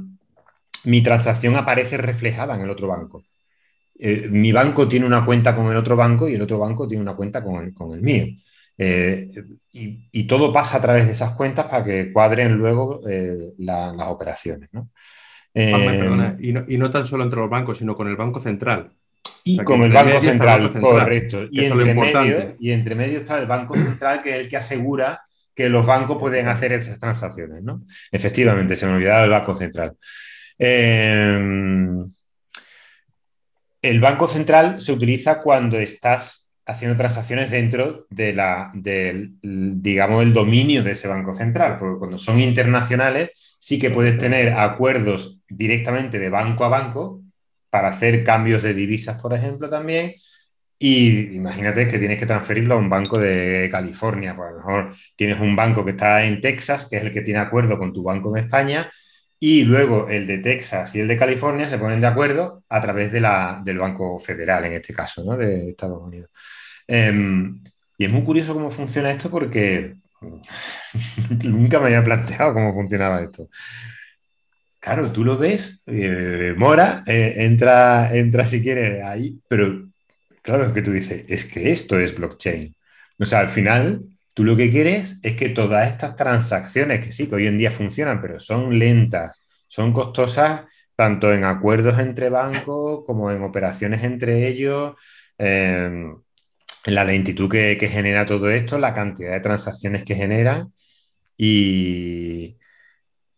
mi 0.85 1.03
transacción 1.03 1.57
aparece 1.57 1.97
reflejada 1.97 2.55
en 2.55 2.63
el 2.63 2.71
otro 2.71 2.89
banco. 2.89 3.23
Eh, 3.99 4.29
mi 4.29 4.51
banco 4.53 4.89
tiene 4.89 5.07
una 5.07 5.25
cuenta 5.25 5.55
con 5.55 5.71
el 5.71 5.77
otro 5.77 5.95
banco 5.97 6.29
y 6.29 6.35
el 6.35 6.43
otro 6.43 6.59
banco 6.59 6.89
tiene 6.89 7.03
una 7.03 7.15
cuenta 7.15 7.43
con 7.43 7.95
el, 7.95 8.03
mío. 8.03 8.27
Eh, 8.77 9.31
y, 9.71 10.27
todo 10.27 10.53
pasa 10.53 10.79
a 10.79 10.81
través 10.81 11.07
de 11.07 11.13
esas 11.13 11.37
cuentas 11.37 11.67
para 11.67 11.85
que 11.85 12.13
cuadren 12.13 12.57
luego 12.57 13.01
eh, 13.09 13.53
las 13.59 14.09
operaciones. 14.09 14.71
¿no? 14.73 14.91
y 15.55 16.79
¿no? 16.79 16.91
tan 16.91 17.07
solo 17.07 17.23
entre 17.23 17.39
los 17.39 17.51
bancos, 17.51 17.79
sino 17.79 17.95
con 17.95 18.09
el 18.09 18.17
Banco 18.17 18.41
Central. 18.41 18.93
Y 19.45 19.59
con 19.59 19.83
el 19.83 19.93
banco 19.93 20.21
central, 20.21 20.81
correcto. 20.81 21.45
Y 21.51 21.65
entre, 21.65 21.95
medio, 21.95 22.57
y 22.61 22.71
entre 22.71 22.95
medio 22.95 23.19
está 23.21 23.39
el 23.39 23.47
Banco 23.47 23.75
Central, 23.75 24.23
que 24.23 24.31
es 24.31 24.37
el 24.37 24.49
que 24.49 24.57
asegura 24.57 25.21
que 25.55 25.69
los 25.69 25.85
bancos 25.85 26.19
pueden 26.19 26.49
hacer 26.49 26.73
esas 26.73 26.99
transacciones. 26.99 27.63
¿no? 27.63 27.83
Efectivamente, 28.11 28.77
se 28.77 28.87
me 28.87 28.95
olvidaba 28.95 29.25
el 29.25 29.31
Banco 29.31 29.55
Central. 29.55 29.97
Em, 30.59 32.11
el 33.83 34.01
Banco 34.01 34.29
Central 34.29 34.81
se 34.81 34.93
utiliza 34.93 35.39
cuando 35.39 35.79
estás 35.79 36.51
haciendo 36.65 36.97
transacciones 36.97 37.51
dentro 37.51 38.07
de 38.11 38.33
la, 38.33 38.71
del, 38.73 39.33
digamos, 39.43 40.23
el 40.23 40.33
dominio 40.33 40.83
de 40.85 40.93
ese 40.93 41.09
Banco 41.09 41.35
Central, 41.35 41.79
porque 41.79 41.99
cuando 41.99 42.19
son 42.19 42.39
internacionales 42.39 43.31
sí 43.59 43.79
que 43.79 43.91
puedes 43.91 44.17
tener 44.19 44.53
acuerdos 44.53 45.41
directamente 45.49 46.19
de 46.19 46.31
banco 46.31 46.65
a 46.65 46.69
banco 46.69 47.22
para 47.73 47.89
hacer 47.89 48.23
cambios 48.23 48.63
de 48.63 48.75
divisas, 48.75 49.19
por 49.21 49.33
ejemplo, 49.33 49.71
también. 49.71 50.15
Y 50.79 51.37
imagínate 51.37 51.89
que 51.89 51.99
tienes 51.99 52.19
que 52.19 52.27
transferirlo 52.27 52.75
a 52.75 52.79
un 52.79 52.91
banco 52.91 53.19
de 53.19 53.71
California, 53.73 54.37
pues 54.37 54.51
lo 54.51 54.57
mejor 54.59 54.95
tienes 55.17 55.41
un 55.41 55.57
banco 55.57 55.83
que 55.83 55.93
está 55.93 56.23
en 56.25 56.43
Texas, 56.43 56.87
que 56.91 56.99
es 56.99 57.03
el 57.05 57.13
que 57.13 57.23
tiene 57.23 57.41
acuerdo 57.41 57.79
con 57.79 57.95
tu 57.95 58.03
banco 58.03 58.37
en 58.37 58.45
España, 58.45 58.91
y 59.41 59.65
luego 59.65 60.09
el 60.11 60.27
de 60.27 60.39
Texas 60.39 60.95
y 60.95 61.01
el 61.01 61.09
de 61.09 61.17
California 61.17 61.67
se 61.69 61.79
ponen 61.79 62.03
de 62.03 62.09
acuerdo 62.09 62.63
a 62.69 62.81
través 62.83 63.11
del 63.11 63.79
Banco 63.79 64.21
Federal, 64.21 64.67
en 64.67 64.73
este 64.75 64.93
caso, 64.93 65.25
¿no? 65.25 65.37
de 65.39 65.71
Estados 65.71 66.03
Unidos. 66.03 66.31
Em, 66.87 67.59
y 67.97 68.05
es 68.05 68.11
muy 68.13 68.23
curioso 68.23 68.53
cómo 68.53 68.71
funciona 68.71 69.11
esto 69.11 69.31
porque 69.31 69.95
nunca 71.43 71.81
me 71.81 71.87
había 71.87 72.05
planteado 72.05 72.53
cómo 72.53 72.75
funcionaba 72.75 73.23
esto. 73.23 73.49
Claro, 74.83 75.13
tú 75.13 75.25
lo 75.25 75.39
ves, 75.39 75.83
eh, 75.87 76.55
mora, 76.57 77.05
eh, 77.07 77.35
entra, 77.39 78.15
entra 78.15 78.47
si 78.47 78.61
quieres 78.61 79.03
ahí, 79.05 79.39
pero 79.49 79.89
claro, 80.43 80.67
es 80.67 80.73
que 80.73 80.83
tú 80.83 80.91
dices, 80.93 81.25
es 81.29 81.45
que 81.45 81.71
esto 81.71 81.99
es 81.99 82.15
blockchain. 82.15 82.75
O 83.19 83.27
sea, 83.27 83.41
al 83.41 83.49
final 83.49 84.03
Tú 84.35 84.45
lo 84.45 84.57
que 84.57 84.71
quieres 84.71 85.17
es 85.23 85.37
que 85.37 85.51
todas 85.51 85.89
estas 85.89 86.17
transacciones, 86.17 87.05
que 87.05 87.13
sí, 87.13 87.27
que 87.29 87.35
hoy 87.35 87.47
en 87.47 87.59
día 87.59 87.71
funcionan, 87.71 88.21
pero 88.23 88.41
son 88.41 88.79
lentas, 88.79 89.43
son 89.69 89.93
costosas 89.93 90.63
tanto 90.97 91.33
en 91.33 91.45
acuerdos 91.45 91.99
entre 91.99 92.31
bancos 92.31 93.05
como 93.07 93.31
en 93.31 93.43
operaciones 93.43 94.03
entre 94.05 94.49
ellos, 94.49 94.95
em, 95.39 96.17
la 96.87 97.05
lentitud 97.05 97.51
que, 97.51 97.77
genera 97.91 98.27
todo 98.27 98.51
esto, 98.51 98.79
la 98.79 98.95
cantidad 98.95 99.33
de 99.33 99.41
transacciones 99.41 100.05
que 100.05 100.15
generan 100.17 100.73
y 101.37 102.57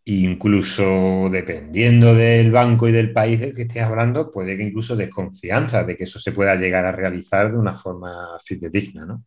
incluso 0.06 1.28
dependiendo 1.30 2.14
del 2.14 2.50
banco 2.52 2.88
y 2.88 2.92
del 2.92 3.12
país 3.12 3.40
del 3.40 3.54
que 3.54 3.62
estés 3.62 3.82
hablando, 3.82 4.30
puede 4.30 4.56
que 4.56 4.62
incluso 4.62 4.96
desconfianza 4.96 5.84
de 5.84 5.96
que 5.96 6.04
eso 6.04 6.18
se 6.18 6.32
pueda 6.32 6.54
llegar 6.56 6.84
a 6.84 6.92
realizar 6.92 7.50
de 7.50 7.58
una 7.58 7.74
forma 7.74 8.38
fidedigna, 8.44 9.06
¿no? 9.06 9.24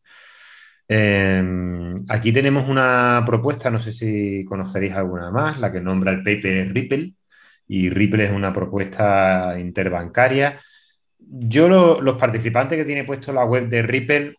Em, 0.90 2.04
aquí 2.10 2.32
tenemos 2.32 2.70
una 2.70 3.24
propuesta, 3.26 3.70
no 3.70 3.80
sé 3.80 3.92
si 3.92 4.46
conoceréis 4.46 4.94
alguna 4.94 5.32
más, 5.32 5.60
la 5.60 5.72
que 5.72 5.82
nombra 5.82 6.12
el 6.12 6.24
paper 6.24 6.72
Ripple, 6.74 7.14
y 7.68 7.90
Ripple 7.90 8.26
es 8.26 8.32
una 8.32 8.54
propuesta 8.54 9.60
interbancaria. 9.60 10.60
Yo 11.20 11.68
los 12.02 12.18
participantes 12.18 12.78
que 12.78 12.86
tiene 12.86 13.04
puesto 13.04 13.34
la 13.34 13.44
web 13.46 13.68
de 13.68 13.82
Ripple 13.82 14.36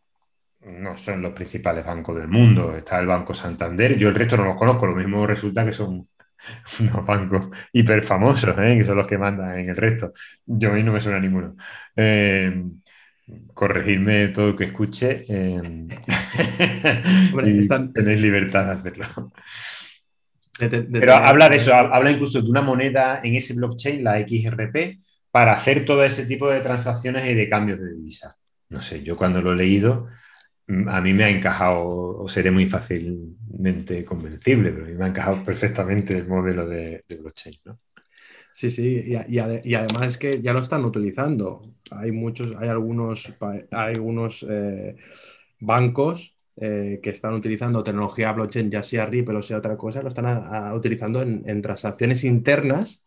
no 0.62 0.96
son 0.96 1.22
los 1.22 1.32
principales 1.32 1.84
bancos 1.84 2.16
del 2.16 2.28
mundo, 2.28 2.76
está 2.76 2.98
el 3.00 3.06
Banco 3.06 3.34
Santander, 3.34 3.96
yo 3.96 4.08
el 4.08 4.14
resto 4.14 4.36
no 4.36 4.44
los 4.44 4.56
conozco, 4.56 4.86
lo 4.86 4.96
mismo 4.96 5.26
resulta 5.26 5.64
que 5.64 5.72
son 5.72 6.08
unos 6.80 7.06
bancos 7.06 7.48
hiper 7.72 8.02
famosos, 8.02 8.56
¿eh? 8.58 8.76
que 8.78 8.84
son 8.84 8.96
los 8.96 9.06
que 9.06 9.18
mandan 9.18 9.58
en 9.58 9.70
el 9.70 9.76
resto. 9.76 10.12
Yo 10.46 10.70
a 10.70 10.74
mí 10.74 10.82
no 10.82 10.92
me 10.92 11.00
suena 11.00 11.20
ninguno. 11.20 11.56
Em, 11.94 12.80
corregirme 13.54 14.28
todo 14.28 14.48
lo 14.48 14.56
que 14.56 14.64
escuche. 14.64 15.24
Tenéis 17.94 18.20
libertad 18.20 18.66
de 18.66 18.72
hacerlo. 18.72 19.32
Pero 20.58 21.14
habla 21.14 21.48
de 21.48 21.56
eso, 21.56 21.74
habla 21.74 22.10
incluso 22.10 22.42
de 22.42 22.50
una 22.50 22.62
moneda 22.62 23.20
en 23.22 23.36
ese 23.36 23.54
blockchain, 23.54 24.02
la 24.02 24.18
XRP, 24.18 24.98
para 25.30 25.52
hacer 25.52 25.84
todo 25.84 26.02
ese 26.02 26.26
tipo 26.26 26.50
de 26.50 26.60
transacciones 26.60 27.28
y 27.28 27.34
de 27.34 27.48
cambios 27.48 27.78
de 27.78 27.94
divisa. 27.94 28.36
No 28.68 28.82
sé, 28.82 29.02
yo 29.02 29.16
cuando 29.16 29.40
lo 29.40 29.52
he 29.52 29.56
leído, 29.56 30.08
a 30.68 31.00
mí 31.00 31.14
me 31.14 31.24
ha 31.24 31.30
encajado, 31.30 32.18
o 32.18 32.28
seré 32.28 32.50
muy 32.50 32.66
fácilmente 32.66 34.04
convencible, 34.04 34.70
pero 34.70 34.84
a 34.84 34.88
mí 34.88 34.94
me 34.94 35.04
ha 35.06 35.08
encajado 35.08 35.44
perfectamente 35.44 36.16
el 36.16 36.28
modelo 36.28 36.68
de, 36.68 37.02
blockchain. 37.20 37.56
Sí, 38.52 38.70
sí, 38.70 39.04
y, 39.06 39.38
además 39.38 40.06
es 40.06 40.18
que 40.18 40.42
ya 40.42 40.52
lo 40.52 40.60
están 40.60 40.84
utilizando. 40.84 41.62
Hay 41.90 42.12
muchos, 42.12 42.54
hay 42.58 42.68
algunos, 42.68 43.32
hay 43.40 43.94
algunos 43.94 44.44
eh, 44.48 44.96
bancos 45.60 46.34
eh, 46.56 47.00
que 47.02 47.10
están 47.10 47.34
utilizando 47.34 47.82
tecnología 47.82 48.32
blockchain, 48.32 48.70
ya 48.70 48.82
sea 48.82 49.06
Ripple 49.06 49.36
o 49.36 49.42
sea 49.42 49.58
otra 49.58 49.76
cosa, 49.76 50.02
lo 50.02 50.08
están 50.08 50.74
utilizando 50.74 51.22
en, 51.22 51.62
transacciones 51.62 52.24
internas 52.24 53.02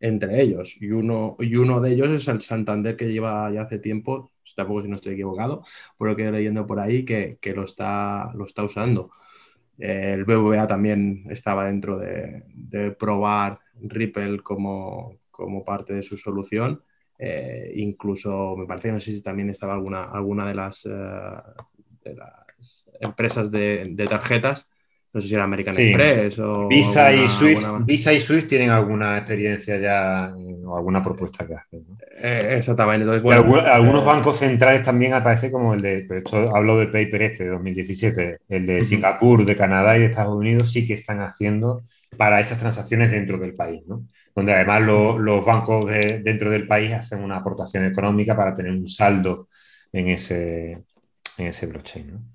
entre 0.00 0.42
ellos. 0.42 0.76
Y 0.80 0.90
uno, 0.90 1.36
y 1.38 1.54
uno 1.56 1.80
de 1.80 1.92
ellos 1.92 2.10
es 2.10 2.26
el 2.28 2.40
Santander 2.40 2.96
que 2.96 3.12
lleva 3.12 3.52
ya 3.52 3.62
hace 3.62 3.78
tiempo, 3.78 4.32
tampoco 4.56 4.82
si 4.82 4.88
no 4.88 4.96
estoy 4.96 5.14
equivocado, 5.14 5.62
por 5.96 6.08
lo 6.08 6.16
que 6.16 6.30
leyendo 6.30 6.66
por 6.66 6.80
ahí, 6.80 7.04
que, 7.04 7.38
lo, 7.54 7.64
está, 7.64 8.30
lo 8.34 8.44
está 8.44 8.64
usando. 8.64 9.10
el 9.78 10.24
BVA 10.24 10.66
también 10.66 11.24
estaba 11.30 11.66
dentro 11.66 11.98
de, 11.98 12.42
probar 12.98 13.60
Ripple 13.80 14.40
como, 14.40 15.18
como, 15.30 15.64
parte 15.64 15.94
de 15.94 16.02
su 16.02 16.16
solución. 16.16 16.82
Eh, 17.18 17.72
incluso 17.76 18.56
me 18.56 18.66
parece, 18.66 18.92
no 18.92 19.00
sé 19.00 19.14
si 19.14 19.22
también 19.22 19.50
estaba 19.50 19.74
alguna, 19.74 20.02
alguna 20.02 20.46
de 20.46 20.54
las, 20.54 20.84
eh, 20.86 20.90
de 22.04 22.14
las 22.14 22.86
empresas 23.00 23.50
de, 23.50 24.06
tarjetas. 24.08 24.70
No 25.14 25.20
sé 25.20 25.28
si 25.28 25.34
era 25.34 25.44
American 25.44 25.74
Express 25.78 26.40
o. 26.40 26.66
Visa, 26.66 27.12
y 27.12 27.28
Swift, 27.28 27.64
Visa 27.84 28.12
y 28.12 28.18
Swift 28.18 28.48
tienen 28.48 28.70
alguna 28.70 29.16
experiencia 29.16 29.78
ya 29.78 30.34
o 30.66 30.76
alguna 30.76 31.04
propuesta 31.04 31.46
que 31.46 31.54
hacen. 31.54 31.84
Eh, 32.20 32.56
exactamente. 32.58 33.08
algunos 33.08 34.02
eh, 34.02 34.04
bancos 34.04 34.38
centrales 34.38 34.82
también 34.82 35.14
aparece 35.14 35.52
como 35.52 35.74
el 35.74 35.82
de. 35.82 36.08
esto 36.10 36.56
hablo 36.56 36.78
del 36.78 36.90
paper 36.90 37.22
este 37.22 37.44
de 37.44 37.50
2017. 37.50 38.38
El 38.48 38.66
de 38.66 38.82
Singapur, 38.82 39.44
de 39.44 39.54
Canadá 39.54 39.96
y 39.96 40.00
de 40.00 40.06
Estados 40.06 40.34
Unidos 40.34 40.72
sí 40.72 40.84
que 40.84 40.94
están 40.94 41.20
haciendo 41.20 41.84
para 42.16 42.40
esas 42.40 42.58
transacciones 42.58 43.12
dentro 43.12 43.38
del 43.38 43.54
país, 43.54 43.86
¿no? 43.86 44.08
Donde 44.34 44.52
además 44.52 44.82
los 44.82 45.44
bancos 45.44 45.86
dentro 46.24 46.50
del 46.50 46.66
país 46.66 46.92
hacen 46.92 47.20
una 47.20 47.36
aportación 47.36 47.84
económica 47.84 48.36
para 48.36 48.52
tener 48.52 48.72
un 48.72 48.88
saldo 48.88 49.46
en 49.92 50.08
ese, 50.08 50.72
en 51.38 51.46
ese 51.46 51.66
blockchain, 51.66 52.10
¿no? 52.10 52.33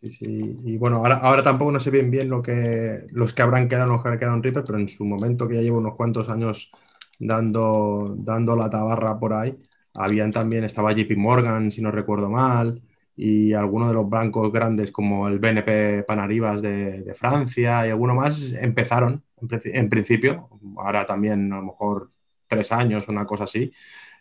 Sí, 0.00 0.10
sí. 0.10 0.56
Y 0.64 0.76
bueno, 0.78 0.96
ahora, 0.98 1.16
ahora 1.16 1.42
tampoco 1.42 1.72
no 1.72 1.80
sé 1.80 1.90
bien 1.90 2.10
bien 2.10 2.28
lo 2.30 2.42
que, 2.42 3.06
los 3.12 3.34
que 3.34 3.42
habrán 3.42 3.68
quedado, 3.68 3.92
los 3.92 4.02
que 4.02 4.08
han 4.08 4.18
quedado 4.18 4.36
en 4.36 4.42
Ripple, 4.42 4.62
pero 4.66 4.78
en 4.78 4.88
su 4.88 5.04
momento, 5.04 5.46
que 5.46 5.56
ya 5.56 5.62
llevo 5.62 5.78
unos 5.78 5.94
cuantos 5.94 6.28
años 6.30 6.70
dando, 7.18 8.14
dando 8.18 8.56
la 8.56 8.70
tabarra 8.70 9.18
por 9.18 9.34
ahí, 9.34 9.58
habían 9.94 10.30
también, 10.32 10.64
estaba 10.64 10.92
JP 10.92 11.16
Morgan, 11.16 11.70
si 11.70 11.82
no 11.82 11.90
recuerdo 11.90 12.30
mal, 12.30 12.82
y 13.14 13.52
algunos 13.52 13.88
de 13.88 13.94
los 13.94 14.08
bancos 14.08 14.50
grandes 14.50 14.90
como 14.90 15.28
el 15.28 15.38
BNP 15.38 16.04
Panaribas 16.04 16.62
de, 16.62 17.02
de 17.02 17.14
Francia 17.14 17.86
y 17.86 17.90
alguno 17.90 18.14
más 18.14 18.54
empezaron 18.54 19.22
en, 19.64 19.88
principio, 19.90 20.48
ahora 20.78 21.04
también 21.06 21.52
a 21.52 21.56
lo 21.56 21.62
mejor 21.64 22.10
tres 22.46 22.72
años, 22.72 23.08
una 23.08 23.26
cosa 23.26 23.44
así. 23.44 23.72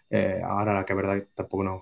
Eh, 0.10 0.42
ahora 0.44 0.74
la 0.74 0.86
que 0.86 0.94
verdad 0.94 1.24
tampoco 1.36 1.64
no 1.64 1.80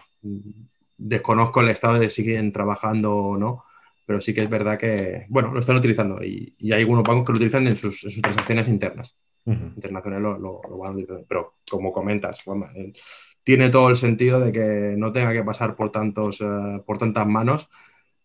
desconozco 0.98 1.62
el 1.62 1.70
estado 1.70 2.00
de 2.00 2.10
si 2.10 2.24
siguen 2.24 2.52
trabajando 2.52 3.16
o 3.16 3.38
no, 3.38 3.64
pero 4.08 4.22
sí 4.22 4.34
que 4.34 4.42
es 4.42 4.50
verdad 4.50 4.78
que, 4.78 5.26
bueno, 5.28 5.52
lo 5.52 5.60
están 5.60 5.76
utilizando 5.76 6.24
y, 6.24 6.56
hay 6.62 6.80
algunos 6.80 7.04
bancos 7.04 7.26
que 7.26 7.34
lo 7.34 7.36
utilizan 7.36 7.68
en 7.68 7.76
sus, 7.76 8.00
transacciones 8.22 8.70
internas. 8.70 9.18
Internacionales 9.46 10.40
lo, 10.42 10.62
van 10.62 10.88
a 10.88 10.92
utilizar. 10.92 11.26
Pero 11.28 11.56
como 11.70 11.92
comentas, 11.92 12.42
eh, 12.76 12.94
tiene 13.44 13.70
todo 13.70 13.90
el 13.90 13.98
sentido 13.98 14.40
de 14.40 14.54
que 14.54 14.96
no 14.98 15.12
tenga 15.12 15.34
que 15.34 15.44
pasar 15.44 15.76
por, 15.76 15.92
tantos, 15.92 16.40
eh, 16.40 16.82
por 16.86 16.98
tantas 16.98 17.28
manos, 17.28 17.70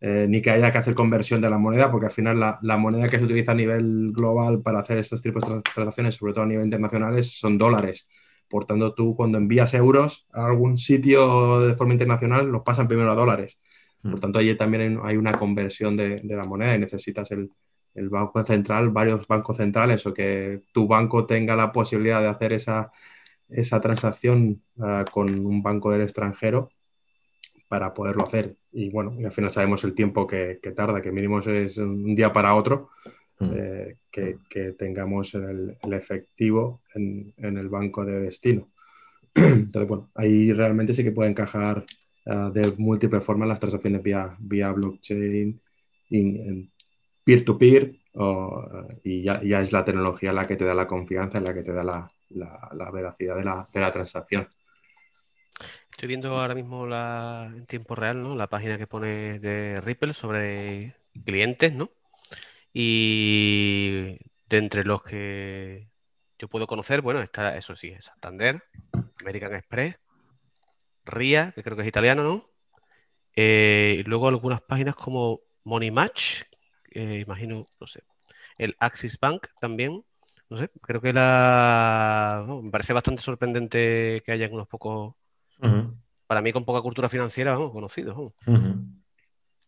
eh, 0.00 0.26
ni 0.28 0.40
que 0.40 0.52
haya 0.52 0.70
que 0.70 0.78
hacer 0.78 0.94
conversión 0.94 1.40
de 1.40 1.50
la 1.50 1.59
moneda, 1.59 1.90
porque 1.90 2.06
al 2.06 2.12
final 2.12 2.38
la, 2.38 2.76
moneda 2.76 3.09
que 3.09 3.18
se 3.18 3.24
utiliza 3.24 3.50
a 3.50 3.56
nivel 3.56 4.12
global 4.12 4.62
para 4.62 4.78
hacer 4.78 4.98
estos 4.98 5.20
tipos 5.20 5.42
de 5.48 5.62
transacciones, 5.62 6.14
sobre 6.14 6.32
todo 6.32 6.44
a 6.44 6.48
nivel 6.48 6.64
internacional, 6.64 7.20
son 7.24 7.59
dólares. 7.59 8.09
Por 8.48 8.66
tanto, 8.66 8.94
tú 8.94 9.16
cuando 9.16 9.36
envías 9.38 9.74
euros 9.74 10.28
a 10.32 10.46
algún 10.46 10.78
sitio 10.78 11.60
de 11.66 11.74
forma 11.74 11.94
internacional, 11.94 12.46
los 12.46 12.62
pasan 12.62 12.86
primero 12.86 13.10
a 13.10 13.16
dólares. 13.16 13.60
Por 14.02 14.16
mm. 14.16 14.20
tanto, 14.20 14.38
allí 14.38 14.54
también 14.56 14.98
hay 15.02 15.16
una 15.16 15.38
conversión 15.38 15.96
de, 15.96 16.20
la 16.24 16.44
moneda 16.44 16.74
y 16.74 16.78
necesitas 16.78 17.30
el, 17.30 17.50
banco 17.94 18.42
central, 18.44 18.90
varios 18.90 19.26
bancos 19.26 19.58
centrales 19.58 20.06
o 20.06 20.14
que 20.14 20.62
tu 20.72 20.86
banco 20.86 21.26
tenga 21.26 21.54
la 21.54 21.72
posibilidad 21.72 22.20
de 22.20 22.28
hacer 22.28 22.52
esa, 22.54 22.90
transacción 23.80 24.62
ah, 24.80 25.04
con 25.10 25.46
un 25.46 25.62
banco 25.62 25.90
del 25.90 26.02
extranjero 26.02 26.70
para 27.68 27.94
poderlo 27.94 28.24
hacer. 28.24 28.56
Y 28.72 28.90
bueno, 28.90 29.14
al 29.24 29.32
final 29.32 29.50
sabemos 29.50 29.84
el 29.84 29.94
tiempo 29.94 30.26
que, 30.26 30.58
tarda, 30.74 31.00
que 31.00 31.12
mínimo 31.12 31.38
es 31.40 31.78
un 31.78 32.14
día 32.14 32.32
para 32.32 32.54
otro, 32.54 32.90
mm. 33.38 33.50
eh, 33.54 33.96
que, 34.10 34.72
tengamos 34.72 35.34
el, 35.34 35.76
efectivo 35.92 36.82
en, 36.94 37.32
en, 37.36 37.56
el 37.58 37.68
banco 37.68 38.04
de 38.04 38.20
destino. 38.20 38.70
Entonces, 39.34 39.88
bueno, 39.88 40.10
ahí 40.14 40.52
realmente 40.52 40.92
sí 40.92 41.04
que 41.04 41.12
puede 41.12 41.30
encajar 41.30 41.84
Ah, 42.24 42.51
de 42.53 42.74
múltiples 42.78 43.24
formas 43.24 43.49
las 43.49 43.59
transacciones 43.59 44.03
vía, 44.03 44.36
vía 44.39 44.70
blockchain, 44.70 45.61
peer-to-peer, 47.24 47.97
ah, 48.15 48.86
y 49.03 49.23
ya, 49.23 49.43
ya, 49.43 49.61
es 49.61 49.73
la 49.73 49.85
tecnología 49.85 50.32
la 50.32 50.47
que 50.47 50.57
te 50.57 50.65
da 50.65 50.74
la 50.74 50.86
confianza, 50.86 51.40
la 51.40 51.53
que 51.53 51.62
te 51.62 51.73
da 51.73 51.82
la, 51.82 52.09
la, 52.31 52.90
veracidad 52.93 53.36
de 53.36 53.44
la, 53.44 53.69
de 53.73 53.81
la, 53.81 53.90
transacción. 53.90 54.49
Estoy 55.90 56.09
viendo 56.09 56.39
ahora 56.39 56.55
mismo 56.55 56.86
la, 56.86 57.53
en 57.55 57.66
tiempo 57.66 57.94
real 57.97 58.23
¿no? 58.23 58.36
la 58.36 58.49
página 58.49 58.78
que 58.78 58.86
pone 58.86 59.40
de 59.40 59.81
Ripple 59.81 60.12
sobre 60.12 60.94
clientes, 61.24 61.74
¿no? 61.74 61.90
Y 62.73 64.16
de 64.49 64.59
entre 64.59 64.85
los 64.85 65.03
que 65.03 65.89
yo 66.39 66.49
puedo 66.49 66.66
conocer, 66.66 67.03
bueno, 67.03 67.20
está, 67.20 67.57
eso 67.57 67.77
sí, 67.77 67.94
Santander, 68.01 68.62
American 69.20 69.55
Express, 69.55 69.97
RIA, 71.04 71.52
que 71.52 71.62
creo 71.62 71.76
que 71.76 71.82
es 71.82 71.88
italiano, 71.88 72.22
¿no? 72.22 72.50
Eh, 73.34 73.96
y 73.98 74.02
luego 74.04 74.28
algunas 74.28 74.60
páginas 74.62 74.94
como 74.94 75.40
Money 75.64 75.90
Match, 75.90 76.42
imagino, 76.94 77.68
no 77.80 77.86
sé, 77.86 78.02
el 78.58 78.76
Axis 78.78 79.18
Bank 79.18 79.46
también, 79.60 80.04
no 80.50 80.56
sé, 80.56 80.70
creo 80.82 81.00
que 81.00 81.12
la... 81.12 82.44
me 82.62 82.70
parece 82.70 82.92
bastante 82.92 83.22
sorprendente 83.22 84.22
que 84.24 84.32
haya 84.32 84.48
unos 84.50 84.68
pocos, 84.68 85.14
para 86.26 86.42
mí 86.42 86.52
con 86.52 86.64
poca 86.64 86.82
cultura 86.82 87.08
financiera, 87.08 87.52
vamos, 87.52 87.72
conocidos. 87.72 88.32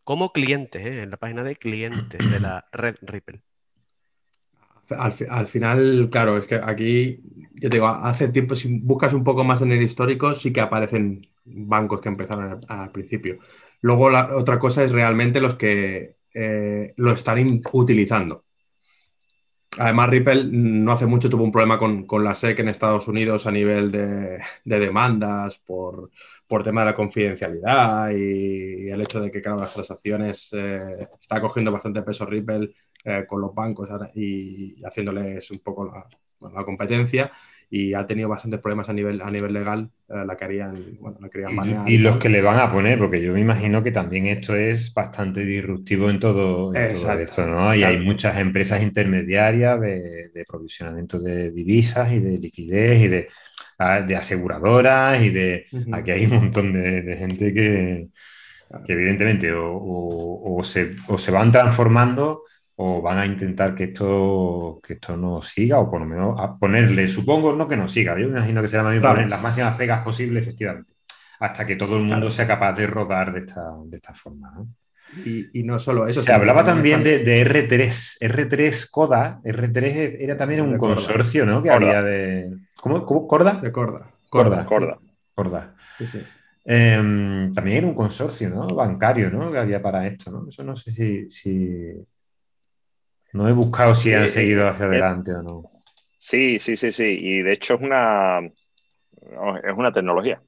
Como 0.03 0.31
clientes, 0.31 0.85
¿eh? 0.85 1.01
en 1.03 1.09
la 1.09 1.17
página 1.17 1.43
de 1.43 1.55
clientes 1.55 2.19
de 2.29 2.39
la 2.39 2.67
red 2.71 2.95
Ripple. 3.01 3.41
Al, 4.89 5.47
final, 5.47 6.09
claro, 6.11 6.37
es 6.37 6.45
que 6.45 6.55
aquí, 6.55 7.19
yo 7.53 7.69
te 7.69 7.77
digo, 7.77 7.87
hace 7.87 8.29
tiempo, 8.29 8.55
si 8.55 8.79
buscas 8.79 9.13
un 9.13 9.23
poco 9.23 9.43
más 9.43 9.61
en 9.61 9.71
el 9.71 9.81
histórico, 9.81 10.35
sí 10.35 10.53
que 10.53 10.61
aparecen 10.61 11.27
bancos 11.45 12.01
que 12.01 12.09
empezaron 12.09 12.61
al, 12.67 12.91
principio. 12.91 13.39
Luego, 13.81 14.09
la 14.09 14.35
otra 14.35 14.59
cosa 14.59 14.83
es 14.83 14.91
realmente 14.91 15.41
los 15.41 15.55
que 15.55 16.17
eh, 16.33 16.93
lo 16.97 17.13
están 17.13 17.61
utilizando. 17.71 18.45
Además, 19.77 20.09
Ripple 20.09 20.45
no 20.51 20.91
hace 20.93 21.05
mucho 21.05 21.29
tuvo 21.29 21.43
un 21.43 21.51
problema 21.51 21.77
con, 21.77 22.23
la 22.23 22.33
SEC 22.33 22.59
en 22.59 22.69
Estados 22.69 23.07
Unidos 23.07 23.45
a 23.45 23.51
nivel 23.51 23.91
de, 23.91 24.39
demandas 24.63 25.57
por, 25.57 26.11
por, 26.47 26.63
tema 26.63 26.81
de 26.81 26.85
la 26.87 26.95
confidencialidad 26.95 28.11
y, 28.11 28.89
el 28.89 29.01
hecho 29.01 29.19
de 29.19 29.29
que, 29.29 29.41
claro, 29.41 29.59
las 29.59 29.73
transacciones 29.73 30.49
eh, 30.53 31.09
está 31.19 31.41
cogiendo 31.41 31.71
bastante 31.71 32.01
peso 32.03 32.25
Ripple 32.25 32.73
eh, 33.07 33.23
con 33.27 33.39
los 33.39 33.53
bancos 33.53 33.87
y, 34.15 34.83
haciéndoles 34.83 35.51
un 35.51 35.59
poco 35.59 35.93
la, 36.41 36.65
competencia 36.65 37.31
y 37.69 37.93
ha 37.93 38.07
tenido 38.07 38.27
bastantes 38.27 38.59
problemas 38.59 38.89
a 38.89 38.93
nivel, 38.93 39.21
a 39.21 39.29
nivel 39.29 39.53
legal, 39.53 39.91
eh, 40.09 40.23
la 40.25 40.35
querían, 40.35 40.97
bueno, 40.99 41.17
la 41.21 41.29
querían 41.29 41.87
Y, 41.87 41.99
los 41.99 42.17
que 42.17 42.29
le 42.29 42.41
van 42.41 42.59
a 42.59 42.71
poner, 42.71 42.97
porque 42.97 43.21
yo 43.21 43.33
me 43.33 43.41
imagino 43.41 43.83
que 43.83 43.91
también 43.91 44.25
esto 44.25 44.55
es 44.55 44.91
bastante 44.91 45.45
disruptivo 45.45 46.09
en 46.09 46.19
todo, 46.19 46.73
esto, 46.73 47.45
¿no? 47.45 47.75
Y 47.75 47.83
hay 47.83 47.99
muchas 47.99 48.37
empresas 48.37 48.81
intermediarias 48.81 49.79
de, 49.79 50.45
provisionamiento 50.47 51.19
de 51.19 51.51
divisas 51.51 52.11
y 52.11 52.19
de 52.19 52.39
liquidez 52.39 53.01
y 53.03 53.07
de, 53.07 53.27
ah, 53.77 54.01
de 54.01 54.15
aseguradoras 54.15 55.21
y 55.21 55.29
de... 55.29 55.65
Aquí 55.91 56.09
hay 56.09 56.25
un 56.25 56.37
montón 56.37 56.73
de, 56.73 57.15
gente 57.19 57.53
que, 57.53 58.07
que 58.83 58.93
evidentemente 58.93 59.51
o, 59.55 60.59
se, 60.63 60.95
o 61.07 61.19
se 61.19 61.29
van 61.29 61.51
transformando 61.51 62.41
o 62.77 63.01
van 63.01 63.17
a 63.19 63.25
intentar 63.25 63.73
que 63.73 63.85
esto, 63.85 64.79
que 64.85 64.93
esto 64.93 65.15
no 65.15 65.41
siga, 65.41 65.79
o 65.79 65.89
por 65.89 66.01
lo 66.01 66.05
menos 66.05 66.35
a 66.39 66.57
ponerle, 66.57 67.07
supongo, 67.07 67.53
no 67.53 67.67
que 67.67 67.77
no 67.77 67.87
siga, 67.87 68.19
yo 68.19 68.27
me 68.27 68.37
imagino 68.37 68.61
que 68.61 68.67
será 68.67 68.83
más 68.83 68.91
bien 68.91 69.03
poner 69.03 69.29
las 69.29 69.41
máximas 69.41 69.77
pegas 69.77 70.03
posibles, 70.03 70.43
efectivamente, 70.43 70.91
hasta 71.39 71.65
que 71.65 71.77
todo 71.77 71.95
el 71.95 72.03
mundo 72.03 72.29
sea 72.29 72.45
capaz 72.45 72.73
de 72.73 72.87
rodar 72.87 73.31
de 73.33 73.39
esta, 73.39 73.71
de 73.85 73.95
esta 73.95 74.13
forma. 74.13 74.51
Y, 75.23 75.63
no 75.63 75.79
solo 75.79 76.07
eso. 76.07 76.21
Se 76.21 76.33
hablaba 76.33 76.65
también 76.65 77.01
de, 77.01 77.23
R3, 77.45 78.17
R3 78.19 78.89
Coda, 78.91 79.39
R3 79.43 80.17
era 80.19 80.35
también 80.35 80.61
un 80.61 80.77
consorcio, 80.77 81.45
¿no? 81.45 81.63
Que 81.63 81.69
había 81.69 82.01
de... 82.01 82.51
¿Cómo? 82.75 83.05
¿Cómo? 83.05 83.27
¿Corda? 83.27 83.53
De 83.53 83.71
Corda. 83.71 84.11
Corda. 84.29 84.65
Corda. 84.65 84.99
Corda. 85.33 85.75
Sí, 85.97 86.07
sí. 86.07 86.21
Em, 86.65 87.53
también 87.53 87.77
era 87.77 87.87
un 87.87 87.93
consorcio, 87.93 88.49
¿no? 88.49 88.67
Bancario, 88.67 89.29
¿no? 89.29 89.51
Que 89.51 89.59
había 89.59 89.81
para 89.81 90.05
esto, 90.07 90.31
¿no? 90.31 90.49
Eso 90.49 90.63
no 90.63 90.75
sé 90.75 90.91
si 91.29 92.05
no 93.35 93.49
he 93.49 93.51
buscado 93.51 93.93
si 93.93 94.13
han 94.13 94.29
seguido 94.29 94.67
hacia 94.67 94.85
adelante 94.85 95.33
o 95.33 95.43
no. 95.43 95.71
Sí, 96.17 96.57
sí, 96.59 96.77
sí, 96.77 96.91
sí. 96.91 97.03
Y 97.05 97.41
de 97.41 97.51
hecho 97.51 97.75
es 97.75 97.81
una, 97.81 98.39
es 98.39 99.73
una 99.75 99.91
tecnología. 99.91 100.41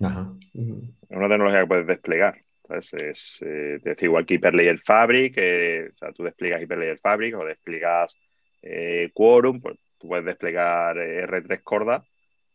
Ajá. 0.00 0.32
Es 0.54 1.16
una 1.16 1.28
tecnología 1.28 1.60
que 1.60 1.66
puedes 1.66 1.86
desplegar. 1.86 2.38
Es, 2.70 3.40
eh, 3.42 3.78
igual 4.00 4.24
que 4.24 4.34
Hyperledger 4.34 4.78
Fabric, 4.78 5.34
eh, 5.36 5.90
o 5.92 5.96
sea, 5.96 6.12
tú 6.12 6.24
despliegas 6.24 6.62
Hyperledger 6.62 6.98
Fabric 6.98 7.36
o 7.36 7.44
despliegas 7.44 8.16
eh, 8.62 9.10
Quorum, 9.12 9.60
pues 9.60 9.78
tú 9.98 10.08
puedes 10.08 10.24
desplegar 10.24 10.96
R3 10.96 11.62
Corda 11.62 12.02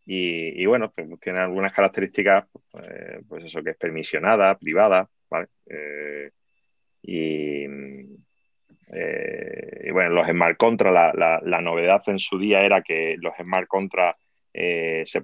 y, 0.06 0.66
bueno, 0.66 0.92
pues, 0.92 1.08
tiene 1.22 1.40
algunas 1.40 1.72
características, 1.72 2.46
pues 3.30 3.46
eso 3.46 3.64
que 3.64 3.70
es 3.70 3.78
permisionada, 3.78 4.58
privada, 4.58 5.08
¿vale? 5.30 5.48
Y, 7.04 7.66
bueno, 8.92 10.10
los 10.10 10.28
Smart 10.28 10.58
Contra, 10.58 10.92
la, 10.92 11.62
novedad 11.62 12.02
en 12.08 12.20
su 12.20 12.38
día 12.38 12.62
era 12.62 12.82
que 12.82 13.16
los 13.20 13.34
Smart 13.38 13.68
Contra 13.68 14.16
se 14.54 15.22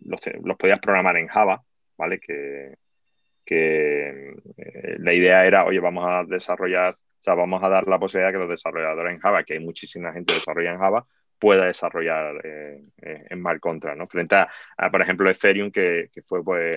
los, 0.00 0.20
los 0.42 0.56
podías 0.56 0.80
programar 0.80 1.16
en 1.16 1.26
Java, 1.28 1.62
¿vale? 1.96 2.20
Que, 2.20 2.76
que 3.48 4.34
eh, 4.58 4.96
la 4.98 5.14
idea 5.14 5.46
era, 5.46 5.64
oye, 5.64 5.80
vamos 5.80 6.04
a 6.06 6.22
desarrollar, 6.24 6.92
o 6.92 7.22
sea, 7.22 7.32
vamos 7.32 7.62
a 7.62 7.70
dar 7.70 7.88
la 7.88 7.98
posibilidad 7.98 8.30
que 8.30 8.38
los 8.38 8.50
desarrolladores 8.50 9.14
en 9.14 9.20
Java, 9.20 9.42
que 9.42 9.54
hay 9.54 9.60
muchísima 9.60 10.12
gente 10.12 10.34
que 10.34 10.40
desarrolla 10.40 10.72
en 10.72 10.78
Java, 10.78 11.06
pueda 11.38 11.64
desarrollar 11.64 12.44
eh, 12.44 12.82
eh, 13.00 13.26
en 13.30 13.38
Smart 13.38 13.58
Contra, 13.58 13.94
¿no? 13.94 14.06
Frente 14.06 14.34
a, 14.34 14.50
por 14.90 15.00
ejemplo, 15.00 15.30
Ethereum, 15.30 15.70
que, 15.70 16.10
fue 16.26 16.44
pues, 16.44 16.76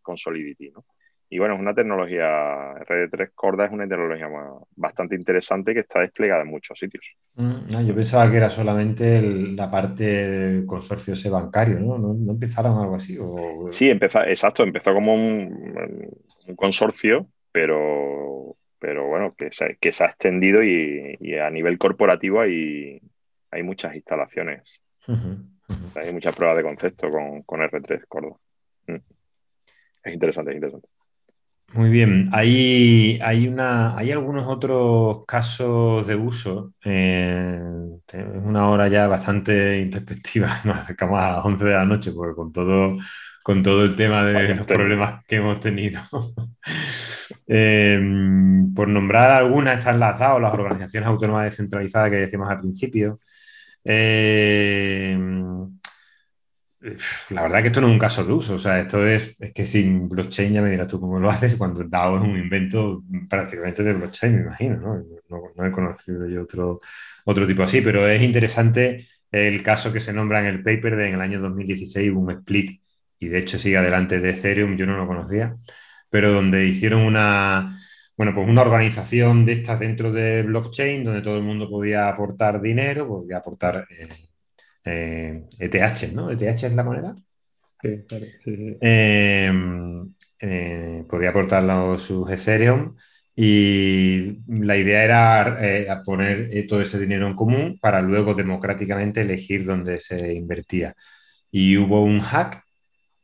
con 0.00 0.16
Solidity, 0.16 0.70
¿no? 0.70 0.86
Y 1.30 1.38
bueno, 1.38 1.54
es 1.54 1.60
una 1.60 1.74
tecnología, 1.74 2.74
RD3 2.74 3.32
Corda 3.34 3.66
es 3.66 3.72
una 3.72 3.86
tecnología 3.86 4.28
bastante 4.76 5.14
interesante 5.14 5.74
que 5.74 5.80
está 5.80 6.00
desplegada 6.00 6.42
en 6.42 6.48
muchos 6.48 6.78
sitios. 6.78 7.04
Mm, 7.34 7.84
yo 7.86 7.94
pensaba 7.94 8.30
que 8.30 8.38
era 8.38 8.48
solamente 8.48 9.20
la 9.20 9.70
parte 9.70 10.04
del 10.04 10.66
consorcio 10.66 11.12
ese 11.12 11.28
bancario, 11.28 11.78
¿no? 11.80 11.98
¿No, 11.98 12.32
empezaron 12.32 12.78
algo 12.78 12.96
así? 12.96 13.18
Sí, 13.70 13.90
empezó, 13.90 14.22
exacto, 14.22 14.62
empezó 14.62 14.94
como 14.94 15.14
un, 15.14 16.08
consorcio, 16.56 17.26
pero, 17.52 18.56
pero 18.78 19.06
bueno, 19.08 19.34
que 19.36 19.52
se, 19.52 19.76
que 19.78 19.92
se 19.92 20.04
ha 20.04 20.06
extendido 20.06 20.62
y, 20.62 21.18
a 21.38 21.50
nivel 21.50 21.76
corporativo 21.76 22.40
hay, 22.40 23.02
hay 23.50 23.62
muchas 23.62 23.94
instalaciones. 23.94 24.80
Hay 25.94 26.12
muchas 26.12 26.34
pruebas 26.34 26.56
de 26.56 26.62
concepto 26.62 27.10
con, 27.10 27.42
con 27.42 27.60
R3 27.60 28.04
Corda. 28.08 28.34
Mm. 28.86 28.96
Es 30.04 30.14
interesante, 30.14 30.52
es 30.52 30.56
interesante. 30.56 30.88
Muy 31.74 31.90
bien, 31.90 32.30
hay, 32.32 33.18
hay, 33.22 33.46
una, 33.46 33.96
hay 33.96 34.10
algunos 34.10 34.46
otros 34.48 35.24
casos 35.26 36.06
de 36.06 36.16
uso. 36.16 36.72
Eh, 36.84 37.60
es 38.10 38.24
una 38.42 38.70
hora 38.70 38.88
ya 38.88 39.06
bastante 39.06 39.78
introspectiva, 39.80 40.60
nos 40.64 40.78
acercamos 40.78 41.20
a 41.20 41.32
las 41.32 41.44
11 41.44 41.64
de 41.66 41.74
la 41.74 41.84
noche, 41.84 42.12
porque 42.12 42.34
con 42.34 42.52
todo, 42.52 42.96
con 43.42 43.62
todo 43.62 43.84
el 43.84 43.94
tema 43.96 44.24
de 44.24 44.54
los 44.56 44.66
problemas 44.66 45.24
que 45.26 45.36
hemos 45.36 45.60
tenido. 45.60 46.00
Eh, 47.50 47.98
por 48.74 48.88
nombrar 48.88 49.30
algunas, 49.30 49.78
están 49.78 49.98
las 50.00 50.18
DAO, 50.18 50.38
las 50.38 50.52
organizaciones 50.52 51.08
autónomas 51.08 51.44
descentralizadas 51.44 52.10
que 52.10 52.16
decíamos 52.16 52.50
al 52.50 52.60
principio. 52.60 53.20
Eh, 53.84 55.16
la 57.30 57.42
verdad 57.42 57.60
que 57.62 57.68
esto 57.68 57.80
no 57.80 57.88
es 57.88 57.92
un 57.92 57.98
caso 57.98 58.24
de 58.24 58.32
uso, 58.32 58.54
o 58.54 58.58
sea, 58.58 58.80
esto 58.80 59.04
es, 59.06 59.34
es 59.38 59.52
que 59.52 59.64
sin 59.64 60.08
blockchain 60.08 60.52
ya 60.52 60.62
me 60.62 60.70
dirás 60.70 60.86
tú 60.86 61.00
cómo 61.00 61.18
lo 61.18 61.30
haces 61.30 61.56
cuando 61.56 61.82
DAO 61.82 62.18
es 62.18 62.24
un 62.24 62.38
invento 62.38 63.02
prácticamente 63.28 63.82
de 63.82 63.94
blockchain, 63.94 64.36
me 64.36 64.42
imagino, 64.42 64.76
¿no? 64.76 65.04
No, 65.56 65.66
he 65.66 65.72
conocido 65.72 66.28
yo 66.28 66.42
otro, 66.42 66.80
otro 67.24 67.46
tipo 67.46 67.64
así, 67.64 67.80
pero 67.80 68.08
es 68.08 68.22
interesante 68.22 69.06
el 69.32 69.62
caso 69.62 69.92
que 69.92 70.00
se 70.00 70.12
nombra 70.12 70.40
en 70.40 70.46
el 70.46 70.62
paper 70.62 70.96
de 70.96 71.08
en 71.08 71.14
el 71.14 71.20
año 71.20 71.40
2016 71.40 72.12
un 72.12 72.30
split, 72.30 72.80
y 73.18 73.28
de 73.28 73.38
hecho 73.38 73.58
sigue 73.58 73.76
adelante 73.76 74.20
de 74.20 74.30
Ethereum, 74.30 74.76
yo 74.76 74.86
no 74.86 74.96
lo 74.96 75.06
conocía, 75.06 75.56
pero 76.10 76.32
donde 76.32 76.64
hicieron 76.66 77.00
una, 77.02 77.80
bueno, 78.16 78.34
pues 78.34 78.48
una 78.48 78.62
organización 78.62 79.44
de 79.44 79.54
estas 79.54 79.80
dentro 79.80 80.12
de 80.12 80.42
blockchain, 80.44 81.02
donde 81.04 81.22
todo 81.22 81.36
el 81.36 81.42
mundo 81.42 81.68
podía 81.68 82.08
aportar 82.08 82.60
dinero, 82.60 83.08
podía 83.08 83.38
aportar... 83.38 83.86
Eh, 83.90 84.27
eh, 84.88 85.44
e 85.58 86.12
¿no? 86.14 86.30
ETH 86.30 86.62
es 86.64 86.72
la 86.72 86.84
moneda. 86.84 87.16
Sí, 87.82 88.04
claro, 88.08 88.24
sí, 88.42 88.76
eh, 88.80 89.52
eh, 90.40 91.04
podía 91.08 91.30
aportar 91.30 91.98
sus 91.98 92.30
Ethereum 92.30 92.96
y 93.36 94.38
la 94.48 94.76
idea 94.76 95.04
era 95.04 96.02
poner 96.04 96.66
todo 96.66 96.80
ese 96.80 96.98
dinero 96.98 97.28
en 97.28 97.36
común 97.36 97.78
para 97.80 98.00
luego 98.00 98.34
democráticamente 98.34 99.20
elegir 99.20 99.64
dónde 99.64 100.00
se 100.00 100.34
invertía. 100.34 100.94
Y 101.50 101.76
hubo 101.76 102.02
un 102.02 102.20
hack, 102.20 102.64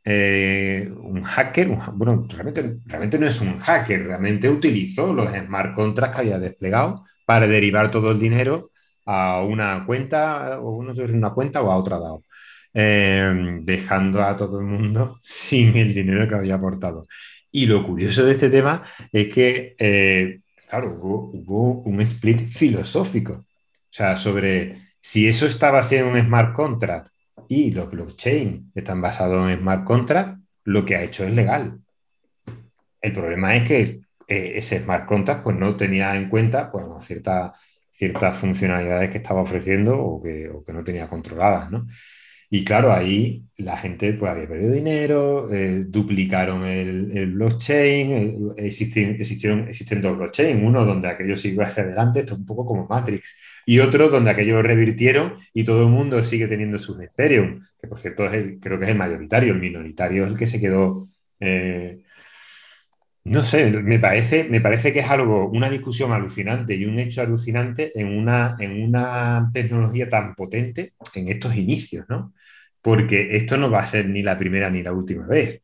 un 0.05 1.23
hacker, 1.23 1.67
bueno, 1.93 2.25
realmente, 2.29 2.77
realmente 2.85 3.19
no 3.19 3.27
es 3.27 3.41
un 3.41 3.59
hacker, 3.59 4.05
realmente 4.05 4.49
utilizó 4.49 5.13
los 5.13 5.33
smart 5.33 5.75
contracts 5.75 6.15
que 6.15 6.21
había 6.21 6.39
desplegado 6.39 7.05
para 7.25 7.47
derivar 7.47 7.91
todo 7.91 8.11
el 8.11 8.19
dinero 8.19 8.71
a 9.05 9.41
una 9.41 9.85
cuenta, 9.85 10.59
o 10.59 10.83
no 10.83 10.95
sé 10.95 11.03
una 11.03 11.31
cuenta 11.33 11.61
o 11.61 11.71
a 11.71 11.77
otra 11.77 11.99
DAO, 11.99 12.23
em, 12.73 13.63
dejando 13.63 14.23
a 14.23 14.35
todo 14.35 14.59
el 14.59 14.65
mundo 14.65 15.17
sin 15.21 15.75
el 15.77 15.93
dinero 15.93 16.27
que 16.27 16.35
había 16.35 16.55
aportado. 16.55 17.05
Y 17.51 17.67
lo 17.67 17.85
curioso 17.85 18.25
de 18.25 18.33
este 18.33 18.49
tema 18.49 18.83
es 19.11 19.33
que, 19.33 19.75
eh, 19.79 20.41
claro, 20.67 20.99
hubo, 21.01 21.81
un 21.83 22.01
split 22.01 22.49
filosófico, 22.49 23.33
o 23.33 23.45
sea, 23.89 24.17
sobre 24.17 24.75
si 24.99 25.27
eso 25.27 25.45
está 25.45 25.71
basado 25.71 26.01
en 26.01 26.07
un 26.07 26.19
smart 26.19 26.53
contract 26.53 27.09
y 27.47 27.71
los 27.71 27.89
blockchain 27.91 28.71
están 28.75 29.01
basados 29.01 29.49
en 29.49 29.59
smart 29.59 29.85
contract, 29.85 30.39
lo 30.65 30.83
que 30.85 30.95
ha 30.95 31.03
hecho 31.03 31.23
es 31.25 31.33
legal. 31.35 31.79
El 33.01 33.13
problema 33.13 33.55
es 33.55 33.63
que 33.67 33.79
eh, 34.27 34.53
ese 34.55 34.79
smart 34.79 35.05
contract 35.05 35.43
pues, 35.43 35.55
no 35.57 35.75
tenía 35.77 36.15
en 36.15 36.29
cuenta 36.29 36.71
pues, 36.71 36.85
cierta 37.05 37.53
ciertas 37.95 38.37
funcionalidades 38.37 39.09
que 39.09 39.17
estaba 39.19 39.41
ofreciendo 39.41 39.97
o 39.97 40.21
que, 40.21 40.51
no 40.73 40.83
tenía 40.83 41.07
controladas, 41.07 41.71
¿no? 41.71 41.87
Y 42.49 42.63
claro, 42.63 42.93
ahí 42.93 43.43
la 43.57 43.77
gente 43.77 44.13
pues, 44.13 44.31
había 44.31 44.47
perdido 44.47 44.71
dinero, 44.73 45.51
eh, 45.51 45.83
duplicaron 45.87 46.63
el, 46.65 47.33
blockchain, 47.33 48.53
existen, 48.57 49.15
existieron, 49.19 49.71
dos 50.01 50.17
blockchains, 50.17 50.63
uno 50.63 50.85
donde 50.85 51.07
aquello 51.07 51.37
sigue 51.37 51.63
hacia 51.63 51.83
adelante, 51.83 52.19
esto 52.19 52.33
es 52.35 52.39
un 52.41 52.45
poco 52.45 52.65
como 52.65 52.85
Matrix, 52.87 53.35
y 53.65 53.79
otro 53.79 54.09
donde 54.09 54.29
aquello 54.31 54.61
revirtieron 54.61 55.35
y 55.53 55.63
todo 55.63 55.83
el 55.83 55.89
mundo 55.89 56.23
sigue 56.23 56.47
teniendo 56.47 56.77
sus 56.77 56.99
Ethereum, 56.99 57.61
que 57.81 57.87
por 57.87 57.99
cierto 57.99 58.25
es 58.25 58.57
creo 58.61 58.77
que 58.77 58.85
es 58.85 58.91
el 58.91 58.97
mayoritario, 58.97 59.53
el 59.53 59.59
minoritario 59.59 60.25
es 60.25 60.31
el 60.31 60.37
que 60.37 60.47
se 60.47 60.59
quedó 60.59 61.07
eh, 61.39 62.04
no 63.25 63.43
sé, 63.43 63.71
me 63.71 63.97
parece, 63.99 64.43
me 64.43 64.61
parece 64.61 64.93
que 64.93 64.99
es 64.99 65.09
algo, 65.09 65.49
una 65.49 65.69
discusión 65.69 66.11
alucinante 66.13 66.75
y 66.75 66.85
un 66.85 66.99
hecho 66.99 67.21
alucinante 67.21 67.91
en 67.99 68.07
una, 68.07 68.55
en 68.59 68.83
una 68.83 69.49
tecnología 69.51 70.07
tan 70.07 70.35
potente 70.35 70.93
en 71.15 71.29
estos 71.29 71.55
inicios, 71.55 72.05
¿no? 72.07 72.33
Porque 72.81 73.35
esto 73.35 73.57
no 73.57 73.71
va 73.71 73.79
a 73.79 73.85
ser 73.87 74.07
ni 74.07 74.21
la 74.21 74.37
primera 74.37 74.69
ni 74.69 74.83
la 74.83 74.93
última 74.93 75.25
vez. 75.25 75.63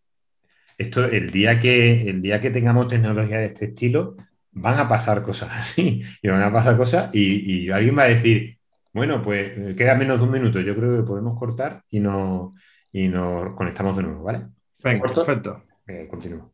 Esto, 0.76 1.06
el 1.06 1.30
día 1.30 1.60
que, 1.60 2.10
el 2.10 2.24
día 2.24 2.42
que 2.42 2.50
tengamos 2.50 2.88
tecnología 2.88 3.38
de 3.38 3.46
este 3.48 3.66
estilo, 3.66 4.16
van 4.54 4.80
a 4.80 4.88
pasar 4.88 5.22
cosas 5.22 5.50
así. 5.52 6.02
Y 6.22 6.28
van 6.30 6.42
a 6.42 6.52
pasar 6.52 6.76
cosas 6.78 7.14
y, 7.14 7.70
alguien 7.70 7.98
va 7.98 8.04
a 8.04 8.08
decir, 8.08 8.58
bueno, 8.92 9.22
pues 9.22 9.76
queda 9.76 9.94
menos 9.96 10.20
de 10.20 10.26
un 10.26 10.32
minuto. 10.32 10.60
Yo 10.62 10.76
creo 10.76 10.98
que 10.98 11.04
podemos 11.04 11.38
cortar 11.38 11.84
y, 11.90 12.00
no, 12.00 12.56
y 12.92 13.08
nos 13.08 13.56
conectamos 13.56 13.98
de 13.98 14.04
nuevo, 14.04 14.24
¿vale? 14.24 14.48
Venga, 14.84 15.14
perfecto. 15.14 15.64
Eh, 15.86 16.08
continúo. 16.10 16.52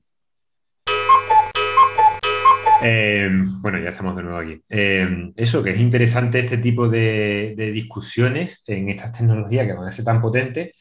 Eh, 2.79 3.29
bueno, 3.61 3.79
ya 3.79 3.89
estamos 3.89 4.15
de 4.15 4.23
nuevo 4.23 4.37
aquí. 4.37 4.61
Eh, 4.69 5.33
eso, 5.35 5.63
que 5.63 5.71
es 5.71 5.79
interesante 5.79 6.39
este 6.39 6.57
tipo 6.57 6.87
de, 6.87 7.55
discusiones 7.73 8.63
en 8.67 8.89
estas 8.89 9.11
tecnologías 9.13 9.65
que 9.65 9.73
van 9.73 9.87
a 9.87 9.91
ser 9.91 10.05
tan 10.05 10.21
potentes, 10.21 10.75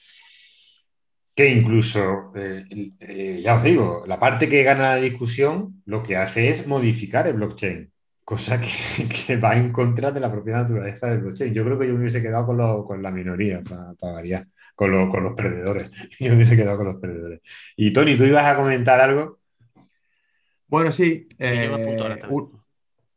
que 1.34 1.50
incluso, 1.50 2.32
eh, 2.34 3.40
ya 3.42 3.56
os 3.56 3.62
digo, 3.62 4.04
la 4.06 4.18
parte 4.18 4.48
que 4.48 4.62
gana 4.62 4.96
la 4.96 4.96
discusión 4.96 5.82
lo 5.84 6.02
que 6.02 6.16
hace 6.16 6.48
es 6.48 6.66
modificar 6.66 7.26
el 7.26 7.34
blockchain, 7.34 7.90
cosa 8.24 8.60
que, 8.60 9.36
va 9.42 9.56
en 9.56 9.72
contra 9.72 10.10
de 10.12 10.20
la 10.20 10.30
propia 10.30 10.56
naturaleza 10.56 11.08
del 11.08 11.20
blockchain. 11.20 11.54
Yo 11.54 11.64
creo 11.64 11.78
que 11.78 11.86
yo 11.86 11.94
me 11.94 12.00
hubiese 12.00 12.22
quedado 12.22 12.46
con, 12.86 13.02
la 13.02 13.10
minoría, 13.10 13.62
para, 13.62 13.94
variar, 14.00 14.46
con, 14.74 15.10
con 15.10 15.24
los 15.24 15.34
perdedores. 15.34 15.90
Yo 16.20 16.30
me 16.30 16.36
hubiese 16.36 16.56
quedado 16.56 16.78
con 16.78 16.86
los 16.86 16.96
perdedores. 16.96 17.40
Y 17.76 17.92
Tony, 17.92 18.16
tú 18.16 18.24
ibas 18.24 18.46
a 18.46 18.56
comentar 18.56 19.00
algo. 19.00 19.38
Bueno, 20.68 20.90
sí. 20.92 21.28
Eh, 21.38 21.70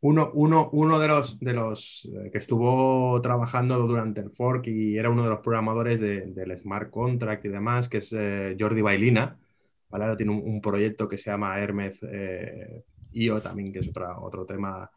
uno, 0.02 0.30
uno, 0.72 0.98
de 0.98 1.08
los, 1.08 1.38
de 1.40 1.52
los 1.52 2.08
eh, 2.14 2.30
que 2.30 2.38
estuvo 2.38 3.20
trabajando 3.20 3.78
durante 3.86 4.20
el 4.20 4.30
fork 4.30 4.66
y 4.68 4.96
era 4.96 5.10
uno 5.10 5.22
de 5.22 5.28
los 5.28 5.40
programadores 5.40 6.00
del 6.00 6.56
Smart 6.56 6.90
Contract 6.90 7.44
y 7.44 7.48
demás, 7.48 7.88
que 7.88 7.98
es 7.98 8.14
eh, 8.16 8.56
Jordi 8.58 8.80
Bailina. 8.80 9.36
Ahora 9.90 10.16
tiene 10.16 10.32
un, 10.32 10.60
proyecto 10.60 11.08
que 11.08 11.18
se 11.18 11.30
llama 11.30 11.58
Hermes 11.58 12.00
IO 13.12 13.42
también, 13.42 13.72
que 13.72 13.80
es 13.80 13.88
otra, 13.88 14.20
otro 14.20 14.46
tema 14.46 14.88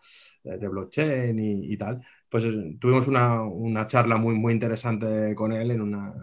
de 0.44 0.68
blockchain 0.68 1.40
y, 1.40 1.76
tal. 1.78 2.06
Pues 2.30 2.44
tuvimos 2.80 3.08
una, 3.08 3.88
charla 3.88 4.18
muy, 4.18 4.36
muy 4.36 4.54
interesante 4.54 5.34
con 5.34 5.52
él 5.52 5.72
en 5.72 5.82
una, 5.82 6.14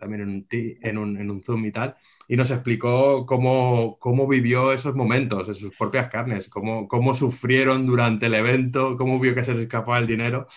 también 0.00 0.22
en 0.22 0.28
un, 0.30 0.46
en 0.50 0.98
un, 0.98 1.16
en 1.18 1.30
un 1.30 1.42
Zoom 1.44 1.66
y 1.66 1.72
tal, 1.72 1.96
y 2.26 2.36
nos 2.36 2.50
explicó 2.50 3.26
cómo, 3.26 3.98
cómo, 4.00 4.26
vivió 4.26 4.72
esos 4.72 4.96
momentos 4.96 5.48
en 5.48 5.54
sus 5.54 5.76
propias 5.76 6.08
carnes, 6.08 6.48
cómo, 6.48 6.88
cómo 6.88 7.14
sufrieron 7.14 7.86
durante 7.86 8.26
el 8.26 8.34
evento, 8.34 8.96
cómo 8.96 9.20
vio 9.20 9.34
que 9.34 9.44
se 9.44 9.52
les 9.54 9.64
escapaba 9.64 9.98
el 9.98 10.06
dinero 10.06 10.48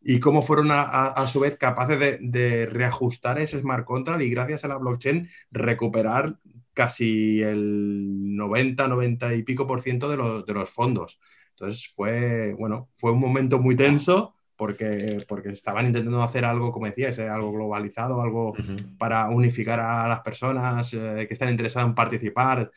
y 0.00 0.20
cómo 0.20 0.42
fueron 0.42 0.70
a, 0.70 0.82
a, 0.82 1.26
su 1.26 1.40
vez 1.40 1.56
capaces 1.56 1.98
de, 1.98 2.18
de, 2.20 2.66
reajustar 2.66 3.38
ese 3.38 3.60
smart 3.60 3.84
contract 3.86 4.22
y 4.22 4.30
gracias 4.30 4.64
a 4.64 4.68
la 4.68 4.76
blockchain 4.76 5.28
recuperar 5.50 6.38
casi 6.74 7.40
el 7.42 8.36
90, 8.36 8.88
90 8.88 9.34
y 9.34 9.42
pico 9.42 9.66
por 9.66 9.80
ciento 9.80 10.10
de, 10.10 10.16
los, 10.16 10.44
de 10.44 10.52
los 10.52 10.70
fondos. 10.70 11.20
Entonces 11.50 11.88
fue, 11.94 12.52
bueno, 12.54 12.88
fue 12.90 13.12
un 13.12 13.20
momento 13.20 13.58
muy 13.58 13.76
tenso 13.76 14.34
porque, 14.56 15.18
porque 15.28 15.50
estaban 15.50 15.86
intentando 15.86 16.22
hacer 16.22 16.44
algo, 16.44 16.72
como 16.72 16.86
decías, 16.86 17.18
algo 17.18 17.52
globalizado, 17.52 18.20
algo 18.20 18.50
uh 18.50 18.54
-huh. 18.54 18.98
para 18.98 19.28
unificar 19.28 19.80
a 19.80 20.08
las 20.08 20.20
personas 20.20 20.92
eh, 20.94 21.24
que 21.26 21.34
están 21.34 21.50
interesadas 21.50 21.88
en 21.88 21.94
participar, 21.94 22.70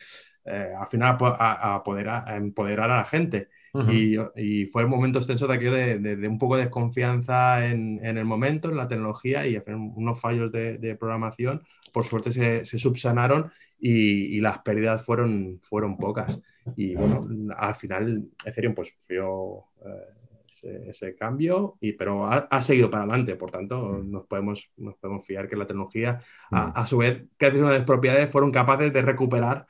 eh, 0.46 0.74
al 0.80 0.88
final 0.88 1.18
a, 1.22 1.76
a, 1.76 1.84
poder 1.84 2.10
a, 2.10 2.24
a, 2.28 2.36
empoderar 2.38 2.90
a 2.90 2.98
la 2.98 3.04
gente. 3.04 3.50
Uh 3.74 3.82
-huh. 3.82 4.34
y, 4.38 4.62
y, 4.62 4.66
fue 4.66 4.82
el 4.82 4.88
momento 4.88 5.20
extenso 5.20 5.46
de 5.46 5.54
aquello 5.54 5.74
de, 5.74 6.00
de, 6.00 6.16
de, 6.16 6.28
un 6.28 6.40
poco 6.40 6.56
de 6.56 6.64
desconfianza 6.64 7.66
en, 7.66 8.00
en, 8.04 8.18
el 8.18 8.26
momento, 8.26 8.70
en 8.70 8.78
la 8.78 8.88
tecnología 8.88 9.46
y 9.46 9.62
unos 9.68 10.20
fallos 10.20 10.52
de, 10.52 10.78
de 10.78 10.96
programación. 10.96 11.62
Por 11.94 12.06
suerte 12.06 12.32
se, 12.32 12.66
se 12.66 12.80
subsanaron 12.80 13.52
y, 13.80 14.38
y, 14.38 14.42
las 14.42 14.60
pérdidas 14.60 15.04
fueron, 15.06 15.60
fueron 15.62 15.98
pocas. 15.98 16.42
Y 16.76 16.96
bueno, 16.96 17.28
al 17.56 17.76
final 17.76 18.24
Ethereum 18.46 18.74
pues 18.74 18.90
sufrió 18.90 19.66
eh, 19.86 20.17
ese, 20.64 20.90
ese, 20.90 21.16
cambio, 21.16 21.78
y, 21.80 21.94
pero 21.94 22.26
ha, 22.26 22.48
ha, 22.50 22.62
seguido 22.62 22.90
para 22.90 23.04
adelante. 23.04 23.36
Por 23.36 23.52
tanto, 23.52 24.02
nos 24.04 24.26
podemos, 24.26 24.72
nos 24.78 24.96
podemos 24.98 25.26
fiar 25.26 25.48
que 25.48 25.56
la 25.56 25.68
tecnología, 25.68 26.22
a, 26.52 26.82
a 26.82 26.88
su 26.88 26.98
vez, 26.98 27.24
que 27.38 27.48
una 27.48 27.72
de 27.72 27.80
las 27.80 27.86
propiedades 27.86 28.32
fueron 28.32 28.52
capaces 28.52 28.92
de 28.92 29.02
recuperar 29.02 29.68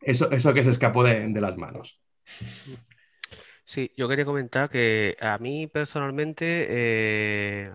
eso, 0.00 0.30
eso 0.30 0.54
que 0.54 0.64
se 0.64 0.70
escapó 0.70 1.02
de, 1.02 1.28
de 1.28 1.40
las 1.40 1.56
manos. 1.56 2.00
Sí, 3.64 3.92
yo 3.96 4.08
quería 4.08 4.24
comentar 4.24 4.68
que 4.70 5.16
a 5.20 5.38
mí 5.38 5.66
personalmente, 5.66 6.66
eh, 6.68 7.70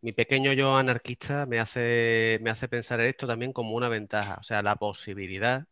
mi 0.00 0.12
pequeño 0.12 0.52
yo 0.52 0.76
anarquista 0.76 1.46
me 1.46 1.60
hace, 1.60 2.38
me 2.42 2.50
hace 2.50 2.68
pensar 2.68 3.00
en 3.00 3.08
esto 3.08 3.26
también 3.26 3.52
como 3.52 3.74
una 3.76 3.88
ventaja, 3.88 4.36
o 4.40 4.42
sea, 4.42 4.62
la 4.62 4.76
posibilidad 4.76 5.66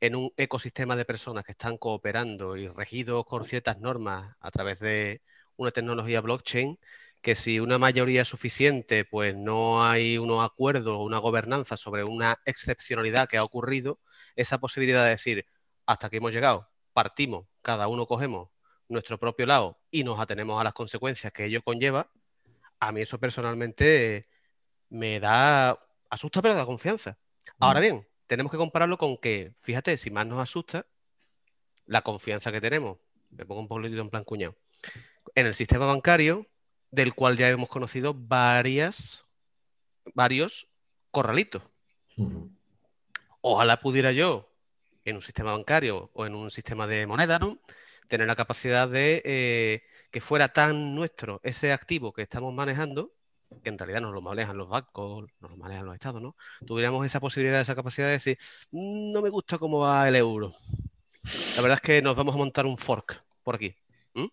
en 0.00 0.14
un 0.14 0.32
ecosistema 0.36 0.96
de 0.96 1.04
personas 1.04 1.44
que 1.44 1.52
están 1.52 1.76
cooperando 1.76 2.56
y 2.56 2.68
regidos 2.68 3.24
por 3.26 3.46
ciertas 3.46 3.78
normas 3.78 4.36
a 4.40 4.50
través 4.50 4.78
de 4.80 5.22
una 5.56 5.70
tecnología 5.72 6.20
blockchain, 6.20 6.78
que 7.22 7.34
si 7.34 7.60
una 7.60 7.78
mayoría 7.78 8.22
es 8.22 8.28
suficiente, 8.28 9.04
pues 9.04 9.36
no 9.36 9.84
hay 9.84 10.18
unos 10.18 10.44
acuerdos 10.44 10.96
o 10.96 11.02
una 11.02 11.18
gobernanza 11.18 11.76
sobre 11.76 12.04
una 12.04 12.38
excepcionalidad 12.44 13.28
que 13.28 13.38
ha 13.38 13.42
ocurrido, 13.42 13.98
esa 14.36 14.58
posibilidad 14.58 15.04
de 15.04 15.10
decir, 15.10 15.46
hasta 15.86 16.06
aquí 16.06 16.18
hemos 16.18 16.32
llegado, 16.32 16.68
partimos, 16.92 17.46
cada 17.62 17.88
uno 17.88 18.06
cogemos 18.06 18.50
nuestro 18.88 19.18
propio 19.18 19.46
lado 19.46 19.78
y 19.90 20.04
nos 20.04 20.20
atenemos 20.20 20.60
a 20.60 20.64
las 20.64 20.72
consecuencias 20.72 21.32
que 21.32 21.46
ello 21.46 21.62
conlleva, 21.62 22.10
a 22.80 22.92
mí 22.92 23.00
eso 23.00 23.18
personalmente 23.18 24.26
me 24.88 25.20
da, 25.20 25.78
asusta 26.08 26.40
pero 26.40 26.54
da 26.54 26.64
confianza. 26.64 27.18
Ahora 27.58 27.80
bien, 27.80 28.06
tenemos 28.28 28.52
que 28.52 28.58
compararlo 28.58 28.98
con 28.98 29.16
que, 29.16 29.54
fíjate, 29.62 29.96
si 29.96 30.10
más 30.10 30.26
nos 30.26 30.38
asusta, 30.38 30.86
la 31.86 32.02
confianza 32.02 32.52
que 32.52 32.60
tenemos, 32.60 32.98
me 33.30 33.44
pongo 33.44 33.62
un 33.62 33.68
poquito 33.68 34.00
en 34.00 34.10
plan 34.10 34.24
cuñado, 34.24 34.54
en 35.34 35.46
el 35.46 35.54
sistema 35.56 35.86
bancario, 35.86 36.46
del 36.92 37.14
cual 37.14 37.36
ya 37.36 37.48
hemos 37.48 37.68
conocido 37.68 38.14
varias, 38.14 39.24
varios 40.14 40.70
corralitos. 41.10 41.62
Uh 42.16 42.30
-huh. 42.30 42.50
Ojalá 43.40 43.80
pudiera 43.80 44.12
yo, 44.12 44.52
en 45.04 45.16
un 45.16 45.22
sistema 45.22 45.52
bancario 45.52 46.10
o 46.14 46.26
en 46.26 46.34
un 46.34 46.50
sistema 46.50 46.86
de 46.86 47.06
moneda, 47.06 47.38
¿no? 47.38 47.58
tener 48.08 48.26
la 48.26 48.36
capacidad 48.36 48.88
de 48.88 49.22
eh, 49.24 49.82
que 50.10 50.20
fuera 50.20 50.52
tan 50.52 50.94
nuestro 50.94 51.40
ese 51.44 51.72
activo 51.72 52.12
que 52.12 52.22
estamos 52.22 52.52
manejando 52.52 53.12
que 53.62 53.68
en 53.68 53.78
realidad 53.78 54.00
nos 54.00 54.12
lo 54.12 54.20
manejan 54.20 54.56
los 54.56 54.68
bancos, 54.68 55.30
nos 55.40 55.50
lo 55.50 55.56
manejan 55.56 55.86
los 55.86 55.94
estados, 55.94 56.20
¿no? 56.20 56.36
Tuviéramos 56.66 57.04
esa 57.04 57.20
posibilidad, 57.20 57.60
esa 57.60 57.74
capacidad 57.74 58.06
de 58.06 58.12
decir, 58.12 58.38
mm, 58.70 59.12
no 59.12 59.22
me 59.22 59.30
gusta 59.30 59.58
cómo 59.58 59.80
va 59.80 60.08
el 60.08 60.16
euro. 60.16 60.54
La 61.56 61.62
verdad 61.62 61.78
es 61.82 61.86
que 61.86 62.02
nos 62.02 62.16
vamos 62.16 62.34
a 62.34 62.38
montar 62.38 62.66
un 62.66 62.78
fork 62.78 63.22
por 63.42 63.56
aquí. 63.56 63.74
¿Mm? 64.14 64.26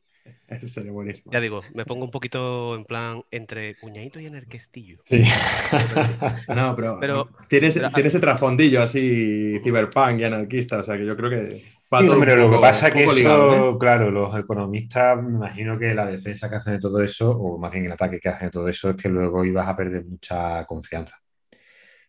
Eso 0.48 0.68
sería 0.68 0.92
buenísimo. 0.92 1.32
Ya 1.32 1.40
digo, 1.40 1.62
me 1.74 1.86
pongo 1.86 2.04
un 2.04 2.12
poquito 2.12 2.76
en 2.76 2.86
plan 2.86 3.24
entre 3.32 3.76
cuñadito 3.76 4.20
y 4.20 4.28
anarquestillo. 4.28 4.98
Sí. 5.06 5.24
no, 6.48 6.76
pero, 6.76 6.98
pero 7.00 7.30
tiene, 7.48 7.72
pero, 7.72 7.92
tiene 7.92 8.08
ese 8.08 8.20
trasfondillo 8.20 8.84
así 8.84 9.60
ciberpunk 9.64 10.20
y 10.20 10.24
anarquista, 10.24 10.80
o 10.80 10.84
sea 10.84 10.98
que 10.98 11.06
yo 11.06 11.16
creo 11.16 11.30
que... 11.30 11.62
Sí, 12.00 12.10
hombre, 12.10 12.36
lo 12.36 12.52
que 12.52 12.58
pasa 12.60 12.88
es 12.88 12.94
que 12.94 13.04
eso, 13.04 13.14
ligado, 13.14 13.72
¿eh? 13.72 13.78
claro, 13.80 14.12
los 14.12 14.36
economistas, 14.36 15.22
me 15.22 15.30
imagino 15.30 15.78
que 15.78 15.94
la 15.94 16.06
defensa 16.06 16.50
que 16.50 16.56
hacen 16.56 16.74
de 16.74 16.80
todo 16.80 17.02
eso, 17.02 17.32
o 17.32 17.58
más 17.58 17.72
bien 17.72 17.86
el 17.86 17.92
ataque 17.92 18.20
que 18.20 18.30
hacen 18.30 18.48
de 18.48 18.52
todo 18.52 18.68
eso, 18.68 18.90
es 18.92 18.96
que 18.96 19.10
luego 19.10 19.44
ibas 19.46 19.68
a 19.68 19.76
perder 19.76 20.06
mucha 20.06 20.66
confianza. 20.66 21.18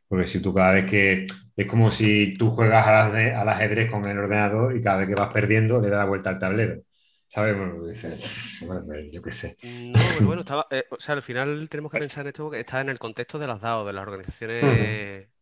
Porque 0.09 0.27
si 0.27 0.41
tú 0.41 0.55
cada 0.55 0.73
vez 0.73 0.89
que. 0.89 1.27
Es 1.57 1.67
como 1.67 1.91
si 1.91 2.35
tú 2.35 2.51
juegas 2.51 2.87
al 2.87 3.49
ajedrez 3.49 3.91
con 3.91 4.07
el 4.07 4.19
ordenador 4.19 4.77
y 4.77 4.83
cada 4.83 4.99
vez 4.99 5.09
que 5.09 5.15
vas 5.15 5.33
perdiendo 5.33 5.81
le 5.81 5.89
das 5.89 6.01
la 6.01 6.05
vuelta 6.05 6.31
al 6.31 6.39
tablero. 6.39 6.83
¿Sabes? 7.29 7.57
Bueno, 7.57 7.87
dices, 7.87 8.61
bueno, 8.67 8.85
pues, 8.87 9.11
yo 9.11 9.21
qué 9.21 9.33
sé. 9.33 9.57
No, 9.63 9.99
pero 10.15 10.27
bueno, 10.27 10.41
estaba, 10.43 10.67
eh, 10.71 10.85
o 10.91 10.97
sea, 11.01 11.15
al 11.15 11.23
final 11.23 11.69
tenemos 11.69 11.91
que 11.91 11.99
pensar 11.99 12.23
en 12.23 12.29
esto 12.29 12.51
que 12.51 12.61
está 12.61 12.81
en 12.83 12.91
el 12.91 12.99
contexto 12.99 13.39
de 13.39 13.47
las 13.49 13.61
DAO, 13.61 13.85
de 13.85 13.93
las 13.93 14.03
organizaciones. 14.03 14.63
Uh 14.63 14.67
-huh. 14.67 15.36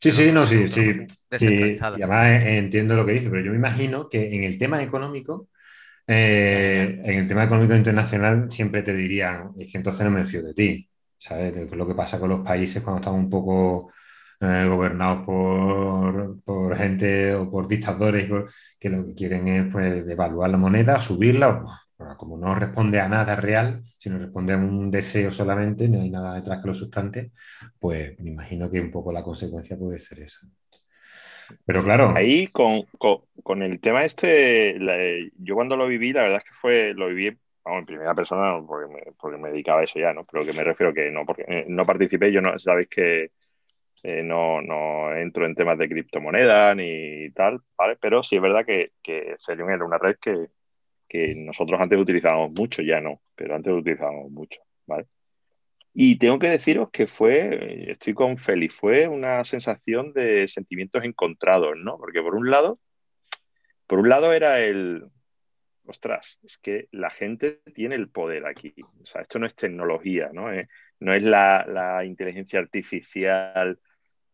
Sí, 0.00 0.10
sí, 0.10 0.32
no, 0.32 0.46
sí, 0.46 0.68
sí, 0.68 0.92
sí. 1.32 1.46
Y 1.46 2.02
además 2.02 2.42
entiendo 2.44 2.96
lo 2.96 3.06
que 3.06 3.12
dice, 3.12 3.30
pero 3.30 3.42
yo 3.42 3.50
me 3.50 3.56
imagino 3.56 4.08
que 4.08 4.34
en 4.34 4.44
el 4.44 4.58
tema 4.58 4.82
económico, 4.82 5.48
eh, 6.06 7.00
en 7.04 7.18
el 7.18 7.28
tema 7.28 7.44
económico 7.44 7.74
internacional, 7.74 8.50
siempre 8.50 8.82
te 8.82 8.94
dirían, 8.94 9.52
es 9.58 9.70
que 9.70 9.78
entonces 9.78 10.04
no 10.04 10.10
me 10.10 10.24
fío 10.24 10.42
de 10.42 10.54
ti, 10.54 10.88
¿sabes? 11.18 11.70
Lo 11.72 11.86
que 11.86 11.94
pasa 11.94 12.18
con 12.18 12.30
los 12.30 12.44
países 12.44 12.82
cuando 12.82 13.00
están 13.00 13.14
un 13.14 13.30
poco 13.30 13.92
eh, 14.40 14.66
gobernados 14.68 15.24
por, 15.24 16.40
por, 16.42 16.76
gente 16.76 17.34
o 17.34 17.50
por 17.50 17.68
dictadores 17.68 18.28
que 18.78 18.88
lo 18.88 19.04
que 19.04 19.14
quieren 19.14 19.48
es 19.48 19.72
pues, 19.72 20.06
devaluar 20.06 20.50
la 20.50 20.56
moneda, 20.56 21.00
subirla, 21.00 21.62
como 22.16 22.36
no 22.36 22.54
responde 22.54 23.00
a 23.00 23.08
nada 23.08 23.36
real, 23.36 23.82
sino 23.96 24.18
responde 24.18 24.54
a 24.54 24.56
un 24.56 24.90
deseo 24.90 25.30
solamente, 25.30 25.88
no 25.88 26.00
hay 26.00 26.10
nada 26.10 26.34
detrás 26.34 26.60
que 26.60 26.68
lo 26.68 26.74
sustante, 26.74 27.32
pues 27.78 28.18
me 28.20 28.30
imagino 28.30 28.70
que 28.70 28.80
un 28.80 28.90
poco 28.90 29.12
la 29.12 29.22
consecuencia 29.22 29.76
puede 29.76 29.98
ser 29.98 30.20
esa. 30.20 30.40
Pero 31.64 31.82
claro. 31.82 32.12
Ahí 32.16 32.46
con, 32.46 32.82
con, 33.42 33.62
el 33.62 33.80
tema 33.80 34.04
este, 34.04 34.78
yo 35.36 35.54
cuando 35.54 35.76
lo 35.76 35.88
viví, 35.88 36.12
la 36.12 36.22
verdad 36.22 36.38
es 36.38 36.44
que 36.44 36.54
fue, 36.54 36.94
lo 36.94 37.08
viví 37.08 37.36
en 37.66 37.86
primera 37.86 38.14
persona 38.14 38.60
porque 38.66 38.92
me, 38.92 39.12
porque 39.18 39.38
me, 39.38 39.50
dedicaba 39.50 39.80
a 39.80 39.84
eso 39.84 39.98
ya, 39.98 40.12
¿no? 40.12 40.24
Pero 40.24 40.44
que 40.44 40.52
me 40.52 40.64
refiero 40.64 40.94
que 40.94 41.10
no, 41.10 41.26
porque 41.26 41.44
eh, 41.46 41.64
no 41.68 41.84
participé, 41.84 42.32
yo 42.32 42.40
no, 42.40 42.58
sabéis 42.58 42.88
que 42.88 43.30
eh, 44.02 44.22
no, 44.22 44.62
no 44.62 45.14
entro 45.16 45.44
en 45.44 45.54
temas 45.54 45.78
de 45.78 45.88
criptomonedas 45.88 46.76
ni 46.76 47.30
tal, 47.32 47.60
¿vale? 47.76 47.96
Pero 48.00 48.22
sí 48.22 48.36
es 48.36 48.42
verdad 48.42 48.64
que, 48.64 48.92
que 49.02 49.36
una 49.84 49.98
red 49.98 50.16
que, 50.20 50.48
que 51.10 51.34
nosotros 51.34 51.80
antes 51.80 51.98
utilizábamos 51.98 52.52
mucho, 52.52 52.82
ya 52.82 53.00
no, 53.00 53.20
pero 53.34 53.56
antes 53.56 53.72
utilizábamos 53.72 54.30
mucho, 54.30 54.60
¿vale? 54.86 55.06
Y 55.92 56.18
tengo 56.18 56.38
que 56.38 56.48
deciros 56.48 56.90
que 56.92 57.08
fue, 57.08 57.90
estoy 57.90 58.14
con 58.14 58.38
Feli, 58.38 58.68
fue 58.68 59.08
una 59.08 59.44
sensación 59.44 60.12
de 60.12 60.46
sentimientos 60.46 61.02
encontrados, 61.04 61.76
¿no? 61.76 61.98
Porque 61.98 62.22
por 62.22 62.36
un 62.36 62.48
lado, 62.48 62.78
por 63.88 63.98
un 63.98 64.08
lado 64.08 64.32
era 64.32 64.60
el, 64.60 65.04
ostras, 65.84 66.38
es 66.44 66.58
que 66.58 66.86
la 66.92 67.10
gente 67.10 67.60
tiene 67.74 67.96
el 67.96 68.08
poder 68.08 68.46
aquí. 68.46 68.72
O 69.02 69.06
sea, 69.06 69.22
esto 69.22 69.40
no 69.40 69.46
es 69.46 69.56
tecnología, 69.56 70.30
¿no? 70.32 70.52
Eh, 70.52 70.68
no 71.00 71.12
es 71.12 71.24
la, 71.24 72.04
inteligencia 72.04 72.60
artificial 72.60 73.80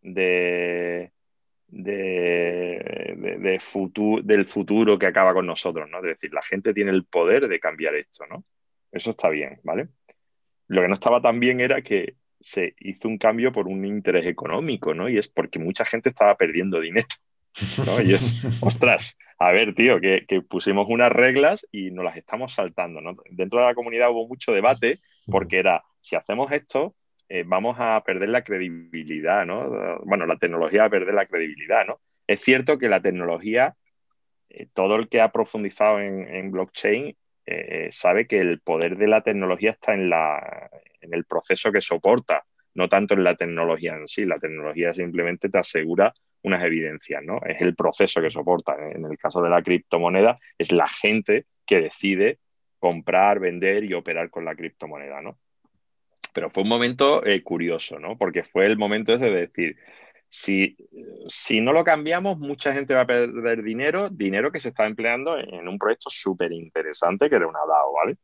de, 0.02 1.10
de, 1.68 3.14
de, 3.16 3.38
de 3.38 3.58
futuro, 3.58 4.22
del 4.22 4.46
futuro 4.46 4.98
que 4.98 5.06
acaba 5.06 5.34
con 5.34 5.46
nosotros, 5.46 5.88
¿no? 5.90 5.98
Es 5.98 6.04
decir, 6.04 6.32
la 6.32 6.42
gente 6.42 6.72
tiene 6.72 6.90
el 6.90 7.04
poder 7.04 7.48
de 7.48 7.60
cambiar 7.60 7.94
esto, 7.94 8.24
¿no? 8.26 8.44
Eso 8.92 9.10
está 9.10 9.28
bien, 9.28 9.60
¿vale? 9.64 9.88
Lo 10.68 10.82
que 10.82 10.88
no 10.88 10.94
estaba 10.94 11.20
tan 11.20 11.40
bien 11.40 11.60
era 11.60 11.82
que 11.82 12.14
se 12.40 12.74
hizo 12.80 13.08
un 13.08 13.18
cambio 13.18 13.52
por 13.52 13.66
un 13.66 13.84
interés 13.84 14.26
económico, 14.26 14.94
¿no? 14.94 15.08
Y 15.08 15.18
es 15.18 15.28
porque 15.28 15.58
mucha 15.58 15.84
gente 15.84 16.10
estaba 16.10 16.36
perdiendo 16.36 16.80
dinero, 16.80 17.08
¿no? 17.84 18.00
Y 18.02 18.14
es, 18.14 18.44
ostras, 18.62 19.18
a 19.38 19.50
ver, 19.50 19.74
tío, 19.74 20.00
que, 20.00 20.24
que 20.26 20.42
pusimos 20.42 20.86
unas 20.88 21.10
reglas 21.10 21.66
y 21.72 21.90
nos 21.90 22.04
las 22.04 22.16
estamos 22.16 22.54
saltando, 22.54 23.00
¿no? 23.00 23.16
Dentro 23.30 23.60
de 23.60 23.66
la 23.66 23.74
comunidad 23.74 24.10
hubo 24.10 24.28
mucho 24.28 24.52
debate 24.52 25.00
porque 25.26 25.58
era, 25.58 25.82
si 26.00 26.16
hacemos 26.16 26.52
esto, 26.52 26.94
eh, 27.28 27.44
vamos 27.46 27.76
a 27.78 28.02
perder 28.04 28.28
la 28.28 28.44
credibilidad, 28.44 29.44
¿no? 29.44 30.00
Bueno, 30.04 30.26
la 30.26 30.36
tecnología 30.36 30.82
va 30.82 30.86
a 30.86 30.90
perder 30.90 31.14
la 31.14 31.26
credibilidad, 31.26 31.86
¿no? 31.86 32.00
Es 32.26 32.40
cierto 32.40 32.78
que 32.78 32.88
la 32.88 33.00
tecnología, 33.00 33.74
eh, 34.48 34.68
todo 34.72 34.96
el 34.96 35.08
que 35.08 35.20
ha 35.20 35.32
profundizado 35.32 36.00
en, 36.00 36.50
blockchain 36.50 37.16
eh, 37.46 37.88
sabe 37.90 38.26
que 38.26 38.40
el 38.40 38.60
poder 38.60 38.96
de 38.96 39.08
la 39.08 39.22
tecnología 39.22 39.72
está 39.72 39.94
en, 39.94 40.10
la, 40.10 40.70
en 41.00 41.14
el 41.14 41.24
proceso 41.24 41.72
que 41.72 41.80
soporta, 41.80 42.44
no 42.74 42.88
tanto 42.88 43.14
en 43.14 43.24
la 43.24 43.36
tecnología 43.36 43.94
en 43.96 44.06
sí. 44.06 44.24
La 44.24 44.38
tecnología 44.38 44.94
simplemente 44.94 45.48
te 45.48 45.58
asegura 45.58 46.12
unas 46.42 46.62
evidencias, 46.64 47.22
¿no? 47.24 47.40
Es 47.44 47.60
el 47.60 47.74
proceso 47.74 48.20
que 48.20 48.30
soporta. 48.30 48.76
En 48.92 49.04
el 49.04 49.18
caso 49.18 49.42
de 49.42 49.50
la 49.50 49.62
criptomoneda, 49.62 50.38
es 50.58 50.70
la 50.72 50.88
gente 50.88 51.46
que 51.66 51.80
decide 51.80 52.38
comprar, 52.78 53.40
vender 53.40 53.84
y 53.84 53.94
operar 53.94 54.30
con 54.30 54.44
la 54.44 54.54
criptomoneda, 54.54 55.20
¿no? 55.22 55.38
Pero 56.36 56.50
fue 56.50 56.64
un 56.64 56.68
momento 56.68 57.24
eh, 57.24 57.42
curioso, 57.42 57.98
¿no? 57.98 58.18
Porque 58.18 58.44
fue 58.44 58.66
el 58.66 58.76
momento 58.76 59.14
ese 59.14 59.30
de 59.30 59.46
decir, 59.46 59.76
si, 60.28 60.76
si, 61.28 61.62
no 61.62 61.72
lo 61.72 61.82
cambiamos, 61.82 62.38
mucha 62.38 62.74
gente 62.74 62.92
va 62.94 63.00
a 63.00 63.06
perder 63.06 63.62
dinero, 63.62 64.10
dinero 64.10 64.52
que 64.52 64.60
se 64.60 64.68
está 64.68 64.84
empleando 64.84 65.38
en 65.38 65.66
un 65.66 65.78
proyecto 65.78 66.10
súper 66.10 66.52
interesante 66.52 67.30
que 67.30 67.36
era 67.36 67.46
una 67.46 67.60
DAO, 67.60 67.94
¿vale? 67.94 68.18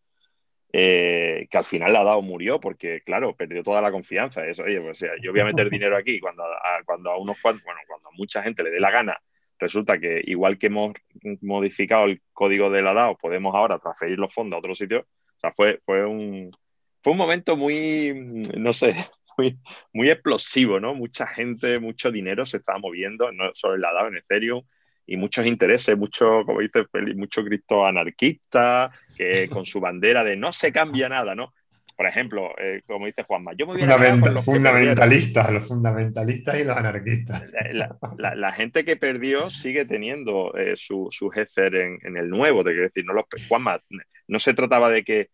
Eh, 0.74 1.48
que 1.50 1.56
al 1.56 1.64
final 1.64 1.94
la 1.94 2.04
DAO 2.04 2.20
murió 2.20 2.60
porque, 2.60 3.00
claro, 3.00 3.34
perdió 3.34 3.62
toda 3.62 3.80
la 3.80 3.90
confianza. 3.90 4.46
Eso, 4.46 4.64
oye, 4.64 4.78
pues, 4.82 4.98
o 5.02 5.06
sea, 5.06 5.12
yo 5.22 5.32
voy 5.32 5.40
a 5.40 5.46
meter 5.46 5.70
dinero 5.70 5.96
aquí 5.96 6.20
cuando 6.20 6.44
a, 6.44 6.82
cuando 6.84 7.12
a 7.12 7.18
unos 7.18 7.40
cuantos, 7.40 7.64
bueno, 7.64 7.80
cuando 7.88 8.10
mucha 8.12 8.42
gente 8.42 8.62
le 8.62 8.68
dé 8.68 8.78
la 8.80 8.90
gana, 8.90 9.18
resulta 9.58 9.98
que 9.98 10.20
igual 10.26 10.58
que 10.58 10.66
hemos 10.66 10.92
modificado 11.40 12.04
el 12.04 12.20
código 12.34 12.68
de 12.68 12.82
la 12.82 12.92
DAO, 12.92 13.16
podemos 13.16 13.54
ahora 13.54 13.78
transferir 13.78 14.18
los 14.18 14.34
fondos 14.34 14.58
a 14.58 14.58
otro 14.58 14.74
sitio. 14.74 15.00
O 15.00 15.40
sea, 15.42 15.50
fue, 15.54 15.80
fue, 15.86 16.04
un, 16.04 16.50
fue 17.02 17.12
un 17.12 17.18
momento 17.18 17.56
muy, 17.56 18.42
no 18.56 18.72
sé, 18.72 18.94
muy, 19.38 19.58
muy 19.92 20.10
explosivo, 20.10 20.80
¿no? 20.80 20.94
Mucha 20.94 21.26
gente, 21.26 21.78
mucho 21.78 22.10
dinero 22.10 22.46
se 22.46 22.58
estaba 22.58 22.78
moviendo, 22.78 23.32
no 23.32 23.50
solo 23.54 23.74
en 23.74 23.80
la 23.80 23.92
DAO, 23.92 24.08
en 24.08 24.16
Ethereum, 24.16 24.62
y 25.06 25.16
muchos 25.16 25.44
intereses, 25.46 25.98
mucho, 25.98 26.44
como 26.46 26.60
dice 26.60 26.84
Félix, 26.90 27.16
mucho 27.16 27.44
cristo 27.44 27.84
anarquista, 27.84 28.90
que 29.16 29.48
con 29.50 29.66
su 29.66 29.80
bandera 29.80 30.22
de 30.22 30.36
no 30.36 30.52
se 30.52 30.72
cambia 30.72 31.08
nada, 31.08 31.34
¿no? 31.34 31.52
Por 31.94 32.06
ejemplo, 32.06 32.54
eh, 32.58 32.82
como 32.86 33.06
dice 33.06 33.22
Juanma, 33.22 33.52
yo 33.52 33.66
me 33.66 33.74
voy 33.74 33.82
a 33.82 34.16
los 34.30 34.44
fundamentalistas, 34.44 35.52
los 35.52 35.68
fundamentalistas 35.68 36.58
y 36.58 36.64
los 36.64 36.76
anarquistas. 36.76 37.42
La, 38.16 38.52
gente 38.52 38.84
que 38.84 38.96
perdió 38.96 39.50
sigue 39.50 39.84
teniendo 39.84 40.54
eh, 40.56 40.72
su, 40.74 41.08
su 41.10 41.30
en, 41.34 41.98
en, 42.02 42.16
el 42.16 42.30
nuevo, 42.30 42.64
de 42.64 42.74
decir, 42.74 43.04
no 43.04 43.12
los, 43.12 43.26
Juanma, 43.46 43.80
no 44.26 44.38
se 44.38 44.54
trataba 44.54 44.90
de 44.90 45.04
que 45.04 45.28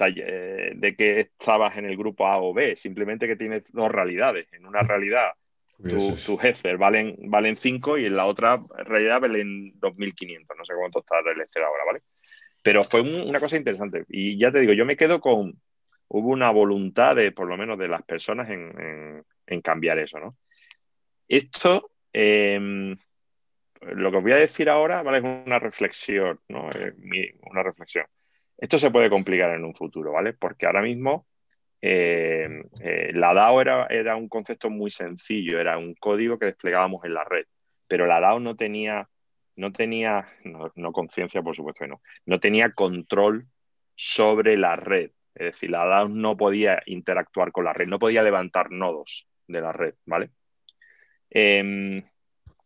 eh, 0.00 0.72
de 0.74 0.96
que 0.96 1.20
estabas 1.20 1.76
en 1.76 1.86
el 1.86 1.96
grupo 1.96 2.26
A 2.26 2.38
o 2.38 2.52
B, 2.52 2.76
simplemente 2.76 3.26
que 3.26 3.36
tienes 3.36 3.64
dos 3.72 3.90
realidades. 3.90 4.46
En 4.52 4.66
una 4.66 4.82
realidad 4.82 5.32
tu, 5.78 6.16
tu 6.16 6.38
valen, 6.78 7.16
valen 7.30 7.56
5 7.56 7.98
y 7.98 8.06
en 8.06 8.16
la 8.16 8.26
otra 8.26 8.62
realidad 8.84 9.20
valen 9.20 9.78
2.500. 9.78 10.56
No 10.56 10.64
sé 10.64 10.74
cuánto 10.74 11.00
está 11.00 11.18
el 11.18 11.40
Ether 11.40 11.62
ahora, 11.62 11.84
¿vale? 11.84 12.02
Pero 12.62 12.82
fue 12.82 13.00
una 13.02 13.38
cosa 13.38 13.56
interesante. 13.56 14.04
Y 14.08 14.38
ya 14.38 14.50
te 14.50 14.60
digo, 14.60 14.72
yo 14.72 14.84
me 14.84 14.96
quedo 14.96 15.20
con. 15.20 15.60
Hubo 16.08 16.28
una 16.28 16.50
voluntad 16.50 17.16
de, 17.16 17.32
por 17.32 17.48
lo 17.48 17.56
menos, 17.56 17.78
de 17.78 17.88
las 17.88 18.02
personas 18.02 18.48
en, 18.48 19.24
cambiar 19.62 19.98
eso, 19.98 20.18
¿no? 20.18 20.36
Esto, 21.28 21.90
em, 22.12 22.96
lo 23.80 24.10
que 24.10 24.16
os 24.16 24.22
voy 24.22 24.32
a 24.32 24.36
decir 24.36 24.70
ahora, 24.70 25.02
¿vale? 25.02 25.18
Es 25.18 25.24
una 25.24 25.58
reflexión, 25.58 26.40
¿no? 26.48 26.70
una 27.50 27.62
reflexión. 27.62 28.06
Esto 28.58 28.78
se 28.78 28.90
puede 28.90 29.10
complicar 29.10 29.50
en 29.54 29.64
un 29.64 29.74
futuro, 29.74 30.12
¿vale? 30.12 30.32
Porque 30.32 30.66
ahora 30.66 30.82
mismo 30.82 31.26
eh, 31.82 32.48
eh, 32.80 33.10
la 33.12 33.34
DAO 33.34 33.60
era, 33.60 33.86
era, 33.86 34.16
un 34.16 34.28
concepto 34.28 34.70
muy 34.70 34.90
sencillo, 34.90 35.60
era 35.60 35.78
un 35.78 35.94
código 35.94 36.38
que 36.38 36.46
desplegábamos 36.46 37.04
en 37.04 37.14
la 37.14 37.24
red, 37.24 37.44
pero 37.86 38.06
la 38.06 38.20
DAO 38.20 38.40
no 38.40 38.56
tenía, 38.56 39.08
no 39.56 39.72
tenía, 39.72 40.26
no, 40.44 40.92
conciencia, 40.92 41.42
por 41.42 41.54
supuesto 41.54 41.84
que 41.84 41.88
no, 41.88 42.00
no 42.24 42.40
tenía 42.40 42.72
control 42.72 43.46
sobre 43.94 44.56
la 44.56 44.76
red. 44.76 45.10
Es 45.34 45.46
decir, 45.52 45.70
la 45.70 45.84
DAO 45.84 46.08
no 46.08 46.36
podía 46.36 46.82
interactuar 46.86 47.52
con 47.52 47.64
la 47.64 47.74
red, 47.74 47.86
no 47.86 47.98
podía 47.98 48.22
levantar 48.22 48.70
nodos 48.70 49.28
de 49.46 49.60
la 49.60 49.72
red, 49.72 49.94
¿vale? 50.06 50.30
Em, 51.28 52.02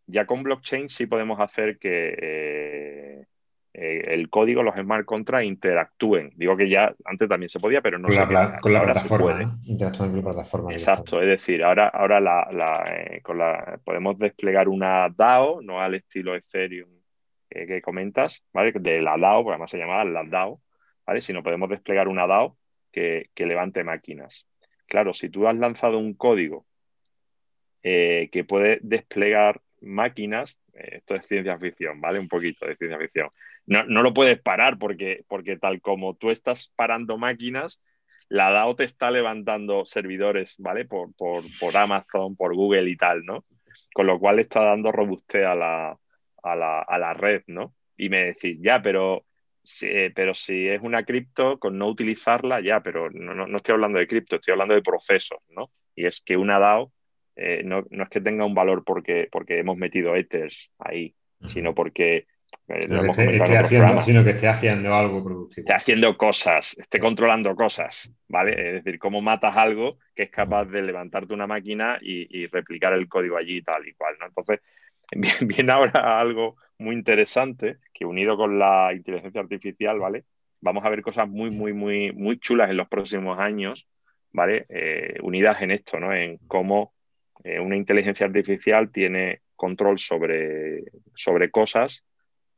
ya 0.07 0.25
con 0.27 0.43
blockchain 0.45 0.89
sí 0.89 1.07
podemos 1.07 1.41
hacer 1.41 1.79
que 1.79 3.27
eh, 3.73 4.15
el 4.15 4.29
código, 4.29 4.65
los 4.65 4.75
smart 4.75 5.05
contracts 5.05 5.47
interactúen. 5.47 6.33
Digo 6.35 6.57
que 6.57 6.69
ya 6.69 6.93
antes 7.05 7.29
también 7.29 7.49
se 7.49 7.61
podía, 7.61 7.81
pero 7.81 7.99
no 7.99 8.09
con 8.09 8.13
se 8.13 8.27
la, 8.27 8.59
con 8.59 8.73
la 8.73 8.83
plataforma. 8.83 9.61
Interactúen 9.65 10.11
con 10.11 10.17
la 10.19 10.25
plataforma. 10.25 10.73
Exacto, 10.73 11.23
es 11.23 11.29
decir, 11.29 11.63
ahora, 11.63 11.89
ahora 11.89 12.21
la, 12.21 12.85
eh, 12.91 13.21
con 13.23 13.39
la, 13.39 13.79
podemos 13.85 14.19
desplegar 14.19 14.69
una 14.69 15.09
DAO, 15.09 15.63
no 15.63 15.81
al 15.81 15.95
estilo 15.95 16.35
Ethereum 16.35 16.91
eh, 17.49 17.67
que 17.67 17.81
comentas, 17.81 18.45
¿vale? 18.53 18.73
De 18.73 19.01
la 19.01 19.17
DAO, 19.17 19.45
porque 19.45 19.55
además 19.55 19.71
se 19.71 19.79
llamaba 19.79 20.05
la 20.05 20.25
DAO, 20.25 20.61
¿vale? 21.07 21.21
Sino 21.21 21.45
podemos 21.45 21.69
desplegar 21.69 22.09
una 22.09 22.27
DAO 22.27 22.57
que, 22.91 23.31
levante 23.37 23.85
máquinas. 23.85 24.49
Claro, 24.87 25.15
si 25.15 25.29
tú 25.29 25.47
has 25.47 25.57
lanzado 25.57 25.99
un 25.99 26.15
código 26.15 26.67
que 27.83 28.45
puede 28.47 28.79
desplegar 28.83 29.63
máquinas, 29.81 30.61
esto 30.75 31.15
es 31.15 31.25
ciencia 31.25 31.57
ficción, 31.57 32.01
¿vale? 32.01 32.19
Un 32.19 32.29
poquito 32.29 32.67
de 32.67 32.77
ciencia 32.77 32.99
ficción 32.99 33.31
no, 33.71 34.03
lo 34.03 34.13
puedes 34.13 34.41
parar 34.41 34.79
porque, 34.79 35.25
porque 35.29 35.57
tal 35.57 35.81
como 35.81 36.15
tú 36.15 36.31
estás 36.31 36.73
parando 36.75 37.19
máquinas, 37.19 37.81
la 38.29 38.51
DAO 38.51 38.75
te 38.75 38.83
está 38.83 39.13
levantando 39.13 39.85
servidores, 39.85 40.57
¿vale? 40.59 40.87
Por, 40.87 41.13
Amazon, 41.77 42.35
por 42.35 42.55
Google 42.57 42.91
y 42.91 42.97
tal, 42.97 43.25
¿no? 43.25 43.45
Con 43.95 44.09
lo 44.09 44.19
cual 44.19 44.41
está 44.41 44.65
dando 44.65 44.91
robustez 44.91 45.47
a 45.47 45.55
la, 45.55 45.97
a 46.43 46.99
la, 46.99 47.15
red, 47.15 47.43
¿no? 47.47 47.75
Y 47.97 48.09
me 48.09 48.25
decís, 48.25 48.59
ya, 48.61 48.83
pero 48.83 49.25
si, 49.63 49.87
pero 50.17 50.35
si 50.35 50.67
es 50.67 50.83
una 50.83 51.05
cripto, 51.05 51.61
con 51.61 51.79
no 51.79 51.87
utilizarla, 51.89 52.61
ya, 52.61 52.81
pero 52.81 53.09
no, 53.11 53.35
no, 53.35 53.57
estoy 53.57 53.75
hablando 53.75 54.01
de 54.01 54.09
cripto, 54.09 54.37
estoy 54.37 54.53
hablando 54.53 54.75
de 54.75 54.83
procesos, 54.83 55.39
¿no? 55.49 55.71
Y 55.95 56.07
es 56.07 56.21
que 56.23 56.37
una 56.37 56.59
DAO 56.59 56.93
eh, 57.37 57.63
no, 57.65 57.85
es 57.89 58.09
que 58.09 58.21
tenga 58.21 58.45
un 58.45 58.55
valor 58.55 58.83
porque, 58.85 59.29
porque 59.31 59.61
hemos 59.61 59.77
metido 59.77 60.17
ethers 60.17 60.73
ahí, 60.79 61.15
sino 61.47 61.75
porque 61.75 62.27
eh, 62.69 62.89
haciendo, 63.59 64.03
sino 64.03 64.23
que 64.23 64.31
esté 64.31 64.47
haciendo 64.47 64.95
algo 64.95 65.25
productivo. 65.25 65.65
Esté 65.65 65.75
haciendo 65.75 66.17
cosas, 66.17 66.77
esté 66.79 67.01
controlando 67.01 67.55
cosas, 67.57 68.13
¿vale? 68.29 68.53
Es 68.53 68.85
decir, 68.85 68.99
cómo 68.99 69.21
matas 69.21 69.57
algo 69.57 69.99
que 70.15 70.25
es 70.25 70.31
capaz 70.31 70.67
de 70.67 70.83
levantarte 70.83 71.35
una 71.35 71.49
máquina 71.49 71.99
y, 72.01 72.47
replicar 72.47 72.93
el 72.93 73.09
código 73.09 73.37
allí 73.37 73.63
tal 73.63 73.87
y 73.89 73.95
cual, 73.95 74.15
¿no? 74.21 74.27
Entonces, 74.27 74.61
viene 75.47 75.73
ahora 75.73 76.21
algo 76.21 76.57
muy 76.79 76.95
interesante 76.95 77.79
que 77.93 78.05
unido 78.05 78.37
con 78.37 78.59
la 78.59 78.93
inteligencia 78.95 79.41
artificial, 79.41 79.99
¿vale? 79.99 80.25
Vamos 80.61 80.85
a 80.85 80.91
ver 80.91 81.03
cosas 81.03 81.29
muy, 81.29 81.51
muy, 81.51 81.73
muy, 81.73 82.13
muy 82.13 82.39
chulas 82.39 82.71
en 82.71 82.77
los 82.77 82.89
próximos 82.89 83.39
años, 83.39 83.89
¿vale? 84.33 84.67
Eh, 84.69 85.19
unidas 85.23 85.61
en 85.63 85.73
esto, 85.73 85.99
¿no? 85.99 86.15
En 86.15 86.39
cómo 86.47 86.95
eh, 87.43 87.59
una 87.59 87.77
inteligencia 87.77 88.27
artificial 88.27 88.93
tiene 88.93 89.41
control 89.57 89.99
sobre, 89.99 90.85
sobre 91.15 91.51
cosas 91.51 92.05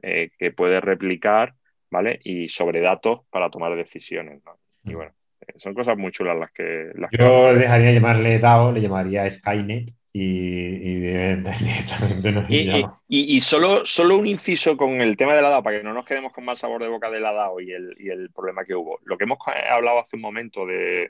eh, 0.03 0.31
que 0.39 0.53
puede 0.53 0.81
replicar, 0.81 1.55
¿vale? 1.91 2.21
Y 2.25 2.49
sobre 2.49 2.81
datos 2.81 3.21
para 3.31 3.51
tomar 3.51 3.75
decisiones, 3.77 4.43
¿no? 4.45 4.59
Y 4.85 4.91
mm. 4.91 4.97
bueno, 4.97 5.13
eh, 5.41 5.53
son 5.57 5.75
cosas 5.75 5.97
muy 5.97 6.11
chulas 6.11 6.37
las 6.39 6.51
que... 6.53 6.93
Yo 7.13 7.55
dejaría 7.55 7.93
llamarle 7.93 8.39
DAO, 8.39 8.73
le 8.73 8.81
llamaría 8.81 9.31
Skynet 9.31 9.93
y, 10.13 11.01
directamente 11.01 12.33
no 12.33 12.45
y, 12.49 12.85
y, 13.09 13.41
solo, 13.41 13.87
solo 13.87 14.19
un 14.19 14.27
inciso 14.27 14.77
con 14.77 15.01
el 15.01 15.17
tema 15.17 15.35
de 15.35 15.43
la 15.43 15.51
DAO, 15.51 15.63
para 15.63 15.79
que 15.79 15.85
no 15.85 15.95
nos 15.95 16.05
quedemos 16.05 16.33
con 16.33 16.45
mal 16.45 16.59
sabor 16.59 16.83
de 16.83 16.89
boca 16.89 17.11
de 17.11 17.21
la 17.21 17.33
DAO 17.33 17.61
y 17.61 17.73
el, 17.73 17.95
y 17.99 18.11
el 18.11 18.31
problema 18.31 18.65
que 18.65 18.75
hubo. 18.75 18.99
Lo 19.05 19.17
que 19.17 19.25
hemos 19.25 19.39
hablado 19.71 20.01
hace 20.01 20.17
un 20.17 20.23
momento 20.23 20.67
de, 20.67 21.09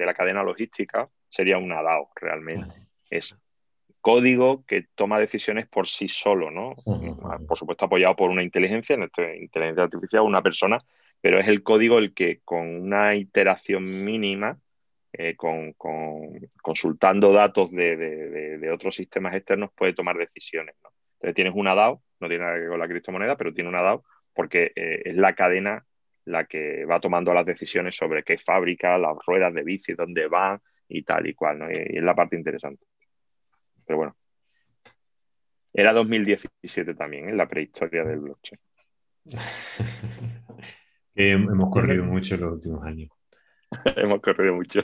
de 0.00 0.06
la 0.06 0.14
cadena 0.14 0.42
logística 0.42 1.08
sería 1.28 1.58
una 1.58 1.82
DAO 1.82 2.10
realmente. 2.16 2.74
Es 3.10 3.36
código 4.00 4.64
que 4.66 4.86
toma 4.94 5.18
decisiones 5.18 5.66
por 5.66 5.86
sí 5.86 6.08
solo, 6.08 6.50
¿no? 6.50 6.74
Por 7.46 7.58
supuesto 7.58 7.84
apoyado 7.84 8.16
por 8.16 8.30
una 8.30 8.42
inteligencia, 8.42 8.94
en 8.94 9.04
este 9.04 9.38
inteligencia 9.38 9.84
artificial, 9.84 10.22
una 10.22 10.42
persona, 10.42 10.78
pero 11.20 11.38
es 11.38 11.48
el 11.48 11.62
código 11.62 11.98
el 11.98 12.14
que 12.14 12.40
con 12.44 12.66
una 12.66 13.14
iteración 13.14 14.04
mínima, 14.04 14.58
eh, 15.12 15.36
con, 15.36 15.74
consultando 16.62 17.32
datos 17.32 17.70
de, 17.72 18.70
otros 18.72 18.94
sistemas 18.94 19.34
externos, 19.34 19.70
puede 19.74 19.92
tomar 19.92 20.16
decisiones. 20.16 20.76
¿no? 20.82 20.90
Entonces 21.14 21.34
tienes 21.34 21.54
una 21.54 21.74
DAO, 21.74 22.02
no 22.20 22.28
tiene 22.28 22.44
nada 22.44 22.56
que 22.56 22.60
ver 22.60 22.70
con 22.70 22.80
la 22.80 22.88
criptomoneda, 22.88 23.36
pero 23.36 23.52
tiene 23.52 23.68
una 23.68 23.82
DAO 23.82 24.04
porque 24.32 24.72
eh, 24.74 25.02
es 25.04 25.16
la 25.16 25.34
cadena 25.34 25.84
la 26.24 26.44
que 26.44 26.84
va 26.84 27.00
tomando 27.00 27.34
las 27.34 27.44
decisiones 27.44 27.96
sobre 27.96 28.22
qué 28.22 28.38
fábrica, 28.38 28.96
las 28.96 29.16
ruedas 29.26 29.52
de 29.52 29.64
bici, 29.64 29.94
dónde 29.94 30.28
van 30.28 30.60
y 30.88 31.02
tal 31.02 31.26
y 31.26 31.34
cual, 31.34 31.58
¿no? 31.58 31.70
y 31.70 31.74
es 31.74 32.02
la 32.02 32.14
parte 32.14 32.36
interesante. 32.36 32.84
Pero 33.90 33.98
bueno. 33.98 34.16
Era 35.72 35.92
2017 35.92 36.94
también, 36.94 37.28
en 37.28 37.36
la 37.36 37.48
prehistoria 37.48 38.04
del 38.04 38.20
blockchain. 38.20 38.60
hemos 41.16 41.70
corrido 41.72 42.04
mucho 42.04 42.36
en 42.36 42.40
los 42.42 42.52
últimos 42.52 42.84
años. 42.84 43.10
hemos 43.96 44.20
corrido 44.20 44.54
mucho. 44.54 44.82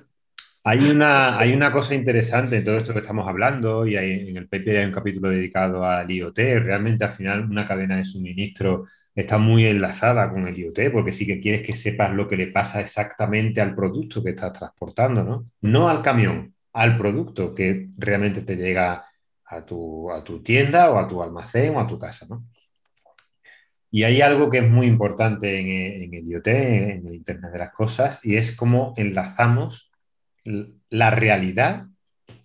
Hay 0.64 0.90
una, 0.90 1.38
hay 1.38 1.54
una 1.54 1.70
cosa 1.70 1.94
interesante 1.94 2.56
en 2.56 2.64
todo 2.64 2.78
esto 2.78 2.92
que 2.92 2.98
estamos 2.98 3.28
hablando, 3.28 3.86
y 3.86 3.94
en 3.94 4.36
el 4.36 4.48
paper 4.48 4.78
hay 4.78 4.86
un 4.86 4.92
capítulo 4.92 5.30
dedicado 5.30 5.84
al 5.84 6.10
IoT. 6.10 6.38
Realmente, 6.38 7.04
al 7.04 7.12
final, 7.12 7.48
una 7.48 7.68
cadena 7.68 7.98
de 7.98 8.04
suministro 8.04 8.86
está 9.14 9.38
muy 9.38 9.66
enlazada 9.66 10.28
con 10.30 10.48
el 10.48 10.58
IoT, 10.58 10.90
porque 10.90 11.12
sí 11.12 11.28
que 11.28 11.38
quieres 11.38 11.62
que 11.62 11.74
sepas 11.74 12.12
lo 12.12 12.26
que 12.26 12.36
le 12.36 12.48
pasa 12.48 12.80
exactamente 12.80 13.60
al 13.60 13.76
producto 13.76 14.20
que 14.24 14.30
estás 14.30 14.52
transportando, 14.52 15.22
¿no? 15.22 15.48
No 15.60 15.88
al 15.88 16.02
camión, 16.02 16.55
al 16.76 16.98
producto 16.98 17.54
que 17.54 17.88
realmente 17.96 18.42
te 18.42 18.54
llega 18.54 19.06
a 19.46 19.64
tu, 19.64 20.10
a 20.12 20.22
tu 20.22 20.42
tienda 20.42 20.90
o 20.90 20.98
a 20.98 21.08
tu 21.08 21.22
almacén 21.22 21.74
o 21.74 21.80
a 21.80 21.86
tu 21.86 21.98
casa, 21.98 22.26
¿no? 22.28 22.44
Y 23.90 24.02
hay 24.02 24.20
algo 24.20 24.50
que 24.50 24.58
es 24.58 24.68
muy 24.68 24.86
importante 24.86 25.58
en, 25.58 26.12
el 26.12 26.28
IoT, 26.28 26.46
en 26.48 27.06
el 27.06 27.14
Internet 27.14 27.50
de 27.50 27.58
las 27.58 27.72
Cosas, 27.72 28.20
y 28.22 28.36
es 28.36 28.54
cómo 28.54 28.92
enlazamos 28.98 29.90
la 30.44 31.10
realidad 31.10 31.86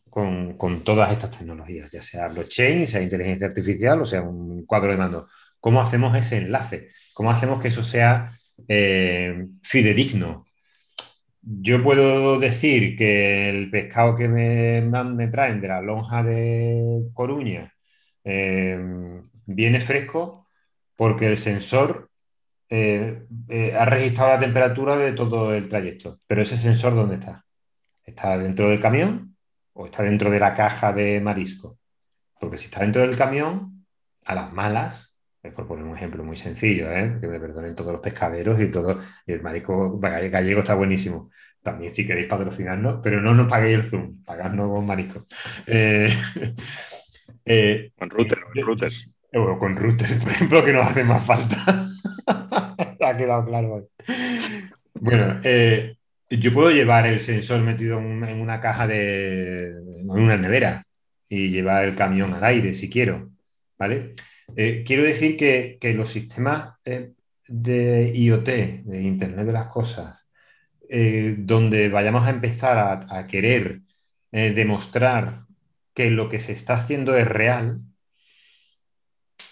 con, 0.09 0.55
todas 0.85 1.11
estas 1.11 1.37
tecnologías, 1.37 1.91
ya 1.91 2.01
sea 2.01 2.29
blockchain, 2.29 2.87
sea 2.87 3.01
inteligencia 3.01 3.47
artificial 3.47 4.01
o 4.01 4.05
sea 4.05 4.21
un 4.21 4.65
cuadro 4.65 4.91
de 4.91 4.97
mando. 4.97 5.27
¿Cómo 5.59 5.81
hacemos 5.81 6.15
ese 6.15 6.37
enlace? 6.37 6.89
¿Cómo 7.13 7.31
hacemos 7.31 7.61
que 7.61 7.67
eso 7.67 7.83
sea 7.83 8.31
eh, 8.69 9.47
fidedigno? 9.61 10.45
Yo 11.41 11.84
puedo 11.84 12.39
decir 12.39 12.95
que 12.97 13.49
el 13.49 13.72
pescado 13.72 14.15
que 14.15 14.27
me, 14.27 15.27
traen 15.30 15.59
de 15.61 15.68
la 15.68 15.81
lonja 15.81 16.23
de 16.23 17.09
Coruña 17.13 17.73
eh, 18.23 18.80
viene 19.45 19.81
fresco 19.81 20.47
porque 20.95 21.27
el 21.27 21.38
sensor 21.38 22.11
eh, 22.69 23.26
eh, 23.49 23.73
ha 23.76 23.85
registrado 23.85 24.31
la 24.31 24.39
temperatura 24.39 24.95
de 24.97 25.13
todo 25.13 25.53
el 25.53 25.68
trayecto. 25.68 26.19
Pero 26.27 26.43
ese 26.43 26.57
sensor, 26.57 26.95
¿dónde 26.95 27.15
está? 27.15 27.45
¿Está 28.03 28.38
dentro 28.38 28.69
del 28.69 28.80
camión 28.80 29.35
o 29.73 29.85
está 29.88 30.03
dentro 30.03 30.30
de 30.31 30.39
la 30.39 30.53
caja 30.53 30.93
de 30.93 31.19
marisco? 31.22 31.80
Porque 32.39 32.57
si 32.57 32.65
está 32.65 32.81
dentro 32.81 33.01
del 33.01 33.18
camión, 33.18 33.85
a 34.26 34.35
las 34.35 34.53
malas, 34.53 35.10
es 35.43 35.53
por 35.53 35.68
poner 35.68 35.85
un 35.85 35.95
ejemplo 35.95 36.23
muy 36.23 36.38
sencillo, 36.38 36.91
¿eh? 36.91 37.18
que 37.19 37.27
me 37.27 37.39
perdonen 37.39 37.76
todos 37.76 37.93
los 37.93 38.01
pescaderos 38.01 38.61
y 38.61 38.69
todo, 38.69 39.01
y 39.26 39.34
el 39.34 39.41
marisco 39.41 39.99
gallego 39.99 40.59
está 40.59 40.76
buenísimo. 40.76 41.31
También 41.63 41.91
si 41.91 42.07
queréis 42.07 42.27
patrocinarnos, 42.27 43.01
pero 43.03 43.22
no 43.22 43.34
nos 43.34 43.49
paguéis 43.49 43.80
el 43.80 43.89
zoom, 43.89 44.23
pagadnos 44.23 44.69
con 44.69 44.85
marisco. 44.85 45.26
con 47.97 48.09
router, 48.09 48.39
con 48.53 48.65
routers. 48.65 49.09
O 49.34 49.57
con 49.57 49.76
routers, 49.76 50.13
por 50.13 50.31
ejemplo, 50.31 50.63
que 50.63 50.73
nos 50.73 50.88
hace 50.88 51.03
más 51.03 51.26
falta. 51.26 51.89
ha 52.27 53.18
quedado 53.18 53.45
claro. 53.45 53.88
Bueno, 54.93 55.39
eh, 55.43 55.95
yo 56.30 56.53
puedo 56.53 56.72
llevar 56.72 57.07
el 57.07 57.19
sensor 57.19 57.61
metido 57.61 57.99
en, 57.99 58.41
una 58.41 58.59
caja 58.59 58.88
de. 58.88 59.68
en 59.68 60.09
una 60.09 60.38
nevera 60.38 60.85
y 61.30 61.49
llevar 61.49 61.85
el 61.85 61.95
camión 61.95 62.34
al 62.34 62.43
aire 62.43 62.73
si 62.73 62.89
quiero. 62.89 63.30
¿Vale? 63.77 64.15
Eh, 64.56 64.84
quiero 64.86 65.03
decir 65.03 65.38
que, 65.38 65.78
los 65.94 66.10
sistemas 66.10 66.76
eh, 66.86 67.14
de 67.48 68.11
IoT, 68.15 68.45
de 68.86 69.02
Internet 69.02 69.45
de 69.45 69.53
las 69.53 69.68
Cosas, 69.68 70.28
donde 70.90 71.88
vayamos 71.90 72.28
a 72.28 72.32
empezar 72.32 73.06
a, 73.10 73.26
querer 73.28 73.82
demostrar 74.32 75.45
que 75.94 76.10
lo 76.10 76.28
que 76.30 76.40
se 76.40 76.52
está 76.52 76.73
haciendo 76.76 77.15
es 77.15 77.28
real, 77.28 77.82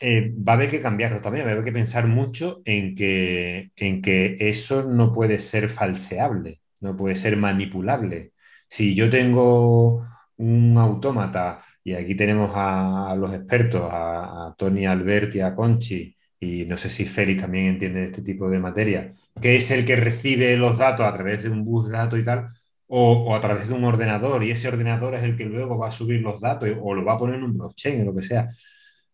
eh, 0.02 0.34
va 0.36 0.54
a 0.54 0.56
haber 0.56 0.70
que 0.70 0.82
cambiarlo 0.82 1.20
también, 1.20 1.46
va 1.46 1.50
a 1.50 1.54
haber 1.54 1.66
que 1.66 1.72
pensar 1.74 2.08
mucho 2.08 2.62
en 2.66 2.96
que, 2.96 3.72
en 3.76 4.02
que 4.02 4.38
eso 4.40 4.84
no 4.84 5.12
puede 5.12 5.40
ser 5.40 5.70
falseable, 5.70 6.62
no 6.80 6.96
puede 6.96 7.16
ser 7.16 7.36
manipulable. 7.38 8.32
Si 8.70 8.96
yo 8.96 9.10
tengo 9.10 10.06
un 10.38 10.78
autómata, 10.78 11.62
y 11.90 11.95
aquí 11.95 12.14
tenemos 12.14 12.52
a, 12.53 13.16
los 13.18 13.34
expertos, 13.34 13.82
a, 13.91 14.53
Tony 14.57 14.86
Alberti, 14.86 15.40
a 15.41 15.56
Conchi, 15.56 16.16
y 16.40 16.66
no 16.66 16.78
sé 16.78 16.90
si 16.91 17.06
Félix 17.06 17.41
también 17.41 17.66
entiende 17.66 18.06
este 18.06 18.22
tipo 18.22 18.48
de 18.48 18.60
materia, 18.60 19.11
que 19.41 19.56
es 19.56 19.72
el 19.72 19.86
que 19.86 19.95
recibe 19.95 20.56
los 20.56 20.78
datos 20.78 21.07
a 21.07 21.14
través 21.14 21.41
de 21.41 21.49
un 21.49 21.66
bus 21.66 21.88
de 21.88 21.94
datos 21.94 22.20
y 22.20 22.24
tal, 22.24 22.49
o, 22.88 23.36
a 23.36 23.41
través 23.41 23.70
de 23.70 23.74
un 23.74 23.84
ordenador, 23.86 24.44
y 24.44 24.52
ese 24.52 24.68
ordenador 24.68 25.16
es 25.16 25.24
el 25.24 25.36
que 25.36 25.45
luego 25.45 25.80
va 25.80 25.88
a 25.88 25.91
subir 25.91 26.22
los 26.22 26.40
datos 26.40 26.70
o 26.80 26.94
lo 26.94 27.03
va 27.03 27.14
a 27.14 27.18
poner 27.18 27.38
en 27.38 27.44
un 27.44 27.57
blockchain 27.57 28.02
o 28.02 28.06
lo 28.06 28.16
que 28.16 28.22
sea. 28.22 28.49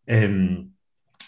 Em, 0.05 0.69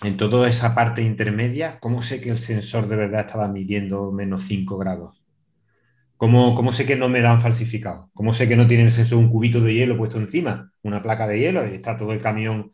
en 0.03 0.17
toda 0.17 0.49
esa 0.49 0.75
parte 0.75 1.01
intermedia, 1.01 1.79
¿cómo 1.79 2.01
sé 2.01 2.19
que 2.19 2.29
el 2.29 2.37
sensor 2.37 2.89
de 2.89 2.97
verdad 2.97 3.21
estaba 3.21 3.47
midiendo 3.47 4.11
menos 4.11 4.43
5 4.43 4.77
grados? 4.77 5.26
¿Cómo, 6.17 6.55
¿Cómo, 6.55 6.73
sé 6.73 6.85
que 6.87 6.95
no 6.95 7.09
me 7.09 7.21
lo 7.21 7.29
han 7.29 7.39
falsificado? 7.39 8.09
¿Cómo 8.15 8.33
sé 8.33 8.47
que 8.47 8.55
no 8.55 8.67
tiene 8.67 8.83
el 8.85 8.91
sensor 8.91 9.19
un 9.19 9.29
cubito 9.29 9.61
de 9.61 9.75
hielo 9.75 9.97
puesto 9.97 10.17
encima? 10.17 10.71
Una 10.81 11.03
placa 11.03 11.27
de 11.27 11.39
hielo 11.39 11.67
y 11.67 11.75
está 11.75 11.95
todo 11.95 12.11
el 12.11 12.21
camión. 12.21 12.71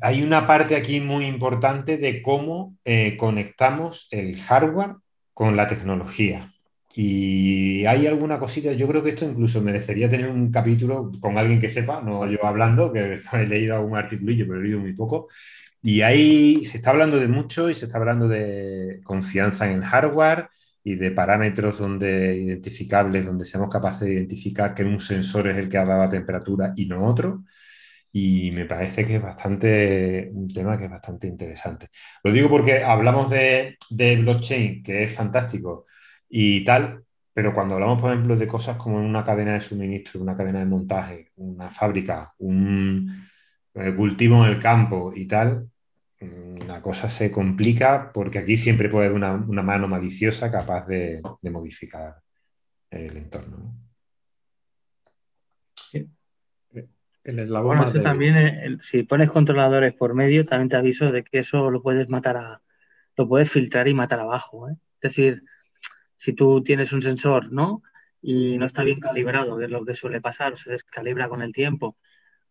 Hay 0.00 0.22
una 0.22 0.46
parte 0.46 0.74
aquí 0.74 1.00
muy 1.00 1.24
importante 1.24 1.98
de 1.98 2.20
cómo 2.20 2.76
eh, 2.84 3.16
conectamos 3.16 4.08
el 4.10 4.36
hardware 4.40 4.96
con 5.34 5.56
la 5.56 5.68
tecnología. 5.68 6.52
Y 6.94 7.86
hay 7.86 8.06
alguna 8.08 8.38
cosita, 8.40 8.72
yo 8.72 8.88
creo 8.88 9.02
que 9.02 9.10
esto 9.10 9.24
incluso 9.24 9.62
merecería 9.62 10.08
tener 10.08 10.30
un 10.30 10.50
capítulo 10.50 11.10
con 11.20 11.38
alguien 11.38 11.60
que 11.60 11.70
sepa, 11.70 12.02
no 12.02 12.26
yo 12.26 12.44
hablando, 12.44 12.92
que 12.92 13.14
he 13.32 13.46
leído 13.46 13.76
algún 13.76 13.96
articulillo, 13.96 14.46
pero 14.48 14.58
he 14.58 14.64
leído 14.64 14.80
muy 14.80 14.94
poco. 14.94 15.28
Y 15.80 16.02
ahí 16.02 16.64
se 16.64 16.78
está 16.78 16.90
hablando 16.90 17.18
de 17.18 17.28
mucho 17.28 17.70
y 17.70 17.74
se 17.74 17.86
está 17.86 17.98
hablando 17.98 18.28
de 18.28 19.00
confianza 19.04 19.66
en 19.66 19.78
el 19.78 19.84
hardware 19.84 20.48
y 20.84 20.96
de 20.96 21.10
parámetros 21.12 21.78
donde 21.78 22.36
identificables, 22.36 23.26
donde 23.26 23.44
seamos 23.44 23.70
capaces 23.70 24.00
de 24.00 24.14
identificar 24.14 24.74
que 24.74 24.84
un 24.84 25.00
sensor 25.00 25.48
es 25.48 25.56
el 25.56 25.68
que 25.68 25.78
ha 25.78 25.84
dado 25.84 26.04
la 26.04 26.10
temperatura 26.10 26.72
y 26.76 26.86
no 26.86 27.04
otro. 27.04 27.44
Y 28.12 28.50
me 28.52 28.66
parece 28.66 29.06
que 29.06 29.16
es 29.16 29.22
bastante 29.22 30.30
un 30.32 30.52
tema 30.52 30.78
que 30.78 30.84
es 30.84 30.90
bastante 30.90 31.26
interesante. 31.26 31.88
Lo 32.22 32.32
digo 32.32 32.48
porque 32.50 32.82
hablamos 32.84 33.30
de, 33.30 33.78
de 33.90 34.16
blockchain, 34.16 34.82
que 34.82 35.04
es 35.04 35.14
fantástico, 35.14 35.84
y 36.28 36.64
tal, 36.64 37.04
pero 37.34 37.54
cuando 37.54 37.74
hablamos, 37.74 38.00
por 38.00 38.10
ejemplo, 38.10 38.36
de 38.36 38.48
cosas 38.48 38.76
como 38.78 38.96
una 38.96 39.24
cadena 39.24 39.54
de 39.54 39.60
suministro, 39.60 40.20
una 40.20 40.36
cadena 40.36 40.60
de 40.60 40.66
montaje, 40.66 41.30
una 41.36 41.70
fábrica, 41.70 42.34
un 42.38 43.28
eh, 43.74 43.94
cultivo 43.94 44.44
en 44.44 44.52
el 44.52 44.60
campo 44.60 45.12
y 45.14 45.26
tal, 45.26 45.70
la 46.66 46.80
cosa 46.80 47.08
se 47.08 47.30
complica 47.30 48.12
porque 48.12 48.38
aquí 48.38 48.56
siempre 48.56 48.88
puede 48.88 49.06
haber 49.06 49.16
una, 49.16 49.62
mano 49.62 49.88
maliciosa 49.88 50.50
capaz 50.50 50.86
de, 50.86 51.20
modificar 51.42 52.16
el 52.90 53.16
entorno. 53.16 53.74
El 57.24 57.38
eslabón 57.38 58.02
también, 58.02 58.80
si 58.82 59.04
pones 59.04 59.30
controladores 59.30 59.94
por 59.94 60.14
medio, 60.14 60.44
también 60.44 60.68
te 60.68 60.76
aviso 60.76 61.12
de 61.12 61.22
que 61.22 61.38
eso 61.38 61.70
lo 61.70 61.80
puedes 61.80 62.08
matar 62.08 62.36
a, 62.36 62.62
lo 63.16 63.28
puedes 63.28 63.50
filtrar 63.50 63.86
y 63.86 63.94
matar 63.94 64.18
abajo. 64.18 64.68
¿eh? 64.68 64.74
Es 65.00 65.14
decir, 65.14 65.44
si 66.16 66.32
tú 66.32 66.62
tienes 66.62 66.92
un 66.92 67.02
sensor, 67.02 67.52
¿no? 67.52 67.82
Y 68.20 68.58
no 68.58 68.66
está 68.66 68.82
bien 68.82 69.00
calibrado, 69.00 69.56
que 69.58 69.66
es 69.66 69.70
lo 69.70 69.84
que 69.84 69.94
suele 69.94 70.20
pasar, 70.20 70.52
o 70.52 70.56
se 70.56 70.70
descalibra 70.70 71.28
con 71.28 71.42
el 71.42 71.52
tiempo 71.52 71.96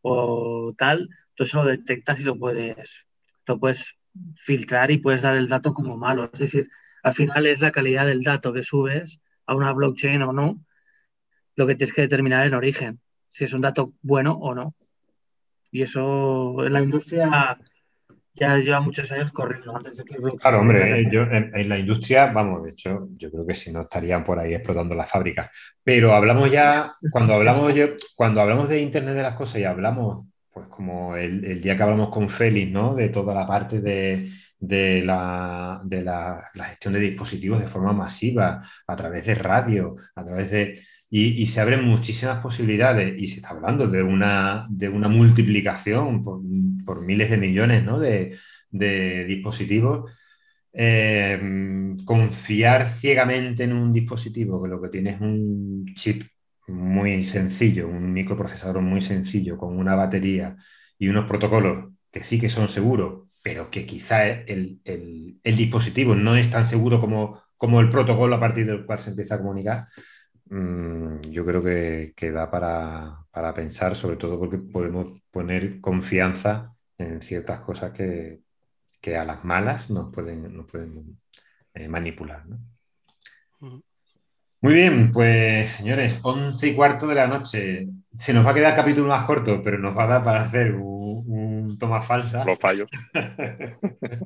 o 0.01 0.73
tal, 0.77 1.09
tú 1.35 1.43
eso 1.43 1.63
lo 1.63 1.69
detectas 1.69 2.19
y 2.19 2.23
lo 2.23 2.37
puedes, 2.37 3.05
lo 3.45 3.59
puedes 3.59 3.97
filtrar 4.35 4.91
y 4.91 4.97
puedes 4.97 5.21
dar 5.21 5.35
el 5.35 5.47
dato 5.47 5.73
como 5.73 5.97
malo. 5.97 6.29
Es 6.33 6.39
decir, 6.39 6.69
al 7.03 7.13
final 7.13 7.45
es 7.47 7.59
la 7.61 7.71
calidad 7.71 8.05
del 8.05 8.23
dato 8.23 8.53
que 8.53 8.63
subes 8.63 9.19
a 9.45 9.55
una 9.55 9.73
blockchain 9.73 10.21
o 10.21 10.33
no, 10.33 10.63
lo 11.55 11.67
que 11.67 11.75
tienes 11.75 11.93
que 11.93 12.01
determinar 12.01 12.45
el 12.45 12.53
origen, 12.53 12.99
si 13.29 13.43
es 13.43 13.53
un 13.53 13.61
dato 13.61 13.93
bueno 14.01 14.33
o 14.33 14.53
no. 14.53 14.75
Y 15.71 15.81
eso 15.83 16.65
en 16.65 16.73
la 16.73 16.81
industria 16.81 17.57
ya 18.33 18.57
lleva 18.57 18.79
muchos 18.79 19.11
años 19.11 19.31
corriendo 19.31 19.75
antes 19.75 19.97
de 19.97 20.05
que 20.05 20.15
Claro, 20.37 20.61
hombre, 20.61 21.09
yo, 21.11 21.23
en, 21.23 21.67
la 21.67 21.77
industria, 21.77 22.27
vamos, 22.27 22.63
de 22.63 22.71
hecho, 22.71 23.09
yo 23.17 23.29
creo 23.31 23.45
que 23.45 23.53
si 23.53 23.71
no 23.71 23.81
estarían 23.81 24.23
por 24.23 24.39
ahí 24.39 24.53
explotando 24.53 24.95
las 24.95 25.09
fábricas. 25.09 25.49
Pero 25.83 26.13
hablamos 26.13 26.51
ya, 26.51 26.93
cuando 27.11 27.33
hablamos, 27.33 27.73
cuando 28.15 28.41
hablamos 28.41 28.69
de 28.69 28.81
Internet 28.81 29.15
de 29.15 29.23
las 29.23 29.35
cosas 29.35 29.59
y 29.59 29.65
hablamos, 29.65 30.27
pues 30.51 30.67
como 30.67 31.15
el, 31.15 31.61
día 31.61 31.77
que 31.77 31.83
hablamos 31.83 32.09
con 32.09 32.29
Félix, 32.29 32.71
¿no? 32.71 32.95
De 32.95 33.09
toda 33.09 33.33
la 33.33 33.47
parte 33.47 33.79
de, 33.81 34.29
la, 35.03 35.81
de 35.83 36.01
la, 36.03 36.51
gestión 36.69 36.93
de 36.93 36.99
dispositivos 36.99 37.59
de 37.61 37.67
forma 37.67 37.93
masiva, 37.93 38.61
a 38.87 38.95
través 38.95 39.25
de 39.25 39.35
radio, 39.35 39.95
a 40.15 40.23
través 40.23 40.51
de 40.51 40.79
y, 41.13 41.45
se 41.47 41.59
abren 41.59 41.83
muchísimas 41.83 42.41
posibilidades 42.41 43.19
y 43.19 43.27
se 43.27 43.37
está 43.37 43.49
hablando 43.49 43.87
de 43.87 44.01
una, 44.01 44.65
de 44.69 44.87
una 44.87 45.09
multiplicación 45.09 46.23
por, 46.23 47.01
miles 47.01 47.29
de 47.29 47.37
millones 47.37 47.85
de, 48.71 49.25
dispositivos. 49.25 50.11
Eh, 50.73 51.95
confiar 52.05 52.91
ciegamente 52.93 53.65
en 53.65 53.73
un 53.73 53.91
dispositivo 53.91 54.63
que 54.63 54.69
lo 54.69 54.81
que 54.81 54.89
tiene 54.89 55.11
es 55.11 55.21
un 55.21 55.85
chip 55.95 56.23
muy 56.71 57.23
sencillo, 57.23 57.87
un 57.87 58.13
microprocesador 58.13 58.81
muy 58.81 59.01
sencillo, 59.01 59.57
con 59.57 59.77
una 59.77 59.95
batería 59.95 60.55
y 60.97 61.09
unos 61.09 61.27
protocolos 61.27 61.93
que 62.11 62.23
sí 62.23 62.39
que 62.39 62.49
son 62.49 62.67
seguros, 62.67 63.27
pero 63.43 63.69
que 63.71 63.85
quizá 63.85 64.25
el, 64.27 64.81
dispositivo 65.43 66.15
no 66.15 66.35
es 66.35 66.49
tan 66.49 66.65
seguro 66.65 66.99
como, 66.99 67.41
como 67.57 67.81
el 67.81 67.89
protocolo 67.89 68.35
a 68.35 68.39
partir 68.39 68.65
del 68.65 68.85
cual 68.85 68.99
se 68.99 69.11
empieza 69.11 69.35
a 69.35 69.39
comunicar, 69.39 69.87
Mm, 70.51 71.21
yo 71.31 71.45
creo 71.45 71.63
que, 71.63 72.13
que 72.15 72.29
da 72.31 72.51
para, 72.51 73.53
pensar, 73.55 73.95
sobre 73.95 74.17
todo 74.17 74.37
porque 74.37 74.57
podemos 74.57 75.21
poner 75.31 75.79
confianza 75.79 76.75
en 76.97 77.21
ciertas 77.21 77.61
cosas 77.61 77.93
que, 77.93 78.41
que 79.01 79.17
a 79.17 79.25
las 79.25 79.45
malas 79.45 79.89
nos 79.89 80.13
pueden, 80.13 80.55
nos 80.55 80.67
pueden 80.69 81.19
eh, 81.73 81.87
manipular. 81.87 82.45
Muy 84.63 84.75
bien, 84.75 85.11
pues 85.11 85.71
señores, 85.71 86.19
once 86.21 86.67
y 86.67 86.75
cuarto 86.75 87.07
de 87.07 87.15
la 87.15 87.25
noche. 87.25 87.87
Se 88.15 88.31
nos 88.31 88.45
va 88.45 88.51
a 88.51 88.53
quedar 88.53 88.73
el 88.73 88.75
capítulo 88.75 89.07
más 89.07 89.25
corto, 89.25 89.63
pero 89.63 89.79
nos 89.79 89.97
va 89.97 90.03
a 90.03 90.07
dar 90.07 90.23
para 90.23 90.43
hacer 90.43 90.75
un, 90.75 91.79
toma 91.79 92.03
falsa. 92.03 92.45
Los 92.45 92.59
fallos. 92.59 92.87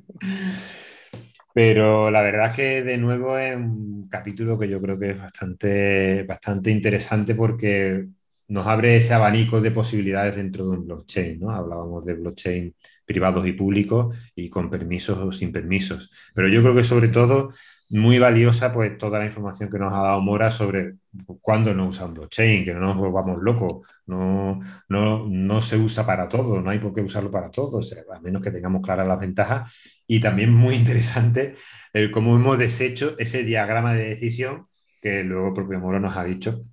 pero 1.53 2.12
la 2.12 2.22
verdad 2.22 2.49
es 2.49 2.56
que 2.57 2.84
de 2.84 2.98
nuevo 2.98 3.38
es 3.38 3.56
un 3.56 4.10
capítulo 4.10 4.60
que 4.60 4.68
yo 4.68 4.82
creo 4.82 4.99
que 4.99 5.12
es 5.12 5.18
bastante, 5.18 6.24
bastante 6.24 6.70
interesante 6.70 7.34
porque 7.34 8.06
nos 8.49 8.68
abre 8.68 8.98
ese 8.98 9.14
abanico 9.14 9.62
de 9.62 9.72
posibilidades 9.72 10.36
dentro 10.36 10.66
de 10.66 10.72
un 10.72 10.86
blockchain, 10.86 11.40
¿no? 11.40 11.52
Hablábamos 11.52 12.06
de 12.06 12.14
blockchain 12.14 12.76
privados 13.06 13.48
y 13.48 13.53
públicos 13.53 14.14
y 14.36 14.49
con 14.49 14.70
permisos 14.70 15.18
o 15.18 15.32
sin 15.32 15.53
permisos. 15.53 16.12
Pero 16.34 16.49
yo 16.49 16.62
creo 16.62 16.76
que 16.76 16.84
sobre 16.84 17.07
todo 17.07 17.53
muy 17.90 18.20
valiosa 18.20 18.72
pues 18.74 18.98
toda 18.98 19.20
la 19.20 19.26
información 19.26 19.70
que 19.70 19.78
nos 19.80 19.94
ha 19.94 19.98
dado 20.02 20.22
Mora 20.22 20.52
sobre 20.52 20.95
cuándo 21.41 21.74
no 21.74 21.88
usa 21.88 22.06
blockchain, 22.07 22.66
que 22.66 22.74
no 22.74 22.80
nos 22.80 22.98
volvamos 22.98 23.41
locos, 23.41 23.88
no, 24.07 24.60
no, 24.90 25.62
se 25.62 25.78
usa 25.78 26.06
para 26.06 26.28
todo, 26.28 26.62
no 26.62 26.70
hay 26.70 26.80
por 26.80 26.94
qué 26.94 27.02
usarlo 27.02 27.32
para 27.32 27.52
todo, 27.52 27.80
a 28.14 28.20
menos 28.20 28.41
que 28.41 28.52
tengamos 28.52 28.82
claras 28.82 29.07
las 29.07 29.20
ventajas. 29.20 29.74
Y 30.07 30.20
también 30.20 30.53
muy 30.53 30.76
interesante 30.76 31.56
el 31.94 32.12
cómo 32.12 32.36
hemos 32.36 32.57
deshecho 32.57 33.16
ese 33.20 33.44
diagrama 33.44 33.94
de 33.94 34.10
decisión 34.10 34.68
que 35.02 35.24
luego 35.24 35.49
el 35.49 35.53
propio 35.53 35.80
Mora 35.80 35.99
nos 35.99 36.18
ha 36.18 36.24
dicho 36.24 36.64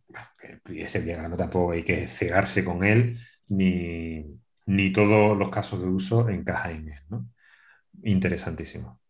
que 0.64 0.82
ese 0.82 1.02
diagrama 1.02 1.36
tampoco 1.36 1.72
hay 1.72 1.82
que 1.84 2.08
cegarse 2.08 2.64
con 2.64 2.84
él, 2.84 3.18
ni, 3.48 4.24
ni 4.66 4.92
todos 4.92 5.36
los 5.36 5.50
casos 5.50 5.80
de 5.80 5.88
uso 5.88 6.28
encajan 6.28 6.72
en 6.72 6.88
él. 6.88 7.00
¿no? 7.10 7.28
Interesantísimo. 8.02 9.01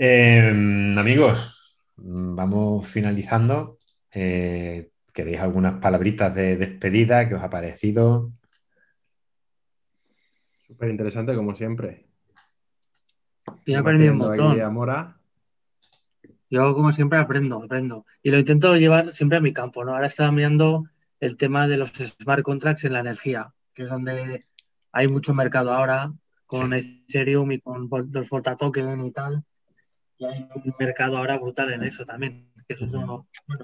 Em, 0.00 0.96
amigos, 0.96 1.82
vamos 1.96 2.86
finalizando. 2.86 3.78
Eh, 4.12 4.92
¿Queréis 5.12 5.40
algunas 5.40 5.80
palabritas 5.80 6.32
de 6.32 6.56
despedida 6.56 7.28
que 7.28 7.34
os 7.34 7.42
ha 7.42 7.50
parecido? 7.50 8.30
Súper 10.68 10.90
interesante, 10.90 11.34
como 11.34 11.52
siempre. 11.52 12.06
Yo 13.66 13.74
he 13.74 13.76
aprendido 13.76 14.12
un 14.12 14.18
montón. 14.18 15.14
Yo, 16.48 16.74
como 16.74 16.92
siempre, 16.92 17.18
aprendo, 17.18 17.64
aprendo. 17.64 18.06
Y 18.22 18.30
lo 18.30 18.38
intento 18.38 18.76
llevar 18.76 19.12
siempre 19.12 19.38
a 19.38 19.40
mi 19.40 19.52
campo, 19.52 19.84
¿no? 19.84 19.94
Ahora 19.94 20.06
estaba 20.06 20.30
mirando 20.30 20.84
el 21.18 21.36
tema 21.36 21.66
de 21.66 21.76
los 21.76 21.90
smart 21.90 22.44
contracts 22.44 22.84
en 22.84 22.92
la 22.92 23.00
energía, 23.00 23.52
que 23.74 23.82
es 23.82 23.90
donde 23.90 24.46
hay 24.92 25.08
mucho 25.08 25.34
mercado 25.34 25.72
ahora, 25.72 26.12
con 26.46 26.72
Ethereum 26.72 27.50
y 27.50 27.60
con 27.60 27.90
los 28.12 28.30
Volta 28.30 28.56
Token 28.56 29.04
y 29.04 29.10
tal 29.10 29.44
y 30.18 30.24
hay 30.24 30.48
un 30.54 30.74
mercado 30.78 31.16
ahora 31.16 31.38
brutal 31.38 31.72
en 31.72 31.84
eso 31.84 32.04
también, 32.04 32.50
que 32.66 32.74
eso 32.74 32.84
es, 32.84 32.92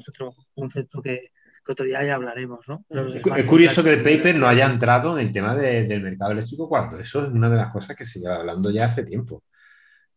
otro 0.09 0.35
concepto 0.55 1.03
que, 1.03 1.31
otro 1.67 1.87
día 1.87 2.05
ya 2.05 2.15
hablaremos. 2.15 2.61
¿no? 2.69 2.85
Es 2.91 3.47
curioso 3.47 3.83
que 3.83 3.95
el 3.95 4.03
paper 4.03 4.37
no 4.37 4.47
haya 4.47 4.67
entrado 4.67 5.19
en 5.19 5.27
el 5.27 5.33
tema 5.33 5.55
del 5.55 6.03
mercado 6.03 6.33
eléctrico 6.33 6.69
cuando 6.69 6.99
eso 6.99 7.25
es 7.25 7.33
una 7.33 7.49
de 7.49 7.57
las 7.57 7.73
cosas 7.73 7.97
que 7.97 8.05
se 8.05 8.21
lleva 8.21 8.37
hablando 8.37 8.71
ya 8.71 8.87
hace 8.87 9.03
tiempo. 9.03 9.43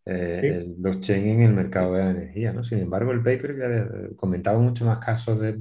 Eh, 0.06 0.62
el 0.62 0.76
blockchain 0.78 1.28
en 1.28 1.42
el 1.42 1.54
mercado 1.54 1.94
de 1.94 2.04
la 2.04 2.12
energía, 2.12 2.54
¿no? 2.54 2.64
Sin 2.64 2.80
embargo, 2.80 3.12
el 3.12 3.22
paper 3.22 3.58
ya 3.58 4.16
comentaba 4.16 4.58
mucho 4.58 4.86
más 4.86 5.00
casos 5.00 5.40
de 5.40 5.60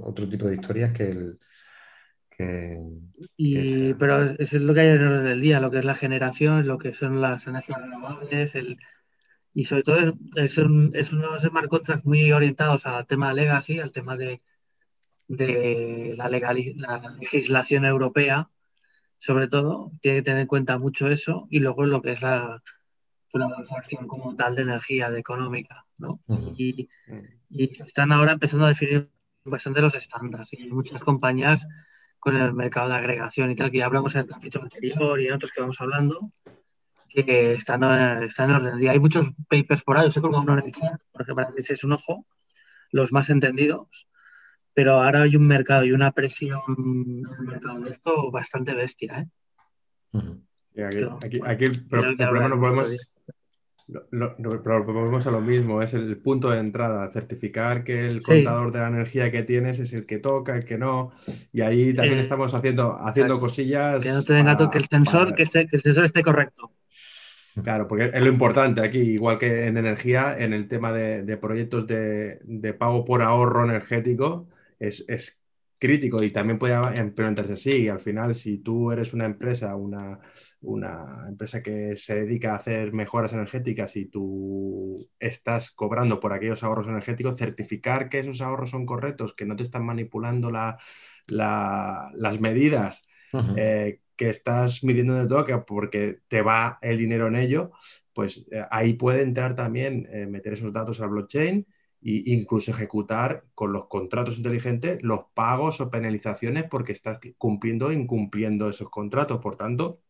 otro 0.00 0.28
tipo 0.28 0.46
de 0.46 0.56
historias 0.56 0.92
que 0.92 1.08
el, 1.08 1.38
y, 3.36 3.94
pero 3.94 4.30
eso 4.30 4.56
es 4.56 4.62
lo 4.62 4.74
que 4.74 4.80
hay 4.80 4.88
en 4.88 4.94
el 4.94 5.06
orden 5.06 5.24
del 5.24 5.40
día, 5.40 5.60
lo 5.60 5.70
que 5.70 5.78
es 5.78 5.84
la 5.84 5.94
generación, 5.94 6.66
lo 6.66 6.78
que 6.78 6.94
son 6.94 7.20
las 7.20 7.46
energías 7.46 7.80
renovables, 7.80 8.54
el, 8.54 8.78
y 9.54 9.64
sobre 9.64 9.82
todo 9.82 9.98
es, 10.36 10.58
es, 10.94 11.12
unos 11.12 11.42
smart 11.42 11.68
contracts 11.68 12.06
muy 12.06 12.32
orientados 12.32 12.86
al 12.86 13.06
tema 13.06 13.34
legacy, 13.34 13.78
al 13.80 13.92
tema 13.92 14.16
de, 14.16 14.40
de 15.28 16.14
la, 16.16 16.28
la 16.28 17.16
legislación 17.20 17.84
europea, 17.84 18.48
sobre 19.18 19.48
todo, 19.48 19.92
tiene 20.00 20.18
que 20.18 20.22
tener 20.24 20.40
en 20.40 20.46
cuenta 20.46 20.78
mucho 20.78 21.08
eso 21.08 21.46
y 21.50 21.58
luego 21.58 21.84
lo 21.84 22.00
que 22.00 22.12
es 22.12 22.22
la, 22.22 22.62
transacción 23.32 24.08
como 24.08 24.34
tal 24.34 24.56
de 24.56 24.62
energía, 24.62 25.10
de 25.10 25.20
económica, 25.20 25.86
¿no? 25.98 26.20
y, 26.56 26.88
y, 27.48 27.82
están 27.82 28.10
ahora 28.10 28.32
empezando 28.32 28.66
a 28.66 28.70
definir 28.70 29.08
bastante 29.44 29.80
los 29.80 29.94
estándares 29.94 30.52
y 30.52 30.68
muchas 30.68 31.00
compañías 31.00 31.66
con 32.18 32.36
el 32.36 32.52
mercado 32.52 32.88
de 32.88 32.96
agregación 32.96 33.50
y 33.50 33.56
tal, 33.56 33.70
que 33.70 33.78
ya 33.78 33.86
hablamos 33.86 34.14
en 34.14 34.22
el 34.22 34.26
capítulo 34.26 34.64
anterior 34.64 35.20
y 35.20 35.28
en 35.28 35.34
otros 35.34 35.52
que 35.52 35.60
vamos 35.60 35.80
hablando, 35.80 36.32
que 37.10 37.54
están, 37.54 37.82
están 38.24 38.50
en 38.50 38.56
orden. 38.56 38.88
Hay 38.88 38.98
muchos 38.98 39.26
papers 39.48 39.82
por 39.82 39.98
ahí, 39.98 40.06
yo 40.06 40.10
sé 40.10 40.20
como 40.20 40.38
uno 40.38 40.58
en 40.58 40.64
el 40.64 40.72
chat, 40.72 41.00
porque 41.12 41.34
para 41.34 41.52
que 41.52 41.60
es 41.60 41.84
un 41.84 41.92
ojo, 41.92 42.26
los 42.92 43.12
más 43.12 43.30
entendidos, 43.30 44.08
pero 44.74 44.94
ahora 44.94 45.22
hay 45.22 45.36
un 45.36 45.46
mercado 45.46 45.84
y 45.84 45.92
una 45.92 46.12
presión 46.12 46.60
en 46.78 47.22
el 47.38 47.46
mercado 47.46 47.80
de 47.80 47.90
esto 47.90 48.30
bastante 48.30 48.74
bestia. 48.74 49.26
¿eh? 50.14 50.40
aquí, 51.22 51.40
aquí, 51.44 51.64
el, 51.64 51.86
problema 51.86 52.48
no 52.48 52.60
podemos... 52.60 53.10
Lo, 54.12 54.36
volvemos 54.36 55.26
a 55.26 55.32
lo 55.32 55.40
mismo, 55.40 55.82
es 55.82 55.94
el 55.94 56.16
punto 56.18 56.50
de 56.50 56.60
entrada, 56.60 57.10
certificar 57.10 57.82
que 57.82 58.06
el 58.06 58.22
contador 58.22 58.70
de 58.70 58.78
la 58.78 58.86
energía 58.86 59.32
que 59.32 59.42
tienes 59.42 59.80
es 59.80 59.92
el 59.92 60.06
que 60.06 60.18
toca, 60.18 60.54
el 60.54 60.64
que 60.64 60.78
no, 60.78 61.10
y 61.52 61.60
ahí 61.62 61.92
también 61.92 62.20
estamos 62.20 62.54
haciendo, 62.54 62.96
haciendo 63.00 63.40
cosillas. 63.40 64.04
Que 64.04 64.10
no 64.10 64.22
te 64.22 64.34
den 64.34 64.46
que 64.70 64.78
el 64.78 64.86
sensor, 64.86 65.34
que, 65.34 65.42
esté, 65.42 65.66
que 65.66 65.76
el 65.76 65.82
sensor 65.82 66.04
esté 66.04 66.22
correcto. 66.22 66.70
Claro, 67.62 67.88
porque 67.88 68.10
es 68.12 68.22
lo 68.22 68.28
importante 68.28 68.80
aquí, 68.80 68.98
igual 68.98 69.38
que 69.38 69.66
en 69.66 69.76
energía, 69.76 70.36
en 70.38 70.52
el 70.52 70.68
tema 70.68 70.92
de, 70.92 71.36
proyectos 71.36 71.86
de, 71.86 72.76
pago 72.78 73.04
por 73.04 73.22
ahorro 73.22 73.64
energético, 73.64 74.48
es, 74.78 75.36
crítico 75.78 76.22
y 76.22 76.30
también 76.30 76.58
puede 76.58 76.78
implementarse 77.00 77.54
así. 77.54 77.88
Al 77.88 78.00
final, 78.00 78.34
si 78.34 78.58
tú 78.58 78.92
eres 78.92 79.14
una 79.14 79.24
empresa, 79.24 79.74
una, 79.76 80.20
empresa 81.26 81.62
que 81.62 81.96
se 81.96 82.16
dedica 82.16 82.52
a 82.52 82.56
hacer 82.56 82.92
mejoras 82.92 83.32
energéticas 83.32 83.96
y 83.96 84.04
tú 84.04 85.08
estás 85.18 85.70
cobrando 85.70 86.20
por 86.20 86.34
aquellos 86.34 86.62
ahorros 86.62 86.86
energéticos, 86.86 87.38
certificar 87.38 88.10
que 88.10 88.18
esos 88.18 88.42
ahorros 88.42 88.70
son 88.70 88.84
correctos, 88.84 89.34
que 89.34 89.46
no 89.46 89.56
te 89.56 89.62
están 89.62 89.86
manipulando 89.86 90.50
las 90.50 92.40
medidas 92.40 93.02
que 94.20 94.28
estás 94.28 94.84
midiendo 94.84 95.14
de 95.14 95.26
todo 95.26 95.64
porque 95.64 96.18
te 96.28 96.42
va 96.42 96.78
el 96.82 96.98
dinero 96.98 97.28
en 97.28 97.36
ello, 97.36 97.70
pues 98.12 98.46
eh, 98.50 98.62
ahí 98.70 98.92
puede 98.92 99.22
entrar 99.22 99.56
también 99.56 100.06
eh, 100.12 100.26
meter 100.26 100.52
esos 100.52 100.74
datos 100.74 101.00
al 101.00 101.08
blockchain 101.08 101.66
e 102.02 102.22
incluso 102.26 102.70
ejecutar 102.70 103.46
con 103.54 103.72
los 103.72 103.86
contratos 103.86 104.36
inteligentes 104.36 105.02
los 105.02 105.20
pagos 105.32 105.80
o 105.80 105.90
penalizaciones 105.90 106.64
porque 106.70 106.92
estás 106.92 107.18
cumpliendo 107.38 107.86
o 107.86 107.92
incumpliendo 107.92 108.68
esos 108.68 108.90
contratos. 108.90 109.40
Por 109.40 109.56
tanto, 109.56 110.02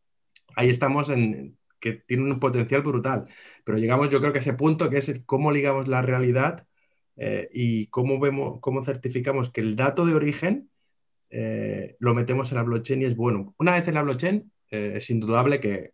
ahí 0.57 0.71
estamos 0.71 1.09
en 1.09 1.57
que 1.79 1.93
tiene 1.93 2.25
un 2.25 2.41
potencial 2.41 2.83
brutal. 2.83 3.29
Pero 3.65 3.79
llegamos 3.79 4.11
yo 4.11 4.19
creo 4.21 4.33
que 4.33 4.39
a 4.39 4.43
ese 4.43 4.55
punto 4.55 4.91
que 4.91 4.99
es 4.99 5.23
cómo 5.25 5.53
ligamos 5.53 5.87
la 5.87 6.03
realidad 6.03 6.67
eh, 7.17 7.49
y 7.53 7.87
cómo 7.89 8.19
vemos, 8.19 8.59
cómo 8.61 8.83
certificamos 8.83 9.51
que 9.51 9.61
el 9.61 9.77
dato 9.77 10.05
de 10.05 10.15
origen 10.15 10.70
eh, 11.31 11.97
lo 12.01 12.15
metemos 12.15 12.51
en 12.51 12.57
la 12.57 12.65
blockchain 12.65 13.03
y 13.03 13.05
es 13.05 13.17
bueno. 13.17 13.55
Una 13.59 13.73
vez 13.73 13.87
en 13.89 13.95
la 13.95 14.03
blockchain, 14.03 14.51
eh, 14.71 14.93
es 14.97 15.11
indudable 15.11 15.61
que 15.61 15.93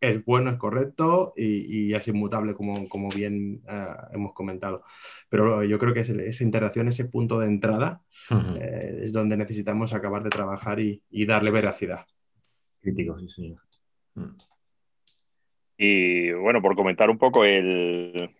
es 0.00 0.24
bueno, 0.24 0.50
es 0.50 0.56
correcto 0.56 1.32
y, 1.36 1.92
es 1.92 2.06
inmutable, 2.08 2.54
como, 2.54 2.88
como 2.88 3.08
bien 3.08 3.62
eh, 3.68 3.86
hemos 4.12 4.32
comentado. 4.32 4.84
Pero 5.28 5.64
yo 5.64 5.78
creo 5.78 5.94
que 5.94 6.00
esa 6.00 6.44
interacción, 6.44 6.88
ese 6.88 7.06
punto 7.06 7.38
de 7.40 7.46
entrada, 7.46 8.02
es 9.00 9.12
donde 9.12 9.36
necesitamos 9.36 9.94
acabar 9.94 10.22
de 10.22 10.30
trabajar 10.30 10.78
y, 10.80 11.02
darle 11.26 11.50
veracidad. 11.50 12.06
Crítico, 12.80 13.18
sí, 13.18 13.28
señor. 13.28 13.60
Mm. 14.14 14.36
Y 15.78 16.32
bueno, 16.32 16.62
por 16.62 16.76
comentar 16.76 17.10
un 17.10 17.18
poco, 17.18 17.44
el 17.44 18.30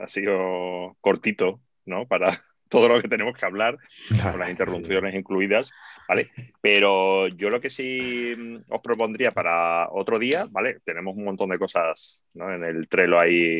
ha 0.00 0.08
sido 0.08 0.96
cortito, 1.00 1.60
¿no? 1.84 2.06
Para, 2.06 2.42
todo 2.72 2.88
lo 2.88 3.02
que 3.02 3.08
tenemos 3.08 3.36
que 3.36 3.44
hablar, 3.44 3.76
con 4.22 4.38
las 4.38 4.48
interrupciones 4.48 5.14
incluidas, 5.14 5.70
¿vale? 6.08 6.30
Pero 6.62 7.28
yo 7.28 7.50
lo 7.50 7.60
que 7.60 7.68
sí 7.68 8.34
mm, 8.34 8.56
os 8.70 8.80
propondría 8.80 9.30
para 9.30 9.90
otro 9.90 10.18
día, 10.18 10.46
¿vale? 10.50 10.80
Tenemos 10.82 11.14
un 11.14 11.24
montón 11.24 11.50
de 11.50 11.58
cosas 11.58 12.24
en 12.34 12.64
el 12.64 12.88
Trello 12.88 13.20
ahí, 13.20 13.58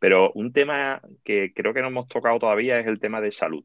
pero 0.00 0.32
un 0.32 0.52
tema 0.52 1.00
que 1.22 1.52
creo 1.54 1.72
que 1.72 1.82
no 1.82 1.86
hemos 1.86 2.08
tocado 2.08 2.40
todavía 2.40 2.80
es 2.80 2.86
el 2.88 2.98
tema 2.98 3.20
de 3.20 3.30
salud. 3.30 3.64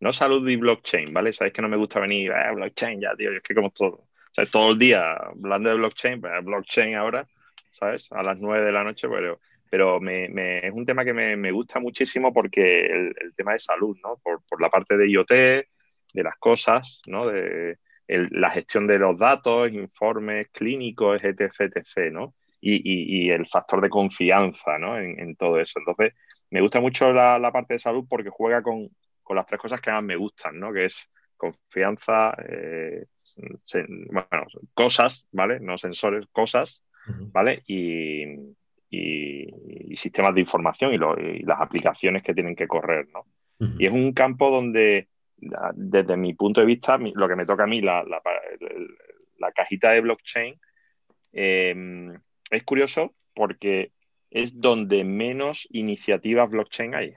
No 0.00 0.12
salud 0.12 0.46
y 0.48 0.56
blockchain, 0.56 1.12
¿vale? 1.12 1.32
Sabéis 1.32 1.54
que 1.54 1.62
no 1.62 1.68
me 1.68 1.76
gusta 1.76 2.00
venir, 2.00 2.32
ah, 2.32 2.50
blockchain 2.52 3.00
ya, 3.00 3.14
tío, 3.14 3.30
es 3.30 3.42
que 3.42 3.54
como 3.54 3.70
todo, 3.70 3.88
o 3.98 4.34
sea, 4.34 4.46
todo 4.46 4.72
el 4.72 4.80
día 4.80 5.12
hablando 5.12 5.68
de 5.68 5.76
blockchain, 5.76 6.20
pues 6.20 6.44
blockchain 6.44 6.96
ahora, 6.96 7.24
¿sabes? 7.70 8.10
A 8.10 8.24
las 8.24 8.36
nueve 8.38 8.66
de 8.66 8.72
la 8.72 8.82
noche, 8.82 9.08
pero 9.08 9.38
pero 9.70 10.00
me, 10.00 10.28
me, 10.28 10.66
es 10.66 10.72
un 10.72 10.86
tema 10.86 11.04
que 11.04 11.12
me, 11.12 11.36
me 11.36 11.52
gusta 11.52 11.80
muchísimo 11.80 12.32
porque 12.32 12.86
el, 12.86 13.14
el, 13.20 13.34
tema 13.34 13.52
de 13.52 13.58
salud, 13.58 13.96
¿no? 14.02 14.16
Por, 14.22 14.42
por, 14.48 14.60
la 14.60 14.70
parte 14.70 14.96
de 14.96 15.10
IoT, 15.10 15.30
de 15.30 15.66
las 16.14 16.36
cosas, 16.36 17.02
¿no? 17.06 17.26
De 17.26 17.78
el, 18.08 18.28
la 18.32 18.50
gestión 18.50 18.86
de 18.86 18.98
los 18.98 19.18
datos, 19.18 19.70
informes 19.70 20.48
clínicos, 20.50 21.22
etc, 21.22 21.76
etc, 21.76 22.10
¿no? 22.10 22.34
y, 22.60 23.30
el 23.30 23.46
factor 23.46 23.80
de 23.80 23.90
confianza 23.90 24.78
¿no? 24.78 24.98
en, 24.98 25.36
todo 25.36 25.60
eso. 25.60 25.78
Entonces, 25.78 26.14
me 26.50 26.60
gusta 26.60 26.80
mucho 26.80 27.12
la, 27.12 27.50
parte 27.52 27.74
de 27.74 27.78
salud 27.78 28.04
porque 28.08 28.30
juega 28.30 28.62
con, 28.62 28.88
las 29.30 29.46
tres 29.46 29.60
cosas 29.60 29.80
que 29.80 29.90
más 29.90 30.02
me 30.02 30.16
gustan, 30.16 30.58
¿no? 30.58 30.72
que 30.72 30.86
es 30.86 31.10
confianza, 31.36 32.34
eh, 32.48 33.04
bueno, 34.10 34.46
cosas, 34.74 35.28
¿vale? 35.30 35.60
No 35.60 35.78
sensores, 35.78 36.26
cosas, 36.32 36.82
¿vale? 37.30 37.62
Y, 37.66 38.24
sistemas 38.90 40.34
de 40.34 40.40
información 40.40 40.92
y, 40.92 40.98
las 40.98 41.60
aplicaciones 41.60 42.22
que 42.22 42.34
tienen 42.34 42.56
que 42.56 42.68
correr, 42.68 43.08
¿no? 43.12 43.26
Y 43.78 43.86
es 43.86 43.92
un 43.92 44.12
campo 44.12 44.50
donde, 44.50 45.08
desde 45.74 46.16
mi 46.16 46.34
punto 46.34 46.60
de 46.60 46.66
vista, 46.66 46.96
lo 46.96 47.28
que 47.28 47.36
me 47.36 47.46
toca 47.46 47.64
a 47.64 47.66
mí, 47.66 47.80
la, 47.80 48.04
la, 48.04 49.52
cajita 49.52 49.92
de 49.92 50.00
blockchain, 50.00 50.54
em, 51.32 52.14
es 52.50 52.62
curioso 52.62 53.14
porque 53.34 53.92
es 54.30 54.60
donde 54.60 55.04
menos 55.04 55.66
iniciativas 55.70 56.50
blockchain 56.50 56.94
hay. 56.94 57.14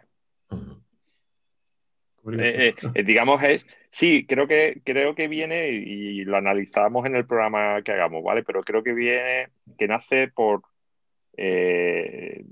Eh, 2.38 2.76
eh, 2.94 3.04
digamos, 3.04 3.42
es. 3.44 3.68
Sí, 3.90 4.26
creo 4.28 4.48
que, 4.48 4.82
creo 4.86 5.16
que 5.16 5.28
viene 5.28 5.70
y 5.70 6.24
lo 6.24 6.38
analizamos 6.38 7.06
en 7.06 7.16
el 7.16 7.26
programa 7.26 7.82
que 7.82 7.92
hagamos, 7.92 8.24
¿vale? 8.24 8.44
Pero 8.44 8.62
creo 8.62 8.84
que 8.84 8.94
viene, 8.94 9.50
que 9.78 9.88
nace 9.88 10.28
por. 10.28 10.62
Eh, 11.38 12.44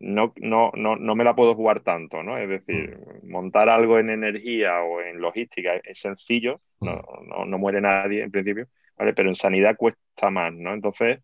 no, 0.00 0.32
no, 0.36 0.70
no, 0.74 0.96
no, 0.96 1.14
me 1.14 1.24
la 1.24 1.34
puedo 1.34 1.54
jugar 1.54 1.80
tanto, 1.80 2.22
¿no? 2.22 2.38
Es 2.38 2.48
decir, 2.48 2.98
mm. 3.22 3.30
montar 3.30 3.68
algo 3.68 3.98
en 3.98 4.10
energía 4.10 4.82
o 4.82 5.00
en 5.00 5.20
logística 5.20 5.76
es 5.76 5.98
sencillo, 5.98 6.60
no, 6.80 6.96
mm. 6.96 7.48
no 7.48 7.58
muere 7.58 7.80
nadie 7.80 8.22
en 8.22 8.30
principio, 8.30 8.68
¿vale? 8.96 9.14
Pero 9.14 9.28
en 9.28 9.34
sanidad 9.34 9.76
cuesta 9.76 10.30
más, 10.30 10.52
¿no? 10.52 10.74
Entonces, 10.74 11.20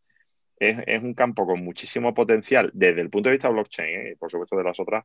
es, 0.58 0.78
es, 0.86 1.02
un 1.02 1.14
campo 1.14 1.46
con 1.46 1.62
muchísimo 1.64 2.14
potencial 2.14 2.70
desde 2.74 3.00
el 3.00 3.10
punto 3.10 3.28
de 3.28 3.34
vista 3.34 3.48
blockchain 3.48 4.12
y 4.12 4.14
por 4.16 4.30
supuesto 4.30 4.56
de 4.56 4.64
las 4.64 4.78
otras 4.78 5.04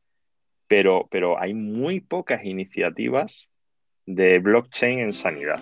pero, 0.68 1.08
pero 1.12 1.40
hay 1.40 1.54
muy 1.54 2.00
pocas 2.00 2.44
iniciativas 2.44 3.50
de 4.06 4.40
blockchain 4.40 5.00
en 5.00 5.14
sanidad, 5.14 5.62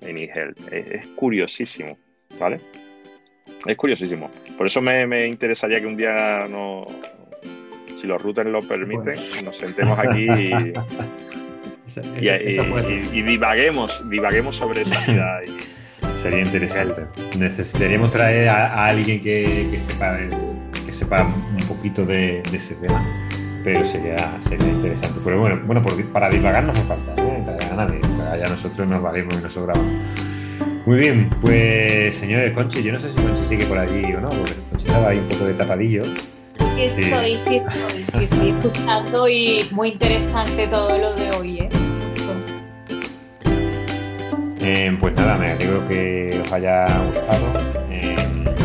en 0.00 0.16
eHealth. 0.16 0.72
Es, 0.72 1.06
curiosísimo, 1.08 1.98
¿vale? 2.38 2.60
Es 3.66 3.76
curiosísimo. 3.76 4.30
Por 4.56 4.66
eso 4.66 4.80
me, 4.80 5.26
interesaría 5.26 5.80
que 5.80 5.86
un 5.86 5.96
día, 5.96 6.46
no, 6.48 6.86
si 8.00 8.06
los 8.06 8.20
routers 8.22 8.48
lo 8.50 8.62
permiten, 8.62 9.16
nos 9.44 9.56
sentemos 9.56 9.98
aquí 9.98 10.26
y, 10.26 10.52
y, 13.12 13.22
divaguemos, 13.22 14.08
divaguemos 14.08 14.56
sobre 14.56 14.84
sanidad. 14.84 15.40
Sería 16.22 16.40
interesante. 16.40 17.02
Necesitaríamos 17.38 18.10
traer 18.10 18.48
a, 18.48 18.86
alguien 18.86 19.22
que, 19.22 19.78
sepa, 19.78 20.18
que 20.84 20.92
sepa 20.92 21.22
un 21.22 21.68
poquito 21.68 22.04
de 22.04 22.42
ese 22.52 22.74
tema 22.74 23.04
pero 23.64 23.86
sería, 23.86 24.16
sería 24.40 24.68
interesante. 24.68 25.20
Pero 25.24 25.40
bueno, 25.40 25.60
bueno 25.66 25.82
para 26.12 26.30
divagar 26.30 26.64
no 26.64 26.72
hace 26.72 26.82
falta, 26.82 27.22
¿eh? 27.22 27.42
para 27.44 27.86
nadie, 27.86 28.00
ya 28.02 28.48
nosotros 28.48 28.88
nos 28.88 29.02
valemos 29.02 29.34
y 29.38 29.42
nos 29.42 29.52
sobramos. 29.52 29.86
Muy 30.86 30.98
bien, 30.98 31.30
pues 31.40 32.16
señores, 32.16 32.52
Conchi, 32.52 32.82
yo 32.82 32.92
no 32.92 32.98
sé 32.98 33.10
si 33.10 33.16
Conchi 33.16 33.44
sigue 33.44 33.64
por 33.66 33.78
allí 33.78 34.12
o 34.14 34.20
no, 34.20 34.28
porque 34.28 34.54
Conchi 34.70 34.86
estaba 34.86 35.08
ahí 35.10 35.18
un 35.18 35.28
poco 35.28 35.44
de 35.44 35.54
tapadillo. 35.54 36.02
Estoy, 36.78 37.36
sí, 37.36 37.56
estoy, 37.56 38.22
estoy 38.22 38.50
escuchando 38.50 39.28
y 39.28 39.68
muy 39.72 39.88
interesante 39.90 40.66
todo 40.68 40.96
lo 40.96 41.12
de 41.14 41.30
hoy, 41.32 41.58
¿eh? 41.58 41.68
eh 44.60 44.96
pues 45.00 45.14
nada, 45.16 45.36
me 45.36 45.50
alegro 45.50 45.86
que 45.88 46.40
os 46.44 46.52
haya 46.52 46.84
gustado. 47.06 47.46
Eh, 47.90 48.14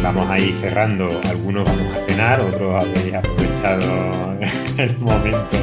vamos 0.01 0.29
a 0.29 0.39
ir 0.39 0.53
cerrando, 0.55 1.07
algunos 1.29 1.65
vamos 1.65 1.97
a 1.97 2.01
cenar, 2.05 2.41
otros 2.41 2.81
habéis 2.81 3.13
aprovechado 3.15 4.37
el 4.77 4.97
momento 4.99 5.57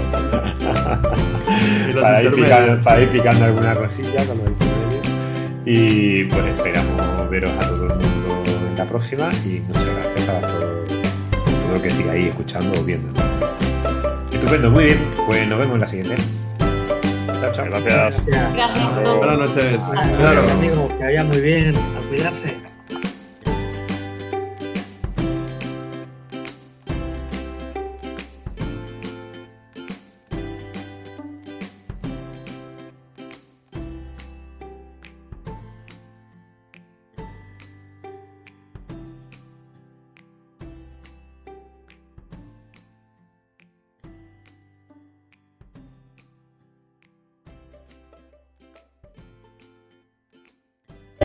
para, 2.00 2.22
ir 2.22 3.08
picando, 3.10 3.44
alguna 3.44 3.74
cosilla 3.74 4.24
con 4.26 4.38
los 4.38 4.89
Y 5.64 6.24
pues 6.24 6.44
esperamos 6.46 7.30
veros 7.30 7.52
a 7.52 7.68
todo 7.68 7.86
el 7.86 7.94
mundo 7.94 8.42
en 8.70 8.76
la 8.76 8.84
próxima 8.84 9.28
y 9.44 9.60
muchas 9.60 9.84
gracias 9.84 10.28
a 10.28 10.40
todo, 10.40 10.84
todo 10.84 11.74
lo 11.74 11.82
que 11.82 11.90
sigáis 11.90 12.26
escuchando 12.26 12.80
o 12.80 12.84
viendo. 12.84 13.08
Estupendo, 14.32 14.70
muy 14.70 14.84
bien, 14.84 14.98
pues 15.26 15.46
nos 15.48 15.58
vemos 15.58 15.74
en 15.74 15.80
la 15.80 15.86
siguiente. 15.86 16.14
Chao, 17.40 17.52
chao. 17.54 17.66
Gracias. 17.66 18.26
Gracias. 18.26 19.16
Buenas 19.16 19.38
noches. 19.38 19.78
Claro. 20.18 20.44
Amigos, 20.50 20.92
que 20.92 21.04
vaya 21.04 21.24
muy 21.24 21.40
bien. 21.40 21.74
A 21.76 22.08
cuidarse. 22.08 22.69